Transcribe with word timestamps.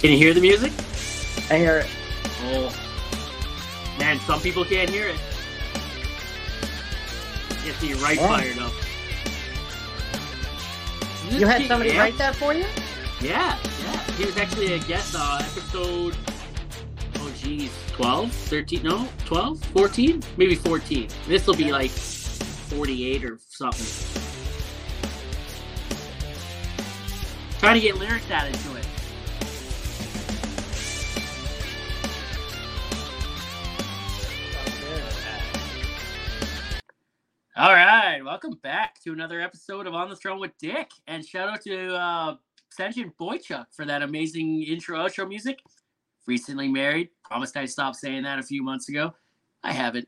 Can 0.00 0.12
you 0.12 0.16
hear 0.16 0.32
the 0.32 0.40
music? 0.40 0.72
I 1.50 1.58
hear 1.58 1.78
it. 1.78 1.86
Oh, 2.44 2.72
man, 3.98 4.20
some 4.20 4.40
people 4.40 4.64
can't 4.64 4.88
hear 4.88 5.08
it. 5.08 5.20
Gets 7.64 7.82
me 7.82 7.94
right 7.94 8.16
Yeah. 8.16 8.28
fired 8.28 8.58
up. 8.58 8.72
You 11.30 11.46
had 11.46 11.66
somebody 11.66 11.90
yeah. 11.90 11.98
write 11.98 12.16
that 12.18 12.36
for 12.36 12.54
you? 12.54 12.64
Yeah, 13.20 13.58
yeah. 13.82 14.00
He 14.12 14.24
was 14.24 14.36
actually 14.36 14.74
a 14.74 14.78
guest 14.78 15.14
uh, 15.18 15.38
episode. 15.40 16.16
Oh, 17.16 17.32
geez, 17.36 17.72
12, 17.92 18.32
13, 18.32 18.82
no, 18.84 19.08
12, 19.26 19.60
14, 19.64 20.22
maybe 20.36 20.54
14. 20.54 21.08
This 21.26 21.46
will 21.46 21.56
be 21.56 21.72
like 21.72 21.90
48 21.90 23.24
or 23.24 23.38
something. 23.48 24.22
Trying 27.58 27.74
to 27.74 27.80
get 27.80 27.96
lyrics 27.96 28.30
added 28.30 28.54
to 28.54 28.76
it. 28.76 28.86
All 37.58 37.74
right, 37.74 38.20
welcome 38.24 38.56
back 38.62 39.02
to 39.02 39.12
another 39.12 39.40
episode 39.40 39.88
of 39.88 39.92
On 39.92 40.08
the 40.08 40.14
Throne 40.14 40.38
with 40.38 40.56
Dick, 40.60 40.92
and 41.08 41.26
shout 41.26 41.48
out 41.48 41.60
to 41.62 41.92
uh, 41.92 42.36
Sergeant 42.70 43.12
Boychuk 43.18 43.66
for 43.72 43.84
that 43.84 44.00
amazing 44.00 44.62
intro 44.62 44.96
outro 44.96 45.28
music. 45.28 45.58
Recently 46.28 46.68
married, 46.68 47.08
promised 47.24 47.56
I'd 47.56 47.68
stop 47.68 47.96
saying 47.96 48.22
that 48.22 48.38
a 48.38 48.44
few 48.44 48.62
months 48.62 48.88
ago. 48.88 49.12
I 49.64 49.72
haven't. 49.72 50.06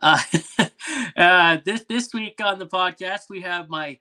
Uh, 0.00 0.20
uh, 1.16 1.58
this 1.64 1.84
this 1.88 2.14
week 2.14 2.40
on 2.40 2.60
the 2.60 2.68
podcast, 2.68 3.22
we 3.28 3.40
have 3.40 3.68
my. 3.68 3.98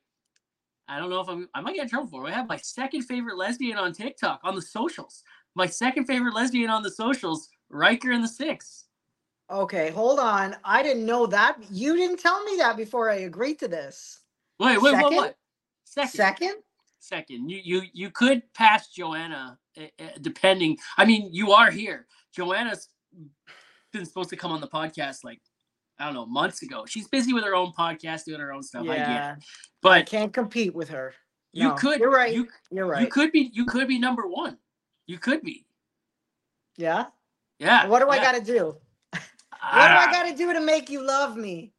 I 0.87 0.99
don't 0.99 1.09
know 1.09 1.21
if 1.21 1.29
I'm. 1.29 1.49
I 1.55 1.61
might 1.61 1.73
get 1.73 1.85
in 1.85 1.89
trouble 1.89 2.09
for. 2.09 2.27
it. 2.27 2.33
Have 2.35 2.47
my 2.47 2.57
second 2.57 3.01
favorite 3.05 3.37
lesbian 3.37 3.79
on 3.79 3.91
TikTok 3.91 4.41
on 4.43 4.53
the 4.53 4.61
socials. 4.61 5.23
My 5.55 5.65
second 5.65 6.05
favorite 6.05 6.35
lesbian 6.35 6.69
on 6.69 6.83
the 6.83 6.91
socials, 6.91 7.49
Ryker 7.71 8.11
in 8.11 8.21
the 8.21 8.27
Six. 8.27 8.86
Okay, 9.49 9.91
hold 9.91 10.19
on. 10.19 10.55
I 10.63 10.83
didn't 10.83 11.05
know 11.05 11.25
that. 11.27 11.57
You 11.71 11.95
didn't 11.95 12.19
tell 12.19 12.43
me 12.43 12.57
that 12.57 12.75
before 12.75 13.09
I 13.09 13.19
agreed 13.19 13.59
to 13.59 13.67
this. 13.67 14.19
Wait, 14.59 14.81
wait, 14.81 14.93
what? 14.93 14.95
Second? 15.01 15.15
What? 15.15 15.37
Second. 15.85 16.11
Second? 16.11 16.55
second. 16.99 17.49
You 17.49 17.61
you 17.63 17.81
you 17.93 18.09
could 18.11 18.41
pass 18.53 18.89
Joanna, 18.89 19.57
uh, 19.79 19.83
uh, 19.99 20.07
depending. 20.21 20.77
I 20.97 21.05
mean, 21.05 21.29
you 21.31 21.51
are 21.53 21.71
here. 21.71 22.07
Joanna's 22.35 22.89
been 23.93 24.05
supposed 24.05 24.29
to 24.31 24.35
come 24.35 24.51
on 24.51 24.59
the 24.59 24.67
podcast 24.67 25.23
like 25.23 25.39
I 25.97 26.05
don't 26.05 26.13
know 26.13 26.25
months 26.25 26.61
ago. 26.61 26.85
She's 26.85 27.07
busy 27.07 27.33
with 27.33 27.43
her 27.45 27.55
own 27.55 27.71
podcast, 27.71 28.25
doing 28.25 28.41
her 28.41 28.51
own 28.51 28.63
stuff. 28.63 28.83
I 28.87 28.95
Yeah. 28.95 29.35
I 29.37 29.41
but 29.81 30.05
can't 30.07 30.33
compete 30.33 30.75
with 30.75 30.89
her. 30.89 31.13
you 31.53 31.73
could. 31.75 31.99
You're 31.99 32.11
right. 32.11 32.33
You 32.33 32.47
You're 32.69 32.87
right. 32.87 33.01
you 33.01 33.07
could 33.07 33.31
be. 33.31 33.49
You 33.53 33.65
could 33.65 33.87
be 33.87 33.97
number 33.97 34.27
one. 34.27 34.57
You 35.05 35.17
could 35.17 35.41
be. 35.41 35.65
yeah. 36.75 37.05
Yeah. 37.59 37.87
What 37.87 37.99
do 38.01 38.09
I 38.09 38.17
got 38.17 38.35
to 38.35 38.41
do? 38.41 38.77
What 39.61 39.71
do 39.73 39.93
Ah, 39.93 40.07
I 40.07 40.11
got 40.11 40.23
to 40.29 40.35
do 40.35 40.53
to 40.53 40.61
make 40.61 40.89
you 40.89 41.01
love 41.05 41.35
me? 41.37 41.73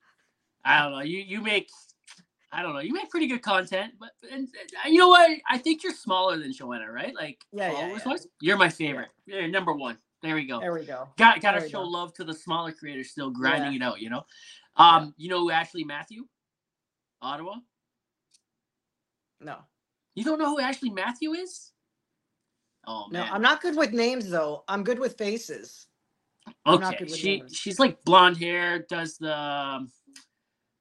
I 0.64 0.82
don't 0.82 0.92
know. 0.92 1.00
You 1.00 1.18
you 1.18 1.40
make. 1.40 1.70
I 2.50 2.62
don't 2.62 2.72
know. 2.74 2.80
You 2.80 2.94
make 2.94 3.10
pretty 3.10 3.26
good 3.26 3.42
content, 3.42 3.92
but 4.00 4.10
and, 4.32 4.48
uh, 4.84 4.88
you 4.88 4.98
know 4.98 5.08
what? 5.08 5.30
I 5.50 5.58
think 5.58 5.82
you're 5.82 5.92
smaller 5.92 6.38
than 6.38 6.52
Joanna, 6.52 6.90
right? 6.90 7.14
Like, 7.14 7.44
Yeah, 7.52 7.70
yeah, 7.72 7.98
yeah. 8.06 8.16
You're 8.40 8.56
my 8.56 8.70
favorite. 8.70 9.10
You're 9.26 9.48
number 9.48 9.72
one. 9.74 9.98
There 10.22 10.34
we 10.34 10.46
go. 10.46 10.58
There 10.58 10.72
we 10.72 10.84
go. 10.84 11.08
got 11.16 11.40
gotta 11.40 11.60
show 11.68 11.82
go. 11.82 11.88
love 11.88 12.12
to 12.14 12.24
the 12.24 12.34
smaller 12.34 12.72
creators 12.72 13.10
still 13.10 13.30
grinding 13.30 13.72
Yeah. 13.74 13.86
it 13.86 13.90
out 13.90 14.00
you 14.00 14.10
know 14.10 14.24
um 14.76 15.14
you 15.16 15.28
know 15.28 15.38
who 15.40 15.50
ashley 15.52 15.84
matthew 15.84 16.24
ottawa 17.22 17.54
No. 19.40 19.58
you 20.16 20.24
don't 20.24 20.38
know 20.40 20.46
who 20.56 20.60
ashley 20.60 20.90
matthew 20.90 21.34
is 21.34 21.70
oh 22.86 23.06
No, 23.12 23.20
man 23.20 23.32
I'm 23.32 23.42
not 23.42 23.60
good 23.62 23.76
with 23.76 23.92
names 23.92 24.28
though. 24.28 24.64
I'm 24.66 24.82
good 24.82 24.98
with 24.98 25.16
faces. 25.16 25.86
Okay 26.66 27.06
she 27.06 27.38
names. 27.38 27.56
she's 27.56 27.78
like 27.78 28.02
blonde 28.04 28.36
hair 28.36 28.84
does 28.88 29.18
the 29.18 29.36
um, 29.36 29.90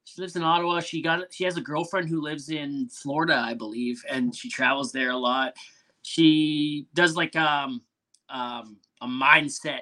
she 0.03 0.21
lives 0.21 0.35
in 0.35 0.43
ottawa 0.43 0.79
she 0.79 1.01
got 1.01 1.31
she 1.33 1.43
has 1.43 1.57
a 1.57 1.61
girlfriend 1.61 2.07
who 2.09 2.21
lives 2.21 2.49
in 2.49 2.87
florida 2.89 3.35
i 3.35 3.53
believe 3.53 4.03
and 4.09 4.35
she 4.35 4.49
travels 4.49 4.91
there 4.91 5.11
a 5.11 5.17
lot 5.17 5.53
she 6.01 6.87
does 6.93 7.15
like 7.15 7.35
um 7.35 7.81
um 8.29 8.77
a 9.01 9.07
mindset 9.07 9.81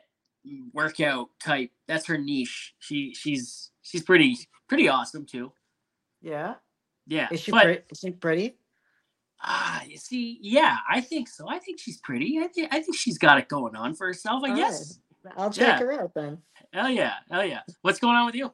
workout 0.74 1.30
type 1.40 1.72
that's 1.88 2.06
her 2.06 2.18
niche 2.18 2.76
she 2.80 3.14
she's 3.14 3.72
she's 3.82 4.04
pretty 4.04 4.38
pretty 4.68 4.88
awesome 4.88 5.26
too 5.26 5.52
Yeah. 6.22 6.56
Yeah, 7.08 7.28
Is 7.32 7.42
she 7.42 7.52
but 7.52 7.64
pretty? 7.64 7.82
Is 7.92 8.00
she 8.00 8.12
pretty? 8.12 8.58
ah, 9.44 9.84
you 9.88 9.98
see, 9.98 10.40
yeah, 10.42 10.78
I 10.90 11.02
think 11.02 11.28
so. 11.28 11.48
I 11.48 11.60
think 11.60 11.80
she's 11.80 11.98
pretty. 11.98 12.40
I 12.40 12.48
think 12.48 12.74
I 12.74 12.80
think 12.80 12.98
she's 12.98 13.18
got 13.20 13.38
it 13.38 13.48
going 13.48 13.76
on 13.76 13.94
for 13.94 14.08
herself. 14.08 14.44
I 14.44 14.50
All 14.50 14.56
guess. 14.56 15.00
I'll 15.38 15.52
check 15.52 15.80
Yeah. 15.80 15.80
her 15.80 15.94
out 15.94 16.14
then. 16.16 16.40
Hell 16.74 16.90
yeah, 16.90 17.14
hell 17.32 17.46
yeah. 17.46 17.62
What's 17.82 18.00
going 18.00 18.16
on 18.16 18.26
with 18.28 18.36
you? 18.36 18.52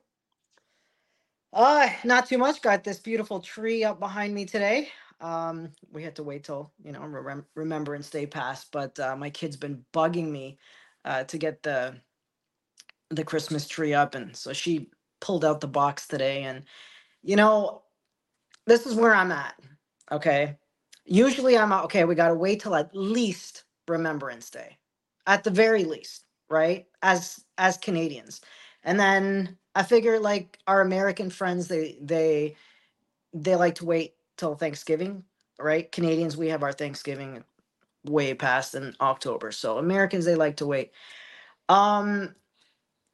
Uh, 1.54 1.90
not 2.04 2.28
too 2.28 2.38
much. 2.38 2.62
Got 2.62 2.84
this 2.84 3.00
beautiful 3.00 3.40
tree 3.40 3.84
up 3.84 4.00
behind 4.00 4.34
me 4.36 4.46
today. 4.46 4.90
Um, 5.22 5.72
we 5.92 6.04
had 6.04 6.16
to 6.18 6.24
wait 6.24 6.44
till 6.44 6.72
you 6.84 6.92
know 6.92 7.02
remem- 7.02 7.46
Remembrance 7.56 8.10
Day 8.10 8.26
passed, 8.28 8.72
but 8.72 9.00
uh, 9.00 9.16
my 9.16 9.30
kid's 9.30 9.58
been 9.58 9.84
bugging 9.94 10.32
me 10.32 10.58
uh, 11.06 11.24
to 11.26 11.38
get 11.38 11.64
the 11.64 11.96
the 13.12 13.24
Christmas 13.26 13.68
tree 13.68 13.94
up, 13.94 14.16
and 14.16 14.36
so 14.36 14.54
she 14.54 14.90
pulled 15.22 15.46
out 15.46 15.62
the 15.62 15.68
box 15.68 16.08
today. 16.08 16.44
And 16.44 16.64
you 17.24 17.36
know, 17.38 17.84
this 18.68 18.86
is 18.88 18.96
where 18.96 19.16
I'm 19.16 19.32
at. 19.32 19.56
Okay, 20.12 20.58
usually 21.06 21.58
I'm 21.58 21.74
okay. 21.74 22.06
We 22.06 22.16
got 22.16 22.30
to 22.30 22.36
wait 22.36 22.62
till 22.62 22.76
at 22.76 22.96
least 22.96 23.66
Remembrance 23.88 24.50
Day, 24.52 24.78
at 25.28 25.44
the 25.44 25.52
very 25.52 25.86
least, 25.86 26.26
right? 26.52 26.88
As 27.02 27.46
as 27.58 27.78
Canadians, 27.78 28.42
and 28.84 29.00
then 29.00 29.58
I 29.76 29.84
figure 29.84 30.20
like 30.20 30.60
our 30.68 30.82
American 30.82 31.30
friends, 31.32 31.68
they 31.70 31.98
they 32.02 32.56
they 33.34 33.56
like 33.56 33.76
to 33.76 33.86
wait 33.86 34.16
till 34.38 34.56
Thanksgiving, 34.56 35.24
right? 35.60 35.92
Canadians, 35.92 36.38
we 36.38 36.50
have 36.50 36.64
our 36.64 36.74
Thanksgiving 36.74 37.44
way 38.06 38.34
past 38.34 38.76
in 38.76 38.96
October. 39.02 39.52
So 39.52 39.78
Americans, 39.80 40.26
they 40.26 40.36
like 40.36 40.58
to 40.58 40.68
wait. 40.68 40.92
Um, 41.70 42.36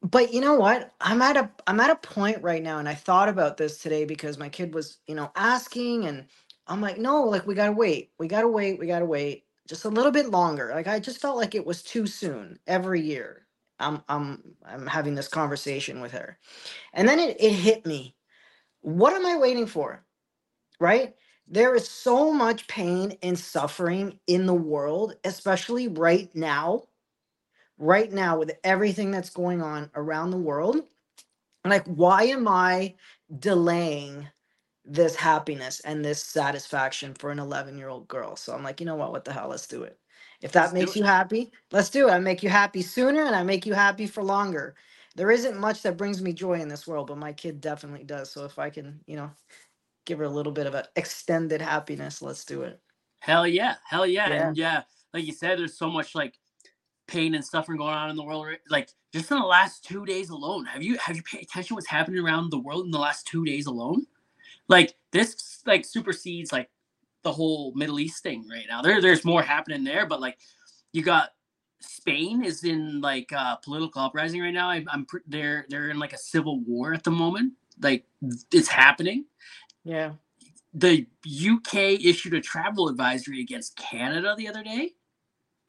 but 0.04 0.34
you 0.34 0.42
know 0.42 0.56
what? 0.56 0.94
I'm 1.02 1.22
at 1.22 1.38
a 1.38 1.52
I'm 1.68 1.80
at 1.82 1.92
a 1.92 1.96
point 1.98 2.44
right 2.44 2.64
now, 2.64 2.80
and 2.80 2.90
I 2.90 2.96
thought 2.96 3.30
about 3.30 3.58
this 3.58 3.80
today 3.80 4.06
because 4.06 4.38
my 4.40 4.50
kid 4.50 4.74
was, 4.76 5.00
you 5.08 5.16
know, 5.16 5.32
asking, 5.36 6.06
and 6.06 6.28
I'm 6.68 6.82
like, 6.82 7.00
no, 7.00 7.24
like 7.26 7.48
we 7.48 7.56
gotta 7.56 7.74
wait, 7.74 8.12
we 8.20 8.28
gotta 8.30 8.50
wait, 8.50 8.80
we 8.80 8.88
gotta 8.88 9.06
wait 9.06 9.47
just 9.68 9.86
a 9.86 9.90
little 9.90 10.12
bit 10.12 10.30
longer. 10.32 10.72
Like 10.74 10.88
I 10.88 11.00
just 11.00 11.22
felt 11.22 11.38
like 11.38 11.56
it 11.56 11.66
was 11.66 11.84
too 11.84 12.08
soon 12.08 12.60
every 12.68 13.02
year. 13.02 13.48
I'm 13.80 14.04
I'm 14.10 14.44
I'm 14.66 14.88
having 14.88 15.16
this 15.16 15.30
conversation 15.30 16.02
with 16.02 16.14
her. 16.14 16.40
And 16.94 17.08
then 17.08 17.20
it, 17.20 17.38
it 17.40 17.54
hit 17.54 17.86
me. 17.86 18.16
What 18.82 19.14
am 19.14 19.26
I 19.26 19.38
waiting 19.38 19.68
for? 19.68 20.04
Right? 20.80 21.16
There 21.48 21.76
is 21.76 21.90
so 21.90 22.34
much 22.34 22.68
pain 22.68 23.18
and 23.24 23.40
suffering 23.40 24.20
in 24.28 24.46
the 24.48 24.54
world, 24.56 25.16
especially 25.26 25.88
right 25.90 26.30
now. 26.36 26.84
Right 27.80 28.12
now, 28.12 28.40
with 28.40 28.54
everything 28.64 29.12
that's 29.12 29.32
going 29.32 29.62
on 29.62 29.92
around 29.96 30.32
the 30.32 30.38
world. 30.38 30.82
Like, 31.66 31.86
why 31.88 32.24
am 32.24 32.48
I 32.48 32.96
delaying 33.40 34.28
this 34.88 35.16
happiness 35.16 35.82
and 35.82 36.06
this 36.06 36.24
satisfaction 36.24 37.16
for 37.16 37.32
an 37.32 37.40
11 37.40 37.78
year 37.78 37.90
old 37.90 38.08
girl? 38.10 38.38
So 38.38 38.54
I'm 38.56 38.64
like, 38.64 38.82
you 38.82 38.88
know 38.88 38.98
what? 38.98 39.14
What 39.14 39.26
the 39.26 39.34
hell? 39.34 39.50
Let's 39.50 39.68
do 39.68 39.84
it. 39.84 40.00
If 40.42 40.54
that 40.54 40.74
Let's 40.74 40.76
do 40.76 40.86
makes 40.86 40.96
it. 40.96 40.98
you 40.98 41.04
happy, 41.04 41.52
let's 41.72 41.90
do 41.92 42.10
it. 42.10 42.14
I 42.14 42.20
make 42.20 42.44
you 42.44 42.50
happy 42.50 42.82
sooner 42.84 43.24
and 43.24 43.36
I 43.36 43.44
make 43.44 43.66
you 43.68 43.76
happy 43.76 44.08
for 44.08 44.24
longer 44.24 44.76
there 45.16 45.32
isn't 45.32 45.60
much 45.60 45.84
that 45.84 45.98
brings 45.98 46.22
me 46.22 46.34
joy 46.34 46.62
in 46.62 46.70
this 46.70 46.88
world, 46.88 47.08
but 47.08 47.18
my 47.18 47.34
kid 47.34 47.62
definitely 47.62 48.06
does. 48.06 48.32
So 48.32 48.46
if 48.46 48.60
I 48.60 48.72
can, 48.72 49.02
you 49.08 49.18
know, 49.18 49.32
give 50.06 50.20
her 50.20 50.26
a 50.26 50.30
little 50.30 50.54
bit 50.54 50.68
of 50.68 50.76
an 50.76 50.86
extended 50.96 51.62
happiness, 51.62 52.22
let's 52.22 52.46
do 52.46 52.64
it. 52.64 52.82
Hell 53.22 53.48
yeah, 53.48 53.76
hell 53.88 54.08
yeah, 54.08 54.28
Yeah. 54.28 54.34
and 54.34 54.58
yeah, 54.58 54.84
like 55.14 55.26
you 55.26 55.34
said, 55.34 55.60
there's 55.60 55.78
so 55.78 55.90
much 55.90 56.16
like 56.16 56.36
pain 57.08 57.36
and 57.36 57.46
suffering 57.46 57.78
going 57.80 57.94
on 57.94 58.10
in 58.10 58.16
the 58.18 58.24
world. 58.24 58.48
Like 58.70 58.90
just 59.14 59.32
in 59.32 59.40
the 59.40 59.46
last 59.46 59.86
two 59.86 60.06
days 60.06 60.30
alone, 60.30 60.66
have 60.66 60.84
you 60.84 60.98
have 61.00 61.16
you 61.18 61.24
paid 61.24 61.44
attention 61.44 61.70
to 61.70 61.76
what's 61.76 61.88
happening 61.90 62.24
around 62.24 62.52
the 62.52 62.60
world 62.60 62.86
in 62.86 62.92
the 62.92 63.00
last 63.00 63.28
two 63.28 63.46
days 63.46 63.68
alone? 63.68 64.06
Like 64.70 64.96
this, 65.12 65.62
like 65.66 65.86
supersedes 65.86 66.52
like 66.52 66.70
the 67.24 67.32
whole 67.32 67.74
Middle 67.76 68.00
East 68.00 68.24
thing 68.24 68.48
right 68.50 68.66
now. 68.70 68.82
There, 68.82 69.02
there's 69.02 69.26
more 69.26 69.42
happening 69.44 69.84
there, 69.84 70.06
but 70.06 70.22
like 70.22 70.38
you 70.94 71.04
got 71.04 71.32
Spain 71.82 72.44
is 72.44 72.64
in 72.64 73.02
like 73.02 73.32
uh, 73.34 73.58
political 73.58 74.02
uprising 74.02 74.42
right 74.42 74.54
now. 74.54 74.70
I, 74.70 74.86
I'm 74.90 75.06
pre- 75.06 75.22
they're 75.28 75.66
they're 75.70 75.90
in 75.90 76.00
like 76.00 76.14
a 76.14 76.18
civil 76.18 76.62
war 76.62 76.94
at 76.94 77.04
the 77.04 77.12
moment. 77.12 77.54
Like 77.82 78.06
it's 78.52 78.70
happening. 78.70 79.26
Yeah. 79.86 80.14
The 80.74 81.08
UK 81.30 81.76
issued 82.06 82.34
a 82.36 82.42
travel 82.42 82.90
advisory 82.90 83.42
against 83.42 83.78
Canada 83.78 84.36
the 84.38 84.48
other 84.50 84.64
day. 84.64 84.94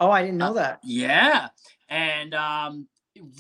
Oh, 0.01 0.11
I 0.11 0.23
didn't 0.23 0.39
know 0.39 0.55
Uh, 0.55 0.55
that. 0.55 0.81
Yeah, 0.83 1.49
and 1.89 2.35
um, 2.35 2.89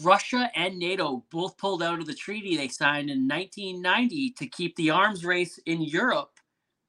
Russia 0.02 0.50
and 0.54 0.78
NATO 0.78 1.24
both 1.30 1.56
pulled 1.58 1.82
out 1.82 1.98
of 1.98 2.06
the 2.06 2.14
treaty 2.14 2.56
they 2.56 2.68
signed 2.68 3.10
in 3.10 3.28
1990 3.28 4.30
to 4.32 4.46
keep 4.46 4.76
the 4.76 4.90
arms 4.90 5.24
race 5.24 5.58
in 5.66 5.82
Europe 5.82 6.32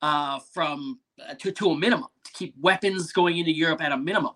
uh, 0.02 0.40
from 0.54 1.00
uh, 1.28 1.34
to, 1.36 1.52
to 1.52 1.72
a 1.72 1.78
minimum 1.78 2.08
to 2.24 2.32
keep 2.32 2.54
weapons 2.60 3.12
going 3.12 3.38
into 3.38 3.52
Europe 3.52 3.82
at 3.82 3.92
a 3.92 3.98
minimum. 3.98 4.34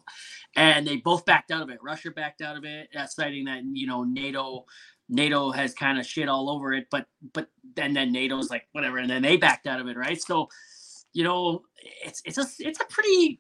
And 0.56 0.86
they 0.86 0.98
both 0.98 1.26
backed 1.26 1.52
out 1.52 1.62
of 1.62 1.70
it. 1.70 1.80
Russia 1.82 2.12
backed 2.12 2.42
out 2.42 2.58
of 2.58 2.64
it, 2.64 2.90
uh, 2.98 3.08
citing 3.08 3.46
that 3.46 3.64
you 3.64 3.88
know 3.88 4.04
NATO 4.04 4.66
NATO 5.10 5.52
has 5.52 5.74
kind 5.74 6.00
of 6.00 6.06
shit 6.06 6.30
all 6.30 6.50
over 6.50 6.74
it, 6.74 6.88
but 6.90 7.08
but 7.34 7.48
then 7.76 7.94
then 7.94 8.12
NATO's 8.12 8.50
like 8.50 8.68
whatever, 8.72 8.98
and 8.98 9.10
then 9.10 9.22
they 9.22 9.38
backed 9.38 9.68
out 9.68 9.80
of 9.80 9.88
it, 9.88 9.98
right? 9.98 10.22
So, 10.22 10.50
you 11.14 11.24
know, 11.24 11.64
it's 12.04 12.22
it's 12.26 12.38
a 12.38 12.46
it's 12.60 12.80
a 12.80 12.86
pretty 12.86 13.40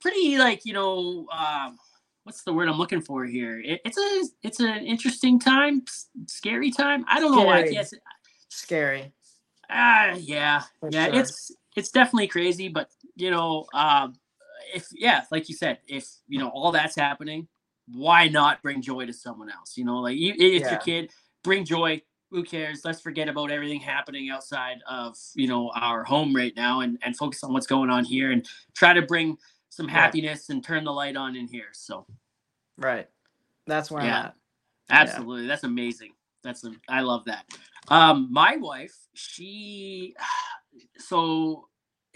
pretty 0.00 0.38
like 0.38 0.64
you 0.64 0.74
know 0.74 1.26
um, 1.32 1.76
what's 2.24 2.42
the 2.42 2.52
word 2.52 2.68
I'm 2.68 2.78
looking 2.78 3.00
for 3.00 3.24
here? 3.24 3.60
It, 3.60 3.80
it's 3.84 3.98
a 3.98 4.46
it's 4.46 4.60
an 4.60 4.84
interesting 4.84 5.38
time, 5.38 5.84
scary 6.26 6.70
time. 6.70 7.04
I 7.08 7.20
don't 7.20 7.34
know 7.34 7.42
why. 7.42 7.64
Yes, 7.64 7.94
scary. 8.48 9.12
Ah, 9.70 10.10
uh, 10.10 10.16
yeah, 10.16 10.62
For 10.80 10.90
yeah. 10.90 11.06
Sure. 11.06 11.20
It's 11.20 11.52
it's 11.76 11.90
definitely 11.90 12.26
crazy, 12.26 12.68
but 12.68 12.90
you 13.14 13.30
know, 13.30 13.66
um, 13.72 14.14
if 14.74 14.88
yeah, 14.92 15.24
like 15.30 15.48
you 15.48 15.54
said, 15.54 15.78
if 15.86 16.06
you 16.26 16.38
know 16.38 16.48
all 16.48 16.72
that's 16.72 16.96
happening, 16.96 17.46
why 17.86 18.28
not 18.28 18.62
bring 18.62 18.82
joy 18.82 19.06
to 19.06 19.12
someone 19.12 19.50
else? 19.50 19.76
You 19.76 19.84
know, 19.84 19.98
like 19.98 20.16
if 20.18 20.36
yeah. 20.62 20.70
your 20.70 20.80
kid, 20.80 21.10
bring 21.42 21.64
joy. 21.64 22.02
Who 22.30 22.42
cares? 22.42 22.84
Let's 22.84 23.00
forget 23.00 23.28
about 23.28 23.52
everything 23.52 23.78
happening 23.78 24.28
outside 24.30 24.78
of 24.88 25.16
you 25.34 25.46
know 25.46 25.70
our 25.76 26.02
home 26.02 26.34
right 26.34 26.52
now, 26.56 26.80
and 26.80 26.98
and 27.04 27.16
focus 27.16 27.44
on 27.44 27.52
what's 27.52 27.66
going 27.66 27.90
on 27.90 28.04
here, 28.04 28.32
and 28.32 28.44
try 28.74 28.92
to 28.92 29.02
bring 29.02 29.38
some 29.74 29.88
happiness 29.88 30.46
right. 30.48 30.54
and 30.54 30.64
turn 30.64 30.84
the 30.84 30.92
light 30.92 31.16
on 31.16 31.36
in 31.36 31.48
here. 31.48 31.68
So, 31.72 32.06
right, 32.76 33.08
that's 33.66 33.90
where 33.90 34.04
yeah, 34.04 34.30
absolutely. 34.90 35.42
Yeah. 35.42 35.48
That's 35.48 35.64
amazing. 35.64 36.12
That's 36.42 36.64
I 36.88 37.00
love 37.00 37.24
that. 37.24 37.46
Um, 37.88 38.28
my 38.30 38.56
wife, 38.56 38.94
she, 39.14 40.14
so 40.98 41.68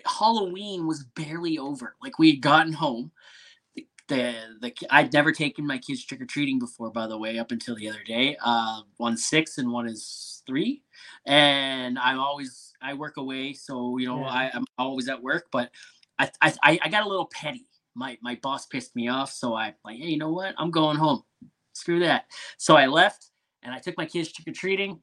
Halloween 0.07 0.87
was 0.87 1.05
barely 1.17 1.59
over. 1.59 1.97
Like 2.03 2.19
we 2.19 2.31
had 2.31 2.41
gotten 2.41 2.73
home. 2.73 3.11
The, 3.75 3.87
the, 4.09 4.35
the 4.61 4.75
I'd 4.91 5.13
never 5.13 5.33
taken 5.33 5.67
my 5.67 5.79
kids 5.79 6.05
trick 6.05 6.21
or 6.21 6.27
treating 6.27 6.59
before, 6.59 6.91
by 6.91 7.07
the 7.07 7.19
way, 7.19 7.39
up 7.39 7.51
until 7.51 7.75
the 7.75 7.89
other 7.89 8.03
day. 8.07 8.37
Uh, 8.43 8.83
one's 8.99 9.27
six 9.27 9.59
and 9.59 9.73
one 9.73 9.89
is 9.89 10.43
three, 10.47 10.83
and 11.27 11.99
I'm 11.99 12.21
always 12.21 12.73
I 12.81 12.95
work 12.95 13.17
away, 13.17 13.53
so 13.53 13.99
you 13.99 14.07
know 14.07 14.21
yeah. 14.21 14.29
I, 14.29 14.51
I'm 14.55 14.65
always 14.79 15.09
at 15.09 15.23
work. 15.23 15.47
But 15.51 15.71
I, 16.19 16.31
I 16.43 16.79
I 16.83 16.89
got 16.89 17.05
a 17.05 17.09
little 17.09 17.27
petty. 17.27 17.67
My 17.95 18.19
my 18.23 18.39
boss 18.43 18.67
pissed 18.67 18.95
me 18.97 19.09
off, 19.09 19.33
so 19.33 19.55
I 19.55 19.75
like, 19.85 19.99
hey, 19.99 20.07
you 20.07 20.19
know 20.19 20.33
what? 20.33 20.55
I'm 20.59 20.71
going 20.71 20.97
home. 20.97 21.23
Screw 21.73 22.01
that. 22.01 22.27
So 22.57 22.77
I 22.77 22.87
left 22.87 23.31
and 23.63 23.73
I 23.73 23.79
took 23.79 23.97
my 23.97 24.07
kids 24.07 24.33
trick 24.33 24.49
or 24.49 24.53
treating, 24.53 25.01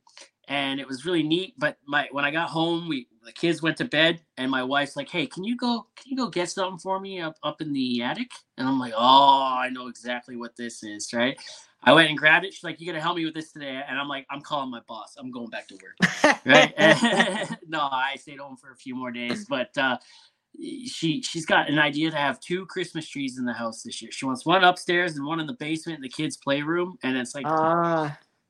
and 0.48 0.80
it 0.80 0.88
was 0.88 1.06
really 1.06 1.24
neat. 1.24 1.56
But 1.58 1.78
my 1.86 2.08
when 2.12 2.26
I 2.26 2.32
got 2.32 2.50
home, 2.50 2.88
we 2.88 3.08
the 3.24 3.32
kids 3.32 3.62
went 3.62 3.78
to 3.78 3.86
bed, 3.86 4.22
and 4.38 4.52
my 4.52 4.64
wife's 4.64 4.96
like, 4.96 5.10
"Hey, 5.10 5.26
can 5.28 5.44
you 5.44 5.58
go? 5.58 5.88
Can 5.96 6.12
you 6.12 6.18
go 6.18 6.28
get 6.30 6.50
something 6.50 6.80
for 6.80 7.00
me 7.00 7.20
up 7.20 7.36
up 7.44 7.62
in 7.62 7.74
the 7.74 8.02
attic?" 8.02 8.32
And 8.58 8.68
I'm 8.68 8.80
like, 8.80 8.94
"Oh, 8.96 9.56
I 9.58 9.70
know 9.70 9.88
exactly 9.88 10.36
what 10.36 10.56
this 10.56 10.84
is, 10.84 11.14
right?" 11.14 11.38
I 11.88 11.94
went 11.94 12.10
and 12.10 12.18
grabbed 12.18 12.46
it. 12.46 12.54
She's 12.54 12.64
like, 12.64 12.80
"You 12.80 12.88
gotta 12.88 13.02
help 13.02 13.18
me 13.18 13.26
with 13.26 13.36
this 13.36 13.52
today," 13.52 13.82
and 13.88 14.00
I'm 14.00 14.08
like, 14.08 14.26
"I'm 14.30 14.42
calling 14.42 14.72
my 14.72 14.82
boss. 14.88 15.16
I'm 15.18 15.32
going 15.32 15.50
back 15.50 15.68
to 15.70 15.76
work." 15.76 16.42
right? 16.46 16.74
no, 17.68 17.82
I 17.82 18.16
stayed 18.18 18.40
home 18.40 18.58
for 18.58 18.72
a 18.72 18.76
few 18.76 18.96
more 18.96 19.12
days, 19.12 19.46
but 19.46 19.78
uh, 19.78 19.98
she 20.62 21.22
she's 21.22 21.46
got 21.46 21.70
an 21.70 21.80
idea 21.80 22.12
to 22.12 22.18
have 22.18 22.40
two 22.40 22.66
Christmas 22.66 23.08
trees 23.08 23.38
in 23.38 23.46
the 23.46 23.54
house 23.54 23.84
this 23.84 24.02
year. 24.02 24.12
She 24.12 24.26
wants 24.26 24.46
one 24.46 24.64
upstairs 24.64 25.16
and 25.16 25.26
one 25.26 25.40
in 25.40 25.48
the 25.48 25.54
basement 25.54 25.98
in 25.98 26.02
the 26.02 26.10
kids' 26.10 26.38
playroom, 26.38 26.98
and 27.04 27.18
it's 27.18 27.36
like, 27.36 27.46
uh, 27.48 28.10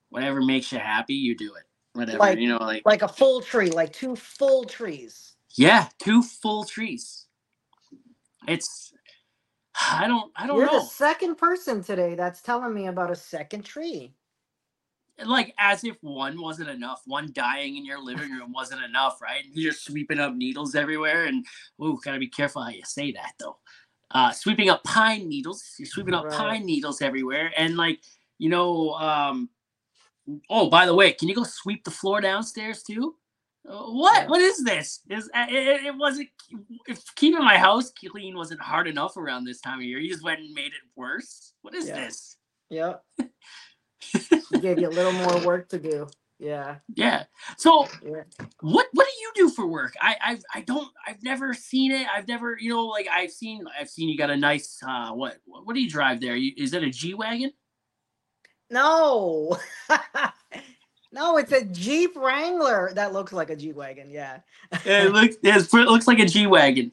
whatever 0.09 0.41
makes 0.41 0.71
you 0.71 0.79
happy, 0.79 1.15
you 1.15 1.35
do 1.35 1.53
it. 1.55 1.63
Whatever 1.93 2.17
like, 2.19 2.39
you 2.39 2.49
know, 2.49 2.57
like 2.57 2.83
like 2.85 3.01
a 3.01 3.07
full 3.07 3.41
tree, 3.41 3.69
like 3.69 3.93
two 3.93 4.15
full 4.15 4.65
trees. 4.65 5.35
Yeah, 5.57 5.87
two 5.99 6.21
full 6.21 6.65
trees. 6.65 7.25
It's 8.47 8.93
I 9.91 10.07
don't 10.07 10.31
I 10.35 10.47
don't 10.47 10.57
You're 10.57 10.67
know. 10.67 10.79
The 10.79 10.85
second 10.85 11.35
person 11.35 11.83
today 11.83 12.15
that's 12.15 12.41
telling 12.41 12.73
me 12.73 12.87
about 12.87 13.11
a 13.11 13.15
second 13.15 13.63
tree 13.63 14.13
like 15.23 15.53
as 15.57 15.83
if 15.83 15.95
one 16.01 16.39
wasn't 16.41 16.69
enough 16.69 17.01
one 17.05 17.31
dying 17.33 17.77
in 17.77 17.85
your 17.85 18.01
living 18.01 18.31
room 18.31 18.51
wasn't 18.51 18.83
enough 18.83 19.21
right? 19.21 19.43
You're 19.53 19.73
sweeping 19.73 20.19
up 20.19 20.35
needles 20.35 20.75
everywhere 20.75 21.25
and 21.25 21.45
oh 21.79 21.97
gotta 22.03 22.19
be 22.19 22.27
careful 22.27 22.63
how 22.63 22.69
you 22.69 22.83
say 22.83 23.11
that 23.13 23.33
though. 23.39 23.57
Uh 24.11 24.31
sweeping 24.31 24.69
up 24.69 24.83
pine 24.83 25.27
needles 25.29 25.63
you're 25.77 25.85
sweeping 25.85 26.13
up 26.13 26.25
right. 26.25 26.33
pine 26.33 26.65
needles 26.65 27.01
everywhere 27.01 27.51
and 27.57 27.77
like 27.77 28.01
you 28.37 28.49
know 28.49 28.91
um 28.93 29.49
oh 30.49 30.69
by 30.69 30.85
the 30.85 30.93
way 30.93 31.13
can 31.13 31.29
you 31.29 31.35
go 31.35 31.43
sweep 31.43 31.83
the 31.83 31.91
floor 31.91 32.19
downstairs 32.21 32.83
too? 32.83 33.15
Uh, 33.67 33.85
what? 33.85 34.29
What 34.29 34.41
is 34.41 34.63
this? 34.63 34.99
Is 35.09 35.27
uh, 35.33 35.47
it, 35.49 35.85
it, 35.85 35.97
wasn't 35.97 36.29
if 36.87 37.03
keeping 37.15 37.43
my 37.43 37.57
house 37.57 37.91
clean 38.07 38.37
wasn't 38.37 38.61
hard 38.61 38.87
enough 38.87 39.17
around 39.17 39.43
this 39.43 39.59
time 39.59 39.79
of 39.79 39.85
year 39.85 39.97
you 39.97 40.11
just 40.11 40.23
went 40.23 40.39
and 40.39 40.53
made 40.53 40.67
it 40.67 40.83
worse? 40.95 41.53
What 41.63 41.73
is 41.73 41.87
yeah. 41.87 41.95
this? 41.95 42.37
Yeah 42.69 42.95
gave 44.61 44.79
you 44.79 44.87
a 44.87 44.89
little 44.89 45.13
more 45.13 45.45
work 45.45 45.69
to 45.69 45.79
do. 45.79 46.07
Yeah. 46.39 46.77
Yeah. 46.95 47.23
So 47.57 47.87
yeah. 48.03 48.23
what 48.59 48.87
what 48.91 49.07
do 49.07 49.21
you 49.21 49.31
do 49.35 49.49
for 49.49 49.67
work? 49.67 49.93
I 50.01 50.15
I 50.21 50.39
I 50.53 50.61
don't 50.61 50.89
I've 51.07 51.23
never 51.23 51.53
seen 51.53 51.91
it. 51.91 52.07
I've 52.13 52.27
never, 52.27 52.57
you 52.59 52.69
know, 52.69 52.85
like 52.85 53.07
I've 53.11 53.31
seen 53.31 53.65
I've 53.79 53.89
seen 53.89 54.09
you 54.09 54.17
got 54.17 54.29
a 54.29 54.37
nice 54.37 54.81
uh 54.85 55.11
what 55.11 55.37
what 55.45 55.73
do 55.73 55.81
you 55.81 55.89
drive 55.89 56.19
there? 56.19 56.35
You, 56.35 56.51
is 56.57 56.73
it 56.73 56.83
a 56.83 56.89
G 56.89 57.13
Wagon? 57.13 57.51
No. 58.69 59.57
no, 61.11 61.37
it's 61.37 61.53
a 61.53 61.63
Jeep 61.63 62.17
Wrangler 62.17 62.91
that 62.95 63.13
looks 63.13 63.31
like 63.31 63.49
a 63.49 63.55
G 63.55 63.71
Wagon, 63.71 64.09
yeah. 64.09 64.39
it 64.83 65.13
looks 65.13 65.37
it 65.43 65.71
looks 65.73 66.07
like 66.07 66.19
a 66.19 66.25
G 66.25 66.47
Wagon. 66.47 66.91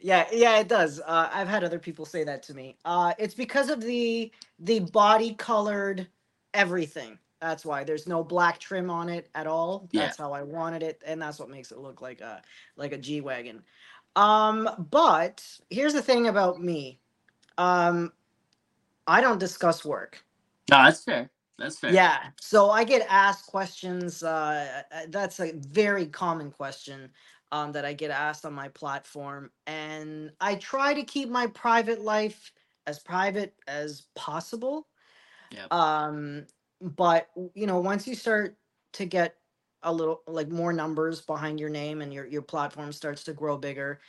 Yeah, 0.00 0.26
yeah, 0.32 0.58
it 0.58 0.68
does. 0.68 1.00
Uh, 1.00 1.28
I've 1.32 1.48
had 1.48 1.64
other 1.64 1.78
people 1.78 2.04
say 2.04 2.22
that 2.22 2.42
to 2.44 2.54
me. 2.54 2.76
Uh, 2.84 3.12
it's 3.18 3.34
because 3.34 3.68
of 3.68 3.80
the 3.80 4.30
the 4.60 4.80
body 4.80 5.34
colored 5.34 6.06
everything. 6.54 7.18
That's 7.40 7.64
why 7.64 7.84
there's 7.84 8.08
no 8.08 8.24
black 8.24 8.58
trim 8.58 8.90
on 8.90 9.08
it 9.08 9.28
at 9.34 9.46
all. 9.46 9.88
That's 9.92 10.18
yeah. 10.18 10.24
how 10.24 10.32
I 10.32 10.42
wanted 10.42 10.82
it, 10.82 11.02
and 11.06 11.22
that's 11.22 11.38
what 11.38 11.48
makes 11.48 11.70
it 11.70 11.78
look 11.78 12.02
like 12.02 12.20
a 12.20 12.42
like 12.76 12.92
a 12.92 12.98
G 12.98 13.20
wagon. 13.20 13.62
Um, 14.16 14.68
but 14.90 15.44
here's 15.70 15.94
the 15.94 16.02
thing 16.02 16.26
about 16.26 16.60
me. 16.60 16.98
Um, 17.56 18.12
I 19.06 19.20
don't 19.20 19.38
discuss 19.38 19.84
work. 19.84 20.24
No, 20.70 20.84
that's 20.84 21.04
fair. 21.04 21.30
That's 21.58 21.78
fair. 21.78 21.92
Yeah. 21.92 22.18
So 22.40 22.70
I 22.70 22.84
get 22.84 23.06
asked 23.08 23.46
questions. 23.46 24.22
Uh, 24.22 24.82
uh 24.92 25.00
that's 25.08 25.40
a 25.40 25.52
very 25.54 26.06
common 26.06 26.50
question 26.50 27.10
um, 27.52 27.72
that 27.72 27.84
I 27.84 27.92
get 27.92 28.10
asked 28.10 28.44
on 28.44 28.52
my 28.52 28.68
platform. 28.68 29.50
And 29.66 30.30
I 30.40 30.56
try 30.56 30.94
to 30.94 31.02
keep 31.02 31.28
my 31.28 31.46
private 31.48 32.00
life 32.00 32.52
as 32.86 32.98
private 32.98 33.54
as 33.66 34.02
possible. 34.14 34.88
Um, 35.70 36.46
but 36.80 37.28
you 37.54 37.66
know, 37.66 37.80
once 37.80 38.06
you 38.06 38.14
start 38.14 38.56
to 38.94 39.04
get 39.06 39.36
a 39.82 39.92
little 39.92 40.22
like 40.26 40.48
more 40.48 40.72
numbers 40.72 41.20
behind 41.20 41.60
your 41.60 41.70
name 41.70 42.02
and 42.02 42.12
your 42.12 42.26
your 42.26 42.42
platform 42.42 42.92
starts 42.92 43.24
to 43.24 43.32
grow 43.32 43.56
bigger, 43.58 44.00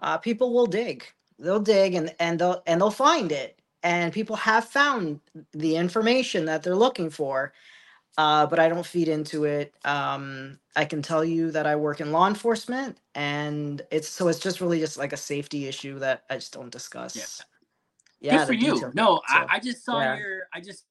uh, 0.00 0.18
people 0.18 0.52
will 0.54 0.66
dig. 0.66 1.04
They'll 1.38 1.60
dig 1.60 1.94
and 1.94 2.14
and 2.20 2.38
they'll 2.40 2.62
and 2.66 2.80
they'll 2.80 2.90
find 2.90 3.32
it. 3.32 3.60
And 3.82 4.12
people 4.12 4.36
have 4.36 4.64
found 4.66 5.20
the 5.52 5.76
information 5.76 6.46
that 6.46 6.62
they're 6.62 6.76
looking 6.76 7.10
for 7.10 7.52
uh, 8.16 8.46
but 8.46 8.58
I 8.58 8.68
don't 8.68 8.86
feed 8.86 9.08
into 9.08 9.44
it. 9.44 9.74
Um, 9.84 10.60
I 10.76 10.84
can 10.84 11.02
tell 11.02 11.24
you 11.24 11.50
that 11.50 11.66
I 11.66 11.76
work 11.76 12.00
in 12.00 12.12
law 12.12 12.28
enforcement, 12.28 12.98
and 13.14 13.82
it's 13.90 14.08
so 14.08 14.28
it's 14.28 14.38
just 14.38 14.60
really 14.60 14.78
just 14.80 14.96
like 14.98 15.12
a 15.12 15.16
safety 15.16 15.66
issue 15.66 15.98
that 15.98 16.24
I 16.30 16.36
just 16.36 16.52
don't 16.52 16.70
discuss. 16.70 17.16
Yeah, 17.16 17.55
yeah 18.20 18.38
Good 18.38 18.46
for 18.46 18.52
you. 18.52 18.90
No, 18.94 19.20
I, 19.28 19.46
I, 19.50 19.60
just 19.60 19.84
saw 19.84 20.00
yeah. 20.00 20.16
your. 20.16 20.42
I 20.52 20.60
just 20.60 20.84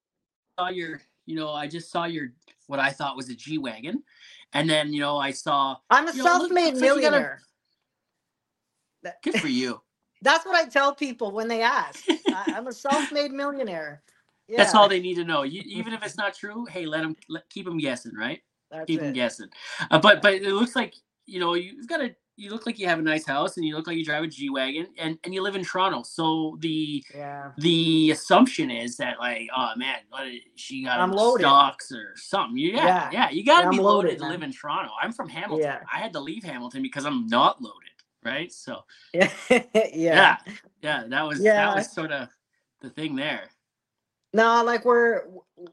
saw 0.57 0.69
your. 0.69 1.01
You 1.25 1.35
know, 1.35 1.49
I 1.49 1.67
just 1.67 1.91
saw 1.91 2.05
your 2.05 2.29
what 2.67 2.79
I 2.79 2.91
thought 2.91 3.15
was 3.15 3.29
a 3.29 3.35
G 3.35 3.57
wagon, 3.57 4.03
and 4.53 4.69
then 4.69 4.93
you 4.93 4.99
know 4.99 5.17
I 5.17 5.31
saw. 5.31 5.77
I'm 5.89 6.07
a 6.07 6.13
self-made 6.13 6.75
millionaire. 6.75 7.41
a, 9.03 9.11
good 9.23 9.39
for 9.39 9.47
you. 9.47 9.81
That's 10.21 10.45
what 10.45 10.55
I 10.55 10.67
tell 10.67 10.95
people 10.95 11.31
when 11.31 11.47
they 11.47 11.61
ask. 11.61 12.03
I, 12.09 12.53
I'm 12.55 12.67
a 12.67 12.73
self-made 12.73 13.31
millionaire. 13.31 14.01
Yeah. 14.47 14.57
That's 14.57 14.73
all 14.73 14.87
they 14.87 14.99
need 14.99 15.15
to 15.15 15.23
know. 15.23 15.43
You, 15.43 15.61
even 15.65 15.93
if 15.93 16.03
it's 16.03 16.17
not 16.17 16.35
true, 16.35 16.65
hey, 16.65 16.85
let 16.85 17.01
them 17.01 17.15
let, 17.29 17.49
keep 17.49 17.65
them 17.65 17.77
guessing, 17.77 18.13
right? 18.15 18.41
That's 18.71 18.85
keep 18.85 18.99
it. 18.99 19.03
them 19.03 19.13
guessing. 19.13 19.49
Uh, 19.91 19.99
but 19.99 20.21
but 20.21 20.33
it 20.33 20.53
looks 20.53 20.75
like 20.75 20.93
you 21.25 21.39
know 21.39 21.55
you've 21.55 21.87
got 21.87 22.01
a 22.01 22.15
you 22.37 22.49
look 22.49 22.65
like 22.65 22.77
you 22.77 22.87
have 22.87 22.99
a 22.99 23.01
nice 23.01 23.25
house 23.25 23.55
and 23.57 23.65
you 23.65 23.75
look 23.75 23.87
like 23.87 23.97
you 23.97 24.03
drive 24.03 24.23
a 24.23 24.27
G 24.27 24.49
wagon 24.49 24.87
and, 24.97 25.17
and 25.23 25.33
you 25.33 25.41
live 25.41 25.55
in 25.55 25.63
Toronto. 25.63 26.03
So 26.03 26.57
the 26.59 27.03
yeah. 27.13 27.51
the 27.57 28.11
assumption 28.11 28.69
is 28.69 28.97
that 28.97 29.19
like 29.19 29.47
oh 29.55 29.71
man, 29.77 29.97
what, 30.09 30.27
she 30.55 30.83
got 30.83 30.99
I'm 30.99 31.11
loaded. 31.11 31.43
stocks 31.43 31.91
or 31.91 32.13
something. 32.15 32.57
Yeah, 32.57 32.75
yeah, 32.75 33.09
yeah 33.11 33.29
you 33.29 33.45
got 33.45 33.61
to 33.61 33.69
be 33.69 33.77
loaded, 33.77 34.07
loaded 34.07 34.19
to 34.19 34.27
live 34.27 34.43
in 34.43 34.51
Toronto. 34.51 34.91
I'm 35.01 35.13
from 35.13 35.29
Hamilton. 35.29 35.65
Yeah. 35.65 35.79
I 35.91 35.99
had 35.99 36.13
to 36.13 36.19
leave 36.19 36.43
Hamilton 36.43 36.81
because 36.81 37.05
I'm 37.05 37.27
not 37.27 37.61
loaded, 37.61 37.89
right? 38.23 38.51
So 38.51 38.83
yeah, 39.13 39.29
yeah, 39.49 40.37
yeah, 40.81 41.03
that 41.07 41.21
was 41.27 41.39
yeah. 41.39 41.65
that 41.65 41.75
was 41.75 41.91
sort 41.91 42.11
of 42.11 42.27
the 42.81 42.89
thing 42.89 43.15
there. 43.15 43.49
No, 44.33 44.61
like 44.63 44.83
we're 44.83 45.21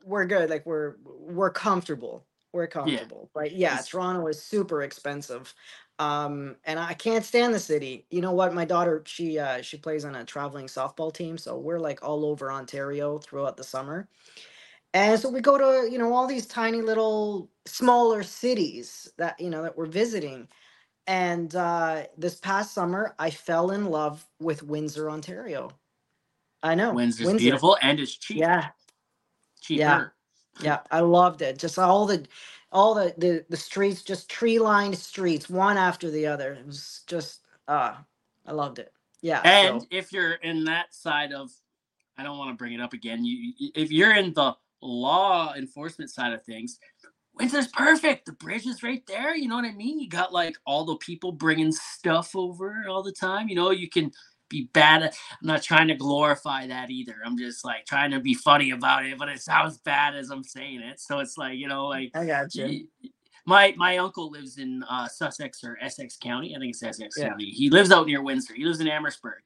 we're 0.04 0.26
good. 0.26 0.48
Like 0.48 0.64
we're 0.64 0.94
we're 1.04 1.50
comfortable. 1.50 2.24
we're 2.52 2.68
comfortable. 2.68 3.30
But 3.34 3.52
yeah, 3.52 3.72
It's- 3.72 3.88
Toronto 3.88 4.26
is 4.28 4.40
super 4.40 4.82
expensive. 4.82 5.52
Um, 6.02 6.56
and 6.64 6.80
I 6.80 6.94
can't 6.94 7.24
stand 7.24 7.54
the 7.54 7.60
city. 7.60 8.06
You 8.10 8.22
know 8.22 8.32
what? 8.32 8.54
My 8.54 8.64
daughter, 8.64 9.02
she 9.06 9.38
uh 9.38 9.62
she 9.62 9.76
plays 9.78 10.04
on 10.04 10.16
a 10.16 10.24
traveling 10.24 10.66
softball 10.66 11.12
team, 11.14 11.38
so 11.38 11.58
we're 11.58 11.78
like 11.80 12.02
all 12.02 12.24
over 12.26 12.52
Ontario 12.52 13.18
throughout 13.18 13.56
the 13.56 13.64
summer. 13.64 14.08
And 14.94 15.20
so 15.20 15.30
we 15.30 15.40
go 15.40 15.58
to, 15.58 15.90
you 15.92 15.98
know, 15.98 16.12
all 16.14 16.26
these 16.26 16.46
tiny 16.46 16.82
little 16.82 17.50
smaller 17.66 18.22
cities 18.24 19.12
that, 19.18 19.40
you 19.40 19.50
know, 19.50 19.62
that 19.62 19.76
we're 19.78 19.86
visiting. 19.86 20.48
And 21.06 21.54
uh 21.56 22.04
this 22.18 22.36
past 22.36 22.74
summer 22.74 23.14
I 23.18 23.30
fell 23.30 23.70
in 23.72 23.86
love 23.86 24.26
with 24.40 24.62
Windsor, 24.62 25.10
Ontario. 25.10 25.70
I 26.62 26.74
know. 26.74 26.92
Windsor's 26.94 27.26
Windsor. 27.28 27.44
beautiful 27.44 27.78
and 27.82 28.00
it's 28.00 28.16
cheap. 28.16 28.38
Yeah, 28.38 28.70
Cheaper. 29.62 30.14
yeah, 30.62 30.80
I 30.90 31.00
loved 31.00 31.42
it. 31.42 31.58
Just 31.58 31.78
all 31.78 32.06
the, 32.06 32.26
all 32.72 32.94
the 32.94 33.14
the 33.18 33.44
the 33.48 33.56
streets, 33.56 34.02
just 34.02 34.28
tree 34.28 34.58
lined 34.58 34.98
streets, 34.98 35.48
one 35.48 35.76
after 35.76 36.10
the 36.10 36.26
other. 36.26 36.54
It 36.54 36.66
was 36.66 37.02
just, 37.06 37.40
uh, 37.68 37.94
I 38.46 38.52
loved 38.52 38.78
it. 38.78 38.92
Yeah. 39.20 39.40
And 39.44 39.82
so, 39.82 39.88
if 39.90 40.12
you're 40.12 40.34
in 40.34 40.64
that 40.64 40.94
side 40.94 41.32
of, 41.32 41.50
I 42.18 42.22
don't 42.24 42.38
want 42.38 42.50
to 42.50 42.56
bring 42.56 42.72
it 42.72 42.80
up 42.80 42.92
again. 42.92 43.24
You, 43.24 43.52
if 43.74 43.92
you're 43.92 44.14
in 44.14 44.32
the 44.32 44.54
law 44.80 45.54
enforcement 45.54 46.10
side 46.10 46.32
of 46.32 46.42
things, 46.44 46.78
Windsor's 47.34 47.68
perfect. 47.68 48.26
The 48.26 48.32
bridge 48.32 48.66
is 48.66 48.82
right 48.82 49.06
there. 49.06 49.34
You 49.36 49.48
know 49.48 49.56
what 49.56 49.64
I 49.64 49.72
mean? 49.72 50.00
You 50.00 50.08
got 50.08 50.32
like 50.32 50.56
all 50.66 50.84
the 50.84 50.96
people 50.96 51.32
bringing 51.32 51.72
stuff 51.72 52.36
over 52.36 52.84
all 52.88 53.02
the 53.02 53.12
time. 53.12 53.48
You 53.48 53.54
know, 53.54 53.70
you 53.70 53.88
can 53.88 54.10
be 54.52 54.68
bad. 54.72 55.02
I'm 55.02 55.10
not 55.42 55.62
trying 55.62 55.88
to 55.88 55.94
glorify 55.96 56.68
that 56.68 56.90
either. 56.90 57.16
I'm 57.24 57.36
just 57.36 57.64
like 57.64 57.86
trying 57.86 58.12
to 58.12 58.20
be 58.20 58.34
funny 58.34 58.70
about 58.70 59.04
it, 59.04 59.18
but 59.18 59.28
it 59.28 59.40
sounds 59.40 59.78
bad 59.78 60.14
as 60.14 60.30
I'm 60.30 60.44
saying 60.44 60.80
it. 60.82 61.00
So 61.00 61.18
it's 61.18 61.36
like 61.36 61.56
you 61.58 61.66
know, 61.66 61.86
like 61.86 62.12
I 62.14 62.24
got 62.26 62.54
you. 62.54 62.86
My 63.46 63.74
my 63.76 63.96
uncle 63.96 64.30
lives 64.30 64.58
in 64.58 64.84
uh, 64.88 65.08
Sussex 65.08 65.64
or 65.64 65.76
Essex 65.80 66.16
County. 66.16 66.54
I 66.54 66.60
think 66.60 66.70
it's 66.74 66.82
Essex 66.82 67.16
Yeah. 67.18 67.30
County. 67.30 67.46
He 67.46 67.70
lives 67.70 67.90
out 67.90 68.06
near 68.06 68.22
Windsor. 68.22 68.54
He 68.54 68.64
lives 68.64 68.80
in 68.80 68.86
Amherstburg, 68.86 69.42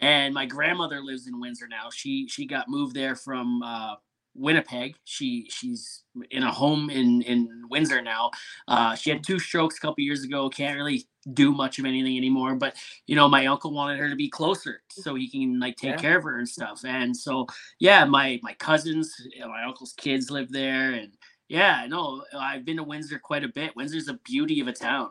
and 0.00 0.34
my 0.34 0.44
grandmother 0.44 1.00
lives 1.00 1.26
in 1.26 1.40
Windsor 1.40 1.68
now. 1.68 1.88
She 1.90 2.28
she 2.28 2.44
got 2.44 2.68
moved 2.68 2.94
there 2.94 3.16
from 3.16 3.62
uh, 3.62 3.94
Winnipeg. 4.34 4.96
She 5.04 5.48
she's 5.50 6.02
in 6.30 6.42
a 6.42 6.50
home 6.52 6.90
in 6.90 7.22
in 7.22 7.64
Windsor 7.70 8.02
now. 8.02 8.30
Uh, 8.68 8.94
she 8.94 9.10
had 9.10 9.24
two 9.24 9.38
strokes 9.38 9.76
a 9.78 9.80
couple 9.80 10.02
years 10.04 10.24
ago. 10.24 10.48
Can't 10.48 10.76
really 10.76 11.06
do 11.32 11.52
much 11.52 11.78
of 11.78 11.84
anything 11.84 12.16
anymore. 12.16 12.54
But 12.56 12.76
you 13.06 13.16
know, 13.16 13.28
my 13.28 13.46
uncle 13.46 13.72
wanted 13.72 13.98
her 13.98 14.08
to 14.10 14.16
be 14.16 14.28
closer 14.28 14.82
so 14.90 15.14
he 15.14 15.28
can 15.30 15.58
like 15.60 15.76
take 15.76 15.96
Yeah. 15.96 15.96
care 15.96 16.18
of 16.18 16.24
her 16.24 16.38
and 16.38 16.48
stuff. 16.48 16.84
And 16.84 17.16
so 17.16 17.46
yeah, 17.78 18.04
my 18.04 18.40
my 18.42 18.54
cousins, 18.54 19.14
you 19.32 19.40
know, 19.40 19.48
my 19.48 19.64
uncle's 19.64 19.92
kids 19.94 20.30
live 20.30 20.50
there, 20.52 20.92
and 20.92 21.12
yeah, 21.48 21.86
no, 21.88 22.24
I've 22.36 22.64
been 22.64 22.76
to 22.78 22.82
Windsor 22.84 23.18
quite 23.18 23.44
a 23.44 23.48
bit. 23.48 23.76
Windsor's 23.76 24.08
a 24.08 24.14
beauty 24.24 24.60
of 24.60 24.68
a 24.68 24.72
town. 24.72 25.10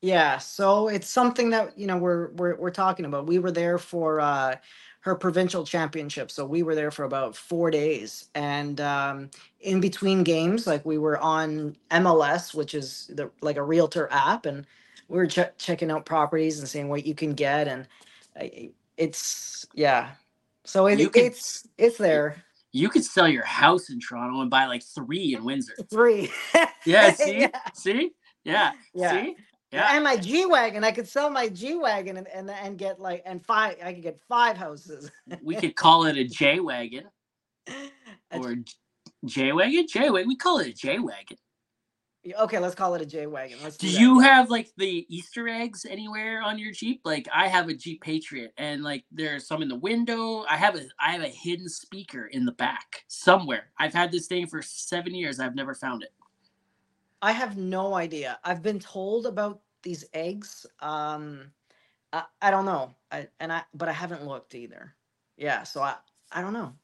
Yeah, 0.00 0.38
so 0.38 0.86
it's 0.88 1.08
something 1.08 1.50
that 1.50 1.76
you 1.76 1.86
know 1.88 1.96
we're 1.96 2.30
we're 2.32 2.56
we're 2.56 2.70
talking 2.70 3.04
about. 3.04 3.26
We 3.26 3.40
were 3.40 3.50
there 3.50 3.78
for 3.78 4.20
uh 4.20 4.56
her 5.08 5.16
provincial 5.16 5.64
championship, 5.64 6.30
so 6.30 6.44
we 6.44 6.62
were 6.62 6.74
there 6.74 6.90
for 6.90 7.04
about 7.04 7.34
four 7.34 7.70
days, 7.70 8.28
and 8.34 8.80
um, 8.82 9.30
in 9.60 9.80
between 9.80 10.22
games, 10.22 10.66
like 10.66 10.84
we 10.86 10.98
were 10.98 11.18
on 11.18 11.76
MLS, 11.90 12.54
which 12.54 12.74
is 12.74 13.10
the 13.14 13.30
like 13.40 13.56
a 13.56 13.62
realtor 13.62 14.08
app, 14.12 14.46
and 14.46 14.66
we 15.08 15.16
were 15.18 15.26
che- 15.26 15.50
checking 15.58 15.90
out 15.90 16.04
properties 16.04 16.58
and 16.60 16.68
seeing 16.68 16.90
what 16.90 17.06
you 17.06 17.14
can 17.14 17.32
get, 17.34 17.68
and 17.68 17.88
it's 18.98 19.66
yeah, 19.74 20.10
so 20.64 20.86
it, 20.86 20.98
could- 21.10 21.22
it's 21.24 21.66
it's 21.78 21.98
there. 21.98 22.36
You 22.72 22.90
could 22.90 23.04
sell 23.04 23.28
your 23.28 23.44
house 23.46 23.88
in 23.90 23.98
Toronto 23.98 24.42
and 24.42 24.50
buy 24.50 24.66
like 24.66 24.82
three 24.84 25.34
in 25.34 25.42
Windsor. 25.44 25.72
three. 25.90 26.30
Yeah, 26.84 27.12
see, 27.14 27.40
Yeah. 27.40 27.48
see, 27.74 28.10
yeah, 28.44 28.72
Yeah. 28.94 29.10
see, 29.10 29.36
yeah. 29.72 29.94
And 29.94 30.04
my 30.04 30.16
G 30.16 30.46
wagon, 30.46 30.84
I 30.84 30.92
could 30.92 31.08
sell 31.08 31.30
my 31.30 31.48
G 31.48 31.76
wagon 31.76 32.16
and, 32.16 32.28
and 32.28 32.50
and 32.50 32.78
get 32.78 33.00
like 33.00 33.22
and 33.26 33.44
five. 33.44 33.76
I 33.82 33.92
could 33.92 34.02
get 34.02 34.20
five 34.28 34.56
houses. 34.56 35.10
we 35.42 35.56
could 35.56 35.76
call 35.76 36.04
it 36.04 36.16
a 36.16 36.24
J 36.24 36.60
wagon 36.60 37.04
or 38.32 38.56
J 39.24 39.52
wagon. 39.52 39.86
J 39.86 40.10
wagon. 40.10 40.28
We 40.28 40.36
call 40.36 40.58
it 40.58 40.68
a 40.68 40.72
J 40.72 40.98
wagon. 40.98 41.36
Okay, 42.38 42.58
let's 42.58 42.74
call 42.74 42.94
it 42.94 43.00
a 43.00 43.06
J 43.06 43.26
wagon. 43.26 43.58
Let's 43.62 43.76
Do 43.76 43.90
that. 43.90 44.00
you 44.00 44.18
have 44.20 44.50
like 44.50 44.70
the 44.76 45.06
Easter 45.08 45.48
eggs 45.48 45.86
anywhere 45.88 46.42
on 46.42 46.58
your 46.58 46.72
Jeep? 46.72 47.00
Like 47.04 47.28
I 47.34 47.46
have 47.48 47.68
a 47.68 47.74
Jeep 47.74 48.02
Patriot, 48.02 48.52
and 48.58 48.82
like 48.82 49.04
there's 49.12 49.46
some 49.46 49.62
in 49.62 49.68
the 49.68 49.76
window. 49.76 50.44
I 50.48 50.56
have 50.56 50.76
a 50.76 50.82
I 51.00 51.12
have 51.12 51.22
a 51.22 51.28
hidden 51.28 51.68
speaker 51.68 52.26
in 52.26 52.44
the 52.44 52.52
back 52.52 53.04
somewhere. 53.08 53.70
I've 53.78 53.94
had 53.94 54.10
this 54.12 54.26
thing 54.26 54.46
for 54.46 54.62
seven 54.62 55.14
years. 55.14 55.40
I've 55.40 55.54
never 55.54 55.74
found 55.74 56.02
it. 56.02 56.10
I 57.20 57.32
have 57.32 57.56
no 57.56 57.94
idea. 57.94 58.38
I've 58.44 58.62
been 58.62 58.78
told 58.78 59.26
about 59.26 59.60
these 59.82 60.04
eggs. 60.14 60.66
Um, 60.80 61.50
I, 62.12 62.24
I 62.40 62.50
don't 62.50 62.64
know. 62.64 62.94
I 63.10 63.28
and 63.40 63.52
I 63.52 63.62
but 63.74 63.88
I 63.88 63.92
haven't 63.92 64.26
looked 64.26 64.54
either. 64.54 64.94
Yeah, 65.36 65.62
so 65.64 65.82
I 65.82 65.96
I 66.32 66.40
don't 66.40 66.52
know. 66.52 66.74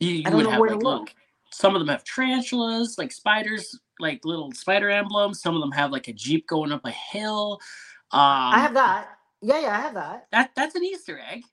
You, 0.00 0.10
you 0.10 0.24
I 0.24 0.30
don't 0.30 0.38
would 0.38 0.44
know 0.44 0.50
have 0.50 0.60
where 0.60 0.70
like 0.70 0.80
to 0.80 0.86
look. 0.86 1.14
Some 1.52 1.74
of 1.76 1.80
them 1.80 1.88
have 1.88 2.04
tarantulas, 2.04 2.96
like 2.98 3.12
spiders, 3.12 3.78
like 4.00 4.24
little 4.24 4.52
spider 4.52 4.90
emblems. 4.90 5.40
Some 5.40 5.54
of 5.54 5.60
them 5.60 5.72
have 5.72 5.92
like 5.92 6.08
a 6.08 6.12
Jeep 6.12 6.46
going 6.48 6.72
up 6.72 6.84
a 6.84 6.90
hill. 6.90 7.60
Um, 8.10 8.20
I 8.20 8.58
have 8.60 8.74
that. 8.74 9.08
Yeah, 9.40 9.60
yeah, 9.60 9.76
I 9.76 9.80
have 9.80 9.94
that. 9.94 10.26
That 10.32 10.50
that's 10.56 10.74
an 10.74 10.84
Easter 10.84 11.20
egg. 11.30 11.44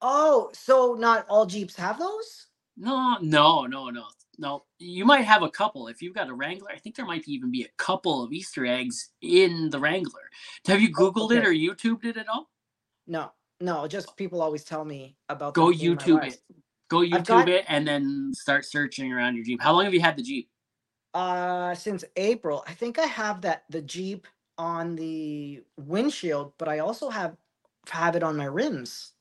Oh, 0.00 0.50
so 0.52 0.96
not 0.98 1.26
all 1.28 1.46
Jeeps 1.46 1.76
have 1.76 1.98
those? 1.98 2.46
No, 2.76 3.18
no, 3.20 3.66
no, 3.66 3.90
no, 3.90 4.04
no. 4.42 4.64
You 4.78 5.04
might 5.06 5.24
have 5.24 5.42
a 5.42 5.48
couple 5.48 5.88
if 5.88 6.02
you've 6.02 6.14
got 6.14 6.28
a 6.28 6.34
Wrangler. 6.34 6.68
I 6.70 6.78
think 6.78 6.96
there 6.96 7.06
might 7.06 7.26
even 7.26 7.50
be 7.50 7.62
a 7.62 7.68
couple 7.78 8.22
of 8.22 8.32
Easter 8.32 8.66
eggs 8.66 9.10
in 9.22 9.70
the 9.70 9.78
Wrangler. 9.78 10.28
Have 10.66 10.80
you 10.82 10.90
Oh, 10.98 11.10
Googled 11.10 11.30
it 11.32 11.38
okay. 11.38 11.46
or 11.48 11.52
YouTubed 11.54 12.04
it 12.04 12.16
at 12.18 12.28
all? 12.28 12.50
No, 13.06 13.32
no. 13.60 13.86
Just 13.88 14.14
people 14.16 14.42
always 14.42 14.64
tell 14.64 14.84
me 14.84 15.16
about. 15.30 15.54
Go 15.54 15.70
them 15.70 15.78
being 15.78 15.94
my 15.94 16.02
YouTube 16.02 16.26
it. 16.26 16.40
Go 16.88 16.98
YouTube 16.98 17.26
got- 17.26 17.48
it 17.48 17.64
and 17.68 17.86
then 17.88 18.32
start 18.34 18.66
searching 18.66 19.12
around 19.12 19.36
your 19.36 19.44
Jeep. 19.44 19.62
How 19.62 19.72
long 19.72 19.84
have 19.84 19.94
you 19.94 20.00
had 20.02 20.16
the 20.16 20.22
Jeep? 20.22 20.50
Uh, 21.14 21.74
since 21.74 22.04
April, 22.16 22.64
I 22.66 22.72
think 22.74 22.98
I 22.98 23.06
have 23.06 23.40
that 23.42 23.64
the 23.70 23.80
Jeep 23.82 24.26
on 24.58 24.96
the 24.96 25.62
windshield, 25.78 26.52
but 26.58 26.68
I 26.68 26.80
also 26.80 27.08
have 27.10 27.36
have 27.88 28.16
it 28.16 28.22
on 28.22 28.36
my 28.36 28.44
rims. 28.46 29.12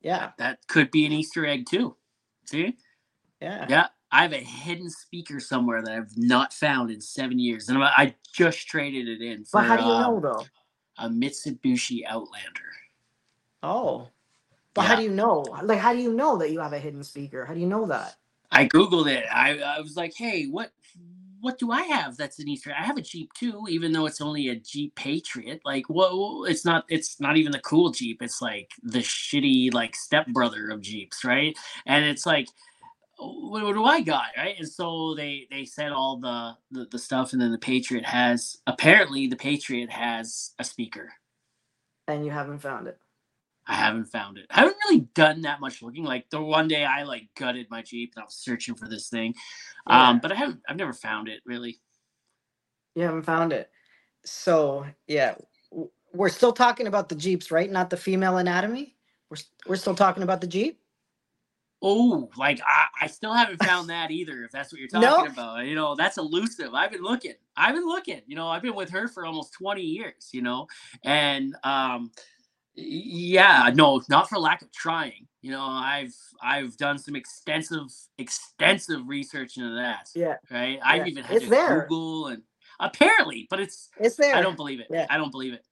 Yeah, 0.00 0.32
That 0.38 0.58
could 0.66 0.90
be 0.90 1.06
an 1.06 1.12
Easter 1.12 1.46
egg 1.46 1.66
too. 1.70 1.96
See? 2.46 2.76
yeah. 3.40 3.66
Yeah, 3.68 3.86
I 4.12 4.22
have 4.22 4.34
a 4.34 4.38
hidden 4.38 4.90
speaker 4.90 5.40
somewhere 5.40 5.82
that 5.82 5.92
I've 5.92 6.16
not 6.18 6.52
found 6.52 6.90
in 6.90 7.00
seven 7.00 7.38
years, 7.38 7.68
and 7.70 7.82
I 7.82 8.14
just 8.32 8.68
traded 8.68 9.08
it 9.08 9.22
in 9.22 9.44
for 9.44 9.58
But 9.58 9.64
how 9.64 9.76
do 9.76 9.84
you 9.84 9.88
uh, 9.88 9.98
know 9.98 10.20
though? 10.20 10.46
a 10.98 11.08
Mitsubishi 11.08 12.02
Outlander. 12.06 12.70
Oh, 13.62 14.08
but 14.74 14.82
how 14.82 14.96
do 14.96 15.02
you 15.02 15.10
know? 15.10 15.40
Like, 15.62 15.78
how 15.78 15.94
do 15.94 16.00
you 16.00 16.12
know 16.12 16.36
that 16.38 16.50
you 16.50 16.60
have 16.60 16.72
a 16.74 16.78
hidden 16.78 17.04
speaker? 17.04 17.44
How 17.46 17.54
do 17.54 17.60
you 17.60 17.66
know 17.66 17.86
that? 17.86 18.16
I 18.50 18.66
googled 18.66 19.10
it. 19.10 19.24
I, 19.32 19.58
I 19.58 19.80
was 19.80 19.96
like, 19.96 20.14
hey, 20.14 20.46
what 20.46 20.70
what 21.40 21.58
do 21.58 21.72
I 21.72 21.82
have 21.82 22.16
that's 22.16 22.38
an 22.38 22.48
Easter? 22.48 22.72
I 22.78 22.84
have 22.84 22.96
a 22.98 23.02
Jeep 23.02 23.32
too, 23.32 23.64
even 23.68 23.92
though 23.92 24.06
it's 24.06 24.20
only 24.20 24.48
a 24.48 24.54
Jeep 24.54 24.94
Patriot. 24.94 25.60
Like, 25.64 25.88
what? 25.88 26.48
It's 26.50 26.64
not. 26.64 26.84
It's 26.88 27.20
not 27.20 27.36
even 27.36 27.50
the 27.52 27.58
cool 27.60 27.90
Jeep. 27.90 28.22
It's 28.22 28.40
like 28.40 28.70
the 28.82 29.00
shitty 29.00 29.74
like 29.74 29.96
stepbrother 29.96 30.70
of 30.70 30.82
Jeeps, 30.82 31.24
right? 31.24 31.56
And 31.86 32.04
it's 32.04 32.26
like, 32.26 32.46
what, 33.26 33.62
what 33.64 33.74
do 33.74 33.84
I 33.84 34.00
got, 34.00 34.26
right? 34.36 34.56
And 34.58 34.68
so 34.68 35.14
they 35.14 35.46
they 35.50 35.64
said 35.64 35.92
all 35.92 36.18
the, 36.18 36.56
the 36.70 36.86
the 36.86 36.98
stuff, 36.98 37.32
and 37.32 37.40
then 37.40 37.52
the 37.52 37.58
Patriot 37.58 38.04
has 38.04 38.56
apparently 38.66 39.26
the 39.26 39.36
Patriot 39.36 39.90
has 39.90 40.52
a 40.58 40.64
speaker. 40.64 41.12
And 42.08 42.24
you 42.24 42.30
haven't 42.30 42.58
found 42.58 42.88
it. 42.88 42.98
I 43.66 43.74
haven't 43.74 44.06
found 44.06 44.38
it. 44.38 44.46
I 44.50 44.60
haven't 44.60 44.76
really 44.88 45.06
done 45.14 45.42
that 45.42 45.60
much 45.60 45.82
looking. 45.82 46.04
Like 46.04 46.28
the 46.30 46.40
one 46.40 46.66
day 46.66 46.84
I 46.84 47.04
like 47.04 47.28
gutted 47.36 47.68
my 47.70 47.82
Jeep 47.82 48.12
and 48.16 48.22
I 48.22 48.24
was 48.24 48.34
searching 48.34 48.74
for 48.74 48.88
this 48.88 49.08
thing. 49.08 49.34
Yeah. 49.88 50.08
Um, 50.08 50.18
but 50.20 50.32
I 50.32 50.34
haven't 50.34 50.60
I've 50.68 50.76
never 50.76 50.92
found 50.92 51.28
it 51.28 51.40
really. 51.46 51.78
You 52.94 53.04
haven't 53.04 53.22
found 53.22 53.52
it. 53.52 53.70
So 54.24 54.84
yeah, 55.06 55.36
we're 56.12 56.28
still 56.28 56.52
talking 56.52 56.88
about 56.88 57.08
the 57.08 57.14
Jeeps, 57.14 57.50
right? 57.50 57.70
Not 57.70 57.88
the 57.88 57.96
female 57.96 58.38
anatomy. 58.38 58.96
We're 59.30 59.38
we're 59.66 59.76
still 59.76 59.94
talking 59.94 60.24
about 60.24 60.40
the 60.40 60.46
Jeep. 60.46 60.81
Oh, 61.82 62.30
like 62.36 62.60
I, 62.66 62.86
I 63.02 63.06
still 63.08 63.32
haven't 63.32 63.62
found 63.62 63.90
that 63.90 64.10
either, 64.10 64.44
if 64.44 64.52
that's 64.52 64.72
what 64.72 64.78
you're 64.80 64.88
talking 65.00 65.32
about. 65.32 65.66
You 65.66 65.74
know, 65.74 65.94
that's 65.96 66.16
elusive. 66.18 66.74
I've 66.74 66.92
been 66.92 67.02
looking. 67.02 67.34
I've 67.56 67.74
been 67.74 67.86
looking. 67.86 68.20
You 68.26 68.36
know, 68.36 68.48
I've 68.48 68.62
been 68.62 68.74
with 68.74 68.90
her 68.90 69.08
for 69.08 69.26
almost 69.26 69.52
20 69.54 69.82
years, 69.82 70.30
you 70.32 70.42
know. 70.42 70.66
And 71.04 71.56
um 71.64 72.10
yeah, 72.74 73.70
no, 73.74 74.00
not 74.08 74.28
for 74.28 74.38
lack 74.38 74.62
of 74.62 74.72
trying. 74.72 75.26
You 75.42 75.50
know, 75.50 75.62
I've 75.62 76.14
I've 76.42 76.76
done 76.76 76.98
some 76.98 77.16
extensive, 77.16 77.86
extensive 78.18 79.06
research 79.06 79.56
into 79.56 79.74
that. 79.74 80.08
Yeah, 80.14 80.36
Right. 80.50 80.78
I've 80.84 81.06
even 81.06 81.24
had 81.24 81.36
it's 81.36 81.44
to 81.44 81.50
there. 81.50 81.82
Google 81.88 82.28
and 82.28 82.42
apparently, 82.80 83.46
but 83.50 83.60
it's 83.60 83.90
it's 83.98 84.16
there. 84.16 84.34
I 84.36 84.40
don't 84.40 84.56
believe 84.56 84.80
it. 84.80 84.86
Yeah. 84.90 85.06
I 85.10 85.18
don't 85.18 85.30
believe 85.32 85.52
it. 85.52 85.64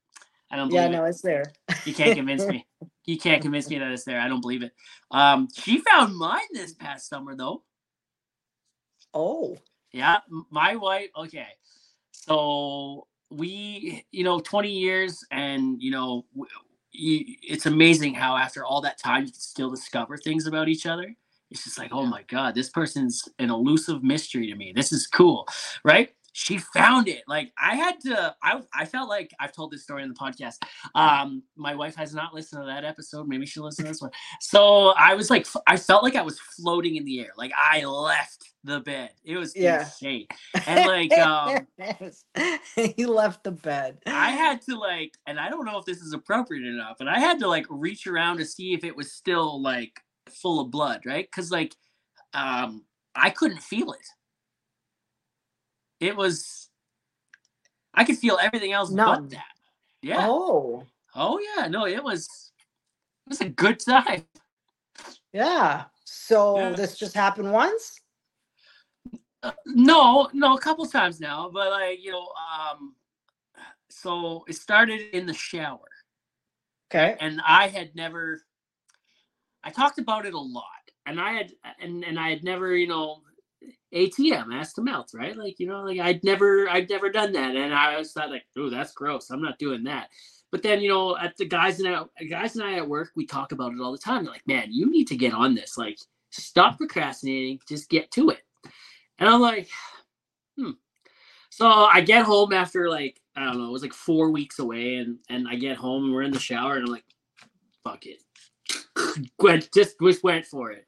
I 0.50 0.56
don't 0.56 0.70
yeah, 0.72 0.88
no, 0.88 1.04
it. 1.04 1.10
it's 1.10 1.22
there. 1.22 1.44
You 1.84 1.94
can't 1.94 2.16
convince 2.16 2.46
me. 2.46 2.66
You 3.06 3.18
can't 3.18 3.42
convince 3.42 3.68
me 3.68 3.78
that 3.78 3.90
it's 3.90 4.04
there. 4.04 4.20
I 4.20 4.28
don't 4.28 4.42
believe 4.42 4.62
it. 4.62 4.72
Um, 5.10 5.48
she 5.52 5.78
found 5.78 6.14
mine 6.16 6.46
this 6.52 6.74
past 6.74 7.08
summer 7.08 7.34
though. 7.34 7.64
Oh, 9.12 9.56
Yeah, 9.90 10.18
my 10.50 10.76
wife. 10.76 11.08
Okay, 11.16 11.48
so 12.12 13.08
we, 13.30 14.04
you 14.12 14.22
know, 14.22 14.38
twenty 14.38 14.70
years, 14.70 15.24
and 15.32 15.82
you 15.82 15.90
know, 15.90 16.24
it's 16.92 17.66
amazing 17.66 18.14
how 18.14 18.36
after 18.36 18.64
all 18.64 18.80
that 18.82 18.98
time 18.98 19.24
you 19.24 19.32
can 19.32 19.40
still 19.40 19.70
discover 19.70 20.16
things 20.16 20.46
about 20.46 20.68
each 20.68 20.86
other. 20.86 21.12
It's 21.50 21.64
just 21.64 21.78
like, 21.78 21.90
oh 21.92 22.06
my 22.06 22.22
god, 22.24 22.54
this 22.54 22.68
person's 22.68 23.28
an 23.40 23.50
elusive 23.50 24.04
mystery 24.04 24.46
to 24.48 24.54
me. 24.54 24.72
This 24.72 24.92
is 24.92 25.06
cool, 25.08 25.48
right? 25.84 26.10
She 26.32 26.58
found 26.58 27.08
it. 27.08 27.22
Like 27.26 27.52
I 27.58 27.74
had 27.76 28.00
to, 28.00 28.34
I, 28.42 28.60
I 28.74 28.84
felt 28.84 29.08
like 29.08 29.32
I've 29.40 29.52
told 29.52 29.70
this 29.70 29.82
story 29.82 30.02
in 30.02 30.08
the 30.08 30.14
podcast. 30.14 30.56
Um, 30.94 31.42
my 31.56 31.74
wife 31.74 31.96
has 31.96 32.14
not 32.14 32.34
listened 32.34 32.62
to 32.62 32.66
that 32.66 32.84
episode. 32.84 33.28
Maybe 33.28 33.46
she'll 33.46 33.64
listen 33.64 33.84
to 33.84 33.90
this 33.90 34.00
one. 34.00 34.10
So 34.40 34.94
I 34.96 35.14
was 35.14 35.30
like, 35.30 35.46
I 35.66 35.76
felt 35.76 36.02
like 36.02 36.16
I 36.16 36.22
was 36.22 36.38
floating 36.38 36.96
in 36.96 37.04
the 37.04 37.20
air. 37.20 37.32
Like 37.36 37.52
I 37.56 37.84
left 37.84 38.44
the 38.64 38.80
bed. 38.80 39.10
It 39.24 39.36
was 39.36 39.54
yeah. 39.56 39.80
insane. 39.80 40.26
And 40.66 40.86
like, 40.86 41.12
um, 41.18 41.66
he 42.96 43.06
left 43.06 43.44
the 43.44 43.52
bed. 43.52 43.98
I 44.06 44.30
had 44.30 44.62
to 44.62 44.78
like, 44.78 45.12
and 45.26 45.38
I 45.38 45.48
don't 45.48 45.64
know 45.64 45.78
if 45.78 45.84
this 45.84 45.98
is 45.98 46.12
appropriate 46.12 46.66
enough, 46.66 46.96
but 46.98 47.08
I 47.08 47.18
had 47.18 47.38
to 47.40 47.48
like 47.48 47.66
reach 47.68 48.06
around 48.06 48.38
to 48.38 48.44
see 48.44 48.74
if 48.74 48.84
it 48.84 48.96
was 48.96 49.12
still 49.12 49.60
like 49.60 49.92
full 50.30 50.60
of 50.60 50.70
blood, 50.70 51.02
right? 51.04 51.26
Because 51.26 51.50
like, 51.50 51.74
um, 52.34 52.84
I 53.16 53.30
couldn't 53.30 53.60
feel 53.60 53.92
it 53.92 54.06
it 56.00 56.16
was 56.16 56.70
I 57.94 58.04
could 58.04 58.18
feel 58.18 58.38
everything 58.40 58.72
else 58.72 58.90
None. 58.90 59.22
but 59.22 59.30
that. 59.30 59.44
Yeah. 60.02 60.26
Oh. 60.28 60.86
Oh 61.14 61.38
yeah. 61.38 61.66
No, 61.66 61.86
it 61.86 62.02
was 62.02 62.52
it 63.26 63.30
was 63.30 63.40
a 63.40 63.48
good 63.48 63.78
time. 63.78 64.24
Yeah. 65.32 65.84
So 66.04 66.58
yeah. 66.58 66.70
this 66.70 66.96
just 66.96 67.14
happened 67.14 67.52
once? 67.52 68.00
Uh, 69.42 69.52
no, 69.66 70.28
no, 70.32 70.54
a 70.54 70.60
couple 70.60 70.84
times 70.84 71.18
now, 71.18 71.50
but 71.52 71.70
like, 71.70 72.02
you 72.02 72.12
know, 72.12 72.28
um 72.52 72.94
so 73.88 74.44
it 74.48 74.54
started 74.54 75.14
in 75.14 75.26
the 75.26 75.34
shower. 75.34 75.88
Okay. 76.90 77.16
And 77.20 77.40
I 77.46 77.68
had 77.68 77.94
never 77.94 78.42
I 79.62 79.70
talked 79.70 79.98
about 79.98 80.26
it 80.26 80.34
a 80.34 80.38
lot. 80.38 80.64
And 81.06 81.20
I 81.20 81.32
had 81.32 81.52
and 81.80 82.04
and 82.04 82.18
I 82.18 82.30
had 82.30 82.44
never, 82.44 82.76
you 82.76 82.86
know, 82.86 83.22
ATM, 83.94 84.54
ass 84.54 84.72
to 84.74 84.82
mouth, 84.82 85.08
right? 85.14 85.36
Like, 85.36 85.58
you 85.58 85.66
know, 85.66 85.82
like 85.82 85.98
I'd 85.98 86.22
never, 86.22 86.68
I'd 86.68 86.88
never 86.88 87.10
done 87.10 87.32
that. 87.32 87.56
And 87.56 87.74
I 87.74 87.98
was 87.98 88.12
thought 88.12 88.30
like, 88.30 88.44
oh, 88.56 88.70
that's 88.70 88.92
gross. 88.92 89.30
I'm 89.30 89.42
not 89.42 89.58
doing 89.58 89.84
that. 89.84 90.08
But 90.52 90.62
then, 90.62 90.80
you 90.80 90.88
know, 90.88 91.16
at 91.16 91.36
the 91.36 91.44
guys 91.44 91.80
and 91.80 91.88
I, 91.88 92.24
guys 92.24 92.56
and 92.56 92.64
I 92.64 92.74
at 92.74 92.88
work, 92.88 93.10
we 93.14 93.26
talk 93.26 93.52
about 93.52 93.72
it 93.72 93.80
all 93.80 93.92
the 93.92 93.98
time. 93.98 94.24
They're 94.24 94.32
like, 94.32 94.46
man, 94.46 94.68
you 94.70 94.90
need 94.90 95.06
to 95.08 95.16
get 95.16 95.32
on 95.32 95.54
this. 95.54 95.76
Like, 95.78 95.98
stop 96.30 96.78
procrastinating. 96.78 97.60
Just 97.68 97.88
get 97.88 98.10
to 98.12 98.30
it. 98.30 98.42
And 99.18 99.28
I'm 99.28 99.40
like, 99.40 99.68
hmm. 100.56 100.72
So 101.50 101.68
I 101.68 102.00
get 102.00 102.24
home 102.24 102.52
after 102.52 102.88
like, 102.88 103.20
I 103.36 103.44
don't 103.44 103.58
know, 103.58 103.66
it 103.66 103.72
was 103.72 103.82
like 103.82 103.92
four 103.92 104.30
weeks 104.30 104.58
away. 104.58 104.96
And, 104.96 105.18
and 105.28 105.48
I 105.48 105.56
get 105.56 105.76
home 105.76 106.04
and 106.04 106.14
we're 106.14 106.22
in 106.22 106.32
the 106.32 106.38
shower 106.38 106.76
and 106.76 106.86
I'm 106.86 106.92
like, 106.92 107.04
fuck 107.84 108.04
it. 108.06 108.22
went, 109.38 109.70
just, 109.72 109.96
just 110.00 110.24
went 110.24 110.46
for 110.46 110.70
it 110.70 110.86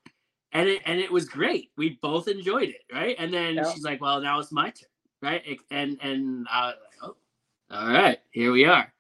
and 0.53 0.69
it 0.69 0.83
and 0.85 1.01
it 1.01 1.11
was 1.11 1.25
great. 1.25 1.71
We 1.77 1.99
both 2.03 2.29
enjoyed 2.29 2.69
it, 2.69 2.83
right? 2.93 3.17
And 3.19 3.33
then 3.33 3.55
yeah. 3.55 3.73
she's 3.73 3.83
like, 3.83 4.01
"Well, 4.01 4.21
now 4.21 4.39
it's 4.39 4.53
my 4.53 4.67
turn, 4.67 4.89
right?" 5.23 5.43
And 5.71 5.99
and 6.03 6.47
I 6.51 6.67
was 6.67 6.75
like, 6.81 7.11
"Oh, 7.11 7.77
all 7.77 7.93
right, 7.93 8.19
here 8.31 8.53
we 8.53 8.65
are, 8.65 8.93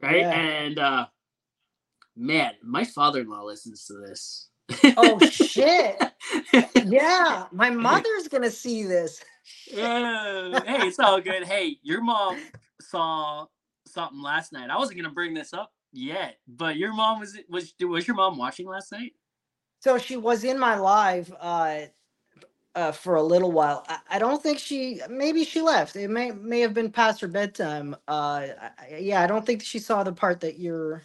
right?" 0.00 0.20
Yeah. 0.20 0.30
And 0.30 0.78
uh, 0.78 1.06
man, 2.16 2.52
my 2.62 2.84
father-in-law 2.84 3.42
listens 3.42 3.84
to 3.86 3.94
this. 3.94 4.48
oh 4.96 5.18
shit! 5.30 6.00
yeah, 6.84 7.46
my 7.52 7.70
mother's 7.88 8.28
gonna 8.28 8.50
see 8.50 8.84
this. 8.84 9.22
uh, 9.76 10.60
hey, 10.62 10.86
it's 10.86 11.00
all 11.00 11.20
good. 11.20 11.44
Hey, 11.44 11.78
your 11.82 12.00
mom 12.00 12.38
saw 12.80 13.46
something 13.86 14.22
last 14.22 14.52
night. 14.52 14.70
I 14.70 14.78
wasn't 14.78 14.98
gonna 14.98 15.12
bring 15.12 15.34
this 15.34 15.52
up 15.52 15.72
yet, 15.92 16.36
but 16.46 16.76
your 16.76 16.92
mom 16.92 17.18
was 17.18 17.36
was 17.48 17.74
was 17.80 18.06
your 18.06 18.16
mom 18.16 18.38
watching 18.38 18.68
last 18.68 18.92
night? 18.92 19.14
So 19.82 19.98
she 19.98 20.16
was 20.16 20.44
in 20.44 20.60
my 20.60 20.76
live 20.76 21.34
uh, 21.40 21.80
uh, 22.76 22.92
for 22.92 23.16
a 23.16 23.22
little 23.22 23.50
while. 23.50 23.84
I, 23.88 23.98
I, 24.10 24.18
don't 24.20 24.40
think 24.40 24.60
she. 24.60 25.00
Maybe 25.10 25.44
she 25.44 25.60
left. 25.60 25.96
It 25.96 26.08
may 26.08 26.30
may 26.30 26.60
have 26.60 26.72
been 26.72 26.88
past 26.88 27.20
her 27.20 27.26
bedtime. 27.26 27.96
Uh, 28.06 28.46
I, 28.60 28.98
yeah, 29.00 29.22
I 29.22 29.26
don't 29.26 29.44
think 29.44 29.60
she 29.60 29.80
saw 29.80 30.04
the 30.04 30.12
part 30.12 30.38
that 30.42 30.60
you're 30.60 31.02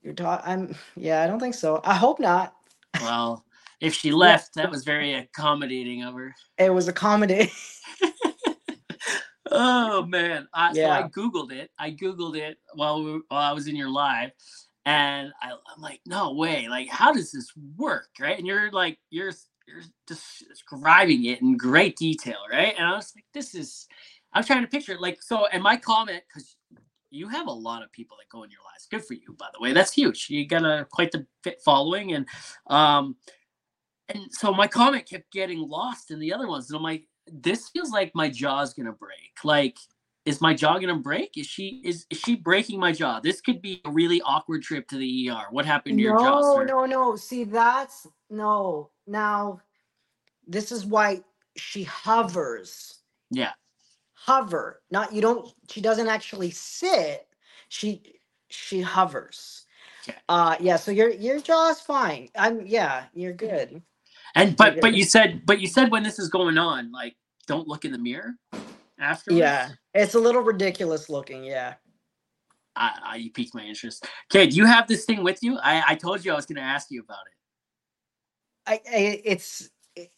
you're 0.00 0.14
talking. 0.14 0.50
I'm. 0.50 0.74
Yeah, 0.96 1.22
I 1.22 1.26
don't 1.26 1.38
think 1.38 1.54
so. 1.54 1.82
I 1.84 1.94
hope 1.94 2.18
not. 2.18 2.54
Well, 3.02 3.44
if 3.82 3.92
she 3.92 4.10
left, 4.24 4.54
that 4.54 4.70
was 4.70 4.82
very 4.82 5.12
accommodating 5.12 6.02
of 6.02 6.14
her. 6.14 6.34
It 6.56 6.72
was 6.72 6.88
accommodating. 6.88 7.52
oh 9.50 10.06
man! 10.06 10.48
yeah. 10.72 10.72
So 10.72 10.90
I 10.90 11.02
googled 11.08 11.52
it. 11.52 11.70
I 11.78 11.90
googled 11.90 12.38
it 12.38 12.56
while 12.72 13.04
we, 13.04 13.20
while 13.28 13.50
I 13.50 13.52
was 13.52 13.66
in 13.66 13.76
your 13.76 13.90
live 13.90 14.30
and 14.86 15.32
I, 15.42 15.50
am 15.50 15.82
like, 15.82 16.00
no 16.06 16.32
way. 16.32 16.68
Like, 16.68 16.88
how 16.88 17.12
does 17.12 17.32
this 17.32 17.52
work? 17.76 18.08
Right. 18.20 18.38
And 18.38 18.46
you're 18.46 18.70
like, 18.70 18.98
you're, 19.10 19.32
you're 19.66 19.82
describing 20.06 21.24
it 21.24 21.42
in 21.42 21.56
great 21.56 21.96
detail. 21.96 22.38
Right. 22.50 22.72
And 22.78 22.86
I 22.86 22.92
was 22.92 23.12
like, 23.14 23.24
this 23.34 23.56
is, 23.56 23.88
I'm 24.32 24.44
trying 24.44 24.62
to 24.62 24.68
picture 24.68 24.92
it. 24.92 25.00
Like, 25.00 25.20
so, 25.20 25.46
and 25.46 25.60
my 25.60 25.76
comment, 25.76 26.22
because 26.28 26.56
you 27.10 27.26
have 27.28 27.48
a 27.48 27.52
lot 27.52 27.82
of 27.82 27.90
people 27.90 28.16
that 28.18 28.28
go 28.28 28.44
in 28.44 28.50
your 28.50 28.60
lives. 28.60 28.86
Good 28.88 29.04
for 29.04 29.14
you, 29.14 29.34
by 29.36 29.48
the 29.52 29.60
way. 29.60 29.72
That's 29.72 29.92
huge. 29.92 30.28
You 30.30 30.46
got 30.46 30.64
a 30.64 30.86
quite 30.88 31.10
the 31.10 31.26
fit 31.42 31.60
following. 31.64 32.12
And, 32.12 32.26
um, 32.68 33.16
and 34.08 34.20
so 34.30 34.52
my 34.52 34.68
comment 34.68 35.08
kept 35.08 35.32
getting 35.32 35.58
lost 35.58 36.12
in 36.12 36.20
the 36.20 36.32
other 36.32 36.46
ones. 36.46 36.70
And 36.70 36.76
I'm 36.76 36.84
like, 36.84 37.08
this 37.26 37.70
feels 37.70 37.90
like 37.90 38.12
my 38.14 38.28
jaw's 38.28 38.72
to 38.74 38.92
break. 38.92 39.32
Like, 39.42 39.78
is 40.26 40.40
my 40.40 40.52
jaw 40.52 40.78
gonna 40.78 40.96
break? 40.96 41.38
Is 41.38 41.46
she 41.46 41.80
is, 41.84 42.04
is 42.10 42.18
she 42.18 42.34
breaking 42.34 42.80
my 42.80 42.92
jaw? 42.92 43.20
This 43.20 43.40
could 43.40 43.62
be 43.62 43.80
a 43.84 43.90
really 43.90 44.20
awkward 44.22 44.62
trip 44.62 44.88
to 44.88 44.98
the 44.98 45.30
ER. 45.30 45.46
What 45.50 45.64
happened 45.64 45.96
to 45.98 46.02
your 46.02 46.18
jaw? 46.18 46.40
No, 46.40 46.62
no, 46.62 46.84
no. 46.84 47.16
See, 47.16 47.44
that's 47.44 48.06
no. 48.28 48.90
Now, 49.06 49.60
this 50.46 50.72
is 50.72 50.84
why 50.84 51.22
she 51.56 51.84
hovers. 51.84 52.98
Yeah. 53.30 53.52
Hover. 54.14 54.82
Not 54.90 55.12
you 55.12 55.22
don't. 55.22 55.48
She 55.70 55.80
doesn't 55.80 56.08
actually 56.08 56.50
sit. 56.50 57.28
She 57.68 58.02
she 58.48 58.80
hovers. 58.80 59.64
Okay. 60.02 60.18
Uh 60.28 60.56
yeah. 60.58 60.76
So 60.76 60.90
your 60.90 61.10
your 61.10 61.38
jaw 61.38 61.70
is 61.70 61.80
fine. 61.80 62.28
I'm 62.36 62.66
yeah. 62.66 63.04
You're 63.14 63.32
good. 63.32 63.80
And 64.34 64.56
but 64.56 64.80
but 64.80 64.94
you 64.94 65.04
said 65.04 65.42
but 65.46 65.60
you 65.60 65.68
said 65.68 65.92
when 65.92 66.02
this 66.02 66.18
is 66.18 66.28
going 66.28 66.58
on, 66.58 66.90
like 66.90 67.14
don't 67.46 67.68
look 67.68 67.84
in 67.84 67.92
the 67.92 67.98
mirror 67.98 68.34
afterwards. 68.98 69.38
Yeah, 69.38 69.70
it's 69.96 70.14
a 70.14 70.20
little 70.20 70.42
ridiculous 70.42 71.08
looking. 71.08 71.44
Yeah. 71.44 71.74
I, 72.74 72.98
I 73.02 73.16
you 73.16 73.30
piqued 73.30 73.54
my 73.54 73.62
interest. 73.62 74.06
Okay, 74.30 74.46
do 74.46 74.56
you 74.56 74.66
have 74.66 74.86
this 74.86 75.04
thing 75.04 75.24
with 75.24 75.42
you? 75.42 75.58
I 75.62 75.82
I 75.88 75.94
told 75.94 76.24
you 76.24 76.32
I 76.32 76.36
was 76.36 76.46
going 76.46 76.56
to 76.56 76.62
ask 76.62 76.90
you 76.90 77.00
about 77.00 77.24
it. 77.26 77.32
I, 78.66 78.72
I 78.94 79.20
it's 79.24 79.70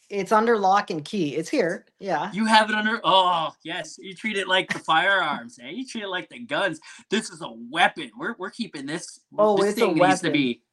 it's 0.09 0.31
under 0.31 0.57
lock 0.57 0.89
and 0.89 1.05
key. 1.05 1.35
It's 1.35 1.49
here. 1.49 1.85
Yeah. 1.99 2.31
You 2.33 2.45
have 2.45 2.69
it 2.69 2.75
under. 2.75 2.99
Oh 3.03 3.51
yes, 3.63 3.97
you 3.97 4.13
treat 4.13 4.35
it 4.37 4.47
like 4.47 4.71
the 4.73 4.79
firearms. 4.79 5.57
eh? 5.61 5.69
You 5.69 5.87
treat 5.87 6.03
it 6.03 6.09
like 6.09 6.27
the 6.29 6.39
guns. 6.39 6.79
This 7.09 7.29
is 7.29 7.41
a 7.41 7.51
weapon. 7.69 8.11
We're 8.17 8.35
we're 8.37 8.49
keeping 8.49 8.85
this. 8.85 9.21
Oh, 9.37 9.55
this 9.57 9.69
it's 9.69 9.79
thing 9.79 9.91
a 10.01 10.07
needs 10.07 10.21
to 10.21 10.31
be. 10.31 10.63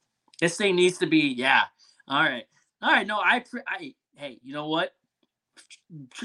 This 0.40 0.56
thing 0.56 0.76
needs 0.76 0.98
to 0.98 1.06
be. 1.06 1.34
Yeah. 1.36 1.62
All 2.08 2.22
right. 2.22 2.44
All 2.82 2.90
right. 2.90 3.06
No, 3.06 3.18
I. 3.18 3.44
I. 3.68 3.94
Hey, 4.16 4.38
you 4.42 4.54
know 4.54 4.68
what? 4.68 4.92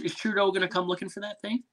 Is 0.02 0.16
Trudeau 0.16 0.52
gonna 0.52 0.68
come 0.68 0.88
looking 0.88 1.10
for 1.10 1.20
that 1.20 1.40
thing? 1.42 1.64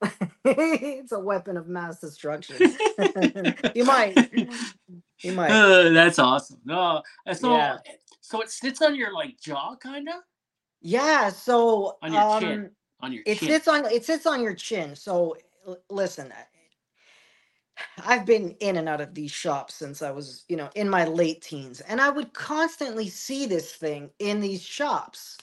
it's 0.44 1.12
a 1.12 1.18
weapon 1.18 1.56
of 1.56 1.68
mass 1.68 2.00
destruction. 2.00 2.56
you 3.74 3.84
might. 3.84 4.14
You 5.20 5.32
might. 5.32 5.50
Uh, 5.50 5.90
that's 5.90 6.18
awesome. 6.18 6.60
No, 6.64 7.02
uh, 7.26 7.34
so 7.34 7.56
yeah. 7.56 7.78
so 8.20 8.40
it 8.40 8.50
sits 8.50 8.82
on 8.82 8.94
your 8.94 9.12
like 9.12 9.40
jaw, 9.40 9.76
kind 9.76 10.08
of. 10.08 10.16
Yeah. 10.82 11.30
So 11.30 11.96
on 12.02 12.12
your 12.12 12.22
um, 12.22 12.40
chin. 12.40 12.70
On 13.00 13.12
your. 13.12 13.22
It 13.26 13.38
chin. 13.38 13.48
sits 13.48 13.68
on. 13.68 13.86
It 13.86 14.04
sits 14.04 14.26
on 14.26 14.42
your 14.42 14.54
chin. 14.54 14.94
So 14.94 15.36
listen. 15.90 16.32
I've 18.06 18.24
been 18.24 18.56
in 18.60 18.78
and 18.78 18.88
out 18.88 19.02
of 19.02 19.12
these 19.12 19.32
shops 19.32 19.74
since 19.74 20.00
I 20.00 20.10
was, 20.10 20.46
you 20.48 20.56
know, 20.56 20.70
in 20.74 20.88
my 20.88 21.04
late 21.04 21.42
teens, 21.42 21.82
and 21.82 22.00
I 22.00 22.08
would 22.08 22.32
constantly 22.32 23.10
see 23.10 23.44
this 23.44 23.74
thing 23.74 24.08
in 24.18 24.40
these 24.40 24.62
shops 24.62 25.36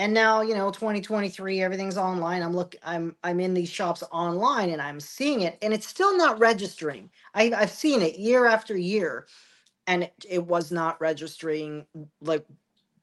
and 0.00 0.14
now 0.14 0.40
you 0.40 0.54
know 0.54 0.70
2023 0.70 1.60
everything's 1.60 1.98
online. 1.98 2.42
I'm 2.42 2.56
look 2.56 2.74
i'm 2.82 3.14
i'm 3.22 3.38
in 3.38 3.52
these 3.52 3.68
shops 3.68 4.02
online 4.10 4.70
and 4.70 4.80
i'm 4.80 4.98
seeing 4.98 5.42
it 5.42 5.58
and 5.60 5.74
it's 5.74 5.86
still 5.86 6.16
not 6.16 6.38
registering. 6.38 7.10
I, 7.34 7.52
i've 7.54 7.70
seen 7.70 8.00
it 8.00 8.18
year 8.18 8.46
after 8.46 8.76
year 8.76 9.26
and 9.86 10.04
it, 10.04 10.14
it 10.26 10.46
was 10.46 10.72
not 10.72 10.98
registering 11.02 11.84
like 12.22 12.46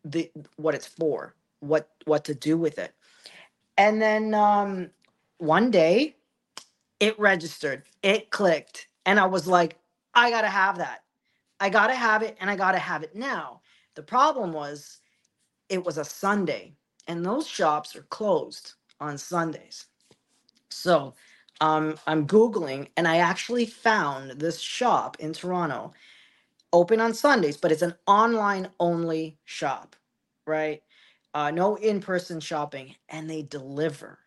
the 0.06 0.32
what 0.56 0.74
it's 0.74 0.88
for 0.88 1.36
what 1.60 1.88
what 2.06 2.26
to 2.26 2.34
do 2.34 2.58
with 2.58 2.80
it. 2.80 2.96
And 3.78 4.02
then 4.02 4.34
um 4.34 4.90
one 5.38 5.70
day 5.70 6.16
it 7.00 7.20
registered. 7.20 7.84
It 8.02 8.32
clicked 8.32 8.88
and 9.06 9.20
i 9.20 9.26
was 9.28 9.46
like 9.46 9.78
i 10.16 10.32
gotta 10.32 10.50
have 10.50 10.80
that. 10.80 11.04
I 11.60 11.70
gotta 11.70 11.96
have 11.96 12.24
it 12.24 12.38
and 12.42 12.50
i 12.50 12.56
gotta 12.56 12.80
have 12.80 13.04
it 13.04 13.16
now. 13.16 13.62
The 13.94 14.02
problem 14.02 14.52
was 14.52 15.00
it 15.70 15.86
was 15.86 16.00
a 16.00 16.06
sunday 16.06 16.77
and 17.08 17.26
those 17.26 17.48
shops 17.48 17.96
are 17.96 18.04
closed 18.04 18.74
on 19.00 19.17
Sundays. 19.17 19.86
So 20.72 21.13
um, 21.62 21.98
I'm 22.08 22.28
Googling 22.28 22.89
and 22.98 23.08
I 23.08 23.17
actually 23.17 23.65
found 23.65 24.32
this 24.39 24.60
shop 24.60 25.17
in 25.20 25.34
Toronto 25.34 25.93
open 26.74 27.00
on 27.00 27.13
Sundays, 27.13 27.58
but 27.58 27.72
it's 27.72 27.82
an 27.82 27.96
online 28.08 28.70
only 28.80 29.38
shop, 29.46 29.96
right? 30.46 30.82
Uh, 31.34 31.52
no 31.52 31.76
in 31.76 32.00
person 32.02 32.39
shopping, 32.39 32.96
and 33.10 33.30
they 33.30 33.43
deliver 33.43 34.20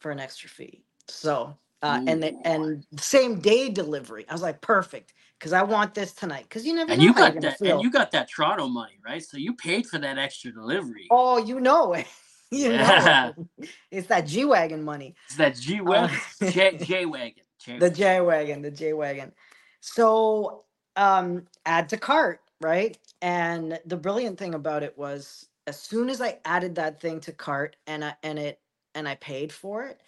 for 0.00 0.10
an 0.10 0.18
extra 0.20 0.48
fee. 0.48 0.82
So, 1.08 1.56
uh, 1.82 2.00
and 2.06 2.22
they, 2.22 2.34
and 2.44 2.84
same 2.98 3.40
day 3.40 3.68
delivery. 3.70 4.26
I 4.28 4.32
was 4.32 4.42
like, 4.42 4.60
perfect, 4.60 5.12
because 5.38 5.52
I 5.52 5.62
want 5.62 5.94
this 5.94 6.12
tonight. 6.12 6.44
Because 6.48 6.66
you 6.66 6.74
never 6.74 6.92
And 6.92 7.00
know 7.00 7.06
you 7.06 7.14
how 7.14 7.20
you're 7.20 7.28
got 7.28 7.34
gonna 7.34 7.50
that, 7.50 7.58
feel. 7.58 7.74
and 7.74 7.82
you 7.82 7.90
got 7.90 8.10
that 8.12 8.28
Toronto 8.28 8.66
money, 8.68 8.98
right? 9.04 9.22
So 9.24 9.36
you 9.36 9.54
paid 9.54 9.86
for 9.86 9.98
that 9.98 10.18
extra 10.18 10.52
delivery. 10.52 11.06
oh, 11.10 11.38
you 11.38 11.60
know 11.60 11.92
it. 11.94 12.06
you 12.50 12.70
Yeah. 12.70 13.32
know 13.32 13.34
it. 13.58 13.68
It's 13.90 14.08
that 14.08 14.26
G 14.26 14.44
wagon 14.44 14.84
money. 14.84 15.14
It's 15.26 15.36
that 15.36 15.56
G 15.56 15.80
wagon, 15.80 16.16
Uh, 16.42 16.46
J, 16.50 16.78
J 16.78 17.06
wagon. 17.06 17.44
the 17.78 17.90
J 17.90 18.20
wagon, 18.20 18.62
the 18.62 18.70
J 18.70 18.92
wagon. 18.92 19.32
So 19.80 20.64
um 20.96 21.46
add 21.66 21.88
to 21.90 21.96
cart, 21.96 22.40
right? 22.60 22.96
And 23.22 23.78
the 23.86 23.96
brilliant 23.96 24.38
thing 24.38 24.54
about 24.54 24.82
it 24.82 24.96
was 24.98 25.48
as 25.66 25.80
soon 25.80 26.08
as 26.10 26.20
I 26.20 26.38
added 26.44 26.76
that 26.76 27.00
thing 27.00 27.20
to 27.20 27.32
cart 27.32 27.76
and 27.86 28.04
I 28.04 28.14
and 28.22 28.38
it 28.38 28.60
and 28.94 29.08
I 29.08 29.16
paid 29.16 29.52
for 29.52 29.84
it, 29.86 30.00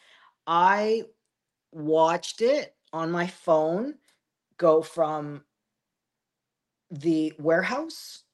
I 0.47 1.05
watched 1.73 2.41
it 2.43 2.75
on 2.93 3.11
my 3.11 3.27
phone 3.27 3.95
go 4.59 4.83
from 4.83 5.45
the 6.91 7.33
warehouse 7.39 8.25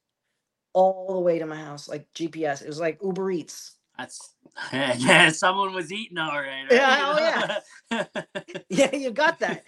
all 0.74 1.14
the 1.14 1.20
way 1.20 1.38
to 1.38 1.46
my 1.46 1.56
house, 1.56 1.88
like 1.88 2.12
GPS. 2.14 2.62
It 2.62 2.68
was 2.68 2.80
like 2.80 2.98
Uber 3.02 3.30
Eats. 3.30 3.76
That's 3.98 4.34
yeah. 4.72 5.30
Someone 5.30 5.72
was 5.74 5.92
eating 5.92 6.18
all 6.18 6.38
right. 6.38 6.64
right? 6.70 7.00
Oh, 7.02 7.18
yeah, 7.18 7.58
oh, 7.90 8.04
Yeah, 8.68 8.94
you 8.94 9.10
got 9.10 9.38
that. 9.40 9.64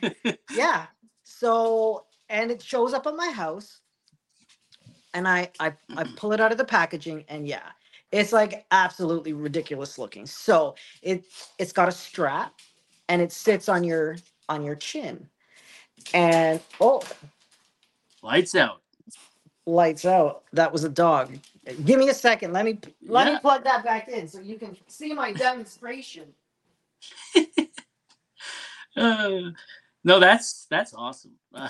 yeah 0.55 0.87
so 1.25 2.05
and 2.29 2.51
it 2.51 2.63
shows 2.63 2.95
up 2.95 3.07
at 3.07 3.15
my 3.17 3.31
house 3.31 3.81
and 5.15 5.27
I, 5.29 5.51
I 5.61 5.73
i 5.97 6.05
pull 6.17 6.33
it 6.33 6.41
out 6.41 6.53
of 6.53 6.59
the 6.59 6.65
packaging 6.65 7.25
and 7.29 7.47
yeah 7.47 7.71
it's 8.13 8.33
like 8.33 8.65
absolutely 8.71 9.33
ridiculous 9.33 9.99
looking 9.99 10.25
so 10.27 10.77
it 11.03 11.25
it's 11.59 11.73
got 11.73 11.89
a 11.89 11.93
strap 11.93 12.55
and 13.09 13.21
it 13.21 13.33
sits 13.33 13.69
on 13.69 13.85
your 13.85 14.17
on 14.49 14.63
your 14.65 14.77
chin 14.77 15.29
and 16.15 16.61
oh 16.81 17.03
Lights 18.23 18.55
out. 18.55 18.81
lights 19.67 20.05
out 20.05 20.43
that 20.53 20.73
was 20.73 20.85
a 20.85 20.89
dog 20.89 21.37
give 21.85 21.99
me 21.99 22.09
a 22.09 22.15
second 22.15 22.53
let 22.53 22.65
me 22.65 22.79
let 23.07 23.27
Yeah. 23.27 23.35
me 23.35 23.39
plug 23.41 23.65
that 23.65 23.85
back 23.85 24.09
in 24.09 24.29
so 24.29 24.41
you 24.41 24.59
can 24.59 24.77
see 24.89 25.13
my 25.15 25.33
demonstration 25.33 26.33
Uh, 28.97 29.51
no, 30.05 30.21
that's 30.21 30.67
that's 30.71 30.95
awesome. 30.95 31.33
Uh, 31.55 31.69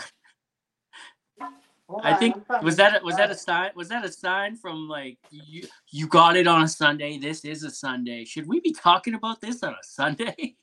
Hold 1.88 2.02
I 2.04 2.12
on, 2.14 2.18
think 2.18 2.36
I'm 2.36 2.44
trying 2.44 2.64
was 2.64 2.74
to- 2.74 2.82
that 2.82 3.02
a, 3.02 3.04
was 3.04 3.16
that 3.16 3.30
a 3.30 3.34
sign? 3.34 3.70
Was 3.76 3.88
that 3.88 4.04
a 4.04 4.12
sign 4.12 4.56
from 4.56 4.88
like 4.88 5.18
you 5.30 5.66
you 5.90 6.06
got 6.08 6.36
it 6.36 6.46
on 6.46 6.62
a 6.62 6.68
Sunday? 6.68 7.18
This 7.18 7.44
is 7.44 7.62
a 7.64 7.70
Sunday. 7.70 8.24
Should 8.24 8.46
we 8.46 8.60
be 8.60 8.72
talking 8.72 9.14
about 9.14 9.40
this 9.40 9.62
on 9.62 9.72
a 9.72 9.82
Sunday? 9.84 10.56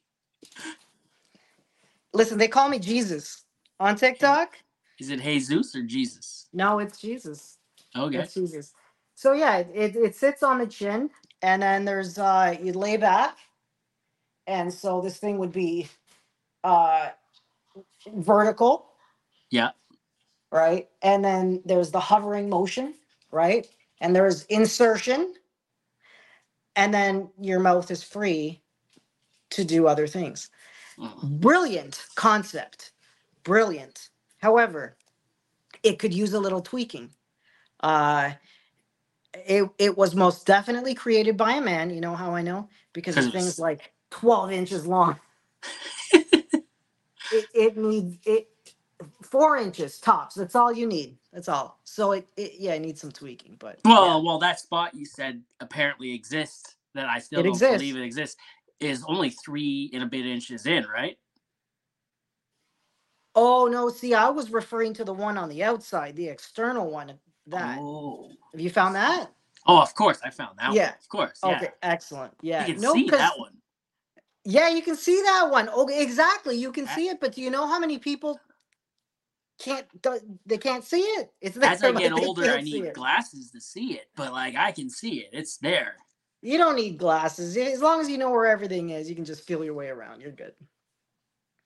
listen 2.13 2.37
they 2.37 2.47
call 2.47 2.69
me 2.69 2.79
jesus 2.79 3.45
on 3.79 3.95
tiktok 3.95 4.55
Is 4.99 5.09
it 5.09 5.19
Jesus 5.21 5.75
or 5.75 5.81
Jesus? 5.83 6.47
no 6.53 6.79
it's 6.79 6.99
jesus 6.99 7.57
Okay. 7.95 8.19
It's 8.19 8.33
Jesus. 8.33 8.73
So 9.15 9.33
yeah, 9.33 9.57
it, 9.57 9.71
it, 9.75 9.95
it 9.95 10.15
sits 10.15 10.43
on 10.43 10.59
the 10.59 10.67
chin, 10.67 11.09
and 11.41 11.61
then 11.61 11.85
there's 11.85 12.17
uh 12.19 12.55
you 12.61 12.73
lay 12.73 12.97
back, 12.97 13.37
and 14.47 14.73
so 14.73 15.01
this 15.01 15.17
thing 15.17 15.37
would 15.39 15.51
be 15.53 15.89
uh 16.63 17.09
vertical. 18.13 18.87
Yeah. 19.51 19.71
Right, 20.51 20.89
and 21.01 21.25
then 21.25 21.61
there's 21.65 21.91
the 21.91 21.99
hovering 21.99 22.49
motion, 22.49 22.95
right, 23.31 23.67
and 24.01 24.15
there's 24.15 24.45
insertion, 24.45 25.33
and 26.75 26.93
then 26.93 27.29
your 27.39 27.59
mouth 27.59 27.91
is 27.91 28.03
free 28.03 28.61
to 29.51 29.63
do 29.65 29.87
other 29.87 30.07
things. 30.07 30.49
Mm. 30.99 31.41
Brilliant 31.41 32.05
concept, 32.15 32.91
brilliant. 33.43 34.09
However, 34.39 34.97
it 35.83 35.99
could 35.99 36.13
use 36.13 36.33
a 36.33 36.39
little 36.39 36.61
tweaking. 36.61 37.11
Uh, 37.81 38.31
it 39.33 39.69
it 39.79 39.97
was 39.97 40.15
most 40.15 40.45
definitely 40.47 40.95
created 40.95 41.37
by 41.37 41.53
a 41.53 41.61
man. 41.61 41.89
You 41.91 42.01
know 42.01 42.15
how 42.15 42.35
I 42.35 42.41
know 42.43 42.69
because 42.93 43.17
the 43.17 43.27
thing's 43.27 43.59
like 43.59 43.93
twelve 44.11 44.51
inches 44.51 44.87
long. 44.87 45.19
it, 46.13 47.49
it 47.53 47.77
needs 47.77 48.17
it 48.25 48.47
four 49.23 49.57
inches 49.57 49.99
tops. 49.99 50.35
That's 50.35 50.55
all 50.55 50.73
you 50.73 50.87
need. 50.87 51.17
That's 51.33 51.49
all. 51.49 51.79
So 51.83 52.13
it, 52.13 52.27
it 52.37 52.53
yeah, 52.59 52.73
it 52.73 52.81
needs 52.81 53.01
some 53.01 53.11
tweaking, 53.11 53.57
but 53.59 53.79
Well, 53.85 54.23
well, 54.25 54.39
that 54.39 54.59
spot 54.59 54.95
you 54.95 55.05
said 55.05 55.41
apparently 55.59 56.13
exists 56.13 56.75
that 56.95 57.07
I 57.07 57.19
still 57.19 57.41
It 57.41 57.45
don't 57.45 57.53
exists. 57.53 57.67
believe 57.67 57.97
it 57.97 58.03
exists 58.03 58.37
is 58.79 59.03
only 59.07 59.31
three 59.31 59.89
and 59.93 60.03
a 60.03 60.07
bit 60.07 60.25
inches 60.25 60.65
in, 60.65 60.85
right? 60.87 61.17
Oh 63.35 63.67
no, 63.67 63.89
see, 63.89 64.13
I 64.13 64.29
was 64.29 64.51
referring 64.51 64.93
to 64.95 65.03
the 65.05 65.13
one 65.13 65.37
on 65.37 65.49
the 65.49 65.63
outside, 65.63 66.15
the 66.15 66.29
external 66.29 66.89
one. 66.91 67.19
That 67.47 67.77
Oh. 67.79 68.29
have 68.51 68.61
you 68.61 68.69
found 68.69 68.95
that? 68.95 69.31
Oh, 69.65 69.81
of 69.81 69.95
course, 69.95 70.19
I 70.23 70.29
found 70.29 70.59
that. 70.59 70.73
Yeah. 70.73 70.89
one. 70.89 70.93
of 70.99 71.09
course. 71.09 71.39
Yeah. 71.43 71.55
Okay, 71.57 71.69
excellent. 71.81 72.33
Yeah, 72.41 72.65
You 72.65 72.73
can 72.73 72.81
no, 72.81 72.93
see 72.93 73.09
that 73.09 73.39
one. 73.39 73.53
Yeah, 74.45 74.69
you 74.69 74.81
can 74.81 74.97
see 74.97 75.21
that 75.21 75.49
one. 75.49 75.69
Okay, 75.69 76.03
exactly. 76.03 76.57
You 76.57 76.71
can 76.71 76.85
A- 76.85 76.95
see 76.95 77.07
it, 77.07 77.19
but 77.21 77.33
do 77.33 77.41
you 77.41 77.49
know 77.49 77.65
how 77.65 77.79
many 77.79 77.97
people 77.97 78.39
can't? 79.59 79.87
They 80.45 80.57
can't 80.57 80.83
see 80.83 81.01
it. 81.01 81.31
It's 81.39 81.55
As 81.57 81.81
I 81.83 81.91
get 81.93 82.11
older, 82.11 82.51
I 82.51 82.61
need 82.61 82.93
glasses 82.93 83.51
to 83.51 83.61
see 83.61 83.93
it, 83.93 84.07
but 84.15 84.33
like 84.33 84.55
I 84.55 84.71
can 84.73 84.89
see 84.89 85.21
it. 85.21 85.29
It's 85.31 85.57
there. 85.57 85.95
You 86.41 86.57
don't 86.57 86.75
need 86.75 86.97
glasses 86.97 87.55
as 87.55 87.81
long 87.81 88.01
as 88.01 88.09
you 88.09 88.17
know 88.17 88.31
where 88.31 88.47
everything 88.47 88.89
is. 88.89 89.07
You 89.09 89.15
can 89.15 89.23
just 89.23 89.47
feel 89.47 89.63
your 89.63 89.75
way 89.75 89.87
around. 89.87 90.19
You're 90.19 90.31
good. 90.33 90.53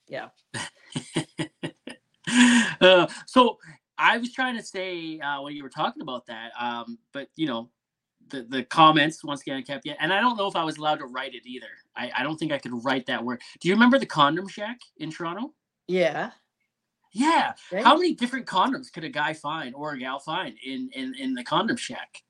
Yeah. 0.07 0.29
uh, 2.81 3.07
so 3.25 3.57
I 3.97 4.17
was 4.17 4.33
trying 4.33 4.57
to 4.57 4.63
say 4.63 5.19
uh, 5.19 5.41
when 5.41 5.55
you 5.55 5.63
were 5.63 5.69
talking 5.69 6.01
about 6.01 6.25
that, 6.27 6.51
um, 6.59 6.97
but 7.13 7.29
you 7.35 7.47
know, 7.47 7.69
the 8.29 8.43
the 8.49 8.63
comments 8.63 9.23
once 9.23 9.41
again 9.41 9.63
kept 9.63 9.85
you, 9.85 9.93
and 9.99 10.11
I 10.13 10.19
don't 10.21 10.37
know 10.37 10.47
if 10.47 10.55
I 10.55 10.63
was 10.63 10.77
allowed 10.77 10.99
to 10.99 11.05
write 11.05 11.33
it 11.33 11.45
either. 11.45 11.67
I, 11.95 12.11
I 12.17 12.23
don't 12.23 12.37
think 12.37 12.51
I 12.51 12.57
could 12.57 12.83
write 12.83 13.05
that 13.07 13.23
word. 13.23 13.41
Do 13.59 13.67
you 13.67 13.73
remember 13.75 13.97
the 13.99 14.05
condom 14.05 14.47
shack 14.47 14.79
in 14.97 15.11
Toronto? 15.11 15.53
Yeah. 15.87 16.31
Yeah. 17.13 17.53
right? 17.71 17.83
How 17.83 17.95
many 17.95 18.13
different 18.13 18.45
condoms 18.45 18.91
could 18.91 19.03
a 19.03 19.09
guy 19.09 19.33
find 19.33 19.73
or 19.73 19.93
a 19.93 19.97
gal 19.99 20.19
find 20.19 20.55
in 20.63 20.89
in 20.93 21.15
in 21.15 21.33
the 21.33 21.43
condom 21.43 21.77
shack? 21.77 22.21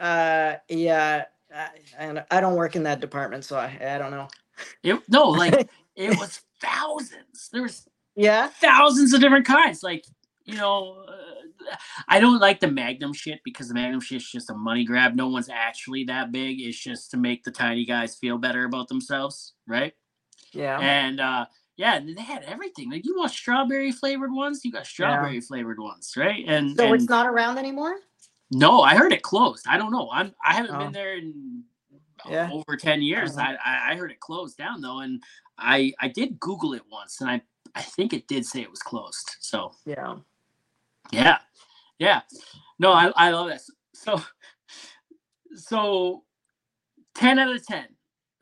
Uh, 0.00 0.54
yeah. 0.68 1.24
I, 1.54 1.68
and 1.98 2.24
I 2.30 2.40
don't 2.40 2.56
work 2.56 2.76
in 2.76 2.82
that 2.84 3.00
department, 3.00 3.44
so 3.44 3.56
I, 3.58 3.78
I 3.80 3.98
don't 3.98 4.10
know. 4.10 4.28
It, 4.82 5.00
no, 5.08 5.28
like 5.28 5.68
it 5.96 6.18
was 6.18 6.40
thousands. 6.60 7.50
There 7.52 7.62
was 7.62 7.86
Yeah. 8.16 8.48
thousands 8.48 9.12
of 9.12 9.20
different 9.20 9.46
kinds. 9.46 9.82
Like, 9.82 10.04
you 10.44 10.56
know, 10.56 11.04
uh, 11.08 11.74
I 12.08 12.18
don't 12.20 12.40
like 12.40 12.60
the 12.60 12.68
Magnum 12.70 13.12
shit 13.12 13.40
because 13.44 13.68
the 13.68 13.74
Magnum 13.74 14.00
shit's 14.00 14.30
just 14.30 14.50
a 14.50 14.54
money 14.54 14.84
grab. 14.84 15.14
No 15.14 15.28
one's 15.28 15.48
actually 15.48 16.04
that 16.04 16.32
big. 16.32 16.60
It's 16.60 16.78
just 16.78 17.10
to 17.12 17.16
make 17.16 17.44
the 17.44 17.50
tiny 17.52 17.84
guys 17.84 18.16
feel 18.16 18.38
better 18.38 18.64
about 18.64 18.88
themselves, 18.88 19.54
right? 19.66 19.92
Yeah. 20.52 20.78
And 20.80 21.20
uh 21.20 21.46
yeah, 21.76 21.98
they 22.00 22.20
had 22.22 22.42
everything. 22.44 22.90
Like 22.90 23.04
you 23.06 23.16
want 23.16 23.30
strawberry 23.32 23.92
flavored 23.92 24.32
ones, 24.32 24.64
you 24.64 24.70
got 24.72 24.86
strawberry 24.86 25.40
flavored 25.40 25.78
ones, 25.80 26.12
right? 26.16 26.44
And, 26.46 26.76
so 26.76 26.84
and 26.86 26.94
it's 26.94 27.08
not 27.08 27.26
around 27.26 27.56
anymore. 27.58 27.96
no, 28.50 28.82
I 28.82 28.94
heard 28.96 29.12
it 29.12 29.22
closed. 29.22 29.66
I 29.68 29.78
don't 29.78 29.92
know. 29.92 30.10
I'm 30.12 30.34
I 30.44 30.52
haven't 30.54 30.74
Oh. 30.74 30.78
been 30.78 30.92
there 30.92 31.16
in 31.16 31.64
Yeah. 32.28 32.50
over 32.52 32.76
ten 32.76 33.00
years. 33.02 33.36
Uh-huh. 33.36 33.56
I, 33.64 33.70
I 33.88 33.92
I 33.92 33.96
heard 33.96 34.10
it 34.12 34.20
closed 34.20 34.56
down 34.58 34.80
though, 34.82 34.98
and 35.00 35.22
I 35.58 35.92
I 36.00 36.08
did 36.08 36.38
Google 36.40 36.74
it 36.74 36.82
once, 36.90 37.20
and 37.20 37.30
I 37.30 37.40
I 37.74 37.80
think 37.82 38.12
it 38.12 38.28
did 38.28 38.44
say 38.44 38.60
it 38.60 38.70
was 38.70 38.82
closed. 38.82 39.36
So 39.40 39.72
Yeah. 39.86 40.16
Yeah, 41.10 41.38
yeah. 41.98 42.22
No, 42.78 42.92
I 42.92 43.12
I 43.16 43.30
love 43.30 43.48
this. 43.48 43.70
So 43.94 44.20
so 45.54 46.24
ten 47.14 47.38
out 47.38 47.54
of 47.54 47.66
ten, 47.66 47.86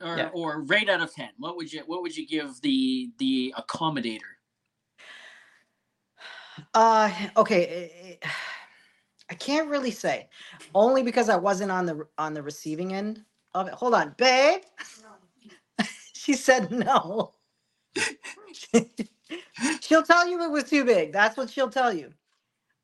or 0.00 0.16
Yeah. 0.16 0.28
or 0.32 0.62
rate 0.62 0.88
out 0.88 1.00
of 1.00 1.12
ten. 1.14 1.30
What 1.38 1.56
would 1.56 1.72
you 1.72 1.82
what 1.86 2.02
would 2.02 2.16
you 2.16 2.26
give 2.26 2.60
the 2.62 3.10
the 3.18 3.54
accommodator? 3.58 4.20
Uh, 6.74 7.12
okay. 7.36 7.66
eh, 7.66 7.88
eh, 8.22 8.28
I 9.30 9.34
can't 9.34 9.68
really 9.68 9.90
say, 9.92 10.28
only 10.74 11.02
because 11.02 11.28
I 11.28 11.36
wasn't 11.36 11.70
on 11.72 11.86
the 11.86 12.06
on 12.18 12.34
the 12.34 12.42
receiving 12.42 12.92
end 12.94 13.24
of 13.54 13.68
it. 13.68 13.74
Hold 13.74 13.94
on, 13.94 14.14
babe. 14.18 14.62
she 16.14 16.34
said 16.34 16.70
no. 16.72 17.34
she'll 19.82 20.02
tell 20.02 20.28
you 20.28 20.42
it 20.42 20.50
was 20.50 20.64
too 20.64 20.84
big. 20.84 21.12
That's 21.12 21.36
what 21.36 21.50
she'll 21.50 21.70
tell 21.70 21.92
you. 21.92 22.12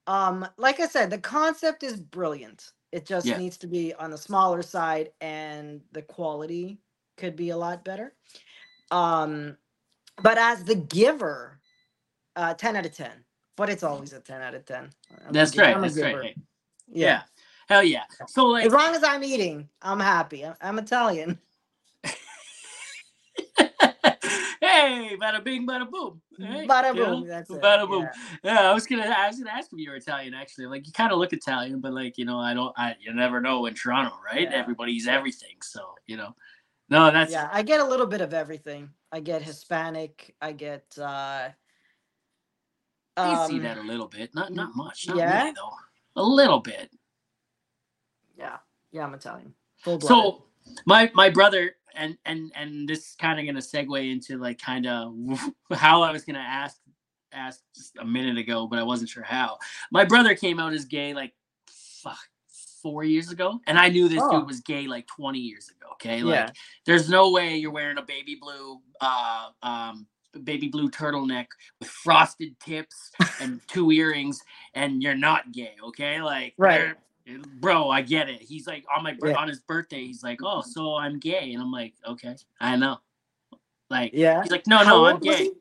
Um, 0.09 0.49
like 0.59 0.81
I 0.81 0.89
said, 0.89 1.11
the 1.11 1.19
concept 1.19 1.85
is 1.85 2.01
brilliant. 2.01 2.73
It 2.93 3.07
just 3.07 3.27
Yeah. 3.29 3.39
needs 3.39 3.59
to 3.59 3.69
be 3.69 3.95
on 3.95 4.11
the 4.13 4.19
smaller 4.19 4.63
side 4.63 5.13
and 5.21 5.83
the 5.93 6.03
quality 6.03 6.79
could 7.19 7.37
be 7.37 7.51
a 7.51 7.59
lot 7.59 7.85
better. 7.85 8.15
Um, 8.91 9.59
but 10.23 10.39
as 10.39 10.65
the 10.65 10.77
giver, 10.77 11.61
uh, 12.37 12.55
10 12.55 12.77
out 12.77 12.87
of 12.87 12.93
10. 12.97 13.25
But 13.57 13.71
it's 13.71 13.83
always 13.85 14.13
a 14.15 14.21
10 14.21 14.43
out 14.43 14.55
of 14.55 14.65
10. 14.67 14.91
I'm 15.27 15.33
That's 15.35 15.57
right. 15.59 15.81
That's 15.81 15.95
giver. 15.97 16.23
Hey, 16.23 16.37
yeah. 16.89 17.23
Hell 17.69 17.85
yeah. 17.85 18.05
So 18.27 18.47
like 18.47 18.67
As 18.67 18.73
long 18.73 18.95
as 18.95 19.05
I'm 19.05 19.25
eating, 19.25 19.69
I'm 19.83 20.01
happy. 20.01 20.45
I'm 20.61 20.79
Italian. 20.79 21.39
Hey, 24.77 25.17
bada 25.21 25.43
bing, 25.43 25.67
bada 25.67 25.91
boom. 25.91 26.21
Hey, 26.39 26.67
Bada 26.67 26.95
boom. 26.95 27.27
That's 27.27 27.51
it. 27.51 27.63
Bada 27.63 27.89
boom. 27.89 28.09
yeah. 28.45 28.53
Yeah, 28.55 28.71
I 28.71 28.75
was 28.75 28.87
gonna, 28.87 29.03
I 29.05 29.27
was 29.29 29.39
gonna 29.39 29.51
ask 29.51 29.71
if 29.73 29.79
you 29.79 29.91
were 29.91 29.97
Italian. 29.97 30.35
Actually, 30.35 30.67
like 30.67 30.87
you 30.87 30.93
kind 30.93 31.13
of 31.13 31.19
look 31.19 31.33
Italian, 31.33 31.81
but 31.81 31.93
like 31.93 32.19
you 32.19 32.25
know, 32.25 32.39
I 32.39 32.55
don't, 32.55 32.73
I 32.77 32.95
you 33.01 33.13
never 33.15 33.41
know 33.41 33.67
in 33.67 33.75
Toronto, 33.75 34.15
right? 34.25 34.43
Yeah. 34.51 34.57
Everybody's 34.57 35.07
everything, 35.07 35.57
so 35.63 35.95
you 36.07 36.17
know. 36.17 36.35
No, 36.89 37.11
that's 37.11 37.33
yeah, 37.33 37.49
I 37.53 37.63
get 37.63 37.81
a 37.81 37.85
little 37.85 38.07
bit 38.07 38.21
of 38.21 38.33
everything. 38.33 38.91
I 39.11 39.21
get 39.21 39.43
Hispanic. 39.43 40.35
I 40.41 40.53
get 40.53 40.85
uh 40.99 41.49
I 43.17 43.47
see 43.47 43.57
um, 43.57 43.63
that 43.63 43.79
a 43.79 43.83
little 43.83 44.09
bit, 44.09 44.35
not 44.35 44.53
not 44.53 44.77
much, 44.77 45.09
not 45.09 45.17
yeah? 45.17 45.41
really 45.41 45.53
though, 45.53 45.73
a 46.17 46.23
little 46.23 46.61
bit. 46.61 46.91
Yeah, 48.39 48.59
yeah, 48.93 49.05
I'm 49.05 49.15
Italian. 49.15 49.55
Full 49.79 49.99
blooded. 49.99 50.09
So 50.09 50.45
my 50.85 51.11
my 51.15 51.31
brother 51.31 51.76
and 51.97 52.17
and 52.25 52.53
and 52.55 52.89
this 52.89 52.99
is 53.11 53.15
kind 53.19 53.39
of 53.41 53.47
gonna 53.47 53.61
segue 53.61 54.11
into 54.11 54.39
like 54.39 54.61
kind 54.61 54.87
of 54.87 55.15
how 55.73 56.03
I 56.03 56.13
was 56.13 56.25
gonna 56.25 56.39
ask 56.39 56.79
ask 57.33 57.61
just 57.75 57.97
a 57.99 58.05
minute 58.05 58.39
ago, 58.39 58.67
but 58.67 58.79
I 58.79 58.83
wasn't 58.83 59.11
sure 59.11 59.23
how. 59.25 59.59
My 59.91 60.05
brother 60.05 60.35
came 60.35 60.59
out 60.61 60.73
as 60.73 60.85
gay 60.85 61.13
like 61.15 61.33
fuck 61.69 62.19
four 62.83 63.03
years 63.05 63.31
ago, 63.31 63.61
and 63.67 63.79
I 63.79 63.89
knew 63.89 64.09
this 64.09 64.23
Oh. 64.23 64.39
dude 64.39 64.47
was 64.47 64.61
gay 64.61 64.87
like 64.87 65.07
twenty 65.07 65.41
years 65.41 65.69
ago. 65.69 65.91
Okay, 65.95 66.23
like 66.23 66.35
Yeah. 66.49 66.51
there's 66.85 67.09
no 67.11 67.31
way 67.33 67.57
you're 67.57 67.73
wearing 67.73 67.99
a 67.99 68.03
baby 68.03 68.37
blue 68.41 68.81
uh 69.01 69.49
um 69.63 70.07
baby 70.45 70.69
blue 70.69 70.91
turtleneck 70.91 71.47
with 71.81 71.89
frosted 71.89 72.59
tips 72.61 73.11
and 73.41 73.59
two 73.69 73.91
earrings 73.91 74.39
and 74.75 75.03
you're 75.03 75.15
not 75.15 75.51
gay 75.51 75.73
okay 75.83 76.21
like 76.21 76.53
Right. 76.59 76.95
Bro 77.61 77.91
i 77.91 78.03
get 78.03 78.29
it. 78.29 78.41
He's 78.41 78.67
like 78.67 78.85
on 78.97 79.03
my 79.05 79.17
Yeah. 79.25 79.35
on 79.35 79.49
his 79.49 79.61
birthday 79.61 80.05
he's 80.07 80.23
like 80.23 80.41
oh 80.43 80.63
so 80.63 80.95
i'm 80.97 81.19
gay. 81.19 81.53
And 81.53 81.63
i'm 81.63 81.73
like 81.73 81.95
okay 82.07 82.37
i 82.61 82.77
know. 82.77 82.99
Like 83.91 84.13
yeah. 84.15 84.43
he's 84.43 84.51
like 84.51 84.67
no 84.67 84.79
How 84.79 84.85
no 84.85 85.07
i'm 85.07 85.19
gay. 85.21 85.45
he? 85.45 85.53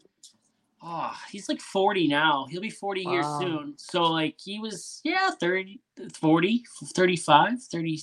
oh 0.83 1.15
he's 1.31 1.49
like 1.49 1.61
40 1.61 2.07
now. 2.07 2.45
He'll 2.49 2.61
be 2.61 2.69
40 2.69 3.01
years 3.01 3.25
soon. 3.39 3.73
So 3.77 4.03
like 4.03 4.35
he 4.43 4.59
was 4.59 5.01
yeah 5.03 5.31
30 5.39 5.81
40 6.13 6.63
35 6.93 7.63
30 7.63 8.01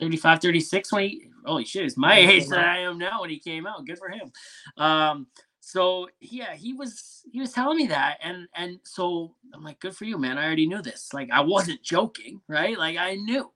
35 0.00 0.40
36 0.40 0.92
when 0.92 1.02
he 1.04 1.22
holy 1.44 1.64
shit 1.64 1.84
it's 1.84 1.96
my 1.96 2.16
age 2.18 2.46
that 2.48 2.58
i 2.60 2.78
am 2.78 2.98
now 2.98 3.20
when 3.20 3.30
he 3.30 3.38
came 3.38 3.66
out. 3.66 3.84
Good 3.86 3.98
for 3.98 4.08
him. 4.08 4.32
Um 4.76 5.26
so 5.68 6.08
yeah 6.20 6.54
he 6.54 6.72
was 6.72 7.22
he 7.30 7.40
was 7.40 7.52
telling 7.52 7.76
me 7.76 7.86
that 7.86 8.16
and 8.22 8.48
and 8.54 8.78
so 8.84 9.34
i'm 9.52 9.62
like 9.62 9.78
good 9.80 9.94
for 9.94 10.06
you 10.06 10.16
man 10.16 10.38
i 10.38 10.44
already 10.46 10.66
knew 10.66 10.80
this 10.80 11.12
like 11.12 11.28
i 11.30 11.40
wasn't 11.40 11.82
joking 11.82 12.40
right 12.48 12.78
like 12.78 12.96
i 12.96 13.14
knew 13.16 13.50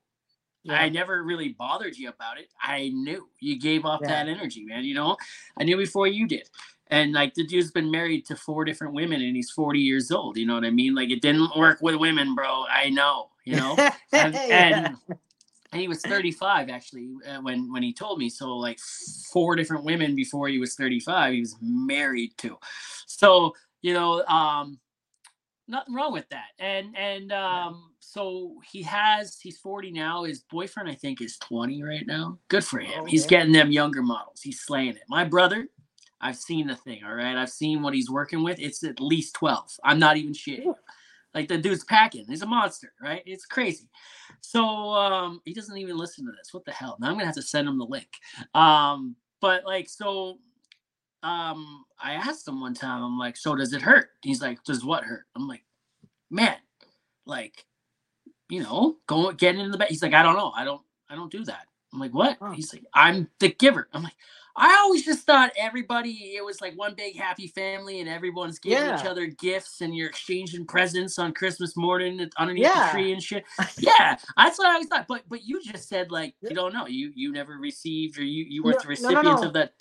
I 0.70 0.88
never 0.90 1.24
really 1.24 1.48
bothered 1.58 1.96
you 1.96 2.08
about 2.08 2.38
it. 2.38 2.48
I 2.60 2.90
knew 2.90 3.28
you 3.40 3.58
gave 3.58 3.84
off 3.84 4.00
Yeah. 4.00 4.10
that 4.10 4.28
energy, 4.28 4.64
man. 4.64 4.84
You 4.84 4.94
know, 4.94 5.16
I 5.58 5.64
knew 5.64 5.76
before 5.76 6.06
you 6.06 6.28
did. 6.28 6.48
And 6.86 7.12
like 7.12 7.34
the 7.34 7.44
dude's 7.44 7.72
been 7.72 7.90
married 7.90 8.26
to 8.26 8.36
four 8.36 8.64
different 8.64 8.94
women 8.94 9.20
and 9.22 9.34
he's 9.34 9.50
40 9.50 9.80
years 9.80 10.12
old. 10.12 10.36
You 10.36 10.46
know 10.46 10.54
what 10.54 10.64
I 10.64 10.70
mean? 10.70 10.94
Like 10.94 11.10
it 11.10 11.20
didn't 11.20 11.56
work 11.56 11.78
with 11.82 11.96
women, 11.96 12.36
bro. 12.36 12.64
I 12.70 12.90
know, 12.90 13.30
you 13.44 13.56
know? 13.56 13.76
And, 14.12 14.34
Yeah. 14.34 14.68
and, 14.68 14.96
and 15.72 15.80
he 15.80 15.88
was 15.88 16.02
35 16.02 16.68
actually 16.68 17.08
uh, 17.26 17.38
when, 17.40 17.72
when 17.72 17.82
he 17.82 17.92
told 17.92 18.18
me. 18.18 18.28
So 18.28 18.56
like 18.56 18.78
four 19.32 19.56
different 19.56 19.84
women 19.84 20.14
before 20.14 20.48
he 20.48 20.58
was 20.58 20.74
35, 20.74 21.32
he 21.32 21.40
was 21.40 21.56
married 21.60 22.32
to. 22.38 22.58
So, 23.06 23.54
you 23.80 23.94
know, 23.94 24.22
um, 24.26 24.78
nothing 25.68 25.94
wrong 25.94 26.12
with 26.12 26.28
that. 26.28 26.48
And 26.58 26.96
and 26.96 27.32
um 27.32 27.90
so 28.00 28.56
he 28.70 28.82
has 28.82 29.38
he's 29.40 29.58
40 29.58 29.92
now. 29.92 30.24
His 30.24 30.40
boyfriend 30.50 30.88
I 30.88 30.94
think 30.94 31.20
is 31.20 31.38
20 31.38 31.82
right 31.82 32.06
now. 32.06 32.38
Good 32.48 32.64
for 32.64 32.78
him. 32.78 32.92
Oh, 33.00 33.04
He's 33.06 33.22
yeah. 33.24 33.28
getting 33.28 33.52
them 33.52 33.72
younger 33.72 34.02
models. 34.02 34.40
He's 34.42 34.60
slaying 34.60 34.90
it. 34.96 35.02
My 35.08 35.24
brother, 35.24 35.66
I've 36.20 36.36
seen 36.36 36.66
the 36.66 36.76
thing, 36.76 37.02
all 37.04 37.14
right? 37.14 37.36
I've 37.36 37.50
seen 37.50 37.82
what 37.82 37.94
he's 37.94 38.10
working 38.10 38.44
with. 38.44 38.60
It's 38.60 38.84
at 38.84 39.00
least 39.00 39.34
12. 39.34 39.78
I'm 39.82 39.98
not 39.98 40.16
even 40.16 40.32
shitting. 40.32 40.74
Like 41.34 41.48
the 41.48 41.58
dude's 41.58 41.84
packing. 41.84 42.26
He's 42.28 42.42
a 42.42 42.46
monster, 42.46 42.92
right? 43.00 43.22
It's 43.24 43.46
crazy. 43.46 43.88
So 44.40 44.64
um 44.64 45.40
he 45.44 45.54
doesn't 45.54 45.78
even 45.78 45.96
listen 45.96 46.26
to 46.26 46.32
this. 46.32 46.52
What 46.52 46.64
the 46.64 46.72
hell? 46.72 46.96
Now 47.00 47.08
I'm 47.08 47.14
gonna 47.14 47.26
have 47.26 47.34
to 47.36 47.42
send 47.42 47.68
him 47.68 47.78
the 47.78 47.86
link. 47.86 48.08
Um, 48.54 49.16
but 49.40 49.64
like 49.64 49.88
so 49.88 50.38
um 51.22 51.84
I 52.02 52.14
asked 52.14 52.46
him 52.46 52.60
one 52.60 52.74
time, 52.74 53.02
I'm 53.02 53.18
like, 53.18 53.36
so 53.36 53.54
does 53.54 53.72
it 53.72 53.82
hurt? 53.82 54.10
He's 54.22 54.42
like, 54.42 54.62
does 54.64 54.84
what 54.84 55.04
hurt? 55.04 55.24
I'm 55.36 55.48
like, 55.48 55.64
man, 56.30 56.56
like, 57.26 57.64
you 58.48 58.62
know, 58.62 58.96
go 59.06 59.32
get 59.32 59.56
in 59.56 59.70
the 59.70 59.78
bed. 59.78 59.88
He's 59.88 60.02
like, 60.02 60.14
I 60.14 60.22
don't 60.22 60.36
know. 60.36 60.52
I 60.54 60.64
don't 60.64 60.82
I 61.08 61.14
don't 61.14 61.30
do 61.32 61.44
that. 61.44 61.66
I'm 61.92 62.00
like, 62.00 62.14
what? 62.14 62.38
He's 62.54 62.72
like, 62.72 62.84
I'm 62.94 63.28
the 63.38 63.50
giver. 63.50 63.88
I'm 63.92 64.02
like, 64.02 64.16
I 64.54 64.76
always 64.82 65.04
just 65.04 65.24
thought 65.24 65.52
everybody 65.56 66.34
it 66.36 66.44
was 66.44 66.60
like 66.60 66.76
one 66.76 66.94
big 66.94 67.16
happy 67.16 67.46
family 67.48 68.00
and 68.00 68.08
everyone's 68.08 68.58
giving 68.58 68.94
each 68.98 69.06
other 69.06 69.26
gifts 69.26 69.80
and 69.80 69.96
you're 69.96 70.08
exchanging 70.08 70.66
presents 70.66 71.18
on 71.18 71.32
Christmas 71.32 71.76
morning 71.76 72.20
underneath 72.36 72.64
Yeah. 72.64 72.86
the 72.86 72.92
tree 72.92 73.12
and 73.12 73.22
shit. 73.22 73.44
Yeah, 73.78 74.16
that's 74.36 74.58
what 74.58 74.68
I 74.68 74.74
always 74.74 74.88
thought. 74.88 75.06
But 75.08 75.22
but 75.28 75.44
you 75.46 75.62
just 75.62 75.88
said 75.88 76.10
like 76.10 76.34
you 76.42 76.50
don't 76.54 76.74
know. 76.74 76.86
You 76.86 77.12
you 77.14 77.32
never 77.32 77.54
received 77.58 78.18
or 78.18 78.24
you 78.24 78.44
you 78.48 78.62
weren't 78.62 78.84
No- 78.84 78.94
the 78.94 79.02
no, 79.02 79.22
no, 79.22 79.36
no. 79.36 79.42
of 79.48 79.52
that. 79.54 79.72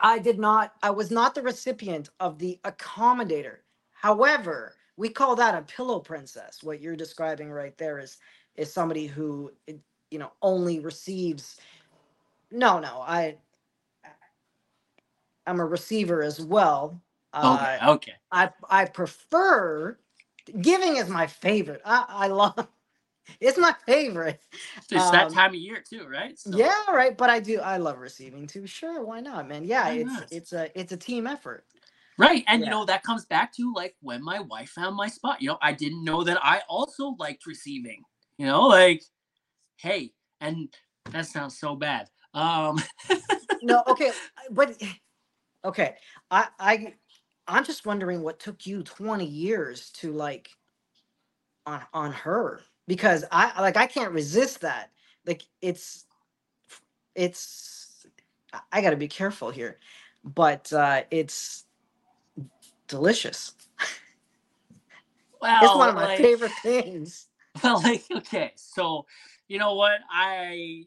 I 0.00 0.18
did 0.18 0.38
not, 0.38 0.74
I 0.82 0.90
was 0.90 1.10
not 1.10 1.34
the 1.34 1.42
recipient 1.42 2.10
of 2.20 2.38
the 2.38 2.60
accommodator. 2.64 3.58
However, 3.92 4.74
we 4.98 5.08
call 5.08 5.34
that 5.36 5.54
a 5.54 5.62
pillow 5.62 6.00
princess. 6.00 6.62
What 6.62 6.80
you're 6.82 6.96
describing 6.96 7.50
right 7.50 7.76
there 7.78 7.98
is 7.98 8.18
is 8.56 8.72
somebody 8.72 9.06
who 9.06 9.50
eh, 9.68 9.74
you 10.10 10.18
know 10.18 10.32
only 10.42 10.80
receives 10.80 11.58
no, 12.56 12.78
no, 12.80 13.02
I 13.02 13.36
I'm 15.46 15.60
a 15.60 15.64
receiver 15.64 16.22
as 16.22 16.40
well. 16.40 17.00
Okay, 17.34 17.78
Uh, 17.82 17.90
okay. 17.90 18.12
I 18.32 18.50
I 18.68 18.84
prefer 18.86 19.98
giving 20.60 20.96
is 20.96 21.08
my 21.08 21.26
favorite. 21.26 21.82
I, 21.84 22.04
I 22.08 22.26
love 22.28 22.66
it's 23.40 23.58
my 23.58 23.74
favorite. 23.86 24.40
It's 24.90 25.10
that 25.10 25.26
um, 25.26 25.32
time 25.32 25.50
of 25.50 25.56
year 25.56 25.82
too, 25.88 26.06
right? 26.08 26.38
So- 26.38 26.56
Yeah, 26.56 26.90
right. 26.90 27.16
But 27.16 27.30
I 27.30 27.40
do. 27.40 27.60
I 27.60 27.76
love 27.76 27.98
receiving 27.98 28.46
too. 28.46 28.66
Sure, 28.66 29.04
why 29.04 29.20
not, 29.20 29.48
man? 29.48 29.64
Yeah, 29.64 29.86
Why 29.86 29.92
it's 29.94 30.06
not? 30.06 30.32
it's 30.32 30.52
a 30.52 30.80
it's 30.80 30.92
a 30.92 30.96
team 30.96 31.26
effort. 31.26 31.64
Right. 32.18 32.44
And 32.48 32.60
you 32.60 32.66
Yeah. 32.66 32.70
know, 32.70 32.84
that 32.86 33.02
comes 33.02 33.26
back 33.26 33.52
to 33.56 33.72
like 33.74 33.94
when 34.00 34.24
my 34.24 34.40
wife 34.40 34.70
found 34.70 34.96
my 34.96 35.08
spot. 35.08 35.42
You 35.42 35.48
know, 35.48 35.58
I 35.60 35.72
didn't 35.72 36.02
know 36.04 36.24
that 36.24 36.38
I 36.42 36.62
also 36.68 37.14
liked 37.18 37.46
receiving. 37.46 38.02
You 38.38 38.46
know, 38.46 38.66
like, 38.68 39.02
hey, 39.76 40.12
and 40.40 40.74
that 41.10 41.26
sounds 41.26 41.58
so 41.58 41.74
bad. 41.76 42.08
Um 42.36 42.80
No, 43.62 43.82
okay, 43.88 44.12
but 44.50 44.80
okay, 45.64 45.96
I 46.30 46.48
I 46.60 46.94
I'm 47.48 47.64
just 47.64 47.86
wondering 47.86 48.22
what 48.22 48.38
took 48.40 48.66
you 48.66 48.82
20 48.84 49.24
years 49.26 49.90
to 49.92 50.12
like 50.12 50.50
on 51.66 51.82
on 51.92 52.12
her 52.12 52.62
because 52.86 53.24
I 53.32 53.60
like 53.60 53.76
I 53.76 53.86
can't 53.86 54.12
resist 54.12 54.60
that. 54.62 54.90
Like 55.26 55.42
it's 55.62 56.06
it's 57.14 58.06
I- 58.52 58.60
I 58.72 58.82
got 58.82 58.90
to 58.90 58.96
be 58.96 59.08
careful 59.08 59.50
here, 59.50 59.78
but 60.24 60.72
uh 60.72 61.02
it's 61.10 61.64
delicious. 62.88 63.54
well 65.40 65.62
It's 65.62 65.74
one 65.74 65.88
of 65.88 65.94
my 65.96 66.02
like, 66.02 66.18
favorite 66.18 66.52
things. 66.62 67.28
Well, 67.64 67.80
like, 67.82 68.04
okay, 68.12 68.52
so 68.56 69.06
you 69.48 69.58
know 69.58 69.74
what? 69.74 70.00
I 70.10 70.84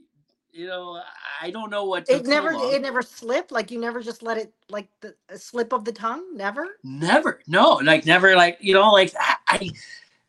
you 0.51 0.67
know, 0.67 1.01
I 1.41 1.51
don't 1.51 1.69
know 1.69 1.85
what 1.85 2.09
It 2.09 2.25
never 2.25 2.51
it 2.53 2.81
never 2.81 3.01
slipped. 3.01 3.51
Like 3.51 3.71
you 3.71 3.79
never 3.79 4.01
just 4.01 4.23
let 4.23 4.37
it 4.37 4.53
like 4.69 4.87
the 5.01 5.15
a 5.29 5.37
slip 5.37 5.73
of 5.73 5.85
the 5.85 5.91
tongue. 5.91 6.35
Never. 6.35 6.77
Never. 6.83 7.41
No, 7.47 7.73
like 7.83 8.05
never 8.05 8.35
like, 8.35 8.57
you 8.59 8.73
know, 8.73 8.91
like 8.91 9.13
I, 9.19 9.35
I 9.47 9.69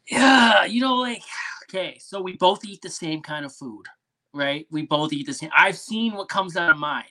yeah, 0.08 0.64
you 0.64 0.80
know, 0.80 0.96
like 0.96 1.22
okay, 1.68 1.98
so 2.00 2.20
we 2.20 2.36
both 2.36 2.64
eat 2.64 2.82
the 2.82 2.90
same 2.90 3.22
kind 3.22 3.44
of 3.44 3.54
food, 3.54 3.84
right? 4.34 4.66
We 4.70 4.86
both 4.86 5.12
eat 5.12 5.26
the 5.26 5.34
same. 5.34 5.50
I've 5.56 5.78
seen 5.78 6.14
what 6.14 6.28
comes 6.28 6.56
out 6.56 6.70
of 6.70 6.78
mine, 6.78 7.04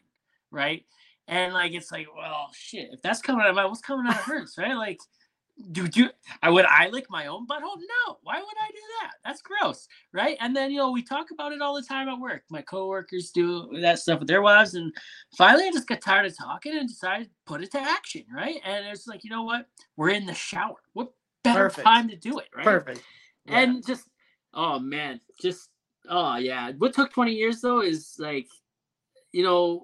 right? 0.51 0.85
And 1.27 1.53
like 1.53 1.73
it's 1.73 1.91
like, 1.91 2.07
well, 2.15 2.49
shit, 2.53 2.89
if 2.91 3.01
that's 3.01 3.21
coming 3.21 3.41
out 3.41 3.49
of 3.49 3.55
mine, 3.55 3.67
what's 3.67 3.81
coming 3.81 4.07
out 4.07 4.17
of 4.17 4.23
hers, 4.23 4.55
right? 4.57 4.75
Like 4.75 4.99
do 5.71 5.87
you 5.93 6.09
I 6.41 6.49
would 6.49 6.65
I 6.65 6.89
lick 6.89 7.05
my 7.09 7.27
own 7.27 7.45
butthole? 7.45 7.77
No. 7.77 8.17
Why 8.23 8.39
would 8.39 8.57
I 8.61 8.71
do 8.71 8.81
that? 9.01 9.11
That's 9.25 9.41
gross. 9.41 9.87
Right. 10.13 10.37
And 10.39 10.55
then 10.55 10.71
you 10.71 10.77
know, 10.77 10.91
we 10.91 11.03
talk 11.03 11.31
about 11.31 11.51
it 11.51 11.61
all 11.61 11.75
the 11.75 11.81
time 11.81 12.09
at 12.09 12.19
work. 12.19 12.43
My 12.49 12.61
coworkers 12.61 13.31
do 13.31 13.69
that 13.81 13.99
stuff 13.99 14.19
with 14.19 14.27
their 14.27 14.41
wives. 14.41 14.75
And 14.75 14.93
finally 15.37 15.65
I 15.65 15.71
just 15.71 15.87
got 15.87 16.01
tired 16.01 16.25
of 16.25 16.37
talking 16.37 16.77
and 16.77 16.87
decided 16.87 17.27
to 17.27 17.33
put 17.45 17.61
it 17.61 17.71
to 17.71 17.79
action. 17.79 18.23
Right. 18.33 18.61
And 18.63 18.85
it's 18.87 19.07
like, 19.07 19.23
you 19.23 19.29
know 19.29 19.43
what? 19.43 19.67
We're 19.97 20.09
in 20.09 20.25
the 20.25 20.33
shower. 20.33 20.77
What 20.93 21.11
better 21.43 21.65
Perfect. 21.65 21.85
time 21.85 22.09
to 22.09 22.15
do 22.15 22.39
it? 22.39 22.47
Right. 22.55 22.65
Perfect. 22.65 23.03
Yeah. 23.45 23.59
And 23.59 23.85
just 23.85 24.09
Oh 24.53 24.79
man, 24.79 25.21
just 25.41 25.69
oh 26.09 26.37
yeah. 26.37 26.71
What 26.77 26.93
took 26.93 27.13
20 27.13 27.31
years 27.33 27.61
though 27.61 27.81
is 27.81 28.15
like, 28.17 28.47
you 29.31 29.43
know, 29.43 29.83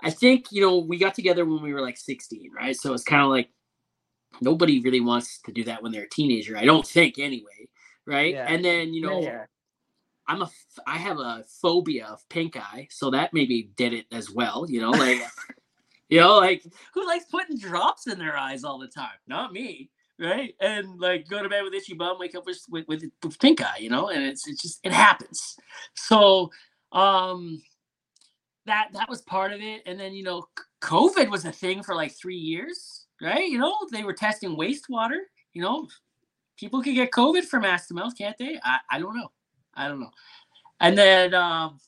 I 0.00 0.10
think 0.10 0.46
you 0.50 0.62
know 0.62 0.78
we 0.78 0.98
got 0.98 1.14
together 1.14 1.44
when 1.44 1.62
we 1.62 1.74
were 1.74 1.82
like 1.82 1.98
16, 1.98 2.50
right? 2.56 2.76
So 2.76 2.92
it's 2.94 3.04
kind 3.04 3.22
of 3.22 3.28
like 3.28 3.50
nobody 4.40 4.80
really 4.80 5.00
wants 5.00 5.40
to 5.42 5.52
do 5.52 5.64
that 5.64 5.82
when 5.82 5.92
they're 5.92 6.04
a 6.04 6.08
teenager. 6.08 6.56
I 6.56 6.64
don't 6.64 6.86
think 6.86 7.18
anyway, 7.18 7.68
right? 8.06 8.34
Yeah. 8.34 8.46
And 8.48 8.64
then 8.64 8.94
you 8.94 9.02
know, 9.02 9.20
Yeah, 9.20 9.30
yeah. 9.30 9.44
I'm 10.28 10.42
a 10.42 10.50
I 10.86 10.98
have 10.98 11.18
a 11.18 11.44
phobia 11.60 12.06
of 12.06 12.28
pink 12.28 12.56
eye, 12.56 12.88
so 12.90 13.10
that 13.10 13.32
maybe 13.32 13.70
did 13.76 13.92
it 13.92 14.06
as 14.12 14.30
well. 14.30 14.66
You 14.68 14.80
know, 14.80 14.90
like 14.90 15.20
you 16.08 16.20
know, 16.20 16.36
like 16.36 16.64
who 16.94 17.06
likes 17.06 17.24
putting 17.26 17.58
drops 17.58 18.06
in 18.06 18.18
their 18.18 18.36
eyes 18.36 18.64
all 18.64 18.78
the 18.78 18.88
time? 18.88 19.18
Not 19.26 19.52
me, 19.52 19.90
right? 20.18 20.54
And 20.60 21.00
like 21.00 21.28
go 21.28 21.42
to 21.42 21.48
bed 21.48 21.62
with 21.64 21.74
itchy 21.74 21.94
bum, 21.94 22.18
wake 22.18 22.34
up 22.34 22.46
with 22.46 22.60
with, 22.68 22.86
with, 22.88 23.04
with 23.22 23.38
pink 23.38 23.60
eye, 23.60 23.78
you 23.78 23.90
know, 23.90 24.08
and 24.08 24.22
it's 24.22 24.46
it's 24.46 24.62
just 24.62 24.80
it 24.84 24.92
happens. 24.92 25.56
So 25.94 26.50
um 26.92 27.62
that 28.66 28.90
that 28.92 29.08
was 29.08 29.22
part 29.22 29.52
of 29.52 29.60
it, 29.60 29.82
and 29.86 29.98
then 29.98 30.12
you 30.14 30.22
know, 30.22 30.44
COVID 30.82 31.30
was 31.30 31.44
a 31.44 31.52
thing 31.52 31.82
for 31.82 31.94
like 31.94 32.12
three 32.12 32.36
years, 32.36 33.01
right? 33.22 33.48
You 33.48 33.58
know, 33.58 33.76
they 33.90 34.02
were 34.04 34.12
testing 34.12 34.56
wastewater. 34.56 35.18
You 35.52 35.62
know, 35.62 35.88
people 36.56 36.82
could 36.82 36.94
get 36.94 37.10
COVID 37.10 37.44
from 37.44 37.64
ass 37.64 37.86
to 37.88 37.94
mouth, 37.94 38.16
can't 38.16 38.36
they? 38.38 38.58
I, 38.62 38.78
I 38.90 38.98
don't 38.98 39.16
know. 39.16 39.30
I 39.74 39.88
don't 39.88 40.00
know. 40.00 40.10
And 40.80 40.98
then, 40.98 41.32
um, 41.34 41.78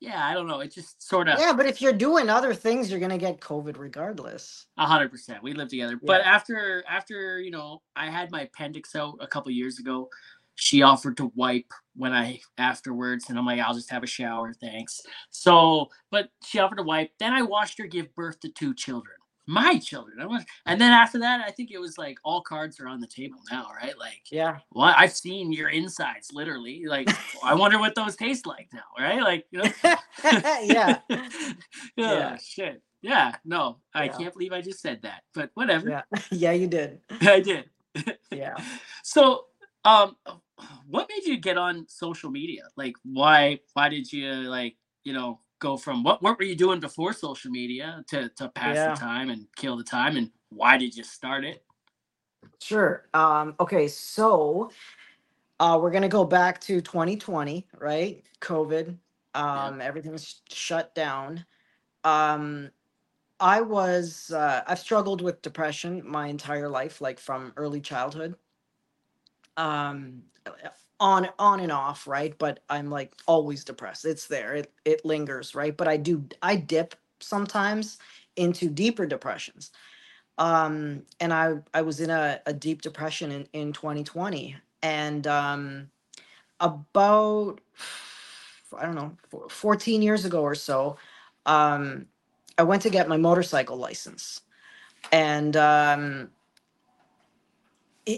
yeah, 0.00 0.26
I 0.26 0.32
don't 0.32 0.46
know. 0.46 0.60
It 0.60 0.72
just 0.72 1.02
sort 1.06 1.28
of 1.28 1.38
Yeah, 1.38 1.52
but 1.52 1.66
if 1.66 1.82
you're 1.82 1.92
doing 1.92 2.30
other 2.30 2.54
things, 2.54 2.90
you're 2.90 3.00
gonna 3.00 3.18
get 3.18 3.40
COVID 3.40 3.78
regardless. 3.78 4.66
a 4.78 4.86
hundred 4.86 5.10
percent. 5.10 5.42
We 5.42 5.52
live 5.52 5.68
together, 5.68 6.00
but 6.02 6.22
after 6.22 6.82
after 6.88 7.38
you 7.40 7.50
know, 7.50 7.82
I 7.94 8.10
had 8.10 8.30
my 8.30 8.42
appendix 8.42 8.96
out 8.96 9.18
a 9.20 9.26
couple 9.26 9.50
years 9.52 9.78
ago. 9.78 10.08
She 10.56 10.82
offered 10.82 11.16
to 11.18 11.32
wipe 11.34 11.72
when 11.96 12.12
I 12.12 12.40
afterwards, 12.58 13.26
and 13.28 13.38
I'm 13.38 13.46
like, 13.46 13.60
I'll 13.60 13.74
just 13.74 13.90
have 13.90 14.02
a 14.02 14.06
shower, 14.06 14.52
thanks. 14.54 15.00
So, 15.30 15.88
but 16.10 16.28
she 16.44 16.58
offered 16.58 16.76
to 16.76 16.82
wipe. 16.82 17.10
Then 17.18 17.32
I 17.32 17.42
watched 17.42 17.78
her 17.78 17.86
give 17.86 18.14
birth 18.14 18.40
to 18.40 18.48
two 18.48 18.74
children, 18.74 19.16
my 19.46 19.78
children. 19.78 20.20
I 20.20 20.26
was, 20.26 20.44
and 20.66 20.80
then 20.80 20.92
after 20.92 21.18
that, 21.20 21.40
I 21.46 21.50
think 21.50 21.70
it 21.72 21.78
was 21.80 21.98
like 21.98 22.18
all 22.24 22.40
cards 22.40 22.78
are 22.80 22.86
on 22.86 23.00
the 23.00 23.06
table 23.06 23.38
now, 23.50 23.66
right? 23.74 23.98
Like, 23.98 24.22
Yeah. 24.30 24.58
well, 24.72 24.94
I've 24.96 25.12
seen 25.12 25.52
your 25.52 25.68
insides, 25.70 26.30
literally. 26.32 26.84
Like, 26.86 27.08
I 27.44 27.54
wonder 27.54 27.78
what 27.78 27.94
those 27.94 28.16
taste 28.16 28.46
like 28.46 28.68
now, 28.72 28.84
right? 28.98 29.22
Like, 29.22 29.46
you 29.50 29.62
know. 29.62 29.70
yeah. 30.24 30.98
yeah. 31.08 31.28
Yeah. 31.96 32.36
Shit. 32.36 32.82
Yeah. 33.02 33.34
No, 33.44 33.78
I 33.94 34.04
Yeah. 34.04 34.16
can't 34.16 34.32
believe 34.32 34.52
I 34.52 34.60
just 34.60 34.80
said 34.80 35.02
that, 35.02 35.22
but 35.34 35.50
whatever. 35.54 35.88
Yeah. 35.88 36.02
Yeah, 36.30 36.52
you 36.52 36.66
did. 36.66 37.00
I 37.22 37.40
did. 37.40 37.64
Yeah. 38.30 38.54
So, 39.02 39.46
um, 39.84 40.16
what 40.86 41.08
made 41.08 41.24
you 41.26 41.38
get 41.38 41.56
on 41.56 41.86
social 41.88 42.30
media? 42.30 42.62
Like, 42.76 42.94
why? 43.02 43.60
Why 43.72 43.88
did 43.88 44.12
you 44.12 44.30
like, 44.32 44.76
you 45.04 45.12
know, 45.14 45.40
go 45.60 45.76
from 45.76 46.02
what? 46.02 46.20
What 46.22 46.38
were 46.38 46.44
you 46.44 46.56
doing 46.56 46.80
before 46.80 47.12
social 47.12 47.50
media 47.50 48.04
to 48.08 48.28
to 48.30 48.48
pass 48.48 48.76
Yeah. 48.76 48.94
the 48.94 48.98
time 49.00 49.30
and 49.30 49.46
kill 49.56 49.76
the 49.76 49.84
time? 49.84 50.16
And 50.16 50.32
why 50.48 50.76
did 50.76 50.96
you 50.96 51.04
start 51.04 51.44
it? 51.44 51.64
Sure. 52.60 53.06
Um, 53.14 53.54
okay, 53.60 53.86
so 53.88 54.70
uh, 55.60 55.78
we're 55.80 55.90
gonna 55.92 56.08
go 56.08 56.24
back 56.24 56.60
to 56.62 56.80
2020, 56.80 57.66
right? 57.78 58.24
COVID. 58.40 58.96
Um, 59.34 59.80
everything's 59.80 60.40
shut 60.50 60.94
down. 60.94 61.44
Um, 62.02 62.70
I 63.38 63.60
was 63.60 64.30
uh, 64.32 64.62
I've 64.66 64.78
struggled 64.80 65.22
with 65.22 65.40
depression 65.42 66.02
my 66.04 66.26
entire 66.26 66.68
life, 66.68 67.00
like 67.00 67.20
from 67.20 67.52
early 67.56 67.80
childhood. 67.80 68.34
Um, 69.56 70.22
on 71.00 71.28
on 71.38 71.60
and 71.60 71.72
off, 71.72 72.06
right? 72.06 72.36
But 72.38 72.60
I'm 72.68 72.90
like 72.90 73.12
always 73.26 73.64
depressed. 73.64 74.04
It's 74.04 74.26
there. 74.26 74.54
It 74.54 74.72
it 74.84 75.04
lingers, 75.04 75.54
right? 75.54 75.76
But 75.76 75.88
I 75.88 75.96
do 75.96 76.24
I 76.42 76.56
dip 76.56 76.94
sometimes 77.20 77.98
into 78.36 78.68
deeper 78.68 79.06
depressions 79.06 79.70
um 80.38 81.02
and 81.20 81.32
i 81.32 81.54
i 81.74 81.82
was 81.82 82.00
in 82.00 82.10
a, 82.10 82.40
a 82.46 82.52
deep 82.52 82.82
depression 82.82 83.30
in 83.30 83.46
in 83.52 83.72
2020 83.72 84.56
and 84.82 85.26
um 85.26 85.90
about 86.60 87.60
i 88.78 88.84
don't 88.84 88.94
know 88.94 89.16
14 89.48 90.02
years 90.02 90.24
ago 90.24 90.42
or 90.42 90.54
so 90.54 90.96
um 91.46 92.06
i 92.58 92.62
went 92.62 92.82
to 92.82 92.90
get 92.90 93.08
my 93.08 93.18
motorcycle 93.18 93.76
license 93.76 94.40
and 95.12 95.56
um 95.56 96.30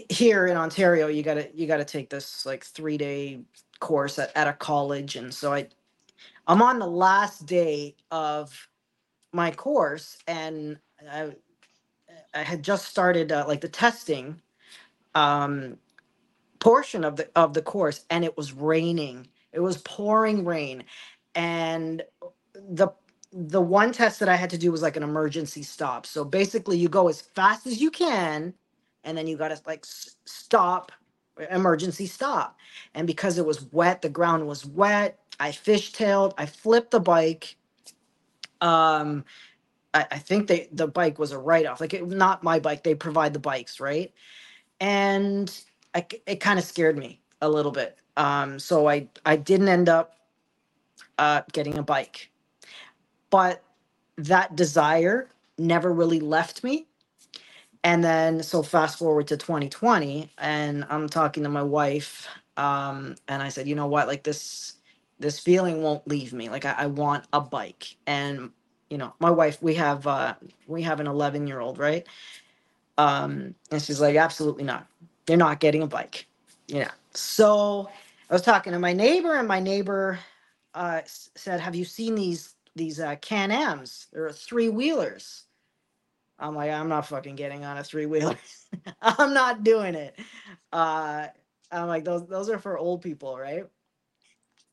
here 0.09 0.47
in 0.47 0.57
ontario 0.57 1.07
you 1.07 1.23
gotta 1.23 1.49
you 1.53 1.67
gotta 1.67 1.85
take 1.85 2.09
this 2.09 2.45
like 2.45 2.63
three 2.65 2.97
day 2.97 3.41
course 3.79 4.19
at, 4.19 4.31
at 4.35 4.47
a 4.47 4.53
college 4.53 5.15
and 5.17 5.33
so 5.33 5.53
i 5.53 5.67
i'm 6.47 6.61
on 6.61 6.79
the 6.79 6.87
last 6.87 7.45
day 7.47 7.95
of 8.11 8.69
my 9.33 9.51
course 9.51 10.17
and 10.27 10.79
i 11.11 11.31
I 12.35 12.43
had 12.43 12.63
just 12.63 12.87
started 12.87 13.33
uh, 13.33 13.45
like 13.47 13.61
the 13.61 13.69
testing 13.69 14.41
um, 15.15 15.77
portion 16.59 17.03
of 17.03 17.17
the 17.17 17.29
of 17.35 17.53
the 17.53 17.61
course, 17.63 18.05
and 18.09 18.25
it 18.25 18.37
was 18.37 18.53
raining. 18.53 19.27
It 19.53 19.61
was 19.61 19.77
pouring 19.79 20.45
rain, 20.45 20.85
and 21.35 22.03
the 22.55 22.89
the 23.33 23.61
one 23.61 23.93
test 23.93 24.19
that 24.21 24.29
I 24.29 24.35
had 24.37 24.51
to 24.51 24.57
do 24.59 24.71
was 24.71 24.81
like 24.83 24.97
an 24.97 25.03
emergency 25.03 25.63
stop. 25.63 26.05
So 26.05 26.25
basically, 26.25 26.77
you 26.77 26.89
go 26.89 27.09
as 27.09 27.21
fast 27.21 27.67
as 27.67 27.81
you 27.81 27.91
can, 27.91 28.53
and 29.03 29.17
then 29.17 29.27
you 29.27 29.37
got 29.37 29.49
to 29.49 29.61
like 29.67 29.85
stop, 30.25 30.91
emergency 31.51 32.07
stop. 32.07 32.57
And 32.95 33.07
because 33.07 33.37
it 33.37 33.45
was 33.45 33.63
wet, 33.71 34.01
the 34.01 34.09
ground 34.09 34.47
was 34.47 34.65
wet. 34.65 35.19
I 35.39 35.51
fishtailed. 35.51 36.33
I 36.37 36.45
flipped 36.47 36.91
the 36.91 36.99
bike. 37.01 37.57
Um, 38.61 39.25
I, 39.93 40.07
I 40.11 40.19
think 40.19 40.47
they 40.47 40.69
the 40.73 40.87
bike 40.87 41.19
was 41.19 41.33
a 41.33 41.39
write 41.39 41.67
off. 41.67 41.81
Like 41.81 41.93
it 41.95 42.07
not 42.07 42.43
my 42.43 42.59
bike. 42.59 42.83
They 42.83 42.95
provide 42.95 43.33
the 43.33 43.39
bikes, 43.39 43.79
right? 43.81 44.13
And 44.81 45.51
I, 45.95 46.05
it 46.27 46.37
kind 46.41 46.59
of 46.59 46.65
scared 46.65 46.97
me 46.97 47.21
a 47.41 47.49
little 47.49 47.71
bit. 47.71 47.97
Um, 48.17 48.59
so 48.59 48.89
I 48.89 49.09
I 49.25 49.37
didn't 49.37 49.69
end 49.69 49.89
up 49.89 50.15
uh, 51.19 51.43
getting 51.53 51.77
a 51.77 51.83
bike, 51.83 52.29
but 53.31 53.63
that 54.17 54.55
desire 54.55 55.29
never 55.57 55.93
really 55.93 56.19
left 56.19 56.63
me. 56.63 56.87
And 57.83 58.03
then 58.05 58.43
so 58.43 58.63
fast 58.63 58.99
forward 58.99 59.27
to 59.29 59.37
2020, 59.37 60.31
and 60.39 60.85
I'm 60.91 61.09
talking 61.09 61.43
to 61.43 61.49
my 61.49 61.63
wife, 61.63 62.29
um, 62.57 63.15
and 63.27 63.43
I 63.43 63.49
said, 63.49 63.67
you 63.67 63.75
know 63.75 63.87
what, 63.87 64.07
like 64.07 64.23
this 64.23 64.75
this 65.19 65.39
feeling 65.39 65.83
won't 65.83 66.07
leave 66.07 66.33
me. 66.33 66.49
Like 66.49 66.65
I, 66.65 66.73
I 66.79 66.87
want 66.87 67.25
a 67.33 67.41
bike, 67.41 67.97
and 68.07 68.51
you 68.91 68.99
know, 68.99 69.15
my 69.19 69.31
wife, 69.31 69.63
we 69.63 69.75
have 69.75 70.07
uh, 70.07 70.35
we 70.67 70.83
have 70.83 71.01
an 71.01 71.07
11 71.07 71.47
year 71.47 71.59
old, 71.61 71.79
right? 71.79 72.07
Um, 72.97 73.55
and 73.71 73.81
she's 73.81 74.01
like, 74.01 74.17
absolutely 74.17 74.65
not. 74.65 74.87
You're 75.29 75.37
not 75.39 75.61
getting 75.61 75.83
a 75.83 75.87
bike. 75.87 76.27
Yeah. 76.67 76.91
So 77.15 77.89
I 78.29 78.33
was 78.33 78.43
talking 78.43 78.73
to 78.73 78.79
my 78.79 78.93
neighbor, 78.93 79.35
and 79.37 79.47
my 79.47 79.61
neighbor 79.61 80.19
uh, 80.75 81.01
said, 81.35 81.61
"Have 81.61 81.75
you 81.75 81.85
seen 81.85 82.15
these 82.15 82.55
these 82.75 82.99
uh, 83.01 83.17
Can 83.17 83.51
Ams? 83.51 84.07
They're 84.13 84.31
three 84.33 84.69
wheelers." 84.69 85.45
I'm 86.43 86.55
like, 86.55 86.71
I'm 86.71 86.89
not 86.89 87.07
fucking 87.07 87.35
getting 87.37 87.63
on 87.63 87.77
a 87.77 87.83
three 87.83 88.05
wheeler. 88.05 88.35
I'm 89.01 89.33
not 89.33 89.63
doing 89.63 89.95
it. 89.95 90.19
Uh, 90.73 91.27
I'm 91.71 91.87
like, 91.87 92.03
those 92.03 92.27
those 92.27 92.49
are 92.49 92.59
for 92.59 92.77
old 92.77 93.01
people, 93.01 93.37
right? 93.37 93.63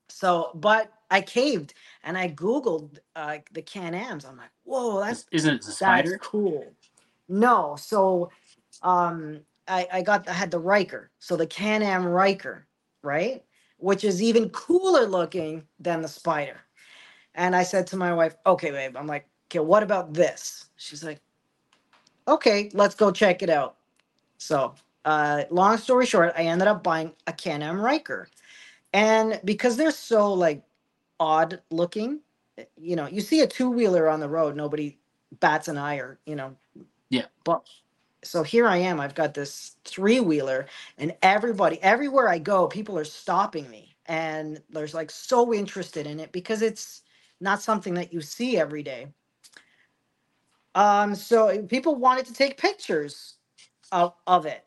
So, 0.08 0.50
but 0.54 0.92
I 1.12 1.20
caved 1.20 1.74
and 2.02 2.18
I 2.18 2.28
googled 2.28 2.98
uh, 3.14 3.38
the 3.52 3.62
Can 3.62 3.94
Ams. 3.94 4.24
I'm 4.24 4.36
like, 4.36 4.50
whoa, 4.64 4.98
that's 5.00 5.26
Isn't 5.30 5.54
it 5.54 5.62
the 5.62 5.70
that's 5.70 5.76
spider? 5.76 6.18
cool. 6.20 6.66
No, 7.28 7.76
so 7.78 8.30
um 8.82 9.40
I, 9.68 9.86
I 9.92 10.02
got 10.02 10.28
I 10.28 10.32
had 10.32 10.50
the 10.50 10.58
Ryker, 10.58 11.12
so 11.20 11.36
the 11.36 11.46
Can 11.46 11.84
Am 11.84 12.04
Ryker, 12.04 12.66
right? 13.04 13.44
Which 13.78 14.02
is 14.02 14.20
even 14.20 14.50
cooler 14.50 15.06
looking 15.06 15.62
than 15.78 16.02
the 16.02 16.08
Spider. 16.08 16.60
And 17.36 17.54
I 17.54 17.62
said 17.62 17.86
to 17.88 17.96
my 17.96 18.12
wife, 18.12 18.34
okay, 18.44 18.72
babe, 18.72 18.96
I'm 18.96 19.06
like, 19.06 19.26
okay, 19.48 19.60
what 19.60 19.84
about 19.84 20.12
this? 20.12 20.68
She's 20.76 21.04
like, 21.04 21.20
okay, 22.30 22.70
let's 22.74 22.96
go 22.96 23.12
check 23.12 23.42
it 23.42 23.50
out. 23.50 23.76
So 24.38 24.74
uh 25.04 25.44
long 25.50 25.78
story 25.78 26.06
short, 26.06 26.34
I 26.36 26.42
ended 26.44 26.68
up 26.68 26.82
buying 26.84 27.12
a 27.26 27.34
Can 27.34 27.62
Am 27.62 27.80
Ryker. 27.80 28.28
And 28.94 29.40
because 29.44 29.76
they're 29.76 29.92
so 29.92 30.32
like 30.34 30.62
odd 31.20 31.60
looking, 31.70 32.20
you 32.78 32.96
know, 32.96 33.08
you 33.08 33.20
see 33.20 33.40
a 33.42 33.46
two-wheeler 33.46 34.08
on 34.08 34.20
the 34.20 34.28
road, 34.28 34.56
nobody 34.56 34.98
bats 35.40 35.68
an 35.68 35.78
eye 35.78 35.96
or, 35.98 36.18
you 36.26 36.36
know, 36.36 36.56
Yeah. 37.10 37.26
but 37.44 37.62
so 38.22 38.42
here 38.42 38.66
I 38.68 38.78
am. 38.78 39.00
I've 39.00 39.14
got 39.14 39.34
this 39.34 39.76
three 39.84 40.20
wheeler, 40.20 40.66
and 40.98 41.14
everybody, 41.22 41.80
everywhere 41.82 42.28
I 42.28 42.38
go, 42.38 42.66
people 42.68 42.98
are 42.98 43.04
stopping 43.04 43.70
me, 43.70 43.96
and 44.06 44.62
there's 44.70 44.94
like 44.94 45.10
so 45.10 45.54
interested 45.54 46.06
in 46.06 46.20
it 46.20 46.32
because 46.32 46.62
it's 46.62 47.02
not 47.40 47.62
something 47.62 47.94
that 47.94 48.12
you 48.12 48.20
see 48.20 48.58
every 48.58 48.82
day. 48.82 49.08
Um, 50.74 51.14
so 51.14 51.62
people 51.64 51.96
wanted 51.96 52.26
to 52.26 52.32
take 52.32 52.56
pictures 52.56 53.34
of, 53.92 54.14
of 54.26 54.46
it. 54.46 54.64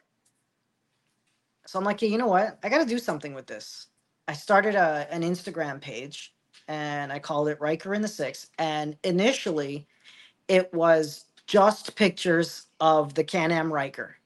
so 1.65 1.79
I'm 1.79 1.85
like, 1.85 2.01
you 2.01 2.17
know 2.17 2.27
what? 2.27 2.59
I 2.63 2.69
got 2.69 2.79
to 2.79 2.85
do 2.85 2.99
something 2.99 3.33
with 3.33 3.47
this. 3.47 3.87
I 4.27 4.33
started 4.33 4.75
a, 4.75 5.07
an 5.11 5.21
Instagram 5.21 5.81
page 5.81 6.33
and 6.67 7.11
I 7.11 7.19
called 7.19 7.47
it 7.47 7.59
Ryker 7.59 7.93
in 7.93 8.01
the 8.01 8.07
Six. 8.07 8.49
And 8.57 8.97
initially, 9.03 9.87
it 10.47 10.73
was 10.73 11.25
just 11.47 11.95
pictures 11.95 12.67
of 12.79 13.13
the 13.13 13.23
Can 13.23 13.51
Am 13.51 13.71
Ryker. 13.71 14.17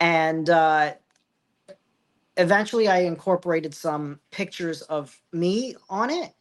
And 0.00 0.50
uh, 0.50 0.94
eventually, 2.36 2.88
I 2.88 3.00
incorporated 3.00 3.74
some 3.74 4.20
pictures 4.30 4.82
of 4.82 5.18
me 5.32 5.74
on 5.88 6.10
it. 6.10 6.35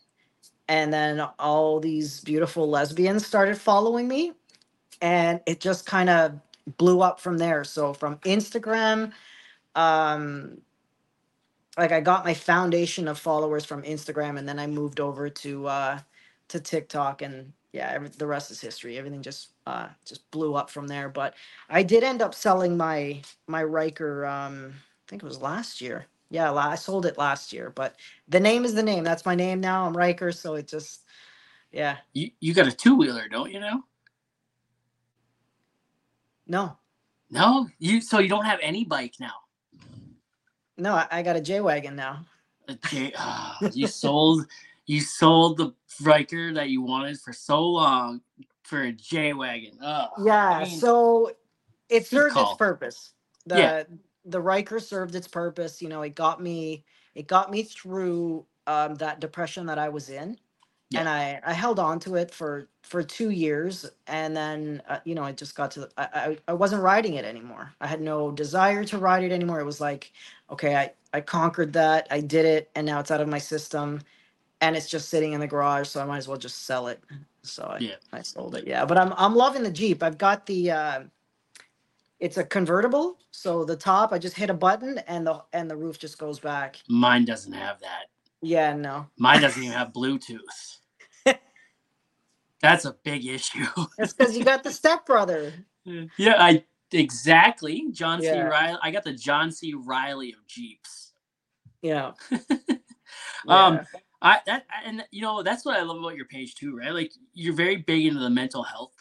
And 0.67 0.91
then 0.91 1.21
all 1.39 1.79
these 1.79 2.21
beautiful 2.21 2.69
lesbians 2.69 3.25
started 3.25 3.57
following 3.57 4.07
me. 4.07 4.33
And 5.01 5.41
it 5.45 5.59
just 5.59 5.85
kind 5.85 6.09
of 6.09 6.39
blew 6.77 7.01
up 7.01 7.19
from 7.19 7.37
there. 7.37 7.63
So 7.63 7.93
from 7.93 8.17
Instagram, 8.19 9.11
um, 9.75 10.57
like 11.77 11.91
I 11.91 12.01
got 12.01 12.25
my 12.25 12.33
foundation 12.33 13.07
of 13.07 13.19
followers 13.19 13.65
from 13.65 13.83
Instagram, 13.83 14.37
and 14.37 14.47
then 14.47 14.59
I 14.59 14.67
moved 14.67 14.99
over 14.99 15.29
to 15.29 15.67
uh, 15.67 15.99
to 16.49 16.59
TikTok, 16.59 17.21
and 17.21 17.51
yeah, 17.73 17.91
every, 17.93 18.09
the 18.09 18.27
rest 18.27 18.51
is 18.51 18.61
history. 18.61 18.97
Everything 18.97 19.21
just 19.21 19.49
uh, 19.67 19.87
just 20.05 20.29
blew 20.31 20.55
up 20.55 20.69
from 20.69 20.87
there. 20.87 21.09
But 21.09 21.35
I 21.69 21.83
did 21.83 22.03
end 22.03 22.21
up 22.21 22.33
selling 22.33 22.77
my 22.77 23.21
my 23.47 23.63
Ryker. 23.63 24.25
Um, 24.25 24.73
I 24.75 25.03
think 25.09 25.23
it 25.23 25.27
was 25.27 25.41
last 25.41 25.81
year. 25.81 26.05
Yeah, 26.29 26.51
la- 26.51 26.69
I 26.71 26.75
sold 26.75 27.05
it 27.07 27.17
last 27.17 27.53
year. 27.53 27.71
But 27.71 27.95
the 28.29 28.41
name 28.41 28.65
is 28.65 28.75
the 28.75 28.83
name. 28.83 29.05
That's 29.05 29.25
my 29.25 29.35
name 29.35 29.61
now. 29.61 29.85
I'm 29.87 29.97
Ryker, 29.97 30.31
so 30.33 30.55
it 30.55 30.67
just 30.67 31.03
yeah. 31.71 31.97
You 32.13 32.31
you 32.41 32.53
got 32.55 32.67
a 32.67 32.73
two 32.73 32.95
wheeler, 32.95 33.27
don't 33.29 33.51
you 33.51 33.59
now? 33.61 33.85
No, 36.47 36.77
No, 37.31 37.69
you 37.79 38.01
so 38.01 38.19
you 38.19 38.29
don't 38.29 38.45
have 38.45 38.59
any 38.63 38.85
bike 38.85 39.15
now. 39.19 39.33
no, 40.77 40.93
I, 40.95 41.07
I 41.11 41.23
got 41.23 41.37
a 41.37 41.41
J 41.41 41.61
wagon 41.61 41.95
now. 41.95 42.25
A 42.69 42.75
J, 42.75 43.13
ah, 43.17 43.67
you 43.73 43.87
sold 43.87 44.45
you 44.87 45.01
sold 45.01 45.57
the 45.57 45.73
Ryker 46.01 46.53
that 46.55 46.69
you 46.69 46.81
wanted 46.83 47.19
for 47.19 47.33
so 47.33 47.63
long 47.63 48.21
for 48.63 48.83
a 48.83 48.93
J 48.93 49.33
wagon. 49.33 49.79
Oh, 49.81 50.07
Yeah, 50.17 50.65
mean, 50.65 50.65
so 50.65 51.31
it 51.89 52.07
good 52.11 52.27
served 52.27 52.27
call. 52.27 52.51
its 52.51 52.53
purpose. 52.53 53.13
The 53.47 53.55
Yeah. 53.55 53.73
The 54.25 54.41
Ryker 54.41 54.79
served 54.81 55.15
its 55.15 55.27
purpose. 55.29 55.81
You 55.81 55.89
know, 55.89 56.03
it 56.03 56.15
got 56.15 56.41
me 56.41 56.85
it 57.15 57.27
got 57.27 57.51
me 57.51 57.63
through 57.63 58.45
um, 58.67 58.95
that 58.97 59.21
depression 59.21 59.67
that 59.67 59.79
I 59.79 59.89
was 59.89 60.09
in, 60.09 60.37
and 60.95 61.09
I 61.09 61.41
I 61.45 61.53
held 61.53 61.79
on 61.79 61.99
to 62.01 62.15
it 62.15 62.31
for 62.31 62.69
for 62.83 63.03
two 63.03 63.31
years, 63.31 63.85
and 64.07 64.35
then 64.37 64.81
uh, 64.89 64.99
you 65.05 65.15
know 65.15 65.25
it 65.25 65.37
just 65.37 65.55
got 65.55 65.71
to 65.71 65.89
I, 65.97 66.07
I 66.13 66.37
I 66.49 66.53
wasn't 66.53 66.83
riding 66.83 67.15
it 67.15 67.25
anymore. 67.25 67.73
I 67.81 67.87
had 67.87 68.01
no 68.01 68.31
desire 68.31 68.85
to 68.85 68.97
ride 68.99 69.23
it 69.23 69.31
anymore. 69.33 69.59
It 69.61 69.65
was 69.65 69.81
like, 69.81 70.13
okay, 70.51 70.75
I 70.75 70.91
I 71.13 71.21
conquered 71.21 71.73
that. 71.73 72.07
I 72.11 72.21
did 72.21 72.45
it, 72.45 72.71
and 72.75 72.85
now 72.87 72.99
it's 73.01 73.11
out 73.11 73.21
of 73.21 73.29
my 73.29 73.39
system. 73.39 74.01
And 74.61 74.75
it's 74.77 74.89
just 74.89 75.09
sitting 75.09 75.33
in 75.33 75.41
the 75.41 75.47
garage, 75.47 75.89
so 75.89 76.01
I 76.01 76.05
might 76.05 76.17
as 76.19 76.27
well 76.27 76.37
just 76.37 76.65
sell 76.65 76.87
it. 76.87 77.01
So 77.43 77.63
I, 77.65 77.81
Yeah. 77.81 77.95
I 78.13 78.23
sold 78.23 78.55
it. 78.55 78.67
Yeah, 78.67 78.85
but 78.85 78.97
I'm 78.97 79.13
I'm 79.17 79.35
loving 79.35 79.63
the 79.63 79.71
Jeep. 79.71 80.03
I've 80.03 80.17
got 80.19 80.45
the 80.47 80.71
uh, 80.71 81.01
it's 82.19 82.37
a 82.37 82.43
convertible, 82.43 83.19
so 83.31 83.65
the 83.65 83.75
top 83.75 84.11
I 84.13 84.19
just 84.19 84.35
hit 84.35 84.49
a 84.49 84.53
button 84.53 84.97
and 85.07 85.25
the 85.27 85.43
and 85.53 85.69
the 85.69 85.75
roof 85.75 85.99
just 85.99 86.17
goes 86.17 86.39
back. 86.39 86.77
mine 86.89 87.25
doesn't 87.25 87.53
have 87.53 87.79
that. 87.81 88.05
Yeah, 88.41 88.73
no, 88.73 89.07
Mine 89.17 89.41
doesn't 89.41 89.61
even 89.61 89.75
have 89.75 89.91
Bluetooth. 89.93 90.77
That's 92.61 92.85
a 92.85 92.95
big 93.03 93.25
issue. 93.25 93.65
it's 93.97 94.13
because 94.13 94.37
you 94.37 94.43
got 94.43 94.63
the 94.63 94.71
stepbrother. 94.81 95.53
yeah, 96.17 96.35
I 96.39 96.63
exactly. 96.91 97.87
John 97.91 98.21
C. 98.21 98.29
Reilly. 98.29 98.77
I 98.81 98.91
got 98.91 99.03
the 99.03 99.13
John 99.13 99.51
C. 99.51 99.73
Reilly 99.75 100.31
of 100.33 100.45
Jeeps. 100.47 101.13
Yeah. 101.81 102.11
Um, 103.47 103.75
Yeah. 103.75 103.83
I 104.21 104.39
that 104.47 104.65
and 104.85 105.03
you 105.11 105.21
know 105.21 105.43
that's 105.43 105.65
what 105.65 105.77
I 105.77 105.83
love 105.83 105.97
about 105.99 106.15
your 106.15 106.25
page 106.25 106.55
too, 106.55 106.75
right? 106.75 106.91
Like 106.91 107.11
you're 107.33 107.53
very 107.53 107.75
big 107.75 108.07
into 108.07 108.19
the 108.19 108.29
mental 108.29 108.63
health, 108.63 108.94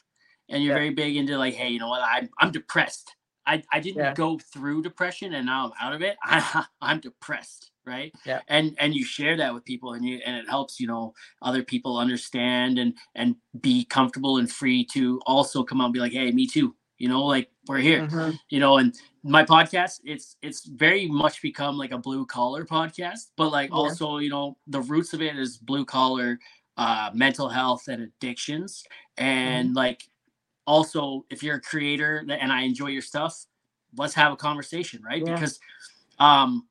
and 0.49 0.63
you're 0.63 0.73
Yeah. 0.75 0.79
very 0.81 0.91
big 0.91 1.17
into 1.17 1.37
like, 1.39 1.55
hey, 1.55 1.69
you 1.71 1.79
know 1.79 1.89
what? 1.89 2.03
I'm 2.03 2.29
I'm 2.41 2.51
depressed. 2.53 3.15
I 3.47 3.63
I 3.73 3.81
didn't 3.81 4.03
Yeah. 4.03 4.15
go 4.15 4.39
through 4.39 4.83
depression, 4.83 5.35
and 5.35 5.47
now 5.47 5.67
I'm 5.67 5.87
out 5.89 5.95
of 5.95 6.03
it. 6.03 6.17
I, 6.23 6.65
I'm 6.81 7.01
depressed, 7.01 7.71
right? 7.87 8.15
Yeah. 8.25 8.41
And 8.49 8.75
and 8.79 8.95
you 8.95 9.05
share 9.05 9.37
that 9.37 9.53
with 9.55 9.65
people, 9.65 9.93
and 9.95 10.05
you 10.05 10.21
and 10.25 10.37
it 10.37 10.49
helps 10.49 10.81
you 10.81 10.87
know 10.87 11.15
other 11.43 11.63
people 11.63 11.99
understand 11.99 12.79
and 12.79 12.95
and 13.15 13.37
be 13.61 13.85
comfortable 13.85 14.39
and 14.39 14.51
free 14.51 14.85
to 14.93 15.21
also 15.27 15.63
come 15.63 15.81
out 15.81 15.87
and 15.87 15.95
be 15.95 16.01
like, 16.01 16.13
hey, 16.13 16.31
me 16.33 16.47
too. 16.47 16.75
You 16.99 17.09
know, 17.09 17.25
like 17.25 17.51
we're 17.69 17.79
here 17.79 18.03
Mhm. 18.07 18.39
you 18.51 18.61
know 18.61 18.77
and 18.79 18.95
my 19.23 19.43
podcast 19.45 20.01
it's 20.05 20.37
it's 20.43 20.65
very 20.67 21.09
much 21.09 21.41
become 21.43 21.77
like 21.79 21.93
a 21.93 21.99
blue 21.99 22.25
collar 22.27 22.65
podcast 22.65 23.31
but 23.37 23.51
like 23.51 23.71
Yeah. 23.71 23.77
also 23.77 24.19
you 24.19 24.29
know 24.31 24.57
the 24.69 24.81
roots 24.83 25.13
of 25.15 25.21
it 25.23 25.37
is 25.39 25.57
blue 25.57 25.85
collar 25.87 26.39
uh 26.77 27.11
mental 27.15 27.49
health 27.49 27.89
and 27.89 28.03
addictions 28.03 28.85
and 29.17 29.69
Mm-hmm. 29.71 29.77
like 29.77 30.09
also 30.67 31.25
if 31.31 31.43
you're 31.43 31.57
a 31.57 31.61
creator 31.61 32.25
and 32.29 32.53
i 32.53 32.62
enjoy 32.62 32.87
your 32.89 33.03
stuff 33.03 33.45
let's 33.97 34.15
have 34.15 34.33
a 34.33 34.37
conversation 34.37 35.03
right 35.03 35.23
Yeah. 35.27 35.35
because 35.35 35.59
um 36.19 36.67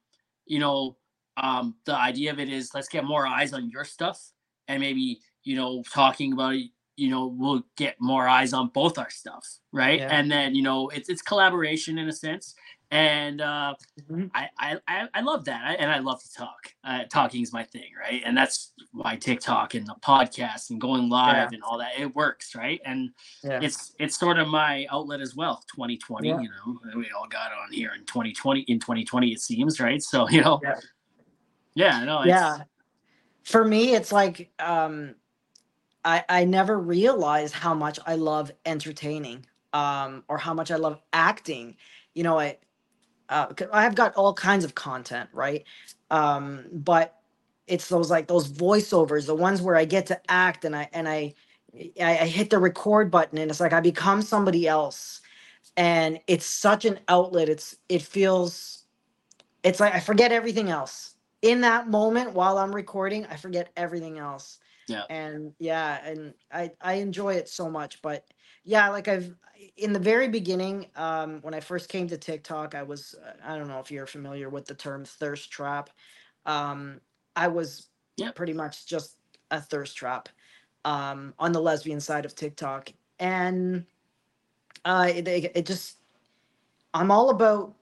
you 0.46 0.60
know 0.60 0.98
um 1.38 1.76
the 1.86 1.96
idea 1.96 2.32
of 2.32 2.39
it 2.39 2.50
is 2.50 2.74
let's 2.74 2.89
get 2.89 3.04
more 3.06 3.26
eyes 3.28 3.54
on 3.54 3.70
your 3.70 3.86
stuff 3.86 4.20
and 4.68 4.80
maybe 4.82 5.20
you 5.44 5.56
know 5.56 5.84
talking 5.91 6.34
about 6.34 6.56
it 6.56 6.70
you 6.96 7.10
know 7.10 7.28
we'll 7.28 7.64
get 7.76 7.96
more 8.00 8.28
eyes 8.28 8.54
on 8.54 8.68
both 8.70 8.98
our 8.98 9.10
stuff 9.10 9.46
right 9.72 10.00
Yeah. 10.00 10.10
and 10.12 10.32
then 10.32 10.54
you 10.56 10.62
know 10.64 10.89
it's 10.89 11.10
it's 11.10 11.22
collaboration 11.22 11.98
in 11.98 12.08
a 12.08 12.14
sense 12.14 12.56
and 12.94 13.41
uh 13.41 13.74
Mhm. 14.10 14.30
I, 14.36 14.50
I 14.88 15.08
I 15.14 15.22
love 15.22 15.46
that, 15.46 15.64
I, 15.66 15.74
and 15.76 15.91
I 15.91 16.00
love 16.00 16.22
to 16.24 16.34
talk. 16.34 16.74
Uh, 16.84 17.04
talking 17.06 17.41
is 17.41 17.54
my 17.54 17.64
thing, 17.64 17.91
right? 18.00 18.22
And 18.26 18.36
that's 18.36 18.74
why 18.91 19.16
TikTok 19.16 19.74
and 19.76 19.86
the 19.86 19.96
podcast 20.02 20.70
and 20.70 20.80
going 20.82 21.10
live 21.10 21.36
Yeah. 21.36 21.50
and 21.56 21.64
all 21.64 21.78
that 21.80 22.00
it 22.00 22.16
works, 22.16 22.56
right? 22.56 22.80
And 22.86 23.12
Yeah. 23.44 23.60
it's 23.62 23.94
it's 24.00 24.18
sort 24.18 24.39
of 24.39 24.48
my 24.48 24.88
outlet 24.91 25.22
as 25.22 25.36
well. 25.36 25.64
2020, 25.76 26.28
Yeah. 26.30 26.39
you 26.39 26.50
know, 26.50 26.80
we 26.96 27.10
all 27.12 27.28
got 27.28 27.52
on 27.52 27.72
here 27.72 27.94
in 27.98 28.06
2020. 28.06 28.62
In 28.62 28.80
2020, 28.80 29.32
it 29.34 29.39
seems, 29.39 29.80
right? 29.80 30.02
So 30.02 30.28
you 30.36 30.41
know, 30.41 30.60
Yeah. 30.64 30.80
yeah, 31.76 32.04
no, 32.06 32.22
it's, 32.22 32.30
yeah. 32.30 32.58
For 33.44 33.64
me, 33.66 33.94
it's 33.96 34.12
like 34.12 34.52
um, 34.60 35.16
I 36.06 36.24
I 36.30 36.46
never 36.46 36.80
realized 36.80 37.54
how 37.54 37.74
much 37.74 38.00
I 38.06 38.16
love 38.16 38.52
entertaining, 38.66 39.46
um, 39.74 40.24
or 40.28 40.38
how 40.38 40.54
much 40.54 40.72
I 40.72 40.76
love 40.78 41.00
acting. 41.12 41.76
You 42.14 42.24
know, 42.24 42.39
I 42.39 42.58
uh, 43.34 43.48
I've 43.74 43.96
got 43.96 44.16
all 44.16 44.34
kinds 44.36 44.66
of 44.66 44.76
content, 44.76 45.30
right? 45.34 45.66
Um, 46.12 46.66
but 46.74 47.18
it's 47.68 47.90
those 47.90 48.12
like 48.12 48.28
those 48.28 48.50
voiceovers, 48.50 49.28
the 49.28 49.36
ones 49.36 49.62
where 49.62 49.78
I 49.78 49.86
get 49.86 50.08
to 50.08 50.22
act 50.32 50.66
and 50.66 50.76
I 50.76 50.90
and 50.94 51.10
I 51.10 51.36
I, 52.02 52.20
I 52.20 52.28
hit 52.28 52.52
the 52.52 52.60
record 52.60 53.12
button 53.12 53.40
and 53.40 53.52
it's 53.52 53.62
like 53.62 53.74
I 53.74 53.82
become 53.82 54.24
somebody 54.24 54.68
else, 54.68 55.22
and 55.78 56.20
it's 56.28 56.46
such 56.48 56.86
an 56.86 57.00
outlet. 57.10 57.50
It's 57.50 57.78
it 57.90 58.04
feels, 58.04 58.86
it's 59.64 59.80
like 59.82 59.96
I 59.96 60.02
forget 60.02 60.32
everything 60.34 60.70
else 60.72 61.16
in 61.42 61.62
that 61.62 61.90
moment 61.90 62.34
while 62.34 62.58
I'm 62.60 62.76
recording. 62.76 63.26
I 63.28 63.38
forget 63.38 63.70
everything 63.78 64.20
else. 64.20 64.60
Yeah. 64.88 65.06
And 65.10 65.54
yeah, 65.60 66.06
and 66.06 66.34
I 66.52 66.72
I 66.82 66.94
enjoy 66.96 67.36
it 67.36 67.50
so 67.50 67.70
much, 67.70 68.02
but 68.02 68.26
yeah 68.66 68.88
like 68.90 69.10
i've 69.10 69.36
in 69.76 69.92
the 69.92 70.00
very 70.00 70.30
beginning 70.30 70.88
um 70.96 71.42
when 71.42 71.54
i 71.54 71.60
first 71.60 71.90
came 71.90 72.08
to 72.08 72.18
tiktok 72.18 72.76
i 72.76 72.82
was 72.84 73.14
uh, 73.26 73.34
i 73.44 73.58
don't 73.58 73.68
know 73.68 73.80
if 73.82 73.92
you're 73.92 74.08
familiar 74.08 74.50
with 74.50 74.66
the 74.66 74.74
term 74.74 75.04
thirst 75.04 75.52
trap 75.52 75.90
um 76.46 77.02
i 77.36 77.48
was 77.48 77.90
Yep. 78.18 78.36
pretty 78.36 78.54
much 78.54 78.86
just 78.88 79.18
a 79.52 79.60
thirst 79.60 79.98
trap 79.98 80.30
um 80.86 81.34
on 81.40 81.52
the 81.52 81.62
lesbian 81.62 82.00
side 82.00 82.26
of 82.26 82.36
tiktok 82.36 82.92
and 83.20 83.86
uh 84.86 85.08
it, 85.14 85.28
it 85.28 85.66
just 85.66 85.98
i'm 86.94 87.12
all 87.12 87.30
about 87.30 87.76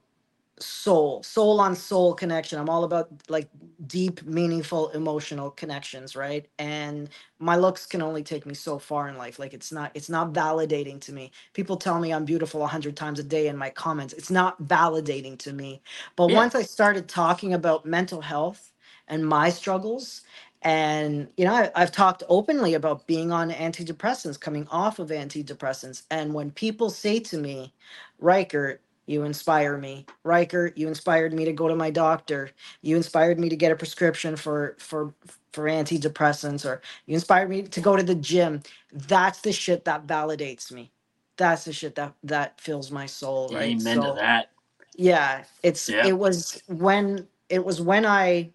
soul 0.60 1.24
soul 1.24 1.60
on 1.62 1.76
soul 1.76 2.16
connection. 2.16 2.60
I'm 2.60 2.70
all 2.70 2.84
about 2.84 3.10
like 3.30 3.50
deep 3.88 4.24
meaningful 4.24 4.90
emotional 4.90 5.52
connections 5.52 6.16
right? 6.16 6.48
And 6.60 7.10
my 7.40 7.58
looks 7.58 7.86
can 7.86 8.02
only 8.02 8.24
take 8.24 8.46
me 8.48 8.56
so 8.56 8.80
far 8.80 9.10
in 9.10 9.18
life. 9.18 9.40
Like 9.40 9.54
it's 9.54 9.72
not 9.72 9.92
it's 9.96 10.10
not 10.10 10.34
validating 10.34 11.00
to 11.02 11.14
me. 11.14 11.32
People 11.54 11.78
tell 11.78 12.00
me 12.00 12.14
i'm 12.14 12.26
beautiful 12.26 12.64
a 12.64 12.68
hundred 12.68 12.98
times 12.98 13.20
a 13.20 13.24
day 13.24 13.48
in 13.50 13.58
my 13.58 13.70
comments. 13.70 14.14
It's 14.16 14.32
not 14.32 14.62
validating 14.64 15.38
to 15.40 15.54
me. 15.54 15.82
But 16.16 16.28
Yeah. 16.28 16.44
once 16.44 16.56
i 16.56 16.64
started 16.64 17.08
talking 17.10 17.54
about 17.54 17.86
mental 17.86 18.22
health 18.22 18.72
and 19.10 19.28
my 19.28 19.50
struggles 19.52 20.22
and 20.64 21.30
you 21.38 21.46
know 21.46 21.54
I, 21.54 21.72
i've 21.76 21.92
talked 21.92 22.24
openly 22.30 22.74
about 22.74 23.08
being 23.08 23.32
on 23.32 23.52
antidepressants 23.52 24.40
coming 24.42 24.68
off 24.70 25.00
of 25.00 25.10
antidepressants. 25.10 26.04
And 26.12 26.34
when 26.34 26.52
people 26.52 26.90
say 26.90 27.20
to 27.22 27.38
me 27.38 27.74
ryker 28.20 28.82
you 29.12 29.24
inspire 29.26 29.78
me. 29.78 30.08
Ryker 30.26 30.74
you 30.78 30.90
inspired 30.90 31.34
me 31.34 31.46
to 31.46 31.54
go 31.54 31.70
to 31.70 31.76
my 31.76 31.92
doctor. 31.92 32.52
You 32.84 32.98
inspired 32.98 33.40
me 33.40 33.50
to 33.50 33.58
get 33.58 33.74
a 33.74 33.78
prescription 33.78 34.38
for 34.38 34.78
for 34.80 35.14
for 35.54 35.66
antidepressants 35.66 36.66
or 36.66 36.82
you 37.08 37.16
inspired 37.16 37.50
me 37.50 37.64
to 37.64 37.82
go 37.82 37.98
to 37.98 38.04
the 38.04 38.16
gym. 38.16 38.64
That's 38.94 39.42
the 39.42 39.54
shit 39.54 39.86
that 39.86 40.08
validates 40.08 40.72
me. 40.72 40.92
That's 41.38 41.66
the 41.66 41.74
shit 41.74 41.96
that 41.96 42.14
that 42.26 42.62
fills 42.62 42.92
my 42.92 43.08
soul 43.08 43.50
right? 43.54 43.72
Amen 43.82 43.98
So- 43.98 44.16
to 44.16 44.22
that. 44.22 44.52
yeah 44.96 45.46
it's 45.64 45.90
Yeah. 45.90 46.08
it 46.08 46.14
was 46.18 46.64
when 46.68 47.28
it 47.50 47.66
was 47.66 47.82
when 47.82 48.06
i 48.06 48.52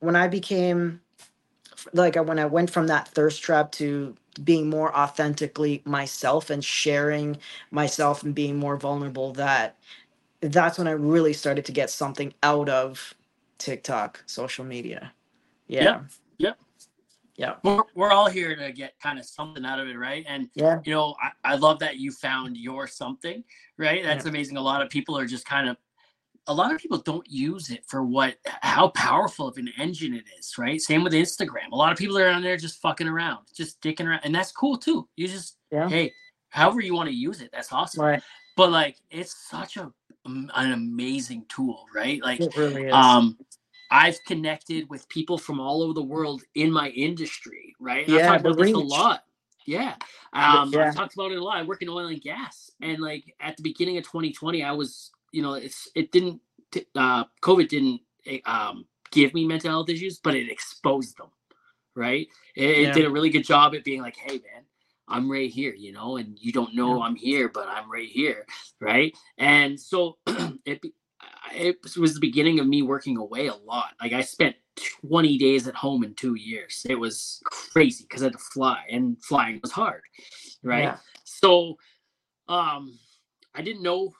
when 0.00 0.16
i 0.16 0.28
became 0.28 1.00
like 1.94 2.16
I- 2.18 2.22
when 2.22 2.38
i 2.40 2.46
went 2.46 2.70
from 2.70 2.88
that 2.88 3.08
thirst 3.08 3.42
trap 3.42 3.72
to 3.74 4.16
being 4.44 4.70
more 4.70 4.94
authentically 4.96 5.82
myself 5.84 6.50
and 6.50 6.64
sharing 6.64 7.36
myself 7.70 8.22
and 8.22 8.34
being 8.34 8.56
more 8.56 8.76
vulnerable 8.76 9.32
that 9.32 9.76
that's 10.40 10.78
when 10.78 10.88
i 10.88 10.92
really 10.92 11.32
started 11.32 11.64
to 11.64 11.72
get 11.72 11.90
something 11.90 12.32
out 12.42 12.68
of 12.68 13.14
tiktok 13.58 14.22
social 14.26 14.64
media 14.64 15.12
yeah 15.68 15.82
Yep, 15.84 16.02
yep. 16.38 16.58
yeah 17.36 17.54
We're, 17.62 17.82
we're 17.94 18.12
all 18.12 18.28
here 18.28 18.56
to 18.56 18.72
get 18.72 18.94
kind 19.02 19.18
of 19.18 19.24
something 19.26 19.64
out 19.64 19.80
of 19.80 19.88
it, 19.88 19.96
right? 19.98 20.24
And 20.28 20.48
yeah 20.54 20.78
you 20.84 20.92
know, 20.94 21.14
I, 21.22 21.52
I 21.52 21.56
love 21.56 21.78
that 21.80 21.96
you 21.98 22.10
found 22.12 22.56
your 22.56 22.86
something, 22.86 23.44
right? 23.76 24.02
That's 24.02 24.24
Yeah. 24.24 24.30
amazing. 24.30 24.56
A 24.56 24.62
lot 24.62 24.82
of 24.82 24.88
people 24.88 25.16
are 25.18 25.26
just 25.26 25.44
kind 25.44 25.68
of 25.68 25.76
a 26.50 26.54
lot 26.54 26.74
of 26.74 26.80
people 26.80 26.98
don't 26.98 27.30
use 27.30 27.70
it 27.70 27.84
for 27.86 28.02
what 28.02 28.36
how 28.44 28.88
powerful 28.88 29.46
of 29.46 29.56
an 29.56 29.70
engine 29.78 30.14
it 30.14 30.24
is, 30.36 30.58
right? 30.58 30.80
Same 30.80 31.04
with 31.04 31.12
Instagram. 31.12 31.70
A 31.70 31.76
lot 31.76 31.92
of 31.92 31.98
people 31.98 32.18
are 32.18 32.28
on 32.28 32.42
there 32.42 32.56
just 32.56 32.80
fucking 32.82 33.06
around, 33.06 33.46
just 33.54 33.80
dicking 33.80 34.06
around, 34.06 34.20
and 34.24 34.34
that's 34.34 34.50
cool 34.50 34.76
too. 34.76 35.08
You 35.16 35.28
just 35.28 35.56
yeah 35.70 35.88
hey, 35.88 36.12
however 36.48 36.80
you 36.80 36.94
want 36.94 37.08
to 37.08 37.14
use 37.14 37.40
it, 37.40 37.50
that's 37.52 37.72
awesome. 37.72 38.02
right 38.02 38.22
But 38.56 38.72
like, 38.72 38.96
it's 39.10 39.48
such 39.48 39.76
a 39.76 39.92
um, 40.26 40.50
an 40.54 40.72
amazing 40.72 41.46
tool, 41.48 41.86
right? 41.94 42.20
Like, 42.22 42.40
it 42.40 42.54
really 42.56 42.82
is 42.82 42.92
um, 42.92 43.38
I've 43.90 44.18
connected 44.26 44.90
with 44.90 45.08
people 45.08 45.38
from 45.38 45.60
all 45.60 45.82
over 45.82 45.94
the 45.94 46.02
world 46.02 46.42
in 46.54 46.70
my 46.72 46.88
industry, 46.90 47.74
right? 47.80 48.04
And 48.04 48.14
I've 48.14 48.20
Yeah, 48.20 48.26
talked 48.28 48.42
the 48.42 48.50
about 48.50 48.62
this 48.62 48.74
a 48.74 48.78
lot. 48.78 49.22
Yeah. 49.66 49.94
Um, 50.32 50.72
yeah. 50.72 50.88
I've 50.88 50.94
talked 50.94 51.14
about 51.14 51.32
it 51.32 51.38
a 51.38 51.44
lot. 51.44 51.56
I 51.58 51.62
work 51.62 51.82
in 51.82 51.88
oil 51.88 52.06
and 52.06 52.20
gas. 52.20 52.70
And 52.80 52.98
like 53.00 53.34
at 53.40 53.56
the 53.56 53.62
beginning 53.62 53.98
of 53.98 54.04
2020, 54.04 54.62
I 54.62 54.72
was, 54.72 55.10
you 55.32 55.42
know, 55.42 55.54
it's 55.54 55.88
it 55.94 56.12
didn't 56.12 56.40
t- 56.70 56.86
uh 56.94 57.24
COVID 57.42 57.68
didn't 57.68 58.00
eh, 58.26 58.40
um 58.46 58.84
give 59.10 59.34
me 59.34 59.46
mental 59.46 59.70
health 59.70 59.88
issues, 59.88 60.18
but 60.18 60.34
it 60.34 60.50
exposed 60.50 61.16
them. 61.18 61.28
Right. 61.96 62.28
It, 62.54 62.70
it 62.70 62.94
did 62.94 63.04
a 63.04 63.10
really 63.10 63.30
good 63.30 63.44
job 63.44 63.74
at 63.74 63.84
being 63.84 64.00
like, 64.00 64.16
hey 64.16 64.34
man, 64.34 64.64
I'm 65.08 65.30
right 65.30 65.50
here, 65.50 65.74
you 65.74 65.92
know, 65.92 66.16
and 66.16 66.38
you 66.38 66.52
don't 66.52 66.74
know 66.74 66.98
Yeah. 66.98 67.04
I'm 67.04 67.16
here, 67.16 67.48
but 67.48 67.68
I'm 67.68 67.90
right 67.90 68.08
here. 68.08 68.46
Right. 68.80 69.14
And 69.38 69.78
so 69.78 70.18
it 70.64 70.80
it 71.52 71.76
was 71.96 72.14
the 72.14 72.20
beginning 72.20 72.60
of 72.60 72.66
me 72.66 72.82
working 72.82 73.16
away 73.16 73.48
a 73.48 73.54
lot. 73.54 73.92
Like 74.00 74.12
I 74.12 74.22
spent 74.22 74.56
20 74.76 75.36
days 75.36 75.66
at 75.66 75.74
home 75.74 76.04
in 76.04 76.14
two 76.14 76.34
years. 76.34 76.86
It 76.88 76.94
was 76.94 77.40
crazy 77.44 78.04
because 78.04 78.22
I 78.22 78.26
had 78.26 78.32
to 78.34 78.38
fly 78.38 78.84
and 78.88 79.22
flying 79.22 79.58
was 79.62 79.72
hard. 79.72 80.02
Right. 80.62 80.84
Yeah. 80.84 80.98
So 81.24 81.76
um 82.48 82.98
I 83.54 83.62
didn't 83.62 83.82
know 83.82 84.12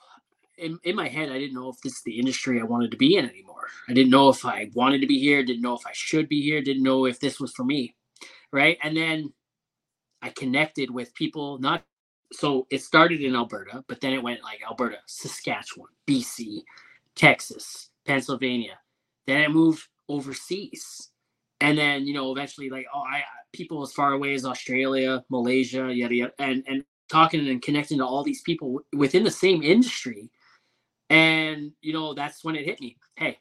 in, 0.60 0.78
in 0.84 0.96
my 0.96 1.08
head, 1.08 1.30
I 1.30 1.38
didn't 1.38 1.54
know 1.54 1.68
if 1.70 1.80
this 1.82 1.94
is 1.94 2.02
the 2.04 2.18
industry 2.18 2.60
I 2.60 2.64
wanted 2.64 2.90
to 2.92 2.96
be 2.96 3.16
in 3.16 3.28
anymore. 3.28 3.66
I 3.88 3.92
didn't 3.92 4.10
know 4.10 4.28
if 4.28 4.44
I 4.44 4.70
wanted 4.74 5.00
to 5.00 5.06
be 5.06 5.18
here, 5.18 5.42
didn't 5.42 5.62
know 5.62 5.74
if 5.74 5.86
I 5.86 5.92
should 5.92 6.28
be 6.28 6.42
here, 6.42 6.62
didn't 6.62 6.82
know 6.82 7.06
if 7.06 7.20
this 7.20 7.40
was 7.40 7.52
for 7.52 7.64
me. 7.64 7.94
Right. 8.52 8.78
And 8.82 8.96
then 8.96 9.32
I 10.22 10.30
connected 10.30 10.90
with 10.90 11.14
people, 11.14 11.58
not 11.58 11.84
so 12.32 12.66
it 12.70 12.82
started 12.82 13.20
in 13.20 13.34
Alberta, 13.34 13.84
but 13.88 14.00
then 14.00 14.12
it 14.12 14.22
went 14.22 14.42
like 14.42 14.60
Alberta, 14.68 14.98
Saskatchewan, 15.06 15.88
BC, 16.08 16.60
Texas, 17.16 17.90
Pennsylvania. 18.06 18.78
Then 19.26 19.42
I 19.42 19.48
moved 19.48 19.82
overseas. 20.08 21.10
And 21.60 21.76
then, 21.76 22.06
you 22.06 22.14
know, 22.14 22.32
eventually 22.32 22.70
like, 22.70 22.86
oh, 22.94 23.00
I 23.00 23.22
people 23.52 23.82
as 23.82 23.92
far 23.92 24.12
away 24.12 24.34
as 24.34 24.44
Australia, 24.44 25.24
Malaysia, 25.28 25.92
yada 25.92 26.14
yada, 26.14 26.32
and 26.38 26.64
and 26.66 26.84
talking 27.08 27.48
and 27.48 27.60
connecting 27.60 27.98
to 27.98 28.06
all 28.06 28.22
these 28.22 28.42
people 28.42 28.80
within 28.96 29.24
the 29.24 29.30
same 29.30 29.62
industry. 29.62 30.30
And 31.10 31.72
you 31.82 31.92
know, 31.92 32.14
that's 32.14 32.42
when 32.44 32.56
it 32.56 32.64
hit 32.64 32.80
me. 32.80 32.96
Hey, 33.16 33.38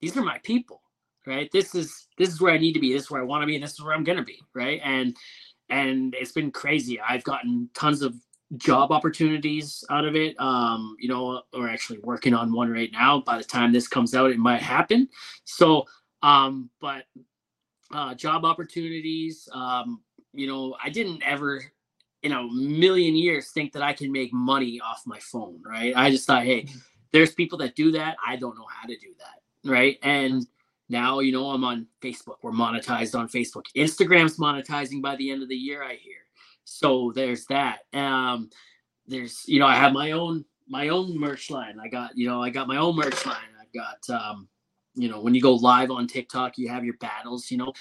these 0.00 0.16
are 0.16 0.24
my 0.24 0.38
people, 0.38 0.82
right? 1.26 1.50
This 1.52 1.74
is 1.74 2.08
this 2.18 2.28
is 2.28 2.40
where 2.40 2.52
I 2.52 2.58
need 2.58 2.74
to 2.74 2.80
be. 2.80 2.92
This 2.92 3.04
is 3.04 3.10
where 3.10 3.22
I 3.22 3.24
want 3.24 3.42
to 3.42 3.46
be, 3.46 3.54
and 3.54 3.64
this 3.64 3.72
is 3.72 3.82
where 3.82 3.94
I'm 3.94 4.04
gonna 4.04 4.24
be, 4.24 4.40
right? 4.54 4.80
And 4.84 5.16
and 5.70 6.14
it's 6.14 6.32
been 6.32 6.50
crazy. 6.50 7.00
I've 7.00 7.24
gotten 7.24 7.70
tons 7.74 8.02
of 8.02 8.14
job 8.56 8.92
opportunities 8.92 9.82
out 9.90 10.04
of 10.04 10.14
it. 10.14 10.38
Um, 10.40 10.96
you 11.00 11.08
know, 11.08 11.42
we're 11.52 11.68
actually 11.68 11.98
working 12.00 12.34
on 12.34 12.52
one 12.52 12.70
right 12.70 12.90
now. 12.92 13.20
By 13.20 13.38
the 13.38 13.44
time 13.44 13.72
this 13.72 13.88
comes 13.88 14.14
out, 14.14 14.30
it 14.30 14.38
might 14.38 14.62
happen. 14.62 15.08
So, 15.44 15.86
um, 16.22 16.70
but 16.80 17.04
uh, 17.92 18.14
job 18.14 18.44
opportunities. 18.44 19.48
Um, 19.52 20.00
you 20.32 20.46
know, 20.46 20.76
I 20.82 20.90
didn't 20.90 21.22
ever 21.22 21.62
in 22.22 22.32
a 22.32 22.42
million 22.44 23.14
years 23.14 23.50
think 23.50 23.72
that 23.72 23.82
I 23.82 23.92
can 23.92 24.10
make 24.10 24.32
money 24.32 24.80
off 24.80 25.02
my 25.06 25.18
phone, 25.20 25.62
right? 25.64 25.92
I 25.96 26.10
just 26.10 26.26
thought, 26.26 26.44
hey, 26.44 26.66
there's 27.12 27.32
people 27.32 27.58
that 27.58 27.76
do 27.76 27.92
that. 27.92 28.16
I 28.26 28.36
don't 28.36 28.56
know 28.56 28.66
how 28.68 28.86
to 28.86 28.96
do 28.96 29.14
that, 29.18 29.70
right? 29.70 29.98
And 30.02 30.46
now, 30.88 31.18
you 31.20 31.32
know, 31.32 31.50
I'm 31.50 31.64
on 31.64 31.86
Facebook. 32.00 32.36
We're 32.42 32.52
monetized 32.52 33.18
on 33.18 33.28
Facebook. 33.28 33.64
Instagram's 33.76 34.38
monetizing 34.38 35.02
by 35.02 35.16
the 35.16 35.30
end 35.30 35.42
of 35.42 35.48
the 35.48 35.56
year, 35.56 35.82
I 35.82 35.94
hear. 35.94 36.18
So 36.64 37.12
there's 37.14 37.46
that. 37.46 37.80
Um, 37.92 38.50
there's, 39.06 39.44
you 39.46 39.58
know, 39.58 39.66
I 39.66 39.76
have 39.76 39.92
my 39.92 40.12
own 40.12 40.44
my 40.68 40.88
own 40.88 41.18
merch 41.18 41.50
line. 41.50 41.78
I 41.80 41.88
got, 41.88 42.16
you 42.16 42.28
know, 42.28 42.42
I 42.42 42.50
got 42.50 42.66
my 42.66 42.76
own 42.76 42.96
merch 42.96 43.24
line. 43.24 43.36
I've 43.60 43.72
got 43.72 44.10
um, 44.10 44.48
you 44.96 45.08
know, 45.08 45.20
when 45.20 45.34
you 45.34 45.42
go 45.42 45.54
live 45.54 45.90
on 45.90 46.06
TikTok, 46.06 46.58
you 46.58 46.68
have 46.68 46.84
your 46.84 46.96
battles, 46.96 47.50
you 47.50 47.58
know. 47.58 47.72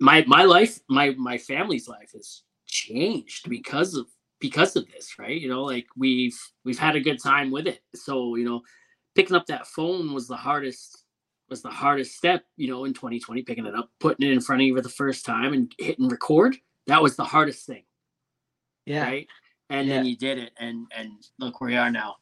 My 0.00 0.24
my 0.26 0.44
life, 0.44 0.80
my 0.88 1.10
my 1.10 1.38
family's 1.38 1.88
life 1.88 2.10
has 2.12 2.42
changed 2.66 3.48
because 3.48 3.94
of 3.94 4.06
because 4.40 4.76
of 4.76 4.86
this, 4.92 5.18
right? 5.18 5.40
You 5.40 5.48
know, 5.48 5.64
like 5.64 5.86
we've 5.96 6.38
we've 6.64 6.78
had 6.78 6.96
a 6.96 7.00
good 7.00 7.22
time 7.22 7.50
with 7.50 7.66
it. 7.66 7.80
So, 7.94 8.36
you 8.36 8.44
know, 8.44 8.62
picking 9.14 9.36
up 9.36 9.46
that 9.46 9.66
phone 9.66 10.12
was 10.12 10.28
the 10.28 10.36
hardest 10.36 11.04
was 11.48 11.62
the 11.62 11.70
hardest 11.70 12.16
step, 12.16 12.44
you 12.56 12.68
know, 12.68 12.84
in 12.84 12.92
2020, 12.92 13.42
picking 13.42 13.66
it 13.66 13.74
up, 13.74 13.90
putting 14.00 14.28
it 14.28 14.32
in 14.32 14.40
front 14.40 14.60
of 14.60 14.66
you 14.66 14.76
for 14.76 14.82
the 14.82 14.88
first 14.88 15.24
time 15.24 15.54
and 15.54 15.74
hitting 15.78 16.08
record. 16.08 16.56
That 16.86 17.02
was 17.02 17.16
the 17.16 17.24
hardest 17.24 17.66
thing, 17.66 17.84
yeah 18.86 19.04
right? 19.04 19.26
And 19.70 19.90
then 19.90 20.06
you 20.06 20.16
did 20.16 20.38
it 20.38 20.52
and 20.58 20.86
and 20.96 21.12
look 21.38 21.60
where 21.60 21.70
you 21.70 21.78
are 21.78 21.90
now. 21.90 22.16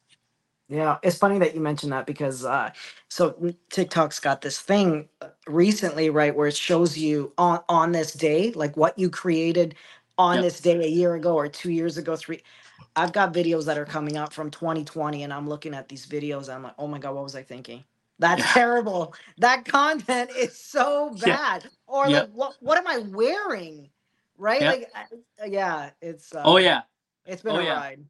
Yeah, 0.69 0.97
it's 1.01 1.17
funny 1.17 1.39
that 1.39 1.55
you 1.55 1.61
mentioned 1.61 1.93
that 1.93 2.05
because 2.05 2.43
uh 2.43 2.71
so 3.09 3.53
TikTok's 3.69 4.19
got 4.19 4.41
this 4.41 4.59
thing 4.59 5.07
uh, 5.21 5.29
recently, 5.47 6.09
right, 6.09 6.35
where 6.35 6.47
it 6.47 6.57
shows 6.57 6.97
you 6.97 7.31
on 7.37 7.61
on 7.69 7.93
this 7.93 8.11
day, 8.13 8.51
like 8.51 8.75
what 8.75 8.99
you 8.99 9.09
created 9.09 9.75
on 10.17 10.39
Yep. 10.39 10.41
this 10.41 10.61
day 10.61 10.83
a 10.83 10.87
year 10.89 11.15
ago 11.15 11.35
or 11.35 11.47
2 11.49 11.71
years 11.71 11.97
ago, 11.97 12.15
3 12.17 12.41
I've 12.95 13.13
got 13.13 13.33
videos 13.33 13.65
that 13.65 13.79
are 13.79 13.85
coming 13.85 14.17
up 14.17 14.33
from 14.33 14.51
2020 14.51 15.23
and 15.23 15.33
I'm 15.33 15.49
looking 15.49 15.73
at 15.75 15.89
these 15.89 16.05
videos 16.07 16.43
and 16.45 16.53
I'm 16.53 16.63
like, 16.63 16.75
"Oh 16.79 16.87
my 16.87 16.99
god, 16.99 17.15
what 17.15 17.23
was 17.25 17.35
I 17.35 17.43
thinking?" 17.43 17.85
That's 18.19 18.43
Yeah. 18.43 18.53
terrible. 18.53 19.15
That 19.39 19.65
content 19.65 20.31
is 20.37 20.59
so 20.59 21.11
Yeah. 21.25 21.39
bad. 21.39 21.65
Or 21.87 22.09
like 22.09 22.29
what 22.33 22.55
what 22.61 22.77
am 22.79 22.87
I 22.87 22.99
wearing? 22.99 23.89
Right? 24.37 24.65
Yep. 24.65 24.67
Like 24.67 24.91
I- 24.95 25.47
yeah, 25.47 25.91
it's 26.01 26.35
uh, 26.35 26.45
Oh 26.45 26.57
yeah. 26.57 26.81
it's 27.25 27.43
been 27.43 27.55
Oh, 27.55 27.57
a 27.57 27.61
yeah. 27.61 27.75
ride. 27.75 28.05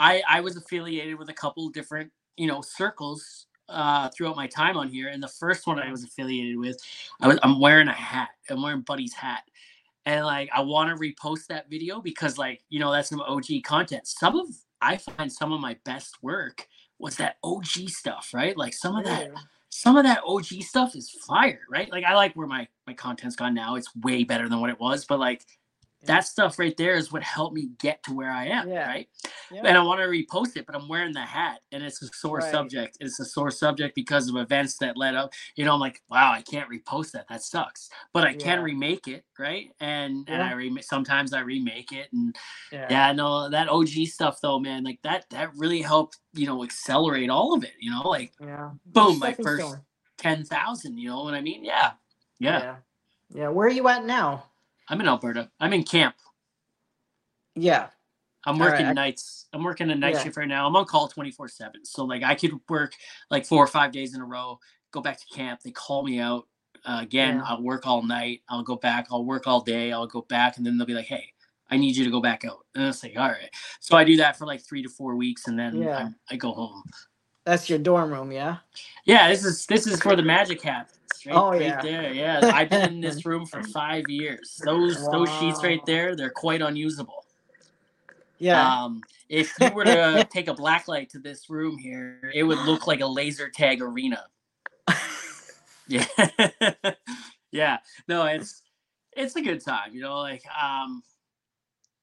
I 0.00 0.22
I 0.28 0.42
was 0.42 0.56
affiliated 0.56 1.18
with 1.18 1.30
a 1.30 1.34
couple 1.34 1.68
different 1.70 2.12
you 2.38 2.48
know 2.48 2.62
circles 2.62 3.46
uh 3.68 4.10
throughout 4.10 4.36
my 4.36 4.46
time 4.48 4.78
on 4.78 4.88
here 4.88 5.08
and 5.08 5.22
the 5.22 5.28
first 5.28 5.66
one 5.66 5.80
I 5.80 5.90
was 5.90 6.04
affiliated 6.04 6.58
with 6.58 6.78
I 7.20 7.28
was 7.28 7.38
I'm 7.42 7.60
wearing 7.60 7.88
a 7.88 7.92
hat 7.94 8.30
I'm 8.50 8.62
wearing 8.62 8.82
Buddy's 8.82 9.14
hat 9.14 9.44
and 10.06 10.24
like 10.24 10.48
I 10.54 10.62
want 10.62 10.88
to 10.88 11.04
repost 11.04 11.48
that 11.48 11.68
video 11.68 12.00
because 12.00 12.38
like 12.38 12.62
you 12.70 12.80
know 12.80 12.92
that's 12.92 13.10
some 13.10 13.20
OG 13.20 13.46
content. 13.64 14.06
Some 14.06 14.36
of 14.36 14.46
I 14.80 14.96
find 14.96 15.30
some 15.30 15.52
of 15.52 15.60
my 15.60 15.76
best 15.84 16.16
work 16.22 16.66
was 16.98 17.16
that 17.16 17.36
OG 17.44 17.88
stuff 17.88 18.30
right? 18.32 18.56
Like 18.56 18.72
some 18.72 18.96
of 18.96 19.04
that 19.04 19.32
some 19.68 19.96
of 19.96 20.04
that 20.04 20.22
OG 20.24 20.62
stuff 20.62 20.94
is 20.94 21.10
fire 21.26 21.60
right? 21.70 21.90
Like 21.90 22.04
I 22.04 22.14
like 22.14 22.34
where 22.34 22.46
my 22.46 22.66
my 22.86 22.94
content's 22.94 23.36
gone 23.36 23.54
now. 23.54 23.74
It's 23.74 23.94
way 23.96 24.24
better 24.24 24.48
than 24.48 24.60
what 24.60 24.70
it 24.70 24.80
was 24.80 25.04
but 25.04 25.18
like 25.18 25.44
that 26.06 26.20
mm-hmm. 26.20 26.24
stuff 26.24 26.58
right 26.58 26.76
there 26.76 26.94
is 26.94 27.12
what 27.12 27.22
helped 27.22 27.54
me 27.54 27.70
get 27.78 28.02
to 28.04 28.14
where 28.14 28.30
I 28.30 28.46
am 28.46 28.68
Yeah. 28.68 28.86
right 28.88 29.08
Yeah. 29.50 29.62
and 29.64 29.76
I 29.78 29.82
want 29.82 30.00
to 30.00 30.06
repost 30.06 30.56
it, 30.56 30.66
but 30.66 30.74
I'm 30.74 30.88
wearing 30.88 31.12
the 31.12 31.20
hat, 31.20 31.60
and 31.72 31.82
it's 31.82 32.02
a 32.02 32.06
sore 32.08 32.38
Right. 32.38 32.50
subject. 32.50 32.96
It's 33.00 33.20
a 33.20 33.24
sore 33.24 33.50
subject 33.50 33.94
because 33.94 34.28
of 34.28 34.36
events 34.36 34.76
that 34.78 34.96
led 34.96 35.14
up. 35.14 35.32
You 35.56 35.64
know, 35.64 35.74
I'm 35.74 35.80
like, 35.80 36.02
wow, 36.10 36.32
I 36.32 36.42
can't 36.42 36.68
repost 36.70 37.12
that. 37.12 37.26
That 37.28 37.42
sucks. 37.42 37.88
But 38.12 38.24
I 38.24 38.34
can 38.34 38.62
remake 38.62 39.06
it, 39.08 39.24
right? 39.38 39.70
And 39.80 40.28
and 40.28 40.42
I 40.42 40.52
remake. 40.52 40.84
Sometimes 40.84 41.32
I 41.32 41.40
remake 41.40 41.92
it, 41.92 42.08
and 42.12 42.34
Yeah. 42.72 42.86
yeah, 42.90 43.12
no, 43.12 43.48
that 43.48 43.68
OG 43.68 44.06
stuff 44.06 44.40
though, 44.40 44.58
man, 44.58 44.84
like 44.84 45.00
that 45.02 45.26
that 45.30 45.50
really 45.56 45.82
helped. 45.82 46.18
You 46.32 46.46
know, 46.46 46.62
accelerate 46.64 47.30
all 47.30 47.54
of 47.54 47.64
it. 47.64 47.72
You 47.80 47.90
know, 47.90 48.08
like 48.08 48.32
Yeah. 48.40 48.70
boom, 48.84 49.18
my 49.18 49.32
first 49.32 49.66
stone. 49.66 49.80
ten 50.18 50.44
thousand. 50.44 50.98
You 50.98 51.08
know 51.10 51.22
what 51.24 51.34
I 51.34 51.40
mean? 51.40 51.64
Yeah, 51.64 51.92
yeah. 52.38 52.58
yeah. 52.60 52.76
Yeah. 53.30 53.48
Where 53.48 53.66
are 53.66 53.70
you 53.70 53.88
at 53.88 54.04
now? 54.04 54.44
I'm 54.88 55.00
in 55.00 55.08
Alberta. 55.08 55.50
I'm 55.60 55.72
in 55.72 55.82
camp. 55.82 56.14
Yeah. 57.54 57.88
I'm 58.44 58.58
working 58.58 58.86
I- 58.86 58.92
nights. 58.92 59.46
I'm 59.52 59.64
working 59.64 59.90
a 59.90 59.94
night 59.94 60.14
Yeah. 60.14 60.22
shift 60.22 60.36
right 60.36 60.46
now. 60.46 60.66
I'm 60.66 60.76
on 60.76 60.84
call 60.84 61.08
24 61.08 61.48
7. 61.48 61.84
So, 61.84 62.04
like, 62.04 62.22
I 62.22 62.34
could 62.34 62.52
work 62.68 62.94
like 63.30 63.44
four 63.44 63.62
or 63.62 63.66
five 63.66 63.90
days 63.92 64.14
in 64.14 64.20
a 64.20 64.24
row, 64.24 64.60
go 64.92 65.00
back 65.00 65.18
to 65.18 65.26
camp. 65.34 65.60
They 65.62 65.72
call 65.72 66.04
me 66.04 66.20
out. 66.20 66.46
Uh, 66.84 67.00
again, 67.02 67.36
Yeah. 67.38 67.42
I'll 67.46 67.62
work 67.62 67.86
all 67.86 68.02
night. 68.02 68.42
I'll 68.48 68.62
go 68.62 68.76
back. 68.76 69.08
I'll 69.10 69.24
work 69.24 69.46
all 69.48 69.60
day. 69.60 69.90
I'll 69.90 70.06
go 70.06 70.22
back. 70.22 70.56
And 70.56 70.64
then 70.64 70.78
they'll 70.78 70.86
be 70.86 70.94
like, 70.94 71.06
hey, 71.06 71.32
I 71.68 71.76
need 71.76 71.96
you 71.96 72.04
to 72.04 72.10
go 72.10 72.20
back 72.20 72.44
out. 72.44 72.64
And 72.76 72.84
I'll 72.84 72.92
say, 72.92 73.14
all 73.16 73.28
right. 73.28 73.50
So 73.80 73.96
I 73.96 74.04
do 74.04 74.16
that 74.18 74.36
for 74.38 74.46
like 74.46 74.60
three 74.60 74.82
to 74.84 74.88
four 74.88 75.16
weeks 75.16 75.48
and 75.48 75.58
then 75.58 75.82
Yeah. 75.82 75.96
I'm- 75.98 76.16
I 76.30 76.36
go 76.36 76.52
home. 76.52 76.84
That's 77.44 77.68
your 77.68 77.78
dorm 77.80 78.12
room, 78.12 78.30
yeah. 78.30 78.58
Yeah, 79.04 79.28
this 79.28 79.44
is 79.44 79.66
this 79.66 79.86
is 79.86 80.04
where 80.04 80.16
the 80.16 80.22
magic 80.22 80.62
happens. 80.62 80.98
Right, 81.26 81.34
Oh, 81.34 81.50
right 81.50 81.60
yeah. 81.60 81.82
there. 81.82 82.12
Yeah, 82.12 82.40
I've 82.54 82.70
been 82.70 82.94
in 82.94 83.00
this 83.00 83.26
room 83.26 83.46
for 83.46 83.62
five 83.62 84.04
years. 84.08 84.60
Those 84.64 85.10
those 85.10 85.28
sheets 85.28 85.62
right 85.64 85.84
there, 85.86 86.14
they're 86.14 86.30
quite 86.30 86.62
unusable. 86.62 87.24
Yeah. 88.38 88.84
Um, 88.84 89.00
if 89.28 89.52
you 89.60 89.72
were 89.72 89.84
to 89.84 90.26
take 90.32 90.48
a 90.48 90.54
black 90.54 90.88
light 90.88 91.10
to 91.10 91.18
this 91.18 91.50
room 91.50 91.78
here, 91.78 92.30
it 92.34 92.42
would 92.44 92.58
look 92.60 92.86
like 92.86 93.00
a 93.00 93.06
laser 93.06 93.48
tag 93.48 93.82
arena. 93.82 94.24
Yeah. 95.88 96.04
yeah. 97.52 97.78
No, 98.08 98.24
it's 98.26 98.62
it's 99.12 99.36
a 99.36 99.40
good 99.40 99.64
time, 99.64 99.94
you 99.94 100.00
know, 100.00 100.18
like 100.18 100.42
um 100.60 101.02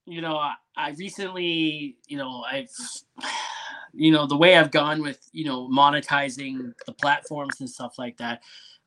you 0.06 0.22
know, 0.22 0.38
I, 0.38 0.54
I 0.78 0.92
recently, 0.92 1.98
you 2.08 2.18
know, 2.18 2.44
I've 2.50 2.70
you 3.94 4.12
know, 4.12 4.26
the 4.26 4.38
way 4.38 4.56
I've 4.56 4.72
gone 4.72 5.02
with, 5.02 5.20
you 5.34 5.44
know, 5.44 5.68
monetizing 5.68 6.74
the 6.86 6.94
platforms 6.94 7.60
and 7.60 7.70
stuff 7.70 8.00
like 8.00 8.18
that, 8.18 8.42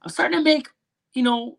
I'm 0.07 0.11
starting 0.11 0.39
to 0.39 0.45
make, 0.45 0.69
you 1.15 1.25
know, 1.25 1.59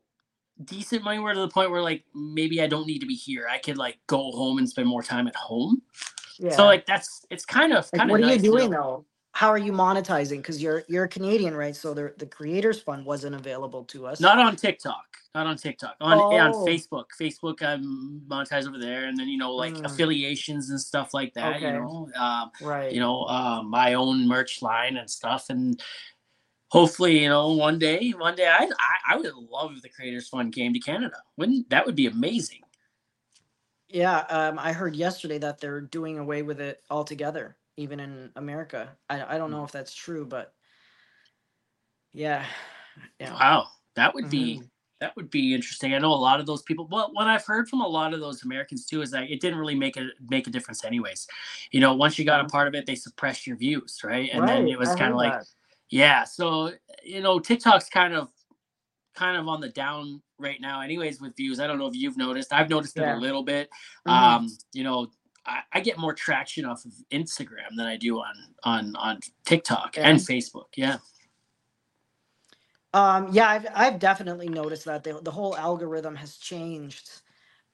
decent 0.63 1.03
money 1.03 1.19
where 1.19 1.33
to 1.33 1.39
the 1.41 1.49
point 1.49 1.69
where 1.69 1.81
like 1.81 2.05
maybe 2.15 2.61
I 2.61 2.67
don't 2.67 2.87
need 2.87 2.99
to 2.99 3.05
be 3.05 3.13
here. 3.13 3.45
I 3.51 3.57
could 3.57 3.77
like 3.77 3.97
go 4.07 4.31
home 4.31 4.57
and 4.57 4.69
spend 4.69 4.87
more 4.87 5.03
time 5.03 5.27
at 5.27 5.35
home. 5.35 5.81
yeah. 6.39 6.51
So 6.51 6.63
like 6.63 6.85
that's 6.85 7.25
it's 7.29 7.45
kind 7.45 7.73
of 7.73 7.89
Like, 7.91 7.99
kind 7.99 8.09
of 8.09 8.11
what 8.13 8.21
are 8.21 8.25
nice 8.27 8.41
you 8.41 8.51
doing 8.51 8.69
though? 8.69 9.05
How 9.33 9.49
are 9.49 9.57
you 9.57 9.73
monetizing? 9.73 10.37
Because 10.37 10.63
you're 10.63 10.83
you're 10.87 11.03
a 11.03 11.09
Canadian, 11.09 11.55
right? 11.57 11.75
So 11.75 11.93
the 11.93 12.13
the 12.17 12.25
creators 12.25 12.79
fund 12.79 13.05
wasn't 13.05 13.35
available 13.35 13.83
to 13.85 14.07
us. 14.07 14.21
Not 14.21 14.39
on 14.39 14.55
TikTok. 14.55 15.03
Not 15.35 15.45
on 15.45 15.57
TikTok. 15.57 15.95
On 15.99 16.17
on 16.17 16.51
Oh. 16.55 16.65
Facebook. 16.65 17.07
Facebook 17.19 17.61
I'm 17.61 18.21
monetized 18.29 18.65
over 18.67 18.79
there, 18.79 19.07
and 19.07 19.19
then 19.19 19.27
you 19.27 19.37
know 19.37 19.53
like 19.53 19.73
Mm. 19.73 19.85
affiliations 19.85 20.69
and 20.69 20.79
stuff 20.79 21.13
like 21.13 21.33
that. 21.33 21.59
You 21.61 21.73
know, 21.73 22.09
um, 22.15 22.49
right. 22.61 22.91
you 22.93 23.01
know, 23.01 23.23
uh, 23.25 23.61
my 23.63 23.93
own 23.95 24.25
merch 24.25 24.61
line 24.61 24.95
and 24.95 25.09
stuff, 25.09 25.49
and 25.49 25.79
hopefully, 26.69 27.23
you 27.23 27.29
know, 27.29 27.53
one 27.53 27.79
day, 27.79 28.11
one 28.11 28.35
day, 28.35 28.47
I 28.47 28.65
I, 28.79 29.13
I 29.13 29.17
would 29.17 29.33
love 29.35 29.73
if 29.75 29.81
the 29.81 29.89
Creators 29.89 30.27
Fund 30.29 30.53
came 30.53 30.73
to 30.73 30.79
Canada. 30.79 31.17
Wouldn't 31.37 31.69
that 31.69 31.85
would 31.85 31.95
be 31.95 32.07
amazing? 32.07 32.61
Yeah, 33.89 34.19
um, 34.29 34.59
I 34.59 34.73
heard 34.73 34.95
yesterday 34.95 35.37
that 35.39 35.59
they're 35.59 35.81
doing 35.81 36.19
away 36.19 36.41
with 36.41 36.59
it 36.59 36.83
altogether, 36.89 37.57
even 37.77 37.99
in 37.99 38.31
America. 38.35 38.97
I 39.09 39.35
I 39.35 39.37
don't 39.37 39.51
know 39.51 39.63
if 39.63 39.71
that's 39.71 39.93
true, 39.93 40.25
but 40.25 40.53
yeah, 42.13 42.45
yeah. 43.19 43.33
Wow, 43.33 43.67
that 43.95 44.13
would 44.13 44.29
be 44.29 44.59
Mhm. 44.59 44.69
that 44.99 45.15
would 45.15 45.29
be 45.29 45.53
interesting. 45.53 45.93
I 45.93 45.99
know 45.99 46.11
a 46.11 46.15
lot 46.15 46.39
of 46.39 46.47
those 46.47 46.63
people. 46.63 46.87
Well, 46.87 47.11
what 47.13 47.27
I've 47.27 47.45
heard 47.45 47.69
from 47.69 47.81
a 47.81 47.87
lot 47.87 48.15
of 48.15 48.19
those 48.19 48.43
Americans 48.43 48.85
too 48.85 49.03
is 49.03 49.11
that 49.11 49.29
it 49.29 49.39
didn't 49.39 49.59
really 49.59 49.75
make 49.75 49.95
a 49.95 50.09
make 50.29 50.47
a 50.47 50.49
difference, 50.49 50.83
anyways. 50.83 51.27
You 51.71 51.79
know, 51.79 51.93
once 51.93 52.17
you 52.17 52.25
got 52.25 52.43
a 52.43 52.49
part 52.49 52.67
of 52.67 52.73
it, 52.75 52.85
they 52.87 52.95
suppressed 52.95 53.45
your 53.45 53.57
views, 53.57 53.99
right? 54.03 54.29
And 54.33 54.47
then 54.47 54.67
it 54.67 54.77
was 54.79 54.95
kind 54.95 55.11
of 55.11 55.17
like, 55.17 55.33
that. 55.33 55.45
Yeah. 55.89 56.23
So 56.25 56.73
you 57.03 57.21
know, 57.21 57.39
TikTok's 57.39 57.89
kind 57.89 58.13
of 58.13 58.29
kind 59.15 59.37
of 59.37 59.47
on 59.47 59.61
the 59.61 59.69
down 59.69 60.21
right 60.39 60.61
now, 60.61 60.81
anyways, 60.81 61.21
with 61.21 61.35
views. 61.35 61.59
I 61.59 61.67
don't 61.67 61.79
know 61.79 61.87
if 61.87 61.95
you've 61.95 62.17
noticed. 62.17 62.53
I've 62.53 62.69
noticed 62.69 62.97
it 62.97 63.07
a 63.07 63.13
little 63.13 63.43
bit. 63.43 63.69
Mhm. 64.07 64.11
Um, 64.13 64.57
you 64.73 64.83
know. 64.83 65.07
I, 65.49 65.61
I 65.73 65.79
get 65.79 65.97
more 65.97 66.13
traction 66.13 66.65
off 66.65 66.83
of 66.85 66.91
Instagram 67.11 67.69
than 67.77 67.87
I 67.87 67.97
do 67.97 68.19
on 68.19 68.35
on 68.63 68.95
on 68.97 69.19
TikTok 69.45 69.97
and 69.97 70.19
Facebook. 70.19 70.65
Yeah, 70.75 70.97
Um, 72.93 73.29
yeah, 73.31 73.49
I've 73.49 73.67
I've 73.75 73.99
definitely 73.99 74.49
noticed 74.49 74.85
that 74.85 75.03
the 75.03 75.21
the 75.21 75.31
whole 75.31 75.57
algorithm 75.57 76.15
has 76.15 76.37
changed. 76.37 77.21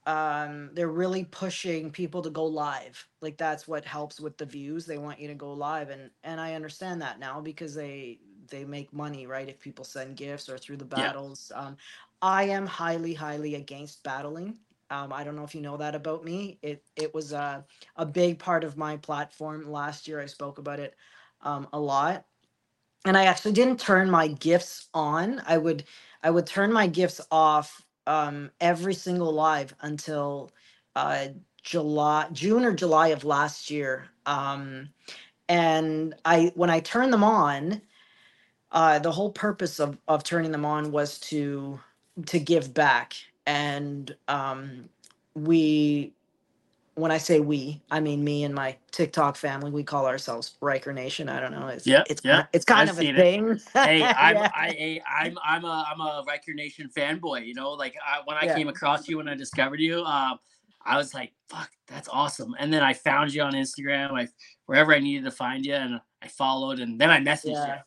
Um, 0.05 0.71
they're 0.73 0.89
really 0.89 1.25
pushing 1.25 1.91
people 1.91 2.21
to 2.23 2.29
go 2.29 2.45
live. 2.45 3.07
Like 3.21 3.37
that's 3.37 3.67
what 3.67 3.85
helps 3.85 4.19
with 4.19 4.37
the 4.37 4.45
views. 4.45 4.85
They 4.85 4.97
want 4.97 5.19
you 5.19 5.27
to 5.29 5.35
go 5.35 5.53
live, 5.53 5.89
and 5.89 6.11
and 6.23 6.41
I 6.41 6.55
understand 6.55 7.01
that 7.01 7.19
now 7.19 7.41
because 7.41 7.75
they 7.75 8.19
they 8.49 8.65
make 8.65 8.93
money, 8.93 9.27
right? 9.27 9.47
If 9.49 9.59
people 9.59 9.85
send 9.85 10.17
gifts 10.17 10.49
or 10.49 10.57
through 10.57 10.77
the 10.77 10.85
Yeah. 10.95 11.13
battles. 11.13 11.51
Um, 11.55 11.77
I 12.21 12.43
am 12.45 12.65
highly 12.65 13.13
highly 13.13 13.55
against 13.55 14.03
battling. 14.03 14.59
Um, 14.89 15.11
I 15.13 15.23
don't 15.23 15.35
know 15.35 15.43
if 15.43 15.55
you 15.55 15.61
know 15.61 15.77
that 15.77 15.95
about 15.95 16.23
me. 16.25 16.59
It 16.61 16.83
it 16.95 17.13
was 17.13 17.31
a 17.33 17.65
a 17.95 18.05
big 18.05 18.39
part 18.39 18.63
of 18.63 18.77
my 18.77 18.97
platform 18.97 19.69
last 19.71 20.07
year. 20.07 20.19
I 20.21 20.25
spoke 20.27 20.57
about 20.59 20.79
it 20.79 20.95
um, 21.41 21.67
a 21.73 21.79
lot 21.79 22.25
and 23.05 23.17
I 23.17 23.25
actually 23.25 23.53
didn't 23.53 23.79
turn 23.79 24.09
my 24.09 24.27
gifts 24.27 24.89
on. 24.93 25.41
I 25.47 25.57
would 25.57 25.83
I 26.23 26.29
would 26.31 26.47
turn 26.47 26.71
my 26.73 26.87
gifts 26.87 27.21
off 27.31 27.82
um, 28.07 28.51
every 28.61 28.93
single 28.93 29.33
live 29.33 29.75
until 29.81 30.51
uh, 30.95 31.27
July, 31.63 32.27
June 32.31 32.65
or 32.65 32.73
July 32.73 33.09
of 33.09 33.23
last 33.23 33.69
year. 33.71 34.07
Um, 34.25 34.89
and 35.49 36.15
I 36.25 36.51
when 36.55 36.69
I 36.69 36.79
turned 36.79 37.13
them 37.13 37.23
on, 37.23 37.81
uh, 38.71 38.99
the 38.99 39.11
whole 39.11 39.31
purpose 39.31 39.79
of 39.79 39.97
of 40.07 40.23
turning 40.23 40.51
them 40.51 40.65
on 40.65 40.91
was 40.91 41.19
to 41.21 41.79
to 42.27 42.39
give 42.39 42.73
back. 42.73 43.15
And 43.45 44.15
um, 44.27 44.89
we 45.35 46.13
when 46.95 47.11
I 47.11 47.17
say 47.17 47.39
we, 47.39 47.81
I 47.91 47.99
mean 47.99 48.23
me 48.23 48.43
and 48.43 48.53
my 48.53 48.75
TikTok 48.91 49.35
family. 49.35 49.71
We 49.71 49.83
call 49.83 50.05
ourselves 50.05 50.55
Ryker 50.61 50.93
Nation. 50.93 51.29
I 51.29 51.39
don't 51.39 51.51
know. 51.51 51.67
It's 51.67 51.87
Yeah, 51.87 52.03
it's 52.09 52.21
yeah, 52.23 52.45
it's 52.53 52.65
kind 52.65 52.89
I've 52.89 52.97
of 52.97 53.03
a 53.03 53.09
it. 53.09 53.15
thing. 53.15 53.59
hey, 53.73 54.03
I'm 54.03 54.35
Yeah. 54.37 54.51
I, 54.53 55.01
I 55.07 55.23
I'm 55.25 55.37
I'm 55.43 55.65
a 55.65 55.85
I'm 55.91 55.99
a 56.01 56.23
Ryker 56.27 56.53
Nation 56.53 56.89
fanboy. 56.95 57.45
You 57.45 57.53
know, 57.55 57.71
like 57.71 57.95
I, 58.05 58.21
when 58.25 58.37
I 58.37 58.45
Yeah. 58.45 58.55
came 58.55 58.67
across 58.67 59.07
you 59.07 59.17
when 59.17 59.27
I 59.27 59.35
discovered 59.35 59.79
you, 59.79 60.03
um, 60.03 60.39
I 60.85 60.97
was 60.97 61.13
like, 61.13 61.31
"Fuck, 61.49 61.71
that's 61.87 62.09
awesome!" 62.09 62.55
And 62.59 62.71
then 62.73 62.83
I 62.83 62.93
found 62.93 63.33
you 63.33 63.41
on 63.41 63.53
Instagram, 63.53 64.11
I 64.11 64.27
wherever 64.65 64.93
I 64.93 64.99
needed 64.99 65.25
to 65.25 65.31
find 65.31 65.65
you, 65.65 65.73
and 65.75 65.99
I 66.21 66.27
followed, 66.27 66.79
and 66.79 66.99
then 66.99 67.09
I 67.09 67.19
messaged 67.19 67.53
Yeah. 67.53 67.81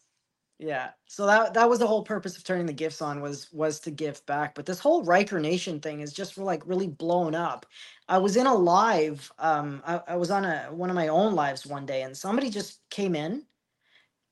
Yeah. 0.58 0.90
So 1.06 1.26
that 1.26 1.52
that 1.54 1.68
was 1.68 1.80
the 1.80 1.86
whole 1.86 2.02
purpose 2.02 2.36
of 2.36 2.44
turning 2.44 2.64
the 2.66 2.72
gifts 2.72 3.02
on 3.02 3.20
was 3.20 3.52
was 3.52 3.78
to 3.80 3.90
give 3.90 4.24
back. 4.26 4.54
But 4.54 4.64
this 4.64 4.78
whole 4.78 5.04
Ryker 5.04 5.38
Nation 5.38 5.80
thing 5.80 6.00
is 6.00 6.14
just 6.14 6.38
like 6.38 6.66
really 6.66 6.88
blown 6.88 7.34
up. 7.34 7.66
I 8.08 8.18
was 8.18 8.36
in 8.36 8.46
a 8.46 8.54
live, 8.54 9.30
um, 9.38 9.82
I, 9.86 10.00
I 10.08 10.16
was 10.16 10.30
on 10.30 10.44
a 10.44 10.68
one 10.70 10.88
of 10.88 10.96
my 10.96 11.08
own 11.08 11.34
lives 11.34 11.66
one 11.66 11.84
day, 11.84 12.02
and 12.02 12.16
somebody 12.16 12.48
just 12.48 12.80
came 12.90 13.14
in 13.14 13.44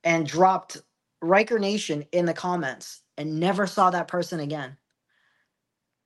and 0.04 0.26
dropped 0.26 0.78
Ryker 1.20 1.58
Nation 1.58 2.04
in 2.12 2.24
the 2.26 2.34
comments 2.34 3.02
and 3.18 3.38
never 3.40 3.66
saw 3.66 3.90
that 3.90 4.08
person 4.08 4.40
again. 4.40 4.76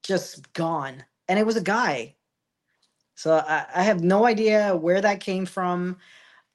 Just 0.02 0.52
gone. 0.52 1.04
And 1.28 1.38
it 1.38 1.46
was 1.46 1.56
a 1.56 1.62
guy. 1.62 2.16
So 3.14 3.34
I, 3.34 3.66
I 3.74 3.82
have 3.82 4.02
no 4.02 4.24
idea 4.26 4.74
where 4.76 5.00
that 5.00 5.20
came 5.20 5.46
from. 5.46 5.98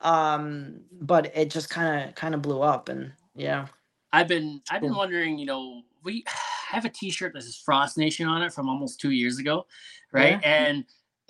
Um, 0.01 0.81
but 1.01 1.35
it 1.35 1.49
just 1.49 1.69
kind 1.69 2.09
of 2.09 2.15
kind 2.15 2.35
of 2.35 2.41
blew 2.41 2.61
up 2.61 2.89
and 2.89 3.13
yeah. 3.35 3.67
I've 4.11 4.27
been 4.27 4.61
I've 4.69 4.81
been 4.81 4.95
wondering, 4.95 5.39
you 5.39 5.45
know, 5.45 5.81
we 6.03 6.23
have 6.69 6.85
a 6.85 6.89
T-shirt 6.89 7.33
that 7.33 7.43
says 7.43 7.55
Frost 7.55 7.97
Nation 7.97 8.27
on 8.27 8.41
it 8.41 8.53
from 8.53 8.69
almost 8.69 8.99
two 8.99 9.11
years 9.11 9.39
ago, 9.39 9.65
right? 10.11 10.39
Yeah. 10.41 10.67
And 10.67 10.85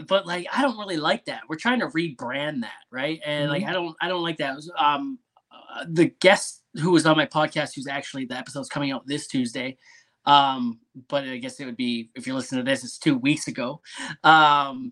but 0.08 0.26
like 0.26 0.47
I 0.54 0.62
don't 0.62 0.78
really 0.78 0.97
like 0.97 1.26
that. 1.26 1.41
We're 1.47 1.56
trying 1.56 1.80
to 1.80 1.88
rebrand 1.88 2.62
that, 2.62 2.82
right? 2.91 3.20
And 3.26 3.49
like 3.49 3.64
I 3.64 3.72
don't 3.72 3.95
I 4.01 4.08
don't 4.08 4.24
like 4.24 4.38
that. 4.38 4.56
Was, 4.56 4.72
um, 4.78 5.20
uh, 5.51 5.86
the 5.89 6.06
guest 6.20 6.62
who 6.76 6.91
was 6.91 7.06
on 7.06 7.18
my 7.18 7.26
podcast, 7.26 7.76
who's 7.76 7.88
actually 7.88 8.26
the 8.26 8.38
episode's 8.38 8.70
coming 8.70 8.91
out 8.91 9.08
this 9.08 9.28
Tuesday. 9.28 9.78
Um, 10.26 10.80
but 11.10 11.26
I 11.26 11.38
guess 11.38 11.60
it 11.60 11.66
would 11.66 11.78
be 11.78 12.10
if 12.16 12.26
you're 12.26 12.36
listening 12.36 12.66
to 12.66 12.70
this, 12.70 12.84
it's 12.84 12.97
two 12.97 13.18
weeks 13.18 13.47
ago. 13.47 13.82
Um, 14.24 14.91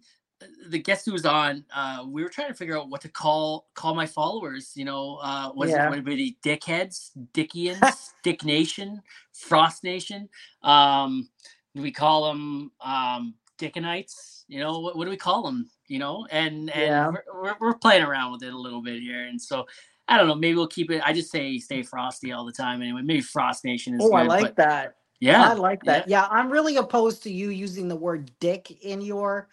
the 0.68 0.80
guest 0.80 1.06
who 1.06 1.12
was 1.14 1.26
on, 1.26 1.64
uh, 1.76 2.06
we 2.08 2.24
were 2.24 2.30
trying 2.30 2.48
to 2.50 2.54
figure 2.54 2.78
out 2.78 2.90
what 2.90 3.02
to 3.02 3.10
call 3.10 3.68
call 3.74 3.94
my 3.96 4.06
followers. 4.06 4.74
You 4.76 4.86
know, 4.86 5.20
uh, 5.22 5.52
was 5.54 5.72
Yeah. 5.72 5.92
it 5.94 6.04
be 6.06 6.38
dickheads, 6.44 7.12
dickians, 7.34 8.14
dick 8.24 8.44
nation, 8.44 9.02
frost 9.34 9.84
nation? 9.84 10.30
Um, 10.64 11.30
do 11.76 11.82
we 11.82 11.92
call 11.92 12.28
them 12.28 12.72
um, 12.82 13.36
dickonites? 13.58 14.44
You 14.48 14.60
know, 14.60 14.80
what, 14.80 14.98
what 14.98 15.06
do 15.06 15.12
we 15.12 15.18
call 15.18 15.44
them? 15.44 15.70
You 15.88 16.00
know, 16.00 16.28
and 16.32 16.70
and 16.72 16.82
Yeah. 16.88 17.08
we're, 17.10 17.24
we're, 17.44 17.56
we're 17.60 17.74
playing 17.78 18.04
around 18.04 18.32
with 18.34 18.44
it 18.44 18.54
a 18.54 18.58
little 18.58 18.82
bit 18.82 19.02
here, 19.02 19.26
and 19.28 19.42
so. 19.42 19.66
I 20.08 20.18
don't 20.18 20.28
know. 20.28 20.36
Maybe 20.36 20.56
we'll 20.56 20.68
keep 20.68 20.92
it. 20.92 21.02
I 21.06 21.14
just 21.14 21.32
say 21.32 21.58
stay 21.58 21.84
frosty 21.84 22.34
all 22.34 22.44
the 22.44 22.52
time. 22.52 22.82
Anyway, 22.82 23.02
maybe 23.02 23.22
Frost 23.22 23.64
Nation 23.64 23.94
is 23.94 24.02
Oh, 24.04 24.10
good. 24.10 24.16
I 24.18 24.24
like 24.24 24.42
but 24.42 24.56
that. 24.58 24.96
yeah, 25.22 25.48
I 25.48 25.54
like 25.54 25.84
that. 25.84 26.10
Yeah. 26.10 26.28
I'm 26.30 26.52
really 26.52 26.76
opposed 26.76 27.24
to 27.24 27.32
you 27.32 27.50
using 27.50 27.88
the 27.88 27.96
word 27.96 28.30
dick 28.42 28.84
in 28.84 29.00
your. 29.00 29.48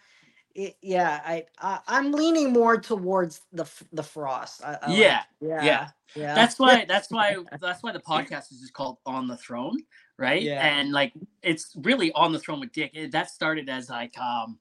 It, 0.55 0.77
yeah, 0.81 1.21
I, 1.25 1.45
I 1.59 1.79
I'm 1.87 2.11
leaning 2.11 2.51
more 2.51 2.79
towards 2.79 3.41
the 3.53 3.63
f- 3.63 3.83
the 3.93 4.03
frost. 4.03 4.63
I, 4.63 4.77
I 4.81 4.89
like- 4.89 4.97
Yeah, 4.97 5.21
yeah, 5.41 5.63
yeah. 5.63 5.87
yeah. 6.15 6.35
that's 6.35 6.57
why 6.57 6.85
that's 6.85 7.11
why 7.11 7.35
that's 7.61 7.83
why 7.83 7.91
the 7.91 7.99
podcast 7.99 8.51
is 8.51 8.59
just 8.61 8.73
called 8.73 8.97
on 9.05 9.27
the 9.27 9.37
throne 9.37 9.77
right 10.17 10.41
Yeah. 10.41 10.65
and 10.65 10.91
like 10.91 11.13
it's 11.43 11.71
really 11.77 12.11
on 12.13 12.31
the 12.33 12.39
throne 12.39 12.59
with 12.59 12.71
dick 12.73 12.91
It- 12.93 13.11
that 13.11 13.29
started 13.29 13.69
as 13.69 13.89
like 13.89 14.17
um 14.19 14.57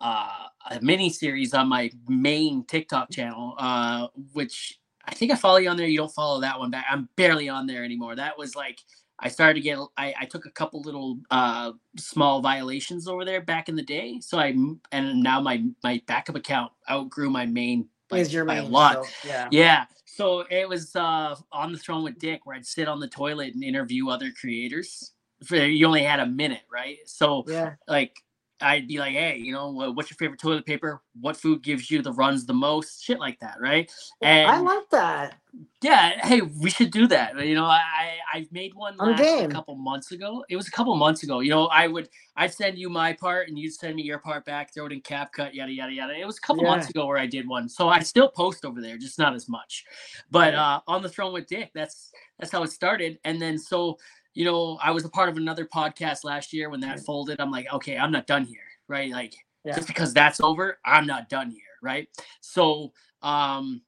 uh 0.00 0.46
a 0.70 0.80
mini 0.80 1.10
series 1.10 1.54
on 1.54 1.68
my 1.68 1.90
main 2.08 2.64
tiktok 2.66 3.10
channel 3.10 3.54
uh 3.58 4.08
which 4.32 4.78
i 5.06 5.14
think 5.14 5.32
i 5.32 5.34
follow 5.34 5.56
you 5.58 5.68
on 5.70 5.76
there 5.76 5.86
you 5.86 5.96
don't 5.98 6.12
follow 6.14 6.40
that 6.40 6.58
one 6.58 6.70
back 6.70 6.86
i'm 6.90 7.08
barely 7.16 7.48
on 7.48 7.66
there 7.66 7.84
anymore 7.84 8.14
that 8.14 8.36
was 8.38 8.54
like 8.54 8.78
i 9.22 9.28
started 9.28 9.54
to 9.54 9.60
get 9.60 9.78
i, 9.96 10.14
I 10.20 10.24
took 10.26 10.44
a 10.46 10.50
couple 10.50 10.82
little 10.82 11.18
uh 11.30 11.72
small 11.96 12.40
violations 12.42 13.08
over 13.08 13.24
there 13.24 13.40
back 13.40 13.68
in 13.68 13.76
the 13.76 13.82
day 13.82 14.20
so 14.20 14.38
I, 14.38 14.54
and 14.92 15.22
now 15.22 15.40
my 15.40 15.64
my 15.82 16.02
backup 16.06 16.36
account 16.36 16.72
outgrew 16.90 17.30
my 17.30 17.46
main 17.46 17.88
by, 18.12 18.18
Is 18.18 18.32
your 18.32 18.44
by 18.44 18.56
a 18.56 18.62
main 18.62 18.70
lot. 18.72 19.06
so, 19.06 19.28
yeah. 19.28 19.48
Yeah. 19.50 19.84
So 20.04 20.40
it 20.50 20.68
was 20.68 20.94
uh, 20.94 21.34
on 21.50 21.72
the 21.72 21.78
throne 21.78 22.04
with 22.04 22.18
Dick, 22.18 22.44
where 22.44 22.54
I'd 22.54 22.66
sit 22.66 22.86
on 22.86 23.00
the 23.00 23.08
toilet 23.08 23.54
and 23.54 23.64
interview 23.64 24.08
other 24.10 24.30
creators. 24.38 25.12
For, 25.44 25.56
you 25.56 25.86
only 25.86 26.02
had 26.02 26.20
a 26.20 26.26
minute, 26.26 26.62
right? 26.70 26.98
So 27.06 27.44
Yeah. 27.48 27.74
like 27.88 28.14
I'd 28.62 28.88
be 28.88 28.98
like, 28.98 29.12
hey, 29.14 29.38
you 29.38 29.52
know, 29.52 29.70
what's 29.92 30.10
your 30.10 30.16
favorite 30.18 30.40
toilet 30.40 30.66
paper? 30.66 31.02
What 31.20 31.36
food 31.36 31.62
gives 31.62 31.90
you 31.90 32.02
the 32.02 32.12
runs 32.12 32.46
the 32.46 32.54
most? 32.54 33.04
Shit 33.04 33.20
like 33.20 33.40
that, 33.40 33.56
right? 33.60 33.90
And 34.22 34.52
I 34.52 34.60
like 34.60 34.90
that. 34.90 35.40
yeah, 35.82 36.26
hey, 36.26 36.42
we 36.42 36.70
should 36.70 36.90
do 36.90 37.06
that. 37.08 37.38
You 37.46 37.54
know, 37.54 37.66
I 37.66 38.16
I 38.34 38.48
made 38.52 38.74
one 38.74 39.00
last 39.00 39.40
a 39.40 39.46
couple 39.46 39.76
months 39.76 40.12
ago. 40.12 40.44
It 40.50 40.56
was 40.56 40.68
a 40.68 40.72
couple 40.72 40.96
months 40.96 41.22
ago. 41.22 41.40
You 41.40 41.50
know, 41.50 41.66
I 41.68 41.86
would 41.88 42.08
I'd 42.36 42.52
send 42.52 42.78
you 42.80 42.90
my 42.90 43.12
part 43.12 43.48
and 43.48 43.56
you'd 43.58 43.74
send 43.74 43.94
me 43.96 44.02
your 44.02 44.18
part 44.18 44.44
back, 44.44 44.74
throw 44.74 44.86
it 44.86 44.92
in 44.92 45.02
CapCut, 45.02 45.54
yada 45.54 45.72
yada 45.72 45.92
yada. 45.92 46.14
It 46.20 46.26
was 46.26 46.38
a 46.38 46.42
couple 46.42 46.64
months 46.64 46.90
ago 46.90 47.06
where 47.06 47.18
I 47.18 47.28
did 47.28 47.48
one. 47.48 47.68
So 47.68 47.88
I 47.90 48.00
still 48.00 48.28
post 48.28 48.64
over 48.64 48.82
there, 48.82 48.98
just 48.98 49.20
not 49.20 49.34
as 49.36 49.48
much. 49.48 49.84
But 50.32 50.54
Yeah. 50.54 50.60
uh 50.60 50.80
on 50.88 51.02
the 51.02 51.10
throne 51.10 51.32
with 51.32 51.46
Dick, 51.46 51.70
that's 51.76 52.10
that's 52.40 52.52
how 52.52 52.64
it 52.64 52.72
started. 52.72 53.20
And 53.24 53.40
then 53.40 53.56
so 53.60 53.98
you 54.34 54.44
know, 54.44 54.78
I 54.82 54.90
was 54.90 55.04
a 55.04 55.08
part 55.08 55.28
of 55.28 55.36
another 55.36 55.66
podcast 55.66 56.24
last 56.24 56.52
year 56.52 56.70
when 56.70 56.80
that 56.80 57.00
folded. 57.00 57.40
I'm 57.40 57.50
like, 57.50 57.72
okay, 57.72 57.96
I'm 57.96 58.12
not 58.12 58.26
done 58.26 58.44
here, 58.44 58.58
right? 58.88 59.10
Like 59.10 59.34
Yeah. 59.64 59.74
just 59.74 59.88
because 59.88 60.12
that's 60.14 60.40
over, 60.40 60.78
I'm 60.84 61.06
not 61.06 61.28
done 61.28 61.50
here, 61.50 61.60
right? 61.82 62.08
So 62.40 62.92
um 63.22 63.82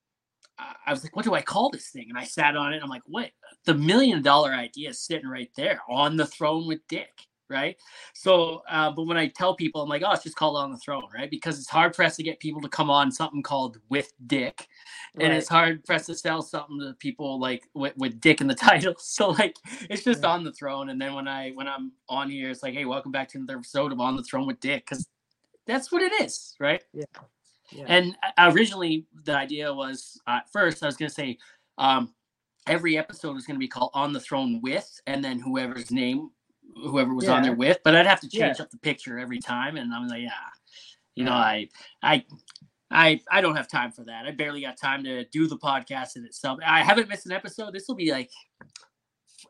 I 0.59 0.75
I 0.87 0.91
was 0.93 1.03
like, 1.03 1.17
what 1.17 1.25
do 1.25 1.35
I 1.35 1.43
call 1.43 1.71
this 1.71 1.91
thing? 1.91 2.07
And 2.09 2.19
I 2.19 2.25
sat 2.25 2.57
on 2.57 2.73
it. 2.75 2.83
I'm 2.83 2.89
like, 2.91 3.03
what? 3.07 3.31
The 3.65 3.75
million 3.75 4.23
dollar 4.23 4.53
idea 4.53 4.91
is 4.91 5.01
sitting 5.01 5.29
right 5.29 5.51
there 5.57 5.81
on 5.89 6.17
the 6.17 6.27
throne 6.27 6.67
with 6.67 6.87
Dick, 6.89 7.27
right? 7.49 7.77
So, 8.15 8.63
uh, 8.69 8.91
but 8.91 9.05
when 9.05 9.17
I 9.17 9.29
tell 9.29 9.55
people, 9.55 9.83
I'm 9.83 9.89
like, 9.89 10.03
oh, 10.05 10.13
it's 10.13 10.25
just 10.25 10.37
called 10.37 10.57
on 10.57 10.71
the 10.73 10.79
throne, 10.79 11.05
right? 11.15 11.31
Because 11.31 11.59
it's 11.59 11.69
hard 11.69 11.95
for 11.95 12.05
us 12.05 12.17
to 12.17 12.23
get 12.23 12.41
people 12.41 12.61
to 12.63 12.69
come 12.69 12.91
on 12.91 13.11
something 13.13 13.43
called 13.43 13.79
with 13.89 14.13
Dick, 14.27 14.67
and 15.21 15.33
it's 15.33 15.49
hard 15.49 15.83
for 15.87 15.95
us 15.95 16.07
to 16.07 16.15
sell 16.15 16.43
something 16.43 16.79
to 16.81 16.95
people 16.99 17.39
like 17.41 17.69
with, 17.75 17.95
with 17.97 18.21
Dick 18.21 18.41
in 18.41 18.47
the 18.47 18.55
title. 18.71 18.95
So, 18.99 19.31
like, 19.31 19.57
it's 19.91 20.05
just 20.05 20.23
Yeah. 20.23 20.31
on 20.31 20.45
the 20.45 20.53
throne. 20.53 20.89
And 20.91 21.01
then 21.01 21.15
when 21.15 21.29
I 21.29 21.51
when 21.53 21.69
I'm 21.69 21.93
on 22.09 22.31
here, 22.31 22.51
it's 22.51 22.63
like, 22.63 22.75
hey, 22.75 22.85
welcome 22.85 23.13
back 23.13 23.29
to 23.31 23.39
another 23.39 23.59
episode 23.59 23.93
of 23.93 24.01
On 24.01 24.17
the 24.17 24.23
Throne 24.23 24.47
with 24.47 24.61
Dick, 24.61 24.85
because 24.89 25.07
that's 25.67 25.91
what 25.93 26.03
it 26.03 26.13
is, 26.23 26.55
right? 26.61 26.83
Yeah. 27.73 27.85
And 27.87 28.17
uh, 28.37 28.53
originally, 28.53 29.07
the 29.25 29.35
idea 29.37 29.73
was 29.73 30.21
uh, 30.27 30.33
at 30.43 30.53
first 30.53 30.83
I 30.83 30.87
was 30.87 30.97
going 30.97 31.09
to 31.09 31.15
say 31.15 31.39
um, 31.79 32.13
every 32.67 32.99
episode 32.99 33.35
was 33.35 33.47
going 33.47 33.57
to 33.57 33.61
be 33.61 33.69
called 33.69 33.91
"On 33.95 34.13
the 34.13 34.21
Throne 34.21 34.61
with," 34.63 35.01
and 35.07 35.25
then 35.25 35.39
whoever's 35.41 35.91
name, 35.91 36.31
whoever 36.77 37.15
was 37.15 37.29
on 37.29 37.43
there 37.43 37.55
with. 37.55 37.79
But 37.85 37.95
I'd 37.97 38.07
have 38.07 38.21
to 38.21 38.29
change 38.29 38.59
Yeah. 38.59 38.65
up 38.65 38.71
the 38.71 38.79
picture 38.79 39.19
every 39.19 39.39
time, 39.39 39.77
and 39.77 39.93
I'm 39.93 40.09
like, 40.09 40.23
yeah, 40.23 40.31
you 41.15 41.25
know, 41.25 41.33
I, 41.33 41.69
I, 42.03 42.25
I, 42.91 43.21
I 43.31 43.41
don't 43.41 43.57
have 43.57 43.69
time 43.69 43.91
for 43.93 44.05
that. 44.05 44.27
I 44.27 44.31
barely 44.31 44.61
got 44.61 44.77
time 44.77 45.03
to 45.05 45.25
do 45.27 45.47
the 45.47 45.59
podcast 45.59 46.17
in 46.17 46.25
itself. 46.25 46.59
I 46.65 46.83
haven't 46.83 47.09
missed 47.09 47.27
an 47.27 47.33
episode. 47.33 47.73
This 47.73 47.87
will 47.89 47.95
be 47.97 48.13
like 48.13 48.31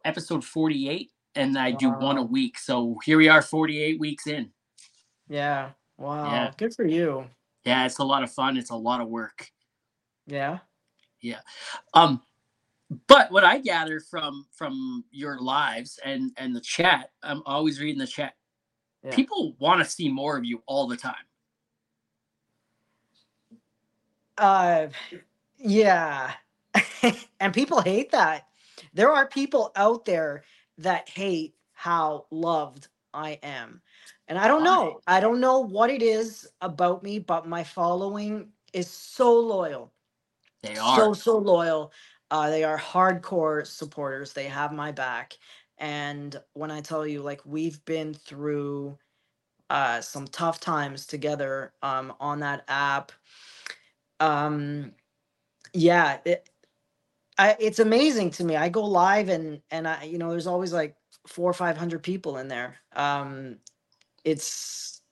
episode 0.05 0.45
48, 0.45 1.11
and 1.35 1.59
I 1.59 1.73
do 1.73 1.91
one 1.91 2.19
a 2.19 2.23
week. 2.23 2.59
So 2.59 2.97
here 3.05 3.19
we 3.19 3.29
are, 3.29 3.43
48 3.43 3.99
weeks 3.99 4.27
in. 4.27 4.51
Yeah. 5.29 5.71
Wow. 5.99 6.31
Yeah. 6.31 6.51
Good 6.57 6.75
for 6.75 6.87
you. 6.87 7.27
Yeah, 7.65 7.87
it's 7.87 7.99
a 7.99 8.05
lot 8.05 8.23
of 8.23 8.31
fun. 8.31 8.57
It's 8.57 8.71
a 8.71 8.77
lot 8.77 9.01
of 9.01 9.09
work. 9.09 9.49
Yeah. 10.27 10.59
Yeah. 11.23 11.41
Um, 11.95 12.21
but 13.07 13.31
what 13.31 13.45
I 13.45 13.59
gather 13.59 14.01
from 14.01 14.47
from 14.53 15.05
your 15.11 15.41
lives 15.41 15.99
and 16.05 16.33
and 16.37 16.55
the 16.55 16.61
chat, 16.61 17.11
I'm 17.23 17.43
always 17.47 17.81
reading 17.81 17.99
the 17.99 18.07
chat. 18.07 18.35
Yeah. 19.03 19.15
People 19.15 19.57
want 19.59 19.83
to 19.83 19.89
see 19.89 20.09
more 20.09 20.37
of 20.37 20.45
you 20.45 20.63
all 20.67 20.87
the 20.87 20.97
time. 20.97 21.15
Uh, 24.39 24.89
yeah. 25.57 26.33
and 27.41 27.55
people 27.55 27.81
hate 27.81 28.11
that. 28.11 28.47
There 28.93 29.13
are 29.13 29.29
people 29.29 29.73
out 29.77 30.05
there 30.05 30.45
that 30.79 31.09
hate 31.09 31.55
how 31.73 32.27
loved 32.31 32.89
I 33.13 33.39
am. 33.43 33.81
And 34.29 34.39
I 34.39 34.49
don't 34.49 34.65
know. 34.65 35.01
I 35.07 35.21
don't 35.21 35.41
know 35.41 35.61
what 35.61 35.91
it 35.91 36.03
is 36.03 36.49
about 36.61 37.03
me, 37.03 37.19
but 37.19 37.47
my 37.47 37.63
following 37.63 38.49
is 38.73 38.89
so 38.89 39.39
loyal. 39.39 39.93
They 40.63 40.79
are. 40.79 40.99
so 40.99 41.13
so 41.13 41.37
loyal 41.37 41.93
uh 42.35 42.51
they 42.51 42.65
are 42.65 42.79
hardcore 42.79 43.67
supporters 43.67 44.35
they 44.35 44.47
have 44.47 44.73
my 44.75 44.93
back 44.93 45.39
and 45.79 46.41
when 46.55 46.73
i 46.73 46.83
tell 46.83 47.07
you 47.07 47.23
like 47.23 47.43
we've 47.47 47.85
been 47.87 48.15
through 48.15 48.99
uh 49.71 50.01
some 50.01 50.27
tough 50.29 50.61
times 50.61 51.07
together 51.07 51.73
um 51.83 52.15
on 52.21 52.41
that 52.41 52.65
app 52.69 53.13
um 54.21 54.93
yeah 55.75 56.19
it, 56.25 56.49
I, 57.39 57.57
it's 57.61 57.81
amazing 57.81 58.31
to 58.33 58.45
me 58.45 58.57
i 58.57 58.69
go 58.71 58.85
live 58.85 59.29
and 59.31 59.63
and 59.73 59.89
i 59.89 60.05
you 60.05 60.19
know 60.19 60.31
there's 60.31 60.49
always 60.49 60.73
like 60.75 60.97
four 61.29 61.51
or 61.51 61.55
five 61.55 61.79
hundred 61.79 62.03
people 62.05 62.39
in 62.39 62.49
there 62.49 62.77
um 62.97 63.59
it's 64.25 65.03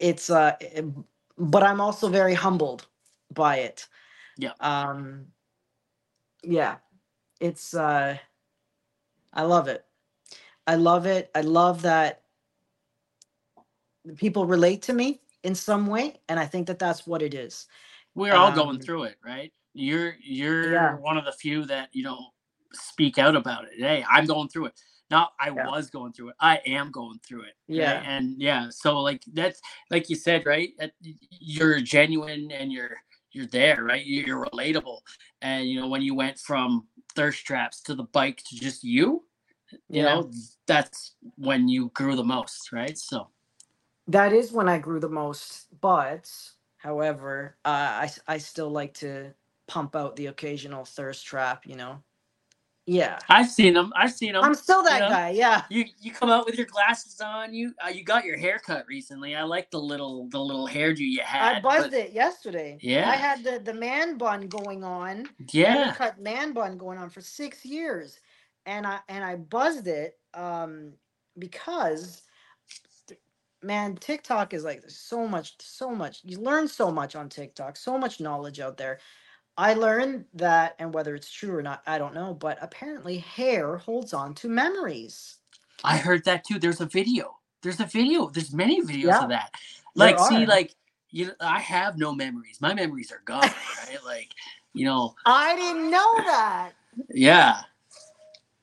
it's 0.00 0.30
uh 0.30 0.54
it- 0.60 0.86
but 1.38 1.62
i'm 1.64 1.80
also 1.80 2.08
very 2.08 2.34
humbled 2.34 2.86
by 3.34 3.58
it 3.58 3.88
Yeah. 4.38 4.52
um 4.60 5.26
yeah 6.42 6.76
it's 7.40 7.74
uh 7.74 8.16
i 9.34 9.42
love 9.42 9.68
it 9.68 9.84
i 10.66 10.74
love 10.76 11.06
it 11.06 11.30
i 11.34 11.42
love 11.42 11.82
that 11.82 12.22
people 14.16 14.46
relate 14.46 14.82
to 14.82 14.92
me 14.94 15.20
in 15.44 15.54
some 15.54 15.86
way 15.86 16.14
and 16.28 16.40
i 16.40 16.46
think 16.46 16.66
that 16.68 16.78
that's 16.78 17.06
what 17.06 17.22
it 17.22 17.34
is 17.34 17.66
We're 18.14 18.34
all 18.36 18.52
going 18.52 18.78
um, 18.78 18.80
through 18.80 19.04
it, 19.04 19.16
right? 19.24 19.52
You're 19.74 20.16
you're 20.22 20.72
Yeah. 20.72 20.98
one 20.98 21.18
of 21.18 21.24
the 21.26 21.32
few 21.32 21.64
that 21.66 21.90
you 21.94 22.04
know 22.04 22.18
speak 22.74 23.18
out 23.18 23.36
about 23.36 23.64
it. 23.66 23.72
Hey, 23.78 24.04
I'm 24.10 24.26
going 24.26 24.50
through 24.50 24.66
it. 24.66 24.80
Not 25.10 25.32
I 25.40 25.50
Yeah. 25.56 25.64
was 25.66 25.90
going 25.90 26.12
through 26.12 26.30
it. 26.30 26.36
I 26.40 26.58
am 26.66 26.90
going 26.92 27.20
through 27.26 27.44
it. 27.44 27.54
right? 27.76 27.78
Yeah. 27.78 28.02
And 28.04 28.36
yeah, 28.38 28.68
so 28.70 29.00
like 29.00 29.22
that's 29.32 29.60
like 29.90 30.10
you 30.10 30.16
said, 30.16 30.46
right? 30.46 30.70
That 30.78 30.92
You're 31.30 31.80
genuine 31.80 32.50
and 32.52 32.72
you're 32.72 32.98
you're 33.32 33.46
there, 33.46 33.84
right? 33.84 34.04
You- 34.04 34.24
You're 34.24 34.46
relatable. 34.46 35.00
And 35.42 35.68
you 35.68 35.80
know, 35.80 35.88
when 35.88 36.02
you 36.02 36.14
went 36.14 36.38
from 36.38 36.88
thirst 37.14 37.44
traps 37.46 37.80
to 37.82 37.94
the 37.94 38.04
bike 38.04 38.42
to 38.48 38.56
just 38.56 38.84
you, 38.84 39.26
you 39.90 40.02
Yeah. 40.02 40.04
know, 40.04 40.30
that's 40.66 41.16
when 41.36 41.68
you 41.68 41.90
grew 41.94 42.16
the 42.16 42.24
most, 42.24 42.72
right? 42.72 42.96
So 42.98 43.30
that 44.08 44.32
is 44.34 44.52
when 44.52 44.68
i 44.68 44.78
grew 44.78 45.00
the 45.00 45.08
most 45.08 45.68
but 45.80 46.30
however 46.78 47.56
uh, 47.64 48.08
I 48.28 48.38
still 48.38 48.70
like 48.70 48.94
to 48.94 49.34
pump 49.68 49.96
out 49.96 50.16
the 50.16 50.26
occasional 50.26 50.84
thirst 50.84 51.26
trap 51.26 51.66
you 51.66 51.76
know 51.76 52.02
yeah 52.86 53.18
I've 53.28 53.48
seen 53.50 53.74
them. 53.74 53.92
I've 53.96 54.12
seen 54.12 54.32
them. 54.34 54.42
i'm 54.44 54.54
still 54.54 54.82
that 54.84 55.00
know? 55.00 55.08
guy 55.10 55.30
yeah 55.30 55.62
You 55.70 55.84
you 56.00 56.12
come 56.12 56.30
out 56.30 56.46
with 56.46 56.56
your 56.56 56.66
glasses 56.66 57.20
on. 57.20 57.54
You 57.54 57.74
uh, 57.84 57.90
you 57.90 58.04
got 58.04 58.24
your 58.24 58.36
hair 58.38 58.58
cut 58.58 58.86
recently. 58.88 59.36
I 59.36 59.44
like 59.44 59.70
the 59.70 59.80
little 59.80 60.28
the 60.30 60.40
little 60.40 60.68
hairdo 60.68 60.98
you 60.98 61.20
had. 61.22 61.56
i 61.58 61.60
buzzed 61.60 61.90
but- 61.92 62.00
it 62.00 62.12
yesterday 62.12 62.78
Yeah. 62.82 63.08
i 63.10 63.16
had 63.16 63.44
the 63.44 63.60
the 63.60 63.74
man 63.74 64.18
bun 64.18 64.48
going 64.48 64.84
on 64.84 65.28
Yeah, 65.52 65.94
cut 65.94 66.20
man 66.20 66.52
bun 66.52 66.78
going 66.78 66.98
on 66.98 67.10
for 67.10 67.20
six 67.20 67.64
years 67.64 68.18
and 68.66 68.86
i 68.86 68.98
and 69.08 69.24
i 69.24 69.36
buzzed 69.36 69.86
it 69.88 70.18
um 70.34 70.92
because 71.38 72.22
man 73.62 73.96
tiktok 73.96 74.54
is 74.54 74.64
like 74.64 74.82
so 74.88 75.26
much 75.28 75.54
so 75.60 75.90
much 75.90 76.20
you 76.24 76.38
learn 76.38 76.68
so 76.68 76.90
much 76.90 77.16
on 77.16 77.28
tiktok 77.28 77.76
so 77.76 77.98
much 77.98 78.20
knowledge 78.20 78.60
out 78.60 78.76
there 78.76 78.98
i 79.56 79.74
learned 79.74 80.24
that 80.34 80.74
and 80.78 80.92
whether 80.94 81.14
it's 81.14 81.30
true 81.30 81.54
or 81.54 81.62
not 81.62 81.82
i 81.86 81.98
don't 81.98 82.14
know 82.14 82.34
but 82.34 82.58
apparently 82.62 83.18
hair 83.18 83.76
holds 83.76 84.12
on 84.14 84.34
to 84.34 84.48
memories 84.48 85.36
I 85.84 85.96
heard 85.96 86.24
that 86.24 86.44
too. 86.44 86.58
There's 86.58 86.80
a 86.80 86.86
video. 86.86 87.38
There's 87.62 87.80
a 87.80 87.86
video. 87.86 88.28
There's 88.28 88.52
many 88.52 88.80
videos 88.82 89.04
Yeah, 89.04 89.22
of 89.22 89.28
that. 89.30 89.50
Like, 89.94 90.18
see, 90.18 90.46
like 90.46 90.74
you 91.10 91.26
know, 91.26 91.32
I 91.40 91.60
have 91.60 91.98
no 91.98 92.14
memories. 92.14 92.58
My 92.60 92.74
memories 92.74 93.12
are 93.12 93.22
gone. 93.24 93.42
right? 93.88 93.98
Like, 94.04 94.30
you 94.72 94.84
know, 94.84 95.14
i 95.26 95.54
didn't 95.56 95.90
know 95.90 96.14
that 96.24 96.72
yeah. 97.10 97.60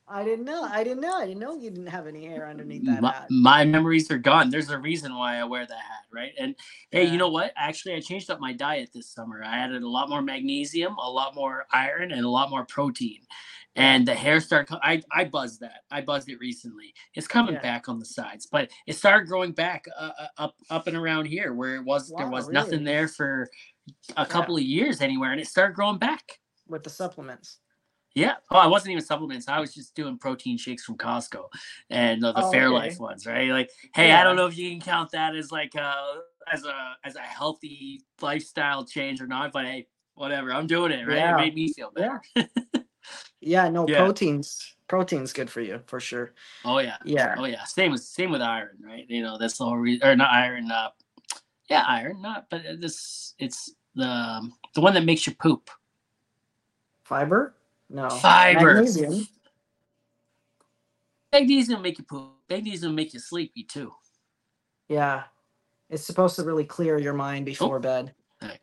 I 0.09 0.23
didn't 0.23 0.45
know 0.45 0.63
i 0.63 0.83
didn't 0.83 1.01
know 1.01 1.13
i 1.17 1.25
didn't 1.25 1.39
know 1.39 1.55
you 1.55 1.69
didn't 1.69 1.87
have 1.87 2.07
any 2.07 2.25
hair 2.25 2.47
underneath 2.47 2.83
that 2.85 3.01
My, 3.01 3.11
hat 3.13 3.27
my 3.29 3.65
memories 3.65 4.09
are 4.11 4.17
gone. 4.17 4.49
There's 4.49 4.69
a 4.69 4.77
reason 4.79 5.15
why 5.15 5.37
I 5.37 5.43
wear 5.43 5.65
that 5.65 5.73
hat, 5.77 6.05
right? 6.11 6.31
And 6.39 6.55
hey, 6.91 7.05
Yeah. 7.05 7.11
you 7.11 7.17
know 7.17 7.29
what? 7.29 7.53
Actually, 7.55 7.95
I 7.95 7.99
changed 8.01 8.29
up 8.31 8.39
my 8.39 8.53
diet 8.53 8.89
this 8.93 9.09
summer. 9.09 9.43
I 9.43 9.57
added 9.57 9.83
a 9.83 9.87
lot 9.89 10.09
more 10.09 10.21
magnesium, 10.21 10.95
a 10.97 11.09
lot 11.09 11.35
more 11.35 11.65
iron, 11.71 12.11
and 12.11 12.25
a 12.25 12.29
lot 12.29 12.49
more 12.49 12.65
protein. 12.65 13.19
And 13.75 14.07
the 14.07 14.15
hair 14.15 14.39
started. 14.41 14.77
I 14.83 15.01
I 15.11 15.25
buzzed 15.25 15.59
that. 15.61 15.81
I 15.91 16.01
buzzed 16.01 16.29
it 16.29 16.39
recently. 16.39 16.93
It's 17.13 17.27
coming 17.27 17.53
Yeah. 17.55 17.61
back 17.61 17.87
on 17.87 17.99
the 17.99 18.05
sides, 18.05 18.47
but 18.47 18.69
it 18.87 18.95
started 18.95 19.27
growing 19.27 19.51
back 19.53 19.85
uh, 19.97 20.11
uh, 20.19 20.27
up 20.37 20.55
up 20.69 20.87
and 20.87 20.97
around 20.97 21.25
here 21.25 21.53
where 21.53 21.75
it 21.75 21.83
was 21.85 22.11
there 22.17 22.25
Wow, 22.25 22.31
was 22.31 22.49
nothing 22.49 22.83
there 22.83 23.07
for 23.07 23.47
a 24.17 24.25
couple 24.25 24.55
of 24.57 24.63
years 24.63 25.01
anywhere, 25.01 25.31
and 25.31 25.39
it 25.41 25.47
started 25.47 25.75
growing 25.75 25.99
back. 25.99 26.39
with 26.67 26.83
the 26.83 26.89
supplements 26.89 27.59
Yeah. 28.15 28.35
Oh, 28.51 28.57
I 28.57 28.67
wasn't 28.67 28.91
even 28.91 29.03
supplements. 29.03 29.47
I 29.47 29.59
was 29.59 29.73
just 29.73 29.95
doing 29.95 30.17
protein 30.17 30.57
shakes 30.57 30.83
from 30.83 30.97
Costco 30.97 31.45
and 31.89 32.23
uh, 32.25 32.31
the 32.31 32.43
Oh, 32.43 32.47
okay. 32.49 32.57
Fairlife 32.57 32.99
ones, 32.99 33.25
right? 33.27 33.49
Like, 33.49 33.69
hey, 33.93 34.11
I 34.11 34.23
don't 34.23 34.35
know 34.35 34.47
if 34.47 34.57
you 34.57 34.69
can 34.71 34.81
count 34.81 35.11
that 35.11 35.35
as 35.35 35.51
like 35.51 35.75
uh 35.75 36.15
as 36.51 36.65
a 36.65 36.95
as 37.03 37.15
a 37.15 37.21
healthy 37.21 38.01
lifestyle 38.21 38.83
change 38.83 39.21
or 39.21 39.27
not, 39.27 39.51
but 39.51 39.65
hey, 39.65 39.87
whatever. 40.15 40.51
I'm 40.51 40.67
doing 40.67 40.91
it, 40.91 41.07
right? 41.07 41.17
Yeah. 41.17 41.33
It 41.35 41.37
made 41.37 41.55
me 41.55 41.71
feel 41.71 41.91
better. 41.91 42.21
Yeah, 43.41 43.69
no 43.69 43.87
Yeah. 43.87 43.99
proteins. 44.03 44.75
Proteins 44.87 45.31
good 45.31 45.49
for 45.49 45.61
you 45.61 45.81
for 45.85 45.99
sure. 46.01 46.33
Oh 46.65 46.79
yeah. 46.79 46.97
Yeah. 47.05 47.35
Oh 47.37 47.45
yeah. 47.45 47.63
Same 47.63 47.91
with 47.91 48.03
same 48.03 48.31
with 48.31 48.41
iron, 48.41 48.77
right? 48.83 49.05
You 49.07 49.21
know, 49.21 49.37
that's 49.37 49.57
the 49.57 49.63
whole 49.65 49.77
reason 49.77 50.05
or 50.05 50.15
not 50.15 50.31
iron, 50.31 50.69
uh 50.69 50.89
yeah, 51.69 51.85
iron, 51.87 52.21
not 52.21 52.47
but 52.49 52.63
this 52.81 53.35
it's 53.39 53.73
the 53.95 54.49
the 54.75 54.81
one 54.81 54.93
that 54.95 55.05
makes 55.05 55.25
you 55.25 55.33
poop. 55.35 55.69
Fiber? 57.05 57.55
No. 57.89 58.09
Fiber. 58.09 58.75
Magnesium. 58.75 59.27
Magnesium 61.31 61.81
make 61.81 61.97
you 61.97 62.03
poop. 62.03 62.31
Magnesium 62.49 62.95
make 62.95 63.13
you 63.13 63.19
sleepy 63.19 63.63
too. 63.63 63.93
Yeah. 64.87 65.23
It's 65.89 66.03
supposed 66.03 66.35
to 66.35 66.43
really 66.43 66.65
clear 66.65 66.99
your 66.99 67.13
mind 67.13 67.45
before 67.45 67.79
bed. 67.79 68.13
Right. 68.41 68.59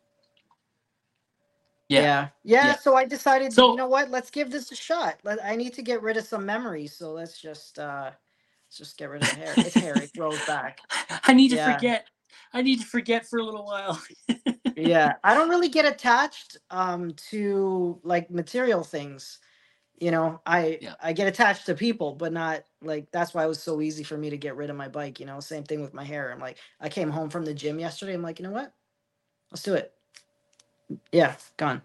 Yeah. 1.89 2.01
Yeah. 2.01 2.27
yeah. 2.43 2.65
Yeah. 2.67 2.75
So 2.77 2.95
I 2.95 3.05
decided, 3.05 3.53
So- 3.53 3.71
you 3.71 3.77
know 3.77 3.87
what? 3.87 4.09
Let's 4.09 4.29
give 4.29 4.51
this 4.51 4.71
a 4.71 4.75
shot. 4.75 5.17
Let, 5.23 5.43
I 5.43 5.55
need 5.55 5.73
to 5.75 5.81
get 5.81 6.01
rid 6.01 6.17
of 6.17 6.25
some 6.25 6.45
memories. 6.45 6.93
So 6.93 7.11
let's 7.11 7.41
just 7.41 7.79
uh 7.79 8.11
let's 8.67 8.77
just 8.77 8.97
get 8.97 9.09
rid 9.09 9.23
of 9.23 9.29
the 9.29 9.35
hair. 9.35 9.53
It's 9.57 9.73
hair. 9.73 9.97
It 9.97 10.13
grows 10.15 10.43
back. 10.45 10.79
I 11.23 11.33
need 11.33 11.49
to 11.49 11.55
Yeah. 11.57 11.73
forget. 11.75 12.05
I 12.53 12.61
need 12.61 12.79
to 12.81 12.85
forget 12.87 13.27
for 13.27 13.39
a 13.39 13.43
little 13.43 13.65
while. 13.65 14.01
Yeah. 14.75 15.13
I 15.23 15.35
don't 15.35 15.49
really 15.49 15.69
get 15.69 15.85
attached 15.85 16.57
um 16.71 17.13
to 17.31 17.99
like 18.03 18.31
material 18.31 18.83
things. 18.83 19.39
You 19.99 20.11
know, 20.11 20.41
I 20.45 20.79
Yeah. 20.81 20.95
I 21.01 21.13
get 21.13 21.27
attached 21.27 21.67
to 21.67 21.75
people, 21.75 22.15
but 22.15 22.33
not 22.33 22.63
like 22.81 23.11
that's 23.11 23.33
why 23.33 23.45
it 23.45 23.49
was 23.49 23.63
so 23.63 23.81
easy 23.81 24.03
for 24.03 24.17
me 24.17 24.29
to 24.31 24.37
get 24.37 24.55
rid 24.57 24.69
of 24.69 24.75
my 24.77 24.89
bike. 24.89 25.19
You 25.19 25.25
know, 25.27 25.39
same 25.41 25.63
thing 25.63 25.81
with 25.81 25.93
my 25.93 26.03
hair. 26.05 26.31
I'm 26.31 26.39
like, 26.39 26.57
I 26.81 26.89
came 26.89 27.09
home 27.11 27.29
from 27.29 27.45
the 27.45 27.53
gym 27.53 27.79
yesterday. 27.79 28.13
I'm 28.15 28.23
like, 28.23 28.39
you 28.39 28.45
know 28.45 28.51
what? 28.53 28.73
Let's 29.51 29.63
do 29.63 29.75
it. 29.75 29.93
Yeah, 31.11 31.35
gone. 31.57 31.81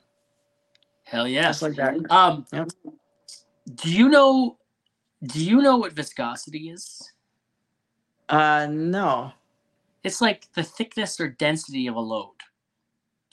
Hell 1.05 1.29
yeah. 1.29 1.49
Just 1.49 1.63
like 1.63 1.77
that. 1.77 1.97
Um 2.11 2.47
Yep. 2.53 2.71
do 3.75 3.93
you 3.93 4.09
know 4.09 4.59
do 5.25 5.45
you 5.45 5.63
know 5.63 5.79
what 5.79 5.93
viscosity 5.93 6.71
is? 6.71 7.13
Uh 8.29 8.67
no. 8.71 9.33
It's 10.05 10.21
like 10.21 10.47
the 10.55 10.63
thickness 10.63 11.21
or 11.21 11.29
density 11.29 11.87
of 11.87 11.97
a 11.97 12.01
load. 12.01 12.35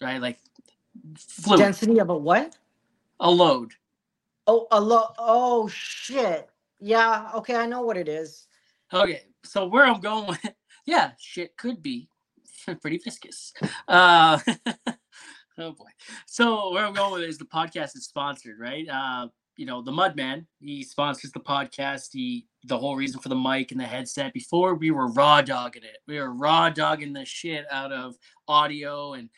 Right? 0.01 0.21
Like 0.21 0.39
fluid. 1.17 1.59
Density 1.59 1.99
of 1.99 2.09
a 2.09 2.17
what? 2.17 2.57
a 3.19 3.29
load. 3.29 3.73
Oh, 4.47 4.67
a 4.71 4.79
lo- 4.79 5.13
Oh 5.17 5.67
shit. 5.67 6.49
Yeah. 6.79 7.29
Okay, 7.35 7.55
I 7.55 7.65
know 7.65 7.81
what 7.81 7.97
it 7.97 8.07
is. 8.07 8.47
Okay, 8.93 9.23
so 9.43 9.67
where 9.67 9.85
I'm 9.85 9.99
going 9.99 10.27
with 10.27 10.39
yeah, 10.85 11.11
shit 11.19 11.55
could 11.57 11.83
be 11.83 12.09
pretty 12.81 12.97
viscous. 12.97 13.53
Uh, 13.87 14.39
oh 15.57 15.71
boy. 15.73 15.89
So 16.25 16.71
where 16.71 16.85
I'm 16.85 16.93
going 16.93 17.13
with 17.13 17.23
it 17.23 17.29
is 17.29 17.37
the 17.37 17.45
podcast 17.45 17.95
is 17.95 18.05
sponsored, 18.05 18.59
right? 18.59 18.87
Uh, 18.89 19.27
you 19.59 19.65
know, 19.65 19.81
the 19.81 19.91
Mudman, 19.91 20.45
he 20.61 20.85
sponsors 20.85 21.33
the 21.33 21.41
podcast. 21.41 22.13
He 22.13 22.47
the 22.63 22.77
whole 22.77 22.95
reason 22.95 23.19
for 23.19 23.27
the 23.27 23.35
mic 23.35 23.71
and 23.71 23.79
the 23.79 23.83
headset. 23.83 24.31
Before 24.31 24.73
we 24.73 24.89
were 24.89 25.07
raw 25.07 25.41
dogging 25.41 25.83
it. 25.83 25.97
We 26.07 26.17
were 26.17 26.33
raw 26.33 26.69
dogging 26.69 27.11
the 27.11 27.25
shit 27.25 27.65
out 27.69 27.91
of 27.91 28.15
audio 28.47 29.13
and 29.13 29.29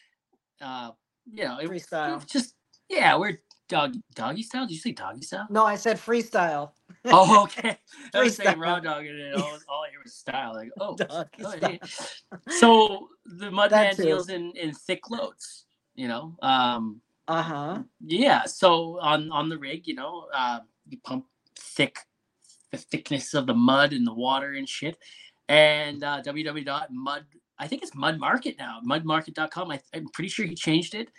uh 0.61 0.91
you 1.26 1.43
know, 1.43 1.57
it, 1.57 1.65
it 1.65 1.72
Freestyle. 1.72 2.13
was 2.13 2.26
just 2.26 2.53
yeah, 2.88 3.17
we're 3.17 3.39
dog 3.67 3.95
doggy 4.13 4.43
style. 4.43 4.67
Did 4.67 4.76
you 4.76 4.80
say 4.80 4.91
doggy 4.91 5.24
style? 5.24 5.47
No, 5.49 5.65
I 5.65 5.76
said 5.76 5.97
freestyle. 5.97 6.69
Oh, 7.05 7.41
okay. 7.45 7.80
I 8.13 8.22
was 8.22 8.36
saying 8.36 8.59
raw 8.59 8.80
dogging 8.80 9.17
it. 9.17 9.34
All, 9.34 9.41
all 9.69 9.86
I 9.86 9.89
hear 9.89 10.01
was 10.03 10.13
style. 10.13 10.53
Like, 10.53 10.69
oh, 10.80 10.95
Doggy 10.97 11.43
oh, 11.43 11.57
style. 11.57 11.72
yeah. 11.72 12.57
so 12.59 13.09
the 13.26 13.49
Mudman 13.49 13.97
deals 13.97 14.30
in 14.30 14.51
in 14.51 14.72
thick 14.72 15.09
loads. 15.09 15.65
You 15.95 16.09
know, 16.09 16.36
um, 16.43 17.01
Uh-huh. 17.32 17.84
yeah. 18.05 18.43
So 18.45 18.99
on 18.99 19.32
on 19.32 19.47
the 19.47 19.57
rig, 19.57 19.88
you 19.88 19.95
know, 19.95 20.27
uh, 20.34 20.59
you 20.88 20.97
pump 21.03 21.25
thick, 21.57 21.97
the 22.71 22.77
thickness 22.77 23.34
of 23.34 23.47
the 23.47 23.53
mud 23.53 23.93
and 23.93 24.05
the 24.05 24.13
water 24.13 24.53
and 24.53 24.67
shit. 24.67 24.97
And 25.47 26.03
uh, 26.03 26.21
www.mud, 26.23 27.25
I 27.57 27.67
think 27.67 27.84
it's 27.84 27.95
Mud 27.95 28.19
Market 28.19 28.55
now. 28.57 28.79
Mudmarket.com. 28.86 29.71
I, 29.71 29.79
I'm 29.93 30.07
pretty 30.09 30.29
sure 30.29 30.45
he 30.45 30.55
changed 30.55 30.95
it. 30.95 31.09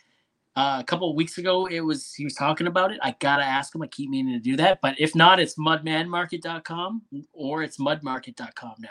Uh, 0.55 0.79
a 0.81 0.85
couple 0.85 1.09
of 1.09 1.17
weeks 1.17 1.39
ago, 1.39 1.65
it 1.65 1.81
was 1.81 2.13
he 2.13 2.25
was 2.25 2.35
talking 2.35 2.67
about 2.67 2.93
it. 2.93 2.99
I 3.03 3.17
gotta 3.21 3.43
ask 3.45 3.75
him. 3.75 3.81
I 3.81 3.87
keep 3.87 4.11
meaning 4.11 4.35
to 4.35 4.39
do 4.39 4.55
that, 4.57 4.81
but 4.83 5.01
if 5.01 5.15
not, 5.15 5.41
it's 5.41 5.55
mudmanmarket.com 5.55 7.03
or 7.33 7.63
it's 7.63 7.79
mudmarket.com 7.79 8.75
now. 8.81 8.89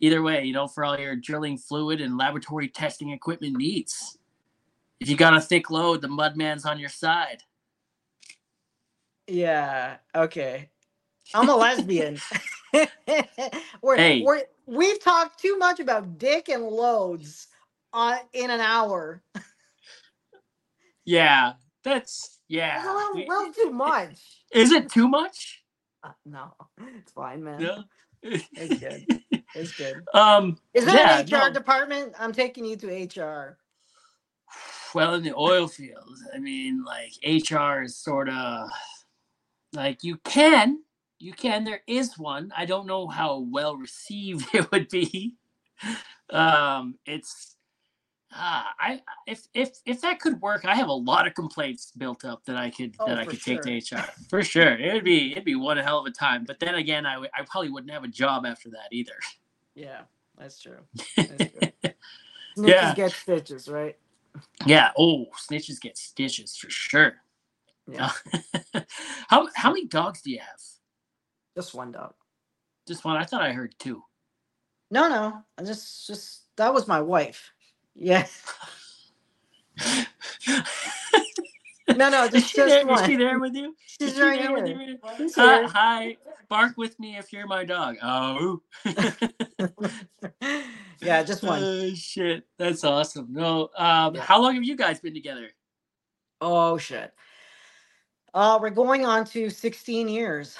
Either 0.00 0.22
way, 0.22 0.44
you 0.44 0.52
know, 0.52 0.68
for 0.68 0.84
all 0.84 0.98
your 0.98 1.16
drilling 1.16 1.56
fluid 1.56 2.02
and 2.02 2.18
laboratory 2.18 2.68
testing 2.68 3.10
equipment 3.10 3.56
needs. 3.56 4.18
If 5.00 5.08
you 5.08 5.16
got 5.16 5.36
a 5.36 5.40
thick 5.40 5.70
load, 5.70 6.02
the 6.02 6.08
Mudman's 6.08 6.66
on 6.66 6.78
your 6.78 6.90
side. 6.90 7.42
Yeah. 9.26 9.96
Okay. 10.14 10.68
I'm 11.34 11.48
a 11.48 11.56
lesbian. 11.56 12.18
we're, 13.82 13.96
Hey. 13.96 14.22
we're 14.22 14.42
we've 14.66 15.02
talked 15.02 15.40
too 15.40 15.56
much 15.58 15.80
about 15.80 16.18
dick 16.18 16.48
and 16.48 16.64
loads 16.64 17.48
on 17.92 18.18
in 18.32 18.50
an 18.50 18.60
hour. 18.60 19.22
Yeah, 21.06 21.54
that's 21.82 22.38
yeah. 22.46 22.84
a 22.84 22.92
little, 22.94 23.26
little 23.26 23.52
too 23.52 23.70
much. 23.72 24.20
Is 24.52 24.70
it 24.70 24.90
too 24.92 25.08
much? 25.08 25.64
Uh, 26.04 26.12
no, 26.24 26.52
it's 26.98 27.10
fine, 27.10 27.42
man. 27.42 27.60
No. 27.60 27.82
It's 28.22 28.78
good. 28.78 29.22
It's 29.56 29.72
good. 29.72 30.04
um. 30.14 30.56
Is 30.74 30.84
there 30.84 30.94
yeah, 30.94 31.18
an 31.20 31.26
HR 31.26 31.48
no. 31.48 31.52
department? 31.52 32.12
I'm 32.20 32.32
taking 32.32 32.64
you 32.64 32.76
to 32.76 33.20
HR. 33.20 33.58
Well, 34.94 35.14
in 35.14 35.22
the 35.22 35.34
oil 35.36 35.68
fields 35.68 36.22
I 36.34 36.38
mean, 36.38 36.84
like 36.84 37.12
HR 37.24 37.82
is 37.82 37.96
sort 37.96 38.28
of 38.28 38.68
like 39.72 40.02
you 40.02 40.16
can, 40.24 40.82
you 41.18 41.32
can. 41.32 41.64
There 41.64 41.82
is 41.86 42.18
one. 42.18 42.52
I 42.56 42.64
don't 42.66 42.86
know 42.86 43.06
how 43.06 43.38
well 43.38 43.76
received 43.76 44.48
it 44.54 44.70
would 44.72 44.88
be. 44.88 45.36
Um, 46.30 46.96
it's. 47.06 47.56
Uh, 48.32 48.62
I 48.78 49.02
if 49.26 49.48
if 49.54 49.70
if 49.84 50.00
that 50.02 50.20
could 50.20 50.40
work, 50.40 50.64
I 50.64 50.76
have 50.76 50.86
a 50.88 50.92
lot 50.92 51.26
of 51.26 51.34
complaints 51.34 51.90
built 51.98 52.24
up 52.24 52.44
that 52.44 52.56
I 52.56 52.70
could 52.70 52.94
Oh, 53.00 53.06
that 53.06 53.18
I 53.18 53.24
could 53.24 53.42
take 53.42 53.62
to. 53.62 53.96
HR 53.96 54.04
for 54.28 54.44
sure. 54.44 54.72
It 54.78 54.94
would 54.94 55.02
be 55.02 55.32
it'd 55.32 55.44
be 55.44 55.56
one 55.56 55.78
hell 55.78 55.98
of 55.98 56.06
a 56.06 56.12
time. 56.12 56.44
But 56.44 56.60
then 56.60 56.76
again, 56.76 57.06
I 57.06 57.16
I 57.16 57.42
probably 57.44 57.70
wouldn't 57.70 57.92
have 57.92 58.04
a 58.04 58.08
job 58.08 58.46
after 58.46 58.70
that 58.70 58.88
either. 58.92 59.14
Yeah, 59.74 60.02
that's 60.38 60.60
true. 60.60 60.78
That's 61.16 61.50
true. 61.50 61.92
Yeah. 62.56 62.94
get 62.94 63.12
stitches, 63.12 63.68
right? 63.68 63.96
Yeah. 64.66 64.90
Oh, 64.96 65.26
snitches 65.48 65.80
get 65.80 65.96
stitches 65.96 66.56
for 66.56 66.70
sure. 66.70 67.14
Yeah. 67.90 68.10
how 69.28 69.48
how 69.54 69.70
many 69.70 69.86
dogs 69.86 70.22
do 70.22 70.30
you 70.30 70.38
have? 70.38 70.60
Just 71.56 71.74
one 71.74 71.92
dog. 71.92 72.14
Just 72.86 73.04
one. 73.04 73.16
I 73.16 73.24
thought 73.24 73.42
I 73.42 73.52
heard 73.52 73.74
two. 73.78 74.02
No, 74.90 75.08
no. 75.08 75.42
I 75.58 75.62
just 75.62 76.06
just 76.06 76.42
that 76.56 76.72
was 76.72 76.88
my 76.88 77.00
wife. 77.00 77.52
Yeah. 77.94 78.26
No, 82.00 82.08
no, 82.08 82.28
just, 82.28 82.48
she 82.48 82.56
just 82.56 82.68
there, 82.70 82.80
is 82.80 82.86
one. 82.86 83.04
she 83.04 83.16
there 83.16 83.38
with 83.38 83.54
you? 83.54 83.74
Is 84.00 84.08
She's 84.08 84.14
she 84.14 84.22
right 84.22 84.40
here. 84.40 84.66
you? 84.66 84.98
She's 85.18 85.34
Hi, 85.36 86.16
bark 86.48 86.78
with 86.78 86.98
me 86.98 87.18
if 87.18 87.30
you're 87.30 87.46
my 87.46 87.66
dog. 87.66 87.96
Oh, 88.02 88.62
yeah, 91.02 91.22
just 91.22 91.42
one. 91.42 91.62
Oh, 91.62 91.90
shit, 91.94 92.44
that's 92.58 92.84
awesome. 92.84 93.26
No, 93.30 93.68
um, 93.76 94.14
Yeah. 94.14 94.22
how 94.22 94.40
long 94.40 94.54
have 94.54 94.64
you 94.64 94.76
guys 94.76 94.98
been 95.00 95.12
together? 95.12 95.50
Oh 96.40 96.78
shit. 96.78 97.12
Uh 98.32 98.58
we're 98.62 98.70
going 98.70 99.04
on 99.04 99.26
to 99.26 99.50
16 99.50 100.08
years. 100.08 100.56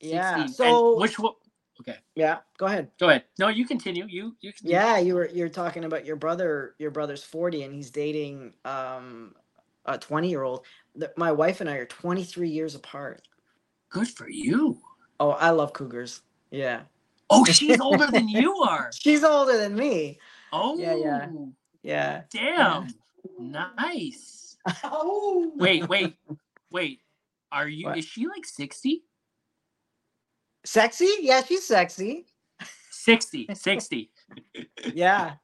Yeah. 0.00 0.28
16. 0.28 0.42
And 0.42 0.54
So 0.54 0.96
which 0.96 1.18
one? 1.18 1.32
Okay, 1.80 1.96
yeah, 2.14 2.38
go 2.56 2.66
ahead. 2.66 2.90
go 3.00 3.08
ahead. 3.08 3.24
No, 3.38 3.48
you 3.48 3.66
continue. 3.66 4.06
You 4.08 4.36
you 4.40 4.52
continue. 4.52 4.76
Yeah, 4.76 4.98
you 4.98 5.14
were 5.16 5.28
you're 5.28 5.48
talking 5.48 5.84
about 5.84 6.06
your 6.06 6.16
brother. 6.16 6.76
Your 6.78 6.92
brother's 6.92 7.24
40 7.24 7.64
and 7.64 7.74
he's 7.74 7.90
dating 7.90 8.54
um 8.64 9.34
a 9.86 9.98
20 9.98 10.28
year 10.28 10.42
old. 10.42 10.64
My 11.16 11.32
wife 11.32 11.60
and 11.60 11.68
I 11.70 11.76
are 11.76 11.86
23 11.86 12.48
years 12.48 12.74
apart. 12.74 13.22
Good 13.90 14.08
for 14.08 14.28
you. 14.28 14.80
Oh, 15.20 15.30
I 15.30 15.50
love 15.50 15.72
cougars. 15.72 16.22
Yeah. 16.50 16.82
Oh, 17.30 17.44
she's 17.44 17.80
older 17.80 18.06
than 18.06 18.28
you 18.28 18.54
are. 18.68 18.90
She's 18.94 19.24
older 19.24 19.56
than 19.58 19.74
me. 19.74 20.18
Oh, 20.52 20.78
Yeah, 20.78 20.94
yeah. 20.94 21.28
Yeah. 21.82 22.22
damn, 22.30 22.88
nice. 23.38 24.56
oh. 24.84 25.52
Wait, 25.56 25.88
wait, 25.88 26.16
wait. 26.70 27.00
Are 27.52 27.68
you? 27.68 27.86
What? 27.86 27.98
Is 27.98 28.04
she 28.04 28.26
like 28.26 28.44
60? 28.44 29.04
Sexy? 30.64 31.08
Yeah, 31.20 31.42
she's 31.44 31.64
sexy. 31.66 32.26
60, 32.90 33.48
60. 33.54 34.10
Yeah. 34.94 35.34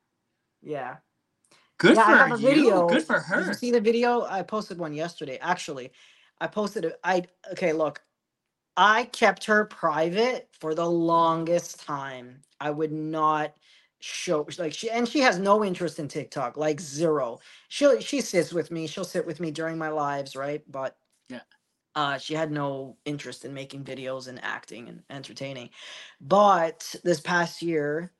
Yeah. 0.62 0.96
Good 1.82 1.98
yeah, 1.98 2.04
for 2.04 2.16
I 2.16 2.28
have 2.28 2.32
a 2.32 2.38
you. 2.38 2.82
video. 2.82 2.84
Good 2.88 3.04
for 3.04 3.20
Did 3.34 3.46
her. 3.46 3.48
you 3.48 3.54
see 3.54 3.70
the 3.72 3.80
video? 3.80 4.22
I 4.22 4.42
posted 4.42 4.78
one 4.78 4.94
yesterday. 4.94 5.38
Actually, 5.42 5.92
I 6.40 6.48
posted 6.48 6.86
it. 6.86 7.00
I 7.04 7.24
okay. 7.52 7.72
Look, 7.74 8.02
I 8.76 9.04
kept 9.06 9.46
her 9.46 9.66
private 9.66 10.48
for 10.60 10.74
the 10.74 10.88
longest 10.88 11.80
time. 11.86 12.42
I 12.60 12.70
would 12.72 12.92
not 12.92 13.54
show 14.00 14.46
like 14.58 14.74
she 14.74 14.90
and 14.90 15.08
she 15.08 15.20
has 15.20 15.38
no 15.38 15.64
interest 15.64 15.98
in 16.00 16.08
TikTok, 16.08 16.56
like 16.58 16.80
zero. 16.80 17.40
She 17.68 18.00
she 18.02 18.20
sits 18.22 18.52
with 18.52 18.70
me. 18.72 18.86
She'll 18.88 19.04
sit 19.04 19.26
with 19.26 19.40
me 19.40 19.50
during 19.52 19.78
my 19.78 19.90
lives, 19.90 20.36
right? 20.36 20.62
But 20.70 20.96
Yeah. 21.28 21.40
uh, 21.94 22.18
she 22.18 22.34
had 22.34 22.50
no 22.52 22.96
interest 23.04 23.44
in 23.44 23.54
making 23.54 23.84
videos 23.84 24.28
and 24.28 24.42
acting 24.42 24.88
and 24.88 25.02
entertaining. 25.10 25.70
But 26.20 26.94
this 27.04 27.20
past 27.20 27.62
year, 27.62 28.12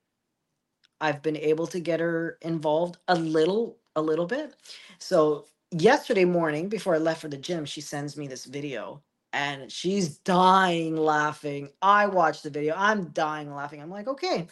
I've 1.02 1.20
been 1.20 1.36
able 1.36 1.66
to 1.66 1.80
get 1.80 1.98
her 2.00 2.38
involved 2.42 2.96
a 3.08 3.14
little, 3.16 3.76
a 3.96 4.00
little 4.00 4.24
bit. 4.24 4.54
So 4.98 5.46
yesterday 5.72 6.24
morning, 6.24 6.68
before 6.68 6.94
I 6.94 6.98
left 6.98 7.20
for 7.20 7.28
the 7.28 7.36
gym, 7.36 7.64
she 7.64 7.80
sends 7.80 8.16
me 8.16 8.28
this 8.28 8.44
video 8.44 9.02
and 9.32 9.70
she's 9.70 10.18
dying 10.18 10.96
laughing. 10.96 11.70
I 11.82 12.06
watched 12.06 12.44
the 12.44 12.50
video. 12.50 12.74
I'm 12.76 13.06
dying 13.08 13.52
laughing. 13.52 13.82
I'm 13.82 13.90
like, 13.90 14.06
okay, 14.06 14.46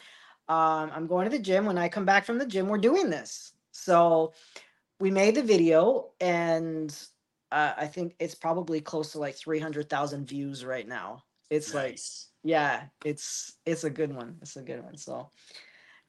um, 0.49 0.91
I'm 0.93 1.07
going 1.07 1.31
to 1.31 1.37
the 1.37 1.43
gym. 1.43 1.67
When 1.67 1.79
I 1.79 1.89
come 1.89 2.05
back 2.05 2.27
from 2.27 2.39
the 2.39 2.47
gym, 2.47 2.67
we're 2.67 2.79
doing 2.79 3.11
this. 3.11 3.53
So 3.71 4.33
we 4.99 5.13
made 5.13 5.37
the 5.37 5.43
video 5.43 6.11
and 6.21 6.93
uh, 7.53 7.75
I 7.77 7.87
think 7.87 8.17
it's 8.19 8.35
probably 8.35 8.81
close 8.81 9.13
to 9.13 9.19
like 9.19 9.37
300,000 9.37 10.27
views 10.27 10.65
right 10.65 10.87
now. 10.87 11.23
It's 11.49 11.75
like, 11.75 11.99
yeah, 12.43 12.85
it's 13.05 13.55
it's 13.67 13.85
a 13.85 13.91
good 13.91 14.15
one. 14.15 14.37
It's 14.41 14.57
a 14.57 14.63
good 14.63 14.83
one. 14.83 14.97
So 14.97 15.31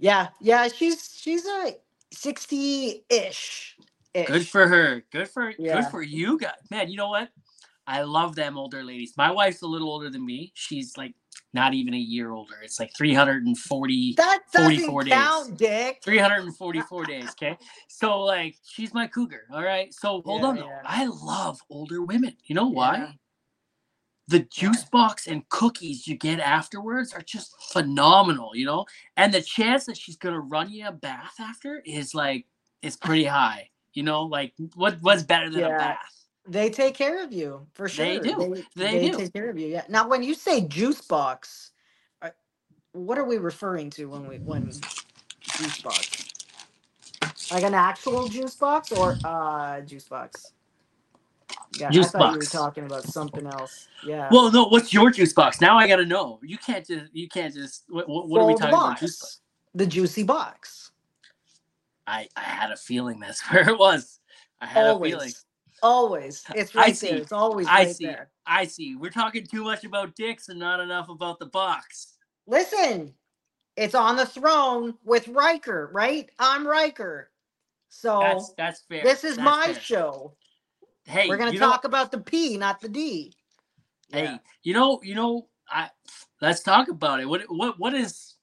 yeah, 0.01 0.29
yeah, 0.41 0.69
she's 0.69 1.15
she's 1.17 1.45
a 1.47 1.75
60-ish. 2.15 3.77
Good 4.25 4.47
for 4.47 4.67
her. 4.67 5.03
Good 5.11 5.29
for 5.29 5.53
Yeah. 5.59 5.75
good 5.75 5.85
for 5.87 6.03
you 6.03 6.39
guys. 6.39 6.53
Man, 6.71 6.91
you 6.91 6.97
know 6.97 7.09
what? 7.09 7.29
I 7.87 8.03
love 8.03 8.35
them 8.35 8.57
older 8.57 8.83
ladies. 8.83 9.13
My 9.17 9.31
wife's 9.31 9.61
a 9.63 9.67
little 9.67 9.89
older 9.89 10.09
than 10.09 10.25
me. 10.25 10.51
She's 10.55 10.97
like 10.97 11.15
not 11.53 11.73
even 11.75 11.93
a 11.93 11.97
year 11.99 12.31
older. 12.31 12.55
It's 12.63 12.79
like 12.79 12.95
340 12.97 14.15
That 14.17 14.41
doesn't 14.53 14.73
44 14.73 15.03
days. 15.03 15.51
Dick. 15.57 16.01
344 16.03 17.05
days, 17.05 17.29
okay? 17.31 17.57
So 17.89 18.21
like 18.21 18.55
she's 18.65 18.93
my 18.93 19.07
cougar, 19.07 19.43
all 19.53 19.63
right? 19.63 19.93
So 19.93 20.21
hold 20.25 20.43
Yeah, 20.43 20.49
on 20.49 20.55
though. 20.57 20.67
yeah. 20.67 20.81
I 20.85 21.05
love 21.07 21.59
older 21.69 22.01
women. 22.03 22.37
You 22.45 22.55
know 22.55 22.67
why? 22.69 23.15
Yeah. 24.31 24.39
The 24.39 24.45
juice 24.45 24.83
box 24.85 25.27
and 25.27 25.47
cookies 25.49 26.07
you 26.07 26.15
get 26.17 26.39
afterwards 26.39 27.13
are 27.13 27.21
just 27.21 27.55
phenomenal, 27.71 28.55
you 28.55 28.65
know? 28.65 28.85
And 29.17 29.33
the 29.33 29.41
chance 29.41 29.85
that 29.85 29.97
she's 29.97 30.17
gonna 30.17 30.39
run 30.39 30.71
you 30.71 30.87
a 30.87 30.91
bath 30.91 31.35
after 31.39 31.81
is 31.85 32.13
like 32.15 32.45
is 32.81 32.97
pretty 32.97 33.25
high. 33.25 33.69
You 33.93 34.03
know, 34.03 34.23
like 34.23 34.53
what 34.75 34.97
what's 35.01 35.23
better 35.23 35.49
than 35.49 35.63
a 35.63 35.69
bath? 35.69 35.97
They 36.47 36.69
take 36.69 36.95
care 36.95 37.23
of 37.23 37.31
you 37.31 37.67
for 37.73 37.87
sure. 37.87 38.05
They 38.05 38.19
do. 38.19 38.63
They 38.75 39.09
do. 39.09 39.17
take 39.17 39.33
care 39.33 39.49
of 39.49 39.59
you. 39.59 39.67
Yeah. 39.67 39.83
Now, 39.89 40.07
when 40.07 40.23
you 40.23 40.33
say 40.33 40.61
juice 40.61 41.01
box, 41.01 41.71
uh, 42.21 42.29
what 42.93 43.17
are 43.17 43.25
we 43.25 43.37
referring 43.37 43.89
to 43.91 44.05
when 44.05 44.27
we 44.27 44.37
when 44.37 44.71
juice 45.41 45.81
box? 45.81 46.27
Like 47.51 47.63
an 47.63 47.73
actual 47.73 48.27
juice 48.27 48.55
box 48.55 48.91
or 48.91 49.17
uh 49.23 49.81
juice 49.81 50.05
box? 50.05 50.53
Yeah, 51.71 51.89
Juice 51.89 52.07
I 52.13 52.19
thought 52.19 52.31
you 52.33 52.39
were 52.39 52.39
box. 52.39 52.51
talking 52.51 52.85
about 52.85 53.03
something 53.05 53.45
else. 53.47 53.89
Yeah. 54.03 54.29
Well, 54.31 54.51
no, 54.51 54.65
what's 54.65 54.93
your 54.93 55.09
juice 55.11 55.33
box? 55.33 55.61
Now 55.61 55.77
I 55.77 55.87
gotta 55.87 56.05
know. 56.05 56.39
You 56.43 56.57
can't 56.57 56.85
just 56.85 57.05
you 57.13 57.29
can't 57.29 57.53
just 57.53 57.85
what, 57.89 58.09
what, 58.09 58.27
what 58.27 58.41
are 58.41 58.45
we 58.45 58.53
Well, 58.53 58.57
the 58.59 58.67
talking 58.67 58.75
about? 58.75 58.99
Juice 58.99 59.17
box? 59.19 59.19
box. 59.19 59.41
The 59.75 59.85
juicy 59.85 60.23
box. 60.23 60.91
I, 62.07 62.27
I 62.35 62.41
had 62.41 62.71
a 62.71 62.77
feeling 62.77 63.19
that's 63.19 63.41
where 63.51 63.69
it 63.69 63.77
was. 63.77 64.19
I 64.59 64.65
had 64.65 64.85
a 64.87 64.99
feeling. 64.99 65.13
Always. 65.13 65.45
Always. 65.83 66.43
It's 66.53 66.75
I 66.75 66.91
see. 66.91 67.07
there. 67.11 67.17
It's 67.17 67.31
always 67.31 67.67
I 67.67 67.85
right 67.85 67.95
see. 67.95 68.05
there. 68.05 68.29
I 68.45 68.65
see. 68.65 68.95
We're 68.95 69.09
talking 69.09 69.45
too 69.47 69.63
much 69.63 69.83
about 69.85 70.15
dicks 70.15 70.49
and 70.49 70.59
not 70.59 70.79
enough 70.79 71.09
about 71.09 71.39
the 71.39 71.45
box. 71.47 72.17
Listen, 72.47 73.13
it's 73.77 73.95
on 73.95 74.15
the 74.17 74.25
throne 74.25 74.95
with 75.05 75.27
Ryker, 75.29 75.89
right? 75.93 76.29
I'm 76.37 76.67
Ryker. 76.67 77.29
So 77.89 78.19
That's 78.21 78.53
that's 78.57 78.81
fair. 78.89 79.03
this 79.03 79.23
is 79.23 79.37
That's 79.37 79.45
my 79.45 79.65
fair. 79.67 79.81
show. 79.81 80.33
Hey, 81.05 81.27
We're 81.27 81.37
gonna 81.37 81.51
you 81.51 81.59
know- 81.59 81.69
talk 81.69 81.83
about 81.83 82.11
the 82.11 82.19
P, 82.19 82.57
not 82.57 82.79
the 82.81 82.89
D. 82.89 83.33
Hey, 84.11 84.23
Yeah. 84.23 84.37
you 84.63 84.73
know, 84.73 85.01
you 85.03 85.15
know, 85.15 85.47
I 85.69 85.89
let's 86.41 86.61
talk 86.61 86.89
about 86.89 87.19
it. 87.21 87.25
What 87.25 87.43
what 87.49 87.79
what 87.79 87.93
is 87.93 88.35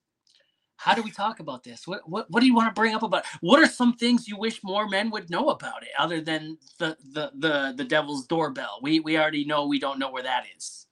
how 0.77 0.95
do 0.95 1.03
we 1.03 1.11
talk 1.11 1.41
about 1.41 1.63
this? 1.65 1.87
What 1.87 2.09
what 2.09 2.31
what 2.31 2.41
do 2.41 2.47
you 2.47 2.55
want 2.55 2.69
to 2.69 2.79
bring 2.79 2.95
up 2.95 3.03
about? 3.03 3.27
What 3.41 3.61
are 3.61 3.67
some 3.67 3.95
things 3.95 4.29
you 4.29 4.37
wish 4.39 4.63
more 4.65 4.89
men 4.89 5.11
would 5.11 5.29
know 5.31 5.51
about 5.51 5.83
it 5.83 5.91
other 5.99 6.21
than 6.21 6.57
the 6.79 6.97
the 7.13 7.33
the, 7.37 7.75
the 7.77 7.85
devil's 7.85 8.27
doorbell? 8.27 8.79
We 8.83 9.01
we 9.01 9.19
already 9.19 9.45
know 9.45 9.67
we 9.67 9.79
don't 9.79 9.99
know 9.99 10.11
where 10.11 10.23
that 10.23 10.45
is. 10.57 10.87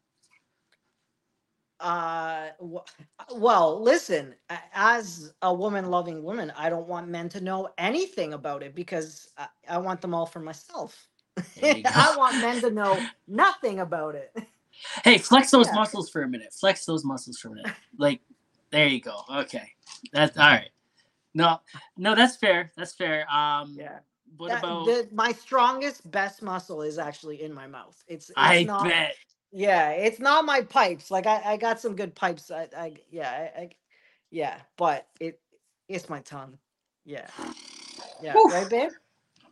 Uh, 1.78 2.48
well, 3.34 3.80
listen. 3.82 4.34
As 4.72 5.34
a 5.42 5.52
woman 5.52 5.86
loving 5.90 6.22
woman, 6.22 6.52
I 6.56 6.70
don't 6.70 6.88
want 6.88 7.08
men 7.08 7.28
to 7.30 7.40
know 7.40 7.68
anything 7.78 8.32
about 8.32 8.62
it 8.62 8.74
because 8.74 9.28
I, 9.36 9.48
I 9.68 9.78
want 9.78 10.00
them 10.00 10.14
all 10.14 10.26
for 10.26 10.40
myself. 10.40 11.06
There. 11.60 11.82
I 11.86 12.14
want 12.16 12.36
men 12.40 12.60
to 12.62 12.70
know 12.70 12.98
nothing 13.28 13.80
about 13.80 14.14
it. 14.14 14.36
Hey, 15.04 15.18
flex 15.18 15.50
those 15.50 15.66
Yeah. 15.68 15.74
muscles 15.74 16.10
for 16.10 16.22
a 16.22 16.28
minute. 16.28 16.52
Flex 16.52 16.84
those 16.84 17.04
muscles 17.04 17.38
for 17.38 17.48
a 17.48 17.54
minute. 17.54 17.72
Like, 17.98 18.20
there 18.70 18.86
you 18.86 19.00
go. 19.00 19.20
Okay, 19.30 19.70
that's 20.12 20.36
all 20.36 20.46
right. 20.46 20.70
No, 21.34 21.60
no, 21.96 22.14
that's 22.14 22.36
fair. 22.36 22.72
That's 22.76 22.94
fair. 22.94 23.26
Um, 23.30 23.74
Yeah. 23.78 23.98
what 24.36 24.48
That- 24.48 24.64
about? 24.64 24.86
the, 24.86 25.08
my 25.12 25.32
strongest, 25.32 26.10
best 26.10 26.42
muscle 26.42 26.82
is 26.82 26.98
actually 26.98 27.42
in 27.42 27.52
my 27.54 27.66
mouth. 27.66 28.02
It's, 28.08 28.30
it's 28.30 28.38
I 28.38 28.64
not, 28.64 28.84
bet. 28.84 29.14
Yeah, 29.52 29.90
it's 29.90 30.18
not 30.18 30.44
my 30.44 30.60
pipes. 30.62 31.10
Like 31.10 31.26
I, 31.26 31.40
I 31.44 31.56
got 31.56 31.80
some 31.80 31.94
good 31.96 32.14
pipes. 32.14 32.50
I, 32.50 32.68
I 32.76 32.94
yeah, 33.10 33.30
I, 33.56 33.60
I, 33.60 33.70
yeah, 34.30 34.58
but 34.76 35.06
it, 35.20 35.40
it's 35.88 36.08
my 36.08 36.20
tongue. 36.20 36.58
Yeah, 37.04 37.28
yeah, 38.22 38.32
Whew. 38.32 38.50
right, 38.50 38.68
babe. 38.68 38.90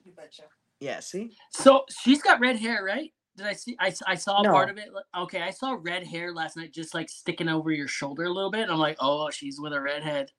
You 0.04 0.12
betcha. 0.12 0.42
Yeah, 0.84 1.00
see. 1.00 1.34
So 1.50 1.86
she's 2.02 2.20
got 2.20 2.40
red 2.40 2.56
hair, 2.56 2.84
right? 2.84 3.10
Did 3.38 3.46
I 3.46 3.54
see? 3.54 3.74
I, 3.80 3.92
I 4.06 4.14
saw 4.16 4.42
No. 4.42 4.52
part 4.52 4.68
of 4.68 4.76
it. 4.76 4.90
Okay, 5.16 5.40
I 5.40 5.48
saw 5.48 5.78
red 5.80 6.06
hair 6.06 6.30
last 6.34 6.58
night, 6.58 6.74
just 6.74 6.92
like 6.92 7.08
sticking 7.08 7.48
over 7.48 7.70
your 7.72 7.88
shoulder 7.88 8.24
a 8.24 8.30
little 8.30 8.50
bit. 8.50 8.68
I'm 8.68 8.78
like, 8.78 8.98
oh, 9.00 9.30
she's 9.30 9.58
with 9.58 9.72
a 9.72 9.80
redhead. 9.80 10.30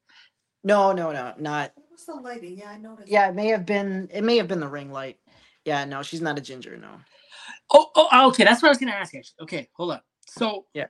No, 0.63 0.91
no, 0.91 1.11
no, 1.11 1.33
not. 1.39 1.71
It 1.75 1.83
was 1.91 2.05
the 2.05 2.13
lighting. 2.13 2.59
Yeah, 2.59 2.69
I 2.69 2.77
noticed. 2.77 3.09
Yeah, 3.09 3.27
it 3.27 3.33
may 3.33 3.47
have 3.47 3.65
been. 3.65 4.07
It 4.13 4.23
may 4.23 4.37
have 4.37 4.47
been 4.47 4.59
the 4.59 4.67
ring 4.67 4.91
light. 4.91 5.17
Yeah, 5.65 5.83
no, 5.85 6.03
she's 6.03 6.21
not 6.21 6.37
a 6.37 6.41
ginger. 6.41 6.77
No. 6.77 6.91
Oh, 7.73 7.89
oh, 7.95 8.07
ah, 8.11 8.27
okay. 8.27 8.43
That's 8.43 8.61
what 8.61 8.69
I 8.69 8.71
was 8.71 8.77
gonna 8.77 8.91
ask. 8.91 9.15
Actually, 9.15 9.41
okay, 9.41 9.67
hold 9.73 9.93
on. 9.93 10.01
So 10.27 10.67
Yeah. 10.75 10.87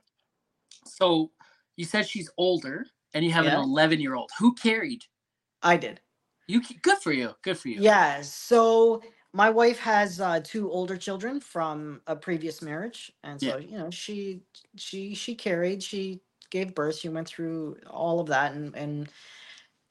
So 0.84 1.30
you 1.76 1.86
said 1.86 2.06
she's 2.06 2.30
older, 2.36 2.84
and 3.14 3.24
you 3.24 3.32
have 3.32 3.46
Yeah. 3.46 3.56
an 3.56 3.62
11 3.62 4.00
year 4.00 4.16
old. 4.16 4.30
Who 4.38 4.54
carried? 4.54 5.02
I 5.62 5.78
did. 5.78 6.02
You 6.46 6.60
good 6.82 6.98
for 6.98 7.12
you. 7.12 7.34
Good 7.42 7.58
for 7.58 7.68
you. 7.68 7.80
Yeah. 7.80 8.20
So 8.20 9.02
my 9.36 9.50
wife 9.50 9.78
has 9.80 10.18
uh, 10.18 10.40
two 10.42 10.70
older 10.70 10.96
children 10.96 11.40
from 11.40 12.00
a 12.06 12.16
previous 12.16 12.62
marriage, 12.62 13.12
and 13.22 13.38
so 13.38 13.58
you 13.58 13.76
know 13.76 13.90
she 13.90 14.40
she 14.76 15.14
she 15.14 15.34
carried, 15.34 15.82
she 15.82 16.20
gave 16.48 16.74
birth, 16.74 16.96
she 16.96 17.10
went 17.10 17.28
through 17.28 17.76
all 17.86 18.18
of 18.18 18.28
that, 18.28 18.54
and 18.54 18.74
and 18.74 19.08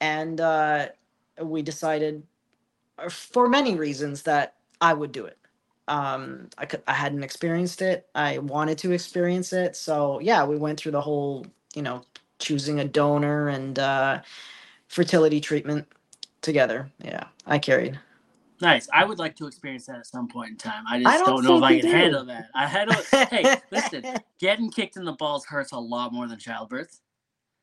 and 0.02 0.42
uh, 0.42 0.88
we 1.40 1.62
decided 1.62 2.24
uh, 2.98 3.08
for 3.08 3.48
many 3.48 3.76
reasons 3.76 4.24
that 4.24 4.56
I 4.82 4.96
would 4.96 5.12
do 5.12 5.26
it. 5.26 5.38
Um, 5.88 6.50
I 6.58 6.66
could 6.66 6.82
I 6.88 6.94
hadn't 6.94 7.24
experienced 7.24 7.84
it. 7.84 8.08
I 8.16 8.40
wanted 8.40 8.80
to 8.80 8.94
experience 8.94 9.54
it. 9.54 9.76
So 9.76 10.20
yeah, 10.22 10.44
we 10.44 10.58
went 10.58 10.80
through 10.80 10.94
the 10.94 11.02
whole 11.02 11.46
you 11.76 11.84
know 11.84 12.02
choosing 12.40 12.80
a 12.80 12.86
donor 12.86 13.50
and 13.50 13.78
uh, 13.78 14.22
fertility 14.88 15.40
treatment 15.40 15.88
together. 16.42 16.90
Yeah, 17.04 17.26
I 17.46 17.60
carried. 17.60 18.00
Nice. 18.62 18.88
I 18.94 19.04
would 19.06 19.20
like 19.20 19.36
to 19.38 19.48
experience 19.48 19.86
that 19.88 19.98
at 19.98 20.06
some 20.08 20.28
point 20.28 20.52
in 20.52 20.58
time. 20.58 20.84
I 20.88 21.00
just 21.02 21.08
I 21.14 21.18
don't, 21.18 21.28
don't 21.28 21.44
know 21.44 21.58
if 21.58 21.64
I 21.64 21.80
can 21.80 21.90
do. 21.90 21.96
handle 21.96 22.26
that. 22.26 22.48
I 22.56 22.66
had 22.68 22.90
a, 22.90 23.26
hey, 23.26 23.56
listen, 23.72 24.06
getting 24.40 24.72
kicked 24.72 24.96
in 24.98 25.04
the 25.04 25.12
balls 25.14 25.46
hurts 25.46 25.72
a 25.74 25.78
lot 25.80 26.14
more 26.14 26.28
than 26.28 26.40
childbirth. 26.40 27.00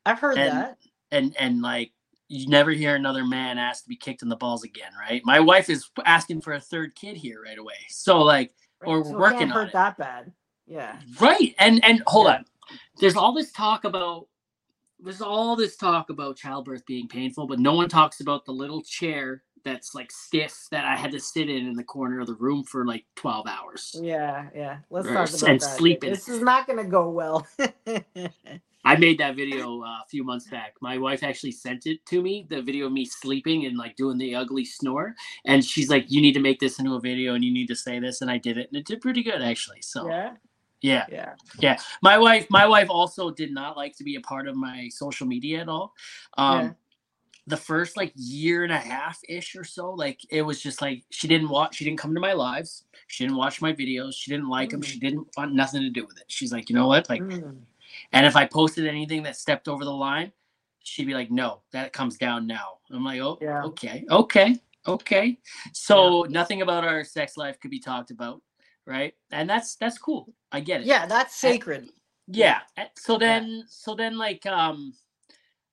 I've 0.05 0.19
heard 0.19 0.37
And- 0.37 0.51
that. 0.57 0.77
And 1.11 1.35
and 1.37 1.61
like 1.61 1.91
you 2.27 2.47
never 2.47 2.71
hear 2.71 2.95
another 2.95 3.23
man 3.23 3.59
ask 3.59 3.83
to 3.83 3.89
be 3.89 3.95
kicked 3.95 4.23
in 4.23 4.29
the 4.29 4.35
balls 4.35 4.63
again, 4.63 4.91
right? 4.99 5.21
My 5.25 5.39
wife 5.39 5.69
is 5.69 5.89
asking 6.05 6.41
for 6.41 6.53
a 6.53 6.59
third 6.59 6.95
kid 6.95 7.15
here 7.17 7.41
right 7.43 7.57
away. 7.59 7.75
So 7.89 8.19
like 8.21 8.51
or 8.83 9.03
So 9.03 9.11
it 9.11 9.17
working 9.19 9.43
on 9.43 9.49
hurt 9.49 9.67
it. 9.67 9.73
that 9.73 9.97
bad. 9.97 10.31
Yeah. 10.65 10.99
Right. 11.19 11.53
And 11.59 11.83
and 11.85 12.01
hold 12.07 12.27
Yeah. 12.27 12.37
on. 12.37 12.45
There's 12.99 13.15
all 13.15 13.31
this 13.33 13.51
talk 13.51 13.83
about 13.83 14.27
there's 14.99 15.21
all 15.21 15.55
this 15.55 15.75
talk 15.75 16.09
about 16.09 16.35
childbirth 16.37 16.83
being 16.87 17.07
painful, 17.07 17.45
but 17.45 17.59
no 17.59 17.75
one 17.75 17.89
talks 17.89 18.19
about 18.21 18.45
the 18.45 18.53
little 18.53 18.81
chair 18.81 19.43
that's 19.63 19.95
like 19.95 20.11
stiff 20.11 20.67
that 20.71 20.85
I 20.85 20.95
had 20.95 21.11
to 21.11 21.19
sit 21.19 21.49
in 21.49 21.67
in 21.67 21.73
the 21.73 21.83
corner 21.83 22.19
of 22.19 22.27
the 22.27 22.35
room 22.35 22.63
for 22.63 22.85
like 22.85 23.05
12 23.15 23.47
hours. 23.47 23.95
Yeah, 24.01 24.49
yeah. 24.55 24.77
Let's 24.89 25.07
Or 25.07 25.13
talk 25.13 25.29
about 25.29 25.49
and 25.49 25.59
that. 25.59 25.77
sleep 25.77 26.03
in 26.03 26.11
This 26.11 26.29
is 26.29 26.41
not 26.41 26.67
gonna 26.67 26.83
go 26.83 27.09
well. 27.09 27.47
I 28.85 28.97
made 28.97 29.17
that 29.19 29.35
video 29.35 29.81
uh, 29.81 29.85
a 29.85 30.05
few 30.09 30.23
months 30.25 30.47
back. 30.49 30.73
My 30.81 30.97
wife 30.97 31.23
actually 31.23 31.53
sent 31.53 31.85
it 31.85 32.05
to 32.07 32.21
me, 32.21 32.45
the 32.49 32.61
video 32.61 32.87
of 32.87 32.91
me 32.91 33.05
sleeping 33.05 33.65
and 33.65 33.77
like 33.77 33.95
doing 33.95 34.17
the 34.17 34.35
ugly 34.35 34.65
snore. 34.65 35.15
And 35.45 35.63
she's 35.63 35.89
like, 35.89 36.05
You 36.11 36.21
need 36.21 36.33
to 36.33 36.41
make 36.41 36.59
this 36.59 36.79
into 36.79 36.95
a 36.95 36.99
video 36.99 37.33
and 37.35 37.43
you 37.43 37.51
need 37.53 37.67
to 37.67 37.75
say 37.75 37.99
this. 37.99 38.21
And 38.21 38.29
I 38.29 38.37
did 38.37 38.57
it. 38.57 38.67
And 38.69 38.77
it 38.77 38.85
did 38.85 38.99
pretty 39.01 39.23
good 39.23 39.41
actually. 39.41 39.81
So 39.81 40.07
yeah, 40.81 41.05
yeah. 41.09 41.33
yeah. 41.59 41.79
My 42.01 42.17
wife, 42.17 42.47
my 42.49 42.65
wife 42.65 42.89
also 42.89 43.31
did 43.31 43.53
not 43.53 43.77
like 43.77 43.95
to 43.97 44.03
be 44.03 44.15
a 44.15 44.21
part 44.21 44.49
of 44.49 44.55
my 44.57 44.89
social 44.91 45.27
media 45.27 45.61
at 45.61 45.69
all. 45.69 45.93
Um 46.37 46.61
Yeah. 46.65 46.71
The 47.47 47.57
first 47.57 47.97
like 47.97 48.13
year 48.15 48.63
and 48.63 48.71
a 48.71 48.77
half 48.77 49.19
ish 49.27 49.55
or 49.55 49.63
so, 49.65 49.91
like 49.91 50.19
it 50.29 50.41
was 50.43 50.61
just 50.61 50.81
like 50.81 51.03
she 51.09 51.27
didn't 51.27 51.49
watch, 51.49 51.75
she 51.75 51.83
didn't 51.85 51.99
come 51.99 52.13
to 52.13 52.19
my 52.21 52.33
lives, 52.33 52.85
she 53.07 53.23
didn't 53.25 53.37
watch 53.37 53.61
my 53.61 53.73
videos, 53.73 54.13
she 54.15 54.31
didn't 54.31 54.47
like 54.49 54.69
them, 54.69 54.81
Mm. 54.81 54.85
she 54.85 54.99
didn't 54.99 55.27
want 55.35 55.53
nothing 55.53 55.81
to 55.81 55.89
do 55.89 56.05
with 56.05 56.17
it. 56.19 56.25
She's 56.29 56.53
like, 56.53 56.69
you 56.69 56.75
know 56.75 56.87
what, 56.87 57.09
like, 57.09 57.21
Mm. 57.21 57.61
and 58.13 58.25
if 58.25 58.35
I 58.37 58.45
posted 58.45 58.87
anything 58.87 59.23
that 59.23 59.35
stepped 59.35 59.67
over 59.67 59.83
the 59.83 59.91
line, 59.93 60.31
she'd 60.83 61.05
be 61.07 61.13
like, 61.13 61.31
no, 61.31 61.61
that 61.71 61.91
comes 61.93 62.17
down 62.17 62.47
now. 62.47 62.77
I'm 62.91 63.03
like, 63.03 63.19
oh, 63.21 63.37
Yeah. 63.41 63.63
okay, 63.63 64.05
okay, 64.09 64.57
okay. 64.87 65.37
So 65.73 66.23
nothing 66.29 66.61
about 66.61 66.85
our 66.85 67.03
sex 67.03 67.35
life 67.37 67.59
could 67.59 67.71
be 67.71 67.79
talked 67.79 68.09
about, 68.11 68.41
right? 68.85 69.13
And 69.31 69.49
that's 69.49 69.75
that's 69.75 69.97
cool. 69.97 70.33
I 70.51 70.61
get 70.61 70.81
it 70.81 70.87
Yeah, 70.87 71.05
that's 71.07 71.35
sacred. 71.35 71.89
yeah 72.27 72.61
uh, 72.77 72.85
so 72.97 73.17
then 73.17 73.65
so 73.67 73.95
then 73.95 74.17
like 74.17 74.45
um 74.45 74.93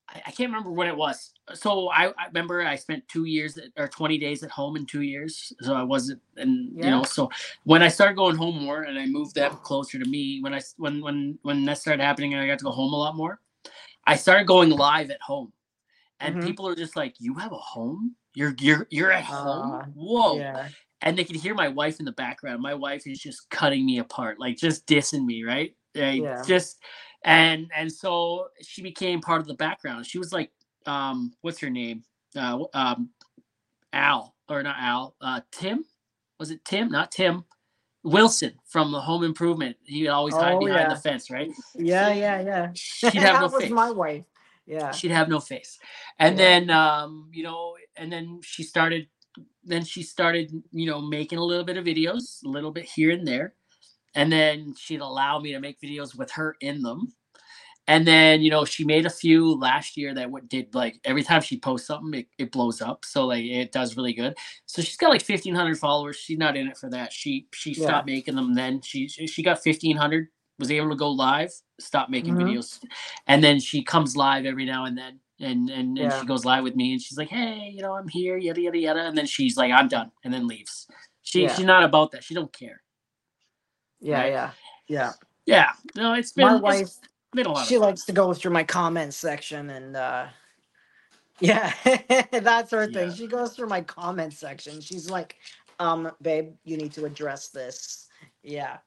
I, 0.08 0.18
I 0.26 0.30
can't 0.32 0.50
remember 0.50 0.72
when 0.72 0.88
it 0.88 0.96
was 0.96 1.32
so 1.54 1.88
I, 1.90 2.08
I 2.08 2.26
remember 2.28 2.62
i 2.62 2.76
spent 2.76 3.06
two 3.08 3.24
years 3.24 3.58
at, 3.58 3.66
or 3.76 3.88
20 3.88 4.18
days 4.18 4.42
at 4.42 4.50
home 4.50 4.76
in 4.76 4.86
two 4.86 5.02
years 5.02 5.52
so 5.60 5.74
i 5.74 5.82
wasn't 5.82 6.20
and 6.36 6.70
you 6.84 6.90
know 6.90 7.02
so 7.04 7.30
when 7.64 7.82
i 7.82 7.88
started 7.88 8.16
going 8.16 8.36
home 8.36 8.62
more 8.64 8.82
and 8.82 8.98
i 8.98 9.06
moved 9.06 9.34
them 9.34 9.56
closer 9.62 9.98
to 9.98 10.08
me 10.08 10.40
when 10.42 10.54
I, 10.54 10.60
when 10.76 11.00
when 11.00 11.38
when 11.42 11.64
that 11.66 11.78
started 11.78 12.02
happening 12.02 12.34
and 12.34 12.42
i 12.42 12.46
got 12.46 12.58
to 12.58 12.64
go 12.64 12.70
home 12.70 12.92
a 12.92 12.96
lot 12.96 13.16
more 13.16 13.40
i 14.06 14.16
started 14.16 14.46
going 14.46 14.70
live 14.70 15.10
at 15.10 15.20
home 15.22 15.52
and 16.20 16.36
Mhm. 16.36 16.42
people 16.42 16.68
are 16.68 16.74
just 16.74 16.96
like 16.96 17.14
you 17.18 17.34
have 17.34 17.52
a 17.52 17.56
home 17.58 18.14
you're 18.34 18.54
you're 18.60 18.86
you're 18.90 19.12
at 19.12 19.24
home 19.24 19.72
Uh, 19.72 19.84
whoa 19.94 20.38
Yeah. 20.38 20.68
and 21.02 21.16
they 21.16 21.24
could 21.24 21.36
hear 21.36 21.54
my 21.54 21.68
wife 21.68 21.98
in 21.98 22.04
the 22.04 22.12
background. 22.12 22.60
My 22.60 22.74
wife 22.74 23.06
is 23.06 23.18
just 23.18 23.48
cutting 23.48 23.86
me 23.86 23.98
apart, 24.00 24.38
like 24.38 24.58
just 24.58 24.86
dissing 24.86 25.24
me, 25.24 25.44
right? 25.44 25.74
Like, 25.94 26.20
Yeah. 26.22 26.42
Just 26.46 26.78
and 27.24 27.70
and 27.74 27.90
so 27.90 28.48
she 28.62 28.82
became 28.82 29.20
part 29.20 29.40
of 29.40 29.46
the 29.46 29.54
background. 29.54 30.06
She 30.06 30.18
was 30.18 30.30
like, 30.32 30.50
um, 30.90 31.32
what's 31.42 31.60
her 31.60 31.70
name? 31.70 32.02
Uh, 32.36 32.64
um, 32.74 33.10
Al 33.92 34.34
or 34.48 34.62
not 34.62 34.76
Al? 34.78 35.14
Uh, 35.20 35.40
Tim? 35.52 35.84
Was 36.38 36.50
it 36.50 36.64
Tim? 36.64 36.90
Not 36.90 37.10
Tim. 37.12 37.44
Wilson 38.02 38.54
from 38.66 38.92
the 38.92 39.00
Home 39.00 39.24
Improvement. 39.24 39.76
He 39.84 40.08
always 40.08 40.34
hide 40.34 40.54
Oh, 40.54 40.60
behind 40.64 40.88
yeah. 40.88 40.94
the 40.94 41.00
fence, 41.00 41.30
right? 41.30 41.50
Yeah, 41.74 42.12
yeah, 42.14 42.40
yeah. 42.40 42.70
She'd 42.74 43.12
have 43.14 43.22
that 43.34 43.40
no 43.40 43.46
was 43.48 43.62
face 43.62 43.70
my 43.72 43.90
wife. 43.90 44.24
Yeah. 44.66 44.92
she'd 44.92 45.10
have 45.10 45.28
no 45.28 45.40
face 45.40 45.80
and 46.20 46.38
Yeah. 46.38 46.44
then 46.44 46.70
um 46.70 47.28
you 47.32 47.42
know 47.42 47.74
and 47.96 48.12
then 48.12 48.38
she 48.44 48.62
started 48.62 49.08
then 49.64 49.84
she 49.84 50.04
started 50.04 50.52
you 50.70 50.86
know 50.86 51.00
making 51.00 51.38
a 51.38 51.44
little 51.44 51.64
bit 51.64 51.76
of 51.76 51.84
videos 51.84 52.44
a 52.44 52.48
little 52.48 52.70
bit 52.70 52.84
here 52.84 53.10
and 53.10 53.26
there 53.26 53.54
and 54.14 54.30
then 54.30 54.74
she'd 54.78 55.00
allow 55.00 55.40
me 55.40 55.50
to 55.52 55.58
make 55.60 55.80
videos 55.80 56.16
with 56.16 56.30
her 56.32 56.54
in 56.60 56.82
them 56.82 57.12
and 57.90 58.08
then 58.08 58.42
you 58.42 58.50
know 58.50 58.64
she 58.64 58.84
made 58.84 59.06
a 59.06 59.10
few 59.10 59.54
last 59.58 59.98
year 59.98 60.14
that 60.14 60.30
what 60.30 60.48
did 60.48 60.74
like 60.74 61.00
every 61.04 61.24
time 61.24 61.42
she 61.42 61.58
posts 61.60 61.88
something 61.88 62.22
it, 62.22 62.28
it 62.38 62.52
blows 62.52 62.82
up 62.82 63.04
so 63.04 63.26
like 63.28 63.44
it 63.44 63.72
does 63.72 63.98
really 63.98 64.14
good 64.14 64.36
so 64.66 64.82
she's 64.82 64.98
got 64.98 65.10
like 65.10 65.22
1500 65.28 65.78
followers 65.78 66.16
she's 66.16 66.38
not 66.38 66.56
in 66.56 66.68
it 66.68 66.78
for 66.78 66.90
that 66.90 67.12
she 67.12 67.48
she 67.54 67.74
Yeah. 67.76 67.84
stopped 67.84 68.08
making 68.08 68.36
them 68.36 68.54
then 68.54 68.82
she 68.82 69.08
she 69.08 69.44
got 69.44 69.60
1500 69.64 70.28
was 70.60 70.72
able 70.72 70.90
to 70.90 70.96
go 70.96 71.10
live 71.10 71.52
stop 71.80 72.10
making 72.10 72.36
Mhm. 72.36 72.38
videos 72.38 72.80
and 73.28 73.44
then 73.44 73.60
she 73.60 73.84
comes 73.84 74.16
live 74.16 74.46
every 74.46 74.66
now 74.66 74.86
and 74.86 74.98
then 74.98 75.20
and 75.40 75.70
and, 75.70 75.98
and 75.98 76.12
she 76.14 76.26
goes 76.26 76.46
live 76.46 76.64
with 76.64 76.76
me 76.76 76.94
and 76.94 77.02
she's 77.02 77.18
like 77.18 77.30
hey 77.30 77.72
you 77.74 77.82
know 77.82 77.94
i'm 77.94 78.08
here 78.08 78.38
yada 78.38 78.62
yada 78.62 78.78
yada 78.78 79.06
and 79.06 79.18
then 79.18 79.26
she's 79.26 79.58
like 79.58 79.72
i'm 79.72 79.88
done 79.88 80.12
and 80.24 80.34
then 80.34 80.48
leaves 80.48 80.88
she 81.22 81.42
Yeah. 81.44 81.50
she's 81.50 81.66
not 81.66 81.84
about 81.84 82.12
that 82.12 82.24
she 82.24 82.34
don't 82.34 82.54
care 82.54 82.82
Yeah, 84.00 84.24
Right. 84.24 84.26
yeah. 84.26 84.52
Yeah. 84.88 85.12
yeah 85.46 85.72
no 85.96 86.14
it's 86.14 86.32
been 86.32 86.58
My 86.58 86.58
it's 86.66 87.00
a 87.38 87.42
lot 87.42 87.66
she 87.66 87.74
fun. 87.74 87.82
likes 87.82 88.04
to 88.04 88.12
go 88.12 88.34
through 88.34 88.52
my 88.52 88.64
comments 88.64 89.16
section 89.16 89.70
and 89.70 89.96
uh 89.96 90.26
yeah 91.40 91.72
that's 92.32 92.70
her 92.70 92.86
thing. 92.86 93.08
Yeah. 93.08 93.14
she 93.14 93.26
goes 93.26 93.54
through 93.54 93.68
my 93.68 93.80
comment 93.80 94.32
section. 94.34 94.80
She's 94.80 95.08
like 95.08 95.36
um 95.78 96.10
babe 96.20 96.52
you 96.64 96.76
need 96.76 96.92
to 96.92 97.06
address 97.06 97.48
this. 97.48 98.08
Yeah. 98.42 98.78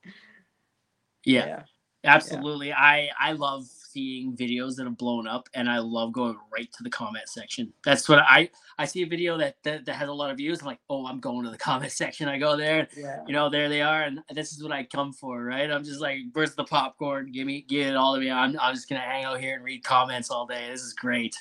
Yeah. 1.26 1.64
Absolutely. 2.04 2.74
I 2.74 3.10
I 3.20 3.32
love 3.32 3.66
seeing 3.94 4.36
videos 4.38 4.76
that 4.78 4.86
have 4.86 4.98
blown 4.98 5.28
up 5.28 5.50
and 5.54 5.70
I 5.70 5.80
love 5.80 6.14
going 6.14 6.38
right 6.54 6.72
to 6.74 6.84
the 6.84 6.90
comment 6.90 7.30
section. 7.30 7.74
That's 7.86 8.10
what 8.10 8.20
I 8.20 8.50
I 8.80 8.86
see 8.86 9.04
a 9.04 9.08
video 9.08 9.38
that 9.38 9.58
that, 9.64 9.86
that 9.86 9.96
has 9.96 10.10
a 10.10 10.14
lot 10.14 10.32
of 10.32 10.38
views. 10.38 10.62
I'm 10.62 10.68
like, 10.68 10.80
oh, 10.90 11.08
I'm 11.08 11.20
going 11.20 11.46
to 11.46 11.52
the 11.52 11.58
comment 11.70 11.92
section. 11.94 12.28
I 12.30 12.38
go 12.40 12.58
there, 12.58 12.88
yeah 12.98 13.24
you 13.28 13.34
know, 13.34 13.50
there 13.50 13.70
they 13.70 13.82
are, 13.82 14.04
and 14.04 14.20
this 14.34 14.54
is 14.54 14.64
what 14.64 14.72
I 14.74 14.84
come 14.86 15.14
for, 15.14 15.44
right? 15.46 15.72
I'm 15.72 15.84
just 15.84 16.02
like, 16.02 16.20
where's 16.34 16.56
the 16.56 16.66
popcorn? 16.66 17.32
Give 17.32 17.48
me 17.48 17.62
give 17.70 17.88
it 17.88 17.96
all 17.96 18.16
to 18.16 18.20
me. 18.22 18.32
I'm 18.32 18.58
I'm 18.60 18.76
just 18.76 18.90
gonna 18.90 19.02
hang 19.02 19.26
out 19.26 19.40
here 19.40 19.56
and 19.56 19.64
read 19.64 19.84
comments 19.84 20.32
all 20.32 20.46
day. 20.48 20.68
This 20.72 20.82
is 20.82 20.94
great. 20.94 21.36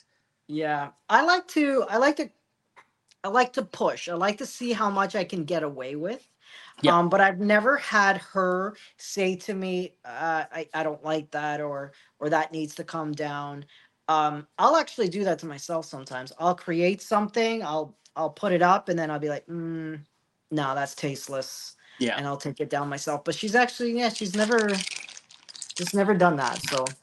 yeah 0.49 0.91
i 1.09 1.23
like 1.25 1.47
to 1.49 1.85
i 1.89 1.97
like 1.97 2.17
to 2.17 2.29
i 3.25 3.29
like 3.29 3.53
to 3.53 3.63
push 3.63 4.09
i 4.09 4.15
like 4.15 4.39
to 4.39 4.47
see 4.47 4.73
how 4.73 4.91
much 4.91 5.15
i 5.17 5.25
can 5.25 5.45
get 5.45 5.63
away 5.63 5.97
with 5.97 6.27
Yeah. 6.83 6.99
um 6.99 7.09
but 7.09 7.21
i've 7.21 7.39
never 7.41 7.77
had 7.77 8.19
her 8.19 8.77
say 8.99 9.37
to 9.37 9.55
me 9.55 9.95
uh 10.05 10.45
I, 10.53 10.69
I 10.75 10.83
don't 10.83 11.05
like 11.05 11.31
that 11.33 11.61
or 11.61 11.93
or 12.23 12.31
that 12.31 12.53
needs 12.53 12.77
to 12.77 12.85
come 12.85 13.13
down 13.13 13.67
um 14.09 14.49
i'll 14.59 14.77
actually 14.77 15.11
do 15.11 15.25
that 15.25 15.41
to 15.41 15.47
myself 15.47 15.87
sometimes 15.87 16.33
i'll 16.41 16.57
create 16.57 17.03
something 17.03 17.65
i'll 17.65 17.97
i'll 18.17 18.31
put 18.31 18.53
it 18.53 18.63
up 18.63 18.91
and 18.91 18.99
then 18.99 19.11
i'll 19.13 19.21
be 19.21 19.31
like 19.31 19.47
mm, 19.49 20.01
no 20.53 20.77
that's 20.77 20.97
tasteless 20.97 21.77
Yeah. 21.99 22.19
and 22.19 22.27
i'll 22.27 22.39
take 22.39 22.61
it 22.61 22.71
down 22.71 22.89
myself 22.91 23.25
but 23.25 23.37
she's 23.37 23.57
actually 23.57 23.99
yeah 23.99 24.11
she's 24.11 24.37
never 24.37 24.87
just 25.77 25.95
never 25.95 26.15
done 26.15 26.37
that 26.39 26.63
so 26.63 26.95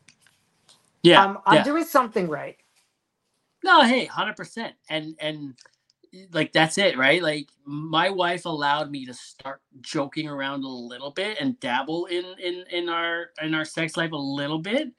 Yeah. 1.03 1.25
um, 1.25 1.39
i'm 1.47 1.55
yeah. 1.57 1.63
doing 1.63 1.85
something 1.85 2.29
right 2.29 2.57
No, 3.63 3.83
hey, 3.83 4.05
hundred 4.05 4.37
percent, 4.37 4.75
and 4.89 5.15
and 5.19 5.55
like 6.31 6.53
that's 6.53 6.77
it, 6.77 6.97
right? 6.97 7.21
Like 7.21 7.49
my 7.65 8.09
wife 8.09 8.45
allowed 8.45 8.91
me 8.91 9.05
to 9.05 9.13
start 9.13 9.61
joking 9.81 10.27
around 10.27 10.63
a 10.63 10.67
little 10.67 11.11
bit 11.11 11.37
and 11.39 11.59
dabble 11.59 12.05
in 12.07 12.25
in 12.39 12.65
in 12.71 12.89
our 12.89 13.27
in 13.41 13.53
our 13.53 13.65
sex 13.65 13.95
life 13.97 14.11
a 14.11 14.17
little 14.17 14.59
bit, 14.59 14.89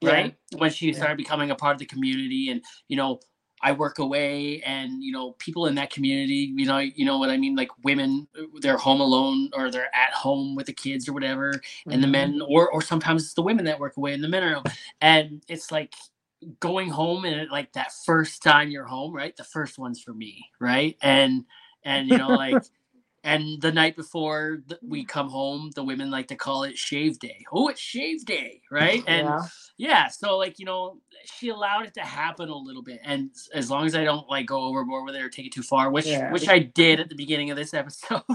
Yeah. 0.00 0.10
right? 0.12 0.36
When 0.56 0.70
she 0.70 0.90
Yeah. 0.90 0.96
started 0.96 1.16
becoming 1.16 1.50
a 1.50 1.56
part 1.56 1.74
of 1.74 1.78
the 1.80 1.86
community, 1.86 2.50
and 2.50 2.62
you 2.88 2.96
know, 2.96 3.20
I 3.62 3.72
work 3.72 3.98
away, 3.98 4.62
and 4.62 5.02
you 5.02 5.12
know, 5.12 5.32
people 5.32 5.66
in 5.66 5.74
that 5.74 5.90
community, 5.90 6.52
you 6.56 6.66
know, 6.66 6.78
you 6.78 7.04
know 7.04 7.18
what 7.18 7.30
I 7.30 7.36
mean, 7.36 7.56
like 7.56 7.70
women, 7.84 8.28
they're 8.60 8.78
home 8.78 9.00
alone 9.00 9.50
or 9.54 9.70
they're 9.70 9.94
at 9.94 10.12
home 10.14 10.54
with 10.54 10.66
the 10.66 10.72
kids 10.72 11.08
or 11.08 11.12
whatever, 11.12 11.60
and 11.90 12.02
the 12.02 12.06
men 12.06 12.34
mm-hmm. 12.34 12.52
or 12.52 12.70
or 12.70 12.80
sometimes 12.82 13.24
it's 13.24 13.34
the 13.34 13.42
women 13.42 13.64
that 13.66 13.78
work 13.80 13.96
away 13.96 14.12
and 14.14 14.22
the 14.22 14.28
men 14.28 14.42
are 14.44 14.62
and 15.00 15.42
it's 15.48 15.72
like 15.72 15.94
going 16.58 16.88
home 16.88 17.24
and 17.24 17.50
like 17.50 17.72
that 17.72 17.92
first 18.06 18.42
time 18.42 18.70
you're 18.70 18.86
home 18.86 19.14
right 19.14 19.36
the 19.36 19.44
first 19.44 19.78
one's 19.78 20.00
for 20.00 20.14
me 20.14 20.44
right 20.58 20.96
and 21.02 21.44
and 21.84 22.08
you 22.08 22.16
know 22.16 22.28
like 22.28 22.62
and 23.24 23.60
the 23.60 23.70
night 23.70 23.94
before 23.94 24.62
we 24.82 25.04
mm. 25.04 25.08
come 25.08 25.28
home 25.28 25.70
the 25.74 25.84
women 25.84 26.10
like 26.10 26.28
to 26.28 26.34
call 26.34 26.62
it 26.62 26.78
shave 26.78 27.18
day 27.18 27.44
oh 27.52 27.68
it's 27.68 27.80
shave 27.80 28.24
day 28.24 28.62
right 28.70 29.04
and 29.06 29.26
yeah. 29.28 29.46
yeah 29.76 30.08
so 30.08 30.38
like 30.38 30.58
you 30.58 30.64
know 30.64 30.96
she 31.26 31.50
allowed 31.50 31.84
it 31.84 31.92
to 31.92 32.00
happen 32.00 32.48
a 32.48 32.56
little 32.56 32.82
bit 32.82 32.98
and 33.04 33.30
as 33.52 33.70
long 33.70 33.84
as 33.84 33.94
i 33.94 34.02
don't 34.02 34.28
like 34.30 34.46
go 34.46 34.62
overboard 34.62 35.04
with 35.04 35.14
it 35.14 35.20
or 35.22 35.28
take 35.28 35.46
it 35.46 35.52
too 35.52 35.62
far 35.62 35.90
which 35.90 36.06
Yeah. 36.06 36.32
which 36.32 36.48
i 36.48 36.58
did 36.58 37.00
at 37.00 37.10
the 37.10 37.14
beginning 37.14 37.50
of 37.50 37.56
this 37.58 37.74
episode 37.74 38.22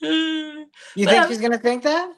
You 0.00 0.66
But 0.96 1.08
think 1.08 1.28
she's 1.28 1.40
gonna 1.40 1.58
think 1.58 1.82
that? 1.82 2.12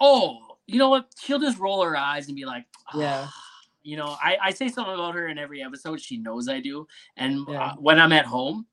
oh, 0.00 0.38
you 0.66 0.78
know 0.78 0.88
what? 0.90 1.06
She'll 1.18 1.38
just 1.38 1.58
roll 1.58 1.82
her 1.82 1.96
eyes 1.96 2.26
and 2.26 2.36
be 2.36 2.44
like, 2.44 2.66
Yeah. 2.94 3.28
Ah, 3.28 3.43
You 3.84 3.96
know, 3.98 4.16
I, 4.22 4.36
I 4.42 4.50
say 4.50 4.68
something 4.68 4.94
about 4.94 5.14
her 5.14 5.28
in 5.28 5.38
every 5.38 5.62
episode. 5.62 6.00
She 6.00 6.16
knows 6.16 6.48
I 6.48 6.58
do. 6.60 6.86
And 7.16 7.46
Yeah. 7.48 7.66
uh, 7.66 7.74
when 7.76 8.00
I'm 8.00 8.12
at 8.12 8.24
home, 8.26 8.66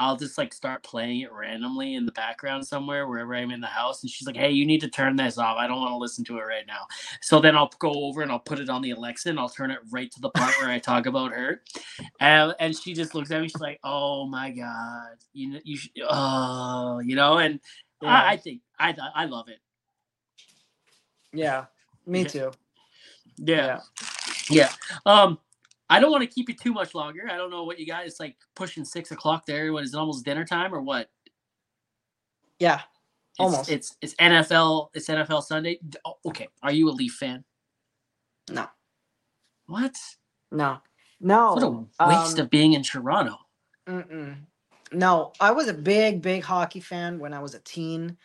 I'll 0.00 0.16
just 0.16 0.38
like 0.38 0.54
start 0.54 0.82
playing 0.82 1.20
it 1.20 1.30
randomly 1.30 1.94
in 1.94 2.06
the 2.06 2.12
background 2.12 2.66
somewhere, 2.66 3.06
wherever 3.06 3.34
I'm 3.34 3.50
in 3.50 3.60
the 3.60 3.66
house. 3.66 4.02
And 4.02 4.10
she's 4.10 4.26
like, 4.26 4.36
hey, 4.36 4.50
you 4.50 4.64
need 4.64 4.80
to 4.80 4.88
turn 4.88 5.14
this 5.14 5.36
off. 5.36 5.58
I 5.58 5.66
don't 5.66 5.78
want 5.78 5.92
to 5.92 5.98
listen 5.98 6.24
to 6.24 6.38
it 6.38 6.42
right 6.42 6.66
now. 6.66 6.86
So 7.20 7.38
then 7.38 7.54
I'll 7.54 7.70
go 7.78 7.92
over 7.92 8.22
and 8.22 8.32
I'll 8.32 8.38
put 8.38 8.58
it 8.60 8.70
on 8.70 8.80
the 8.80 8.92
Alexa 8.92 9.28
and 9.28 9.38
I'll 9.38 9.50
turn 9.50 9.70
it 9.70 9.78
right 9.92 10.10
to 10.10 10.20
the 10.20 10.30
part 10.30 10.54
where 10.58 10.70
I 10.70 10.78
talk 10.78 11.04
about 11.04 11.32
her. 11.32 11.60
And, 12.18 12.54
and 12.60 12.74
she 12.74 12.94
just 12.94 13.14
looks 13.14 13.30
at 13.30 13.42
me. 13.42 13.48
She's 13.48 13.60
like, 13.60 13.78
oh 13.84 14.26
my 14.26 14.50
God. 14.50 15.16
You 15.34 15.50
know, 15.50 15.60
you, 15.64 15.76
sh- 15.76 15.90
oh, 16.08 17.00
you 17.00 17.14
know, 17.14 17.36
and 17.36 17.60
Yeah. 18.00 18.08
I, 18.08 18.30
I 18.32 18.36
think 18.38 18.62
I, 18.78 18.96
I 19.14 19.26
love 19.26 19.48
it. 19.48 19.58
yeah. 21.34 21.66
Me 22.06 22.24
too. 22.24 22.50
Yeah. 23.36 23.66
Yeah. 23.66 23.80
Um, 25.06 25.38
I 25.88 25.98
don't 25.98 26.10
want 26.10 26.22
to 26.22 26.28
keep 26.28 26.48
you 26.48 26.54
too 26.54 26.72
much 26.72 26.94
longer. 26.94 27.28
I 27.30 27.36
don't 27.36 27.50
know 27.50 27.64
what 27.64 27.78
you 27.78 27.86
guys 27.86 28.16
like 28.20 28.36
pushing 28.54 28.84
six 28.84 29.10
o'clock 29.10 29.46
there. 29.46 29.72
What 29.72 29.84
is 29.84 29.94
it 29.94 29.98
almost 29.98 30.24
dinner 30.24 30.44
time 30.44 30.74
or 30.74 30.80
what? 30.80 31.10
Yeah. 32.58 32.80
It's, 33.38 33.40
Almost. 33.40 33.70
It's 33.70 33.96
it's 34.00 34.14
NFL. 34.14 34.88
It's 34.94 35.08
NFL 35.08 35.42
Sunday. 35.42 35.80
Oh, 36.04 36.14
okay. 36.26 36.48
Are 36.62 36.72
you 36.72 36.88
a 36.88 36.92
Leaf 36.92 37.14
fan? 37.14 37.44
No. 38.50 38.66
What? 39.66 39.96
No. 40.52 40.78
No. 41.20 41.54
What 41.54 41.62
a 41.62 42.08
waste 42.08 42.38
um, 42.38 42.44
of 42.44 42.50
being 42.50 42.74
in 42.74 42.82
Toronto. 42.82 43.38
Mm-mm. 43.88 44.36
No, 44.92 45.32
I 45.40 45.52
was 45.52 45.68
a 45.68 45.74
big, 45.74 46.20
big 46.20 46.42
hockey 46.42 46.80
fan 46.80 47.18
when 47.18 47.32
I 47.32 47.40
was 47.40 47.54
a 47.54 47.60
teen. 47.60 48.16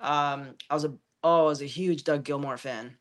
Um, 0.00 0.54
I 0.70 0.74
was 0.74 0.84
a 0.84 0.94
oh, 1.22 1.44
I 1.44 1.48
was 1.48 1.62
a 1.62 1.66
huge 1.66 2.04
Doug 2.04 2.24
Gilmour 2.24 2.56
fan. 2.56 2.96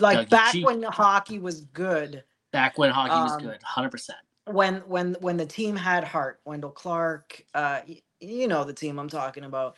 Like 0.00 0.28
Dougie 0.28 0.30
back 0.30 0.54
when 0.62 0.82
hockey 0.84 1.38
was 1.38 1.62
good. 1.62 2.24
Back 2.52 2.78
when 2.78 2.90
hockey 2.90 3.22
was 3.22 3.32
um, 3.32 3.42
good, 3.42 3.62
hundred 3.62 3.90
percent. 3.90 4.18
when 4.46 4.76
when 4.86 5.16
when 5.20 5.36
the 5.36 5.46
team 5.46 5.76
had 5.76 6.04
heart, 6.04 6.40
Wendell 6.44 6.70
Clark, 6.70 7.42
uh, 7.54 7.80
y- 7.88 8.02
you 8.20 8.48
know 8.48 8.64
the 8.64 8.74
team 8.74 8.98
I'm 8.98 9.08
talking 9.08 9.44
about. 9.44 9.76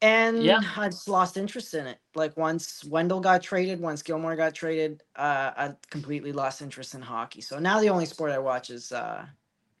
And 0.00 0.42
Yeah. 0.44 0.60
I 0.76 0.88
just 0.90 1.08
lost 1.08 1.36
interest 1.36 1.74
in 1.74 1.86
it. 1.86 1.98
Like 2.14 2.36
once 2.36 2.84
Wendell 2.84 3.20
got 3.20 3.42
traded, 3.42 3.80
once 3.80 4.02
Gilmour 4.02 4.36
got 4.36 4.54
traded, 4.54 5.02
uh, 5.16 5.52
I 5.56 5.74
completely 5.90 6.32
lost 6.32 6.62
interest 6.62 6.94
in 6.94 7.02
hockey. 7.02 7.40
So 7.40 7.58
now 7.58 7.80
the 7.80 7.90
only 7.90 8.06
sport 8.06 8.32
I 8.32 8.38
watch 8.38 8.70
is 8.70 8.92
uh, 8.92 9.26